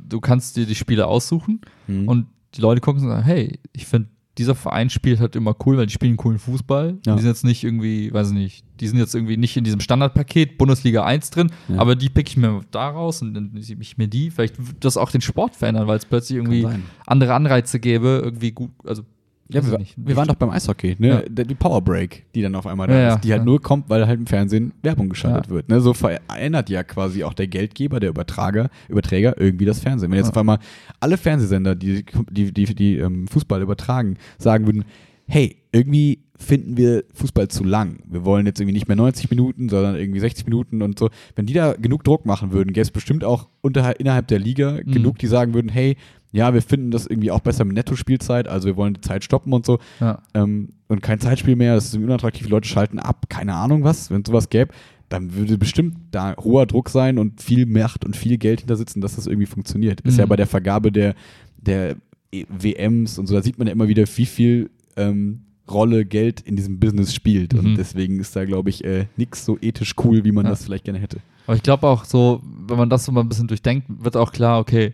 du 0.09 0.21
kannst 0.21 0.57
dir 0.57 0.67
die 0.67 0.75
Spiele 0.75 1.07
aussuchen 1.07 1.61
Mhm. 1.87 2.09
und 2.09 2.27
die 2.55 2.61
Leute 2.61 2.81
gucken 2.81 3.03
und 3.03 3.09
sagen, 3.09 3.25
hey, 3.25 3.59
ich 3.73 3.87
finde, 3.87 4.09
dieser 4.39 4.55
Verein 4.55 4.91
spielt 4.91 5.19
halt 5.19 5.35
immer 5.35 5.57
cool, 5.65 5.79
weil 5.79 5.87
die 5.87 5.93
spielen 5.95 6.19
coolen 6.19 6.39
Fußball. 6.39 6.99
Ja. 7.07 7.15
Die 7.17 7.23
sind 7.23 7.31
jetzt 7.31 7.45
nicht 7.45 7.65
irgendwie, 7.65 8.13
weiß 8.13 8.29
ich 8.29 8.35
nicht, 8.35 8.65
die 8.81 8.87
sind 8.89 8.99
jetzt 8.99 9.15
irgendwie 9.15 9.39
nicht 9.39 9.57
in 9.57 9.65
diesem 9.65 9.81
Standardpaket 9.81 10.59
Bundesliga 10.59 11.05
1 11.05 11.31
drin, 11.31 11.51
Ja. 11.69 11.79
aber 11.79 11.97
die 11.97 12.11
pick 12.11 12.29
ich 12.29 12.37
mir 12.37 12.61
da 12.71 12.91
raus 12.91 13.23
und 13.23 13.33
dann 13.33 13.53
nehme 13.55 13.81
ich 13.81 13.97
mir 13.97 14.09
die. 14.09 14.31
Vielleicht 14.31 14.59
wird 14.59 14.85
das 14.85 14.99
auch 14.99 15.11
den 15.11 15.23
Sport 15.23 15.57
verändern, 15.57 15.87
weil 15.87 15.97
es 15.97 16.05
plötzlich 16.05 16.37
irgendwie 16.37 16.67
andere 17.07 17.33
Anreize 17.33 17.81
gäbe, 17.81 18.21
irgendwie 18.23 18.53
gut, 18.53 18.73
also 18.85 19.05
ja, 19.49 19.65
wir, 19.65 19.73
ich 19.75 19.79
nicht. 19.79 19.95
wir 19.97 20.17
waren 20.17 20.29
doch 20.29 20.35
beim 20.35 20.51
Eishockey, 20.51 20.97
ne? 20.99 21.25
Ja. 21.29 21.45
Die 21.45 21.55
Power 21.55 21.83
Break, 21.83 22.25
die 22.35 22.43
dann 22.43 22.55
auf 22.55 22.67
einmal 22.67 22.87
da 22.89 22.95
Ja, 22.99 23.15
ist, 23.15 23.25
die 23.25 23.31
halt 23.33 23.43
ja. 23.43 23.45
nur 23.45 23.61
kommt, 23.61 23.89
weil 23.89 24.07
halt 24.07 24.19
im 24.19 24.27
Fernsehen 24.27 24.73
Werbung 24.83 25.09
geschaltet 25.09 25.51
wird. 25.51 25.69
Ne? 25.69 25.81
So 25.81 25.95
verändert 25.95 26.69
ja 26.71 26.83
quasi 26.83 27.25
auch 27.25 27.35
der 27.35 27.47
Geldgeber, 27.47 28.01
der 28.01 28.11
Übertrager, 28.11 28.71
Überträger 28.89 29.41
irgendwie 29.41 29.65
das 29.65 29.81
Fernsehen. 29.81 30.11
Wenn 30.11 30.19
jetzt 30.19 30.31
auf 30.31 30.37
einmal 30.37 30.59
alle 31.01 31.17
Fernsehsender, 31.17 31.75
die, 31.75 32.05
die, 32.31 32.53
die, 32.53 32.75
die 32.75 32.97
ähm, 32.99 33.29
Fußball 33.29 33.63
übertragen, 33.63 34.17
sagen 34.39 34.67
würden, 34.67 34.85
hey, 35.29 35.57
irgendwie 35.73 36.21
finden 36.39 36.77
wir 36.77 37.05
Fußball 37.15 37.49
zu 37.49 37.65
lang. 37.65 37.99
Wir 38.07 38.25
wollen 38.25 38.47
jetzt 38.47 38.61
irgendwie 38.61 38.75
nicht 38.75 38.89
mehr 38.89 38.97
90 38.97 39.31
Minuten, 39.31 39.69
sondern 39.69 39.97
irgendwie 39.97 40.21
60 40.21 40.45
Minuten 40.47 40.83
und 40.83 40.99
so. 40.99 41.09
Wenn 41.35 41.47
die 41.47 41.55
da 41.55 41.73
genug 41.73 42.05
Druck 42.05 42.27
machen 42.27 42.53
würden, 42.53 42.73
gäbe 42.73 42.83
es 42.83 42.91
bestimmt 42.91 43.25
auch 43.25 43.49
unter, 43.63 43.99
innerhalb 43.99 44.29
der 44.29 44.39
Liga 44.39 44.73
Mhm. 44.85 44.93
genug, 44.93 45.19
die 45.19 45.27
sagen 45.27 45.55
würden, 45.55 45.71
hey, 45.71 45.97
ja, 46.33 46.53
wir 46.53 46.63
finden 46.63 46.91
das 46.91 47.07
irgendwie 47.07 47.31
auch 47.31 47.41
besser 47.41 47.65
mit 47.65 47.75
Netto-Spielzeit, 47.77 48.49
also 48.49 48.67
wir 48.67 48.77
wollen 48.77 48.95
die 48.95 49.01
Zeit 49.01 49.25
stoppen 49.25 49.53
und 49.53 49.65
so. 49.65 49.79
Ja. 50.01 50.23
Ähm, 50.35 50.71
und 50.89 51.03
kein 51.03 51.19
Zeitspiel 51.21 51.57
mehr, 51.57 51.75
das 51.75 51.87
ist 51.87 51.95
unattraktiv, 51.97 52.47
die 52.47 52.51
Leute 52.53 52.69
schalten 52.69 52.99
ab, 52.99 53.27
keine 53.29 53.55
Ahnung 53.55 53.83
was, 53.85 54.11
wenn 54.11 54.25
sowas 54.25 54.51
gäbe, 54.51 54.73
dann 55.09 55.35
würde 55.35 55.57
bestimmt 55.59 55.97
da 56.11 56.37
hoher 56.37 56.67
Druck 56.67 56.89
sein 56.91 57.19
und 57.19 57.41
viel 57.41 57.65
Macht 57.67 58.05
und 58.05 58.17
viel 58.17 58.39
Geld 58.39 58.61
hinter 58.61 58.77
sitzen, 58.77 59.01
dass 59.01 59.17
das 59.17 59.27
irgendwie 59.27 59.47
funktioniert. 59.47 60.01
Ist 60.03 60.15
Mhm. 60.15 60.21
ja 60.21 60.27
bei 60.27 60.37
der 60.37 60.47
Vergabe 60.47 60.91
der, 60.93 61.15
der 61.59 61.97
E- 62.33 62.45
WMs 62.49 63.19
und 63.19 63.27
so, 63.29 63.35
da 63.35 63.43
sieht 63.43 63.57
man 63.59 63.67
ja 63.69 63.73
immer 63.73 63.89
wieder, 63.89 64.05
wie 64.17 64.27
viel 64.27 64.71
ähm, 64.97 65.43
Rolle 65.71 66.05
Geld 66.05 66.41
in 66.41 66.55
diesem 66.57 66.79
Business 66.81 67.15
spielt. 67.15 67.53
Mhm. 67.53 67.59
Und 67.61 67.75
deswegen 67.77 68.19
ist 68.21 68.35
da, 68.37 68.45
glaube 68.45 68.71
ich, 68.71 68.85
äh, 68.85 69.07
nichts 69.17 69.45
so 69.45 69.59
ethisch 69.61 69.95
cool, 70.05 70.25
wie 70.25 70.33
man 70.33 70.45
Ja. 70.45 70.51
das 70.51 70.65
vielleicht 70.65 70.85
gerne 70.85 70.99
hätte. 70.99 71.19
Aber 71.47 71.57
ich 71.57 71.63
glaube 71.63 71.87
auch 71.87 72.05
so, 72.05 72.41
wenn 72.67 72.77
man 72.77 72.91
das 72.91 73.05
so 73.05 73.13
mal 73.13 73.21
ein 73.21 73.29
bisschen 73.29 73.47
durchdenkt, 73.49 73.87
wird 73.89 74.17
auch 74.17 74.33
klar, 74.33 74.59
okay, 74.61 74.93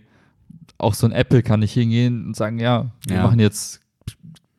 auch 0.82 0.94
so 0.94 1.06
ein 1.06 1.12
Apple 1.12 1.42
kann 1.42 1.60
nicht 1.60 1.72
hingehen 1.72 2.26
und 2.26 2.36
sagen, 2.36 2.58
ja, 2.58 2.90
wir 3.06 3.16
Ja. 3.16 3.22
machen 3.22 3.38
jetzt 3.40 3.80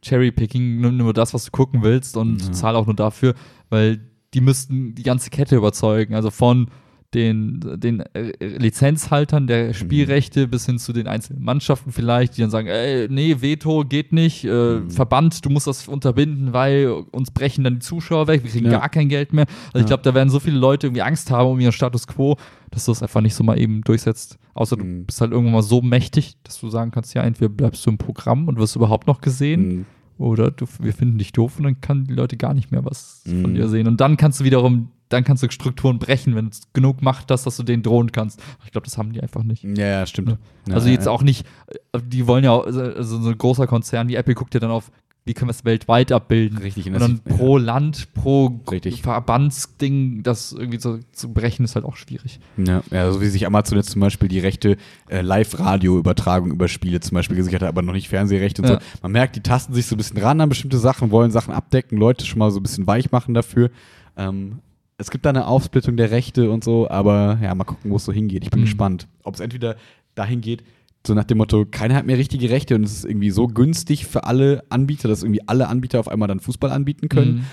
Cherry-Picking, 0.01 0.81
nimm 0.81 0.97
nur 0.97 1.13
das, 1.13 1.33
was 1.33 1.45
du 1.45 1.51
gucken 1.51 1.81
willst 1.81 2.17
und 2.17 2.41
Ja. 2.43 2.51
zahl 2.51 2.75
auch 2.75 2.85
nur 2.85 2.95
dafür, 2.95 3.33
weil 3.69 4.01
die 4.33 4.41
müssten 4.41 4.95
die 4.95 5.03
ganze 5.03 5.29
Kette 5.29 5.55
überzeugen, 5.55 6.15
also 6.15 6.29
von 6.31 6.69
den, 7.13 7.59
den 7.77 7.99
äh, 8.13 8.31
Lizenzhaltern 8.39 9.47
der 9.47 9.73
Spielrechte 9.73 10.47
bis 10.47 10.65
hin 10.65 10.79
zu 10.79 10.93
den 10.93 11.07
einzelnen 11.07 11.43
Mannschaften 11.43 11.91
vielleicht, 11.91 12.37
die 12.37 12.41
dann 12.41 12.49
sagen, 12.49 12.67
ey, 12.67 13.07
nee, 13.09 13.37
Veto 13.41 13.83
geht 13.85 14.11
nicht, 14.13 14.43
äh, 14.45 14.49
Mhm. 14.79 14.89
Verband, 14.89 15.45
du 15.45 15.49
musst 15.49 15.67
das 15.67 15.87
unterbinden, 15.87 16.53
weil 16.53 16.87
uns 17.11 17.31
brechen 17.31 17.63
dann 17.63 17.75
die 17.75 17.79
Zuschauer 17.79 18.27
weg, 18.27 18.43
wir 18.43 18.49
kriegen 18.51 18.65
Ja. 18.65 18.79
gar 18.79 18.89
kein 18.89 19.09
Geld 19.09 19.33
mehr. 19.33 19.45
Also 19.73 19.77
ich 19.77 19.81
Ja. 19.83 19.87
glaube, 19.87 20.03
da 20.03 20.13
werden 20.13 20.29
so 20.29 20.39
viele 20.39 20.57
Leute 20.57 20.87
irgendwie 20.87 21.01
Angst 21.03 21.29
haben 21.31 21.49
um 21.49 21.59
ihren 21.59 21.71
Status 21.71 22.07
quo, 22.07 22.37
dass 22.71 22.85
du 22.85 22.91
das 22.91 23.01
einfach 23.03 23.21
nicht 23.21 23.35
so 23.35 23.43
mal 23.43 23.59
eben 23.59 23.81
durchsetzt. 23.81 24.37
Außer 24.55 24.75
du 24.77 24.83
Mhm. 24.83 25.05
bist 25.05 25.21
halt 25.21 25.31
irgendwann 25.31 25.53
mal 25.53 25.61
so 25.63 25.81
mächtig, 25.81 26.35
dass 26.43 26.59
du 26.59 26.69
sagen 26.69 26.91
kannst, 26.91 27.13
ja, 27.13 27.23
entweder 27.23 27.49
bleibst 27.49 27.85
du 27.85 27.91
im 27.91 27.97
Programm 27.97 28.47
und 28.47 28.57
wirst 28.57 28.75
überhaupt 28.75 29.07
noch 29.07 29.21
gesehen, 29.21 29.67
Mhm. 29.67 29.85
oder 30.17 30.51
du, 30.51 30.65
wir 30.79 30.93
finden 30.93 31.17
dich 31.17 31.31
doof 31.33 31.57
und 31.57 31.63
dann 31.63 31.81
kann 31.81 32.05
die 32.05 32.13
Leute 32.13 32.37
gar 32.37 32.53
nicht 32.53 32.71
mehr 32.71 32.85
was 32.85 33.21
von 33.25 33.51
Mhm. 33.51 33.55
dir 33.55 33.67
sehen. 33.69 33.87
Und 33.87 33.99
dann 34.01 34.17
kannst 34.17 34.39
du 34.39 34.43
wiederum, 34.43 34.89
dann 35.13 35.23
kannst 35.23 35.41
du 35.43 35.49
Strukturen 35.51 35.99
brechen, 35.99 36.35
wenn 36.35 36.47
es 36.47 36.61
genug 36.73 37.01
Macht 37.01 37.31
hast, 37.31 37.45
dass 37.45 37.55
du 37.57 37.63
denen 37.63 37.83
drohen 37.83 38.11
kannst. 38.11 38.41
Ich 38.65 38.71
glaube, 38.71 38.85
das 38.85 38.97
haben 38.97 39.13
die 39.13 39.21
einfach 39.21 39.43
nicht. 39.43 39.63
Ja, 39.63 39.85
ja, 39.87 40.05
stimmt. 40.05 40.29
Ja. 40.29 40.37
Ja, 40.67 40.73
also 40.75 40.89
jetzt 40.89 41.05
ja. 41.05 41.11
auch 41.11 41.21
nicht, 41.23 41.45
äh, 41.93 41.99
die 42.05 42.27
wollen 42.27 42.43
ja, 42.43 42.51
auch- 42.51 42.65
also 42.65 43.21
so 43.21 43.29
ein 43.29 43.37
großer 43.37 43.67
Konzern 43.67 44.07
wie 44.09 44.15
Apple 44.15 44.33
guckt 44.35 44.53
ja 44.53 44.59
dann 44.59 44.71
auf, 44.71 44.91
wie 45.25 45.33
können 45.33 45.47
wir 45.47 45.51
es 45.53 45.63
weltweit 45.63 46.11
abbilden. 46.11 46.57
Richtig, 46.57 46.85
Und 46.87 46.99
dann 46.99 47.21
ja. 47.25 47.35
pro 47.37 47.57
Land, 47.57 48.13
pro 48.13 48.59
Richtig. 48.69 49.03
Verbandsding, 49.03 50.21
das 50.23 50.51
irgendwie 50.51 50.79
so 50.79 50.99
zu 51.13 51.31
brechen, 51.31 51.63
ist 51.63 51.75
halt 51.75 51.85
auch 51.85 51.95
schwierig. 51.95 52.41
Ja, 52.57 52.81
ja, 52.91 53.09
so 53.09 53.21
wie 53.21 53.27
sich 53.27 53.45
Amazon 53.47 53.77
jetzt 53.77 53.91
zum 53.91 54.01
Beispiel 54.01 54.27
die 54.27 54.39
Rechte 54.39 54.75
äh, 55.09 55.21
Live-Radio-Übertragung 55.21 56.51
über 56.51 56.67
Spiele 56.67 56.99
zum 56.99 57.15
Beispiel 57.15 57.37
gesichert 57.37 57.61
hat, 57.61 57.69
aber 57.69 57.81
noch 57.81 57.93
nicht 57.93 58.09
Fernsehrechte 58.09 58.61
und 58.63 58.67
Ja. 58.69 58.75
so. 58.81 58.85
Man 59.01 59.13
merkt, 59.13 59.35
die 59.35 59.41
tasten 59.41 59.73
sich 59.73 59.85
so 59.85 59.95
ein 59.95 59.97
bisschen 59.97 60.17
ran 60.17 60.41
an 60.41 60.49
bestimmte 60.49 60.77
Sachen, 60.77 61.11
wollen 61.11 61.31
Sachen 61.31 61.53
abdecken, 61.53 61.97
Leute 61.97 62.25
schon 62.25 62.39
mal 62.39 62.51
so 62.51 62.59
ein 62.59 62.63
bisschen 62.63 62.85
weich 62.87 63.11
machen 63.11 63.33
dafür. 63.33 63.69
Ähm, 64.17 64.59
es 65.03 65.11
gibt 65.11 65.25
da 65.25 65.29
eine 65.29 65.45
Aufsplittung 65.47 65.97
der 65.97 66.11
Rechte 66.11 66.49
und 66.49 66.63
so, 66.63 66.89
aber 66.89 67.37
ja, 67.41 67.53
mal 67.53 67.63
gucken, 67.65 67.91
wo 67.91 67.97
es 67.97 68.05
so 68.05 68.11
hingeht. 68.11 68.43
Ich 68.43 68.49
bin 68.49 68.61
Mhm. 68.61 68.65
gespannt, 68.65 69.07
ob 69.23 69.35
es 69.35 69.39
entweder 69.39 69.75
dahin 70.15 70.41
geht, 70.41 70.63
so 71.05 71.13
nach 71.13 71.25
dem 71.25 71.37
Motto, 71.37 71.65
keiner 71.69 71.95
hat 71.95 72.05
mehr 72.05 72.17
richtige 72.17 72.49
Rechte 72.49 72.75
und 72.75 72.83
es 72.83 72.93
ist 72.93 73.05
irgendwie 73.05 73.29
so 73.29 73.47
günstig 73.47 74.05
für 74.07 74.23
alle 74.23 74.63
Anbieter, 74.69 75.07
dass 75.09 75.21
irgendwie 75.23 75.45
alle 75.47 75.67
Anbieter 75.67 75.99
auf 75.99 76.07
einmal 76.07 76.27
dann 76.29 76.39
Fußball 76.39 76.71
anbieten 76.71 77.09
können. 77.09 77.35
Mhm. 77.35 77.43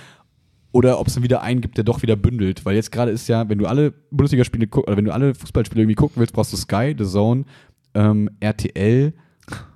Oder 0.73 1.01
ob 1.01 1.09
es 1.09 1.15
dann 1.15 1.25
wieder 1.25 1.43
einen 1.43 1.61
gibt, 1.61 1.77
der 1.77 1.83
doch 1.85 2.01
wieder 2.03 2.15
bündelt. 2.15 2.65
Weil 2.65 2.77
jetzt 2.77 2.93
gerade 2.93 3.11
ist 3.11 3.27
ja, 3.29 3.49
wenn 3.49 3.59
du 3.59 3.67
alle 3.67 3.91
Bundesligaspiele 4.13 4.69
guckst, 4.69 4.87
oder 4.87 4.97
wenn 4.97 5.05
du 5.05 5.13
alle 5.13 5.35
Fußballspiele 5.35 5.83
irgendwie 5.83 5.97
gucken 5.97 6.21
willst, 6.21 6.33
brauchst 6.33 6.53
du 6.53 6.57
Sky, 6.57 6.95
The 6.97 7.05
Zone, 7.05 7.45
ähm, 7.95 8.31
RTL 8.39 9.13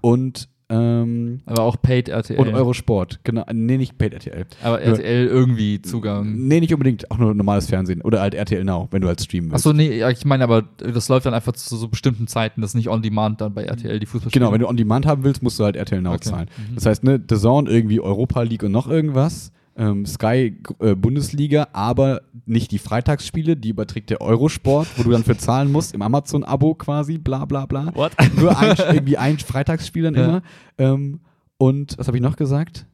und, 0.00 0.48
ähm, 0.70 1.40
Aber 1.46 1.62
auch 1.62 1.76
Paid 1.80 2.08
RTL. 2.08 2.38
und 2.38 2.54
Eurosport. 2.54 3.20
Genau, 3.24 3.44
nee, 3.52 3.76
nicht 3.76 3.98
Paid 3.98 4.14
RTL. 4.14 4.46
Aber 4.62 4.80
RTL 4.80 5.26
irgendwie 5.26 5.82
Zugang. 5.82 6.32
Nee, 6.48 6.60
nicht 6.60 6.72
unbedingt, 6.72 7.10
auch 7.10 7.18
nur 7.18 7.34
normales 7.34 7.66
Fernsehen. 7.66 8.00
Oder 8.02 8.20
halt 8.20 8.34
RTL 8.34 8.64
Now, 8.64 8.88
wenn 8.90 9.02
du 9.02 9.08
halt 9.08 9.20
streamen 9.20 9.50
willst. 9.50 9.66
Achso, 9.66 9.76
nee, 9.76 10.02
ich 10.10 10.24
meine, 10.24 10.44
aber 10.44 10.62
das 10.78 11.08
läuft 11.08 11.26
dann 11.26 11.34
einfach 11.34 11.52
zu 11.52 11.76
so 11.76 11.88
bestimmten 11.88 12.26
Zeiten, 12.26 12.60
das 12.62 12.70
ist 12.70 12.74
nicht 12.76 12.88
on 12.88 13.02
demand 13.02 13.40
dann 13.40 13.52
bei 13.54 13.64
RTL 13.64 14.00
die 14.00 14.06
Fußballspiele. 14.06 14.40
Genau, 14.40 14.52
wenn 14.52 14.60
du 14.60 14.68
On 14.68 14.76
Demand 14.76 15.06
haben 15.06 15.22
willst, 15.24 15.42
musst 15.42 15.58
du 15.60 15.64
halt 15.64 15.76
RTL 15.76 16.00
Now 16.00 16.14
Okay. 16.14 16.20
zahlen. 16.30 16.48
Mhm. 16.70 16.74
Das 16.76 16.86
heißt, 16.86 17.04
ne, 17.04 17.22
The 17.28 17.36
Zone 17.36 17.68
irgendwie 17.70 18.00
Europa 18.00 18.42
League 18.42 18.62
und 18.62 18.72
noch 18.72 18.88
irgendwas. 18.88 19.52
Ähm, 19.76 20.06
Sky 20.06 20.56
äh, 20.78 20.94
Bundesliga, 20.94 21.68
aber 21.72 22.22
nicht 22.46 22.70
die 22.70 22.78
Freitagsspiele, 22.78 23.56
die 23.56 23.70
überträgt 23.70 24.10
der 24.10 24.20
Eurosport, 24.20 24.86
wo 24.96 25.02
du 25.02 25.10
dann 25.10 25.24
für 25.24 25.36
zahlen 25.36 25.72
musst, 25.72 25.94
im 25.94 26.02
Amazon-Abo 26.02 26.74
quasi, 26.74 27.18
bla 27.18 27.44
bla 27.44 27.66
bla. 27.66 27.92
What? 27.94 28.12
Nur 28.36 28.56
ein, 28.56 28.76
irgendwie 28.78 29.16
ein 29.16 29.38
Freitagsspiel 29.38 30.04
dann 30.04 30.14
Ja. 30.14 30.24
immer. 30.24 30.42
Ähm, 30.78 31.20
und 31.58 31.98
was 31.98 32.06
habe 32.06 32.16
ich 32.16 32.22
noch 32.22 32.36
gesagt? 32.36 32.86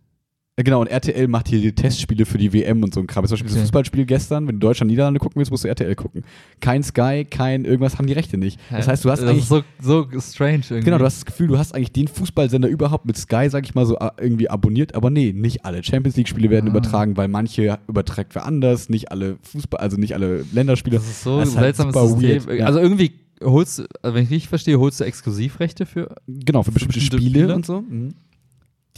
Äh, 0.60 0.64
Genau, 0.64 0.80
und 0.80 0.88
RTL 0.88 1.26
macht 1.28 1.48
hier 1.48 1.60
die 1.60 1.72
Testspiele 1.72 2.26
für 2.26 2.36
die 2.38 2.52
WM 2.52 2.82
und 2.82 2.92
so 2.94 3.00
ein 3.00 3.06
Kram. 3.06 3.24
Zum 3.26 3.32
Beispiel 3.34 3.48
das 3.48 3.56
Okay. 3.56 3.62
Fußballspiel 3.62 4.04
gestern, 4.06 4.46
wenn 4.46 4.56
du 4.56 4.66
Deutschland 4.66 4.90
Niederlande 4.90 5.18
gucken 5.20 5.36
willst, 5.40 5.50
musst 5.50 5.64
du 5.64 5.68
RTL 5.68 5.94
gucken. 5.94 6.22
Kein 6.60 6.82
Sky, 6.82 7.24
kein 7.28 7.64
irgendwas 7.64 7.96
haben 7.98 8.06
die 8.06 8.12
Rechte 8.12 8.36
nicht. 8.36 8.60
Das 8.70 8.86
heißt, 8.88 9.04
du 9.04 9.10
hast 9.10 9.20
das 9.20 9.28
eigentlich 9.30 9.42
ist 9.44 9.48
so, 9.48 9.62
so 9.80 10.06
strange 10.20 10.60
irgendwie. 10.68 10.84
Genau, 10.84 10.98
du 10.98 11.04
hast 11.04 11.16
das 11.18 11.24
Gefühl, 11.26 11.48
du 11.48 11.58
hast 11.58 11.74
eigentlich 11.74 11.92
den 11.92 12.08
Fußballsender 12.08 12.68
überhaupt 12.68 13.06
mit 13.06 13.16
Sky, 13.16 13.48
sag 13.48 13.64
ich 13.64 13.74
mal, 13.74 13.86
so 13.86 13.96
äh, 13.98 14.10
irgendwie 14.20 14.50
abonniert, 14.50 14.94
aber 14.94 15.10
nee, 15.10 15.32
nicht 15.32 15.64
alle 15.64 15.82
Champions 15.82 16.16
League-Spiele 16.16 16.50
werden 16.50 16.66
Ah. 16.66 16.70
übertragen, 16.70 17.16
weil 17.16 17.28
manche 17.28 17.78
überträgt 17.88 18.34
wer 18.34 18.44
anders, 18.44 18.88
nicht 18.88 19.10
alle 19.10 19.36
Fußball, 19.42 19.80
also 19.80 19.96
nicht 19.96 20.14
alle 20.14 20.44
Länderspiele. 20.52 20.96
Das 20.96 21.06
ist 21.08 21.22
so 21.22 21.38
Das 21.38 21.48
ein 21.48 21.52
ist 21.52 21.56
halt 21.56 21.76
seltsames 21.76 21.94
super 21.94 22.08
System. 22.08 22.46
weird, 22.46 22.58
ja. 22.60 22.66
Also 22.66 22.80
irgendwie 22.80 23.12
holst 23.42 23.78
du, 23.78 23.84
also 24.02 24.14
wenn 24.14 24.24
ich 24.24 24.30
richtig 24.30 24.48
verstehe, 24.48 24.78
holst 24.78 25.00
du 25.00 25.04
Exklusivrechte 25.04 25.86
für. 25.86 26.14
Genau, 26.28 26.62
für 26.62 26.72
bestimmte, 26.72 26.98
bestimmte 26.98 27.16
Spiele, 27.24 27.38
Spiele? 27.40 27.54
und 27.54 27.64
so. 27.64 27.80
Mhm. 27.80 28.14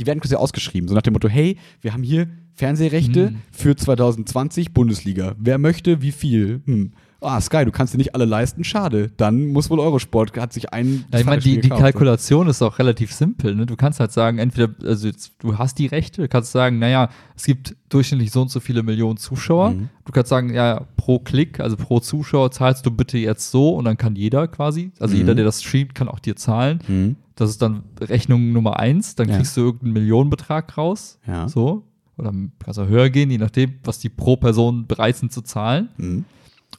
Die 0.02 0.06
werden 0.06 0.18
quasi 0.18 0.34
ausgeschrieben, 0.34 0.88
so 0.88 0.96
nach 0.96 1.02
dem 1.02 1.12
Motto, 1.12 1.28
hey, 1.28 1.56
wir 1.80 1.92
haben 1.92 2.02
hier 2.02 2.26
Fernsehrechte 2.54 3.30
Mhm. 3.30 3.36
für 3.52 3.76
2020 3.76 4.72
Bundesliga. 4.72 5.36
Wer 5.38 5.58
möchte, 5.58 6.02
wie 6.02 6.10
viel? 6.10 6.60
Hm. 6.66 6.90
Ah, 7.22 7.40
Sky, 7.40 7.64
du 7.64 7.70
kannst 7.70 7.94
dir 7.94 7.98
nicht 7.98 8.14
alle 8.14 8.24
leisten, 8.24 8.64
schade. 8.64 9.10
Dann 9.16 9.46
muss 9.48 9.70
wohl 9.70 9.78
Eurosport, 9.80 10.36
hat 10.36 10.52
sich 10.52 10.72
ein 10.72 11.04
Ja, 11.12 11.20
ich 11.20 11.24
meine, 11.24 11.40
die, 11.40 11.56
die 11.56 11.60
gekauft. 11.62 11.80
Kalkulation 11.82 12.48
ist 12.48 12.60
auch 12.62 12.78
relativ 12.78 13.12
simpel. 13.12 13.54
Ne? 13.54 13.66
Du 13.66 13.76
kannst 13.76 14.00
halt 14.00 14.12
sagen, 14.12 14.38
entweder, 14.38 14.74
also 14.84 15.06
jetzt, 15.06 15.32
du 15.38 15.56
hast 15.58 15.78
die 15.78 15.86
Rechte, 15.86 16.22
du 16.22 16.28
kannst 16.28 16.52
sagen, 16.52 16.78
naja, 16.78 17.08
es 17.36 17.44
gibt 17.44 17.76
durchschnittlich 17.88 18.30
so 18.32 18.42
und 18.42 18.50
so 18.50 18.60
viele 18.60 18.82
Millionen 18.82 19.16
Zuschauer. 19.18 19.70
Mhm. 19.70 19.88
Du 20.04 20.12
kannst 20.12 20.30
sagen, 20.30 20.52
ja, 20.52 20.86
pro 20.96 21.18
Klick, 21.20 21.60
also 21.60 21.76
pro 21.76 22.00
Zuschauer 22.00 22.50
zahlst 22.50 22.84
du 22.86 22.90
bitte 22.90 23.18
jetzt 23.18 23.50
so 23.50 23.70
und 23.70 23.84
dann 23.84 23.96
kann 23.96 24.16
jeder 24.16 24.48
quasi, 24.48 24.90
also 24.98 25.14
Mhm. 25.14 25.20
jeder, 25.20 25.34
der 25.36 25.44
das 25.44 25.62
streamt, 25.62 25.94
kann 25.94 26.08
auch 26.08 26.18
dir 26.18 26.36
zahlen. 26.36 26.80
Hm. 26.86 27.16
Das 27.36 27.48
ist 27.50 27.62
dann 27.62 27.82
Rechnung 28.00 28.52
Nummer 28.52 28.78
eins, 28.78 29.14
dann 29.14 29.28
Ja. 29.28 29.36
kriegst 29.36 29.56
du 29.56 29.60
irgendeinen 29.62 29.92
Millionenbetrag 29.94 30.76
raus. 30.76 31.18
Ja. 31.26 31.48
So. 31.48 31.84
Oder 32.18 32.32
kannst 32.62 32.78
auch 32.78 32.88
höher 32.88 33.08
gehen, 33.10 33.30
je 33.30 33.38
nachdem, 33.38 33.74
was 33.84 33.98
die 33.98 34.10
pro 34.10 34.36
Person 34.36 34.86
bereit 34.86 35.16
sind 35.16 35.32
zu 35.32 35.40
zahlen. 35.40 35.88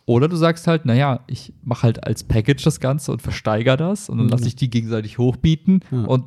Oder 0.05 0.27
du 0.27 0.35
sagst 0.35 0.67
halt, 0.67 0.85
naja, 0.85 1.21
ich 1.27 1.53
mache 1.63 1.83
halt 1.83 2.03
als 2.05 2.23
Package 2.23 2.63
das 2.63 2.79
Ganze 2.79 3.11
und 3.11 3.21
versteigere 3.21 3.77
das 3.77 4.09
und 4.09 4.17
dann 4.17 4.25
Mhm. 4.27 4.31
lasse 4.31 4.47
ich 4.47 4.55
die 4.55 4.69
gegenseitig 4.69 5.17
hochbieten 5.17 5.79
Ja. 5.91 6.03
und 6.05 6.25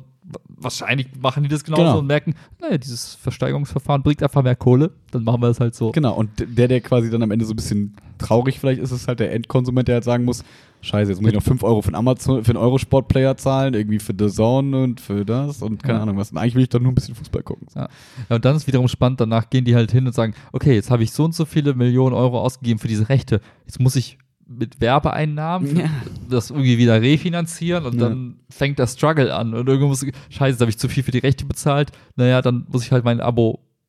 wahrscheinlich 0.59 1.07
machen 1.21 1.43
die 1.43 1.49
das 1.49 1.63
genauso 1.63 1.83
Genau. 1.83 1.99
und 1.99 2.07
merken, 2.07 2.33
naja, 2.59 2.77
dieses 2.77 3.13
Versteigerungsverfahren 3.15 4.01
bringt 4.03 4.21
einfach 4.23 4.43
mehr 4.43 4.55
Kohle, 4.55 4.91
dann 5.11 5.23
machen 5.23 5.41
wir 5.41 5.47
das 5.47 5.59
halt 5.59 5.75
so. 5.75 5.91
Genau, 5.91 6.15
und 6.15 6.29
der, 6.39 6.67
der 6.67 6.81
quasi 6.81 7.09
dann 7.09 7.21
am 7.23 7.31
Ende 7.31 7.45
so 7.45 7.53
ein 7.53 7.55
bisschen 7.55 7.95
traurig 8.17 8.59
vielleicht 8.59 8.81
ist, 8.81 8.91
ist 8.91 9.07
halt 9.07 9.19
der 9.19 9.31
Endkonsument, 9.31 9.87
der 9.87 9.95
halt 9.95 10.03
sagen 10.03 10.25
muss, 10.25 10.43
scheiße, 10.81 11.11
jetzt 11.11 11.21
muss 11.21 11.29
ich 11.29 11.35
noch 11.35 11.43
5 11.43 11.63
Euro 11.63 11.81
für 11.81 11.87
einen 11.89 11.95
Amazon, 11.95 12.43
für 12.43 12.51
einen 12.51 12.57
Eurosport-Player 12.57 13.35
zahlen, 13.37 13.73
irgendwie 13.73 13.99
für 13.99 14.13
The 14.17 14.27
Zone 14.27 14.83
und 14.83 15.01
für 15.01 15.25
das 15.25 15.61
und 15.61 15.81
keine 15.83 15.97
Ja. 15.99 16.03
Ahnung 16.03 16.17
was. 16.17 16.31
Und 16.31 16.37
eigentlich 16.37 16.55
will 16.55 16.63
ich 16.63 16.69
doch 16.69 16.79
nur 16.79 16.91
ein 16.91 16.95
bisschen 16.95 17.15
Fußball 17.15 17.43
gucken. 17.43 17.67
Ja. 17.75 17.89
Ja, 18.29 18.35
und 18.35 18.45
dann 18.45 18.55
ist 18.55 18.67
wiederum 18.67 18.87
spannend, 18.87 19.19
danach 19.19 19.49
gehen 19.49 19.65
die 19.65 19.75
halt 19.75 19.91
hin 19.91 20.05
und 20.07 20.13
sagen, 20.13 20.33
okay, 20.53 20.73
jetzt 20.75 20.89
habe 20.91 21.03
ich 21.03 21.11
so 21.11 21.25
und 21.25 21.35
so 21.35 21.45
viele 21.45 21.73
Millionen 21.73 22.15
Euro 22.15 22.39
ausgegeben 22.41 22.79
für 22.79 22.87
diese 22.87 23.09
Rechte, 23.09 23.41
jetzt 23.65 23.79
muss 23.79 23.95
ich 23.95 24.17
mit 24.49 24.79
Werbeeinnahmen 24.79 25.75
Ja. 25.77 25.89
das 26.29 26.51
irgendwie 26.51 26.77
wieder 26.77 27.01
refinanzieren 27.01 27.85
und 27.85 27.95
Ja. 27.99 28.07
dann 28.07 28.35
fängt 28.49 28.79
der 28.79 28.87
Struggle 28.87 29.33
an 29.35 29.53
und 29.53 29.67
irgendwo 29.67 29.89
muss, 29.89 30.05
scheiße, 30.29 30.51
jetzt 30.51 30.61
habe 30.61 30.69
ich 30.69 30.77
zu 30.77 30.87
viel 30.87 31.03
für 31.03 31.11
die 31.11 31.17
Rechte 31.17 31.45
bezahlt, 31.45 31.91
naja, 32.15 32.41
dann 32.41 32.65
muss 32.71 32.85
ich 32.85 32.93
halt 32.93 33.03
mein 33.03 33.19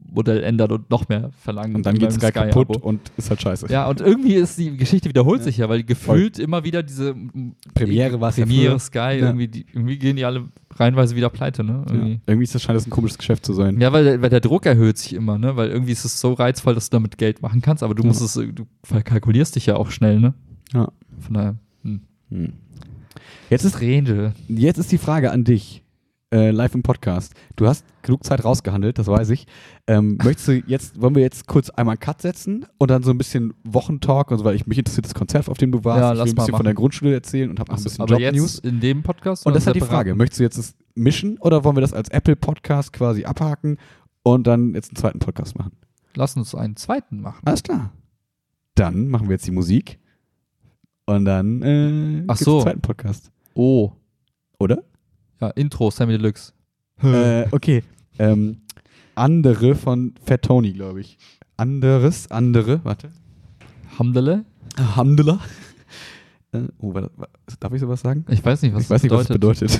Abo-Modell 0.00 0.42
ändern 0.42 0.70
und 0.72 0.90
noch 0.90 1.08
mehr 1.08 1.30
verlangen. 1.40 1.74
Und 1.76 1.86
dann 1.86 1.98
geht 1.98 2.12
Sky 2.12 2.30
kaputt 2.32 2.68
Sky-Abo. 2.68 2.88
und 2.88 3.00
ist 3.16 3.30
halt 3.30 3.42
scheiße. 3.42 3.66
Ja, 3.70 3.88
und 3.88 4.00
irgendwie 4.00 4.34
ist 4.34 4.58
die 4.58 4.76
Geschichte 4.76 5.08
wiederholt 5.08 5.40
Ja. 5.40 5.44
sich 5.44 5.56
ja, 5.58 5.68
weil 5.68 5.82
gefühlt 5.84 6.38
immer 6.38 6.64
wieder 6.64 6.82
diese 6.82 7.14
Premiere 7.74 8.20
war's 8.20 8.36
ja 8.36 8.44
Premiere, 8.44 8.70
früher. 8.72 8.78
Sky, 8.78 8.98
Ja. 8.98 9.12
irgendwie, 9.26 9.48
die, 9.48 9.66
irgendwie 9.72 9.98
gehen 9.98 10.16
die 10.16 10.24
alle 10.24 10.44
reihenweise 10.74 11.16
wieder 11.16 11.30
pleite, 11.30 11.64
ne? 11.64 11.84
Ja. 11.88 11.94
Irgendwie. 11.94 12.20
Irgendwie 12.26 12.44
ist 12.44 12.54
das, 12.54 12.62
scheint 12.62 12.76
das 12.76 12.86
ein 12.86 12.90
komisches 12.90 13.18
Geschäft 13.18 13.44
zu 13.44 13.52
sein. 13.52 13.80
Ja, 13.80 13.92
weil, 13.92 14.04
der- 14.04 14.22
weil 14.22 14.30
der 14.30 14.40
Druck 14.40 14.66
erhöht 14.66 14.98
sich 14.98 15.14
immer, 15.14 15.38
ne? 15.38 15.56
Weil 15.56 15.70
irgendwie 15.70 15.92
ist 15.92 16.04
es 16.04 16.20
so 16.20 16.32
reizvoll, 16.32 16.74
dass 16.74 16.90
du 16.90 16.96
damit 16.96 17.18
Geld 17.18 17.42
machen 17.42 17.60
kannst, 17.60 17.82
aber 17.82 17.94
du 17.94 18.02
Ja. 18.02 18.08
musst 18.08 18.22
es, 18.22 18.34
du 18.34 18.66
kalkulierst 19.04 19.56
dich 19.56 19.66
ja 19.66 19.76
auch 19.76 19.90
schnell, 19.90 20.20
ne? 20.20 20.34
Ja. 20.72 20.88
Von 21.20 21.34
daher, 21.34 21.56
hm. 21.82 22.00
Hm. 22.30 22.52
Jetzt, 23.50 23.64
ist, 23.64 23.80
jetzt 24.48 24.78
ist 24.78 24.92
die 24.92 24.98
Frage 24.98 25.30
an 25.32 25.44
dich. 25.44 25.82
Äh, 26.30 26.50
live 26.50 26.74
im 26.74 26.82
Podcast. 26.82 27.32
Du 27.56 27.66
hast 27.66 27.84
genug 28.02 28.24
Zeit 28.24 28.44
rausgehandelt, 28.44 28.98
das 28.98 29.06
weiß 29.06 29.30
ich. 29.30 29.46
Ähm, 29.86 30.18
möchtest 30.24 30.48
du 30.48 30.52
jetzt, 30.66 31.00
wollen 31.00 31.14
wir 31.14 31.22
jetzt 31.22 31.46
kurz 31.46 31.70
einmal 31.70 31.94
einen 31.94 32.00
Cut 32.00 32.22
setzen 32.22 32.66
und 32.78 32.90
dann 32.90 33.02
so 33.02 33.10
ein 33.10 33.18
bisschen 33.18 33.54
Wochentalk 33.64 34.30
und 34.30 34.38
so, 34.38 34.44
weil 34.44 34.54
ich 34.54 34.66
mich 34.66 34.78
interessiert 34.78 35.06
das 35.06 35.14
Konzert, 35.14 35.48
auf 35.48 35.58
dem 35.58 35.72
du 35.72 35.84
warst. 35.84 36.00
Ja, 36.00 36.12
ich 36.12 36.18
will 36.18 36.20
ein 36.20 36.24
bisschen 36.24 36.36
von 36.46 36.52
machen. 36.52 36.64
der 36.64 36.74
Grundschule 36.74 37.14
erzählen 37.14 37.50
und 37.50 37.60
habe 37.60 37.70
noch 37.72 37.78
ein 37.78 37.84
bisschen 37.84 38.06
Job-News. 38.06 38.58
in 38.60 38.80
dem 38.80 39.02
Podcast? 39.02 39.46
Und 39.46 39.54
das 39.54 39.62
ist 39.62 39.66
halt 39.68 39.76
die? 39.76 39.80
Frage. 39.80 40.14
Möchtest 40.14 40.40
du 40.40 40.44
jetzt 40.44 40.58
das 40.58 40.74
mischen 40.94 41.38
oder 41.38 41.64
wollen 41.64 41.76
wir 41.76 41.80
das 41.80 41.92
als 41.92 42.08
Apple 42.10 42.36
Podcast 42.36 42.92
quasi 42.92 43.24
abhaken 43.24 43.78
und 44.22 44.46
dann 44.46 44.74
jetzt 44.74 44.90
einen 44.90 44.96
zweiten 44.96 45.18
Podcast 45.18 45.56
machen? 45.56 45.72
Lass 46.14 46.36
uns 46.36 46.54
einen 46.54 46.76
zweiten 46.76 47.20
machen. 47.20 47.40
Alles 47.44 47.62
klar. 47.62 47.92
Dann 48.74 49.08
machen 49.08 49.28
wir 49.28 49.34
jetzt 49.34 49.46
die 49.46 49.52
Musik 49.52 49.98
und 51.06 51.24
dann 51.24 51.62
äh, 51.62 52.24
Ach 52.26 52.36
so. 52.36 52.56
einen 52.56 52.62
zweiten 52.62 52.80
Podcast. 52.82 53.30
Oh. 53.54 53.92
Oder? 54.58 54.82
Ja, 55.40 55.50
Intro, 55.50 55.90
Sammy 55.90 56.16
Deluxe. 56.18 56.52
äh, 57.02 57.46
okay. 57.52 57.82
Ähm, 58.18 58.58
andere 59.14 59.74
von 59.74 60.14
Fat 60.24 60.42
Tony, 60.42 60.72
glaube 60.72 61.00
ich. 61.00 61.18
Anderes, 61.56 62.30
andere, 62.30 62.84
warte. 62.84 63.10
Hamdele? 63.98 64.44
Handler. 64.96 65.40
Äh, 66.50 66.62
oh, 66.78 66.94
warte, 66.94 67.10
wa- 67.18 67.28
darf 67.60 67.74
ich 67.74 67.80
sowas 67.82 68.00
sagen? 68.00 68.24
Ich 68.30 68.42
weiß 68.42 68.62
nicht, 68.62 68.74
was 68.74 68.84
ich 68.84 68.88
weiß 68.88 69.02
nicht, 69.02 69.12
was 69.12 69.26
das 69.26 69.34
bedeutet. 69.34 69.78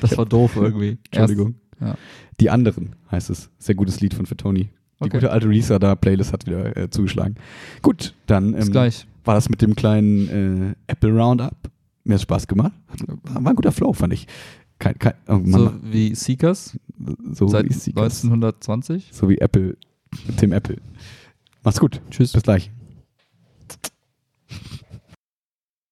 Das 0.00 0.16
war 0.16 0.24
doof 0.24 0.54
irgendwie. 0.54 0.98
Entschuldigung. 1.10 1.56
ja. 1.80 1.96
Die 2.38 2.48
anderen 2.48 2.94
heißt 3.10 3.28
es. 3.30 3.50
Sehr 3.58 3.74
gutes 3.74 4.00
Lied 4.00 4.14
von 4.14 4.24
Fat 4.24 4.38
Tony. 4.38 4.68
Die 4.68 4.68
Okay. 5.00 5.16
gute 5.16 5.32
alte 5.32 5.48
Risa 5.48 5.80
da 5.80 5.96
Playlist 5.96 6.32
hat 6.32 6.46
wieder 6.46 6.76
äh, 6.76 6.88
zugeschlagen. 6.90 7.34
Gut, 7.82 8.14
dann 8.26 8.54
ähm, 8.54 8.70
gleich. 8.70 9.04
war 9.24 9.34
das 9.34 9.48
mit 9.48 9.60
dem 9.62 9.74
kleinen 9.74 10.76
äh, 10.86 10.92
Apple 10.92 11.10
Roundup. 11.10 11.56
Mir 12.04 12.14
hat 12.14 12.22
Spaß 12.22 12.46
gemacht. 12.46 12.72
War 13.24 13.42
war 13.42 13.50
ein 13.52 13.56
guter 13.56 13.72
Flow, 13.72 13.92
fand 13.92 14.12
ich. 14.12 14.28
Kein, 14.78 14.98
kein, 14.98 15.14
oh 15.28 15.40
So 15.46 15.72
wie 15.82 16.14
Seekers 16.14 16.78
so, 17.32 17.48
seit 17.48 17.68
wie 17.68 17.72
Seekers. 17.72 18.24
1920. 18.24 19.10
So 19.12 19.28
wie 19.28 19.38
Apple, 19.38 19.76
Tim 20.36 20.52
Apple. 20.52 20.76
Mach's 21.62 21.80
gut. 21.80 22.00
Tschüss. 22.10 22.32
Bis 22.32 22.42
gleich. 22.42 22.70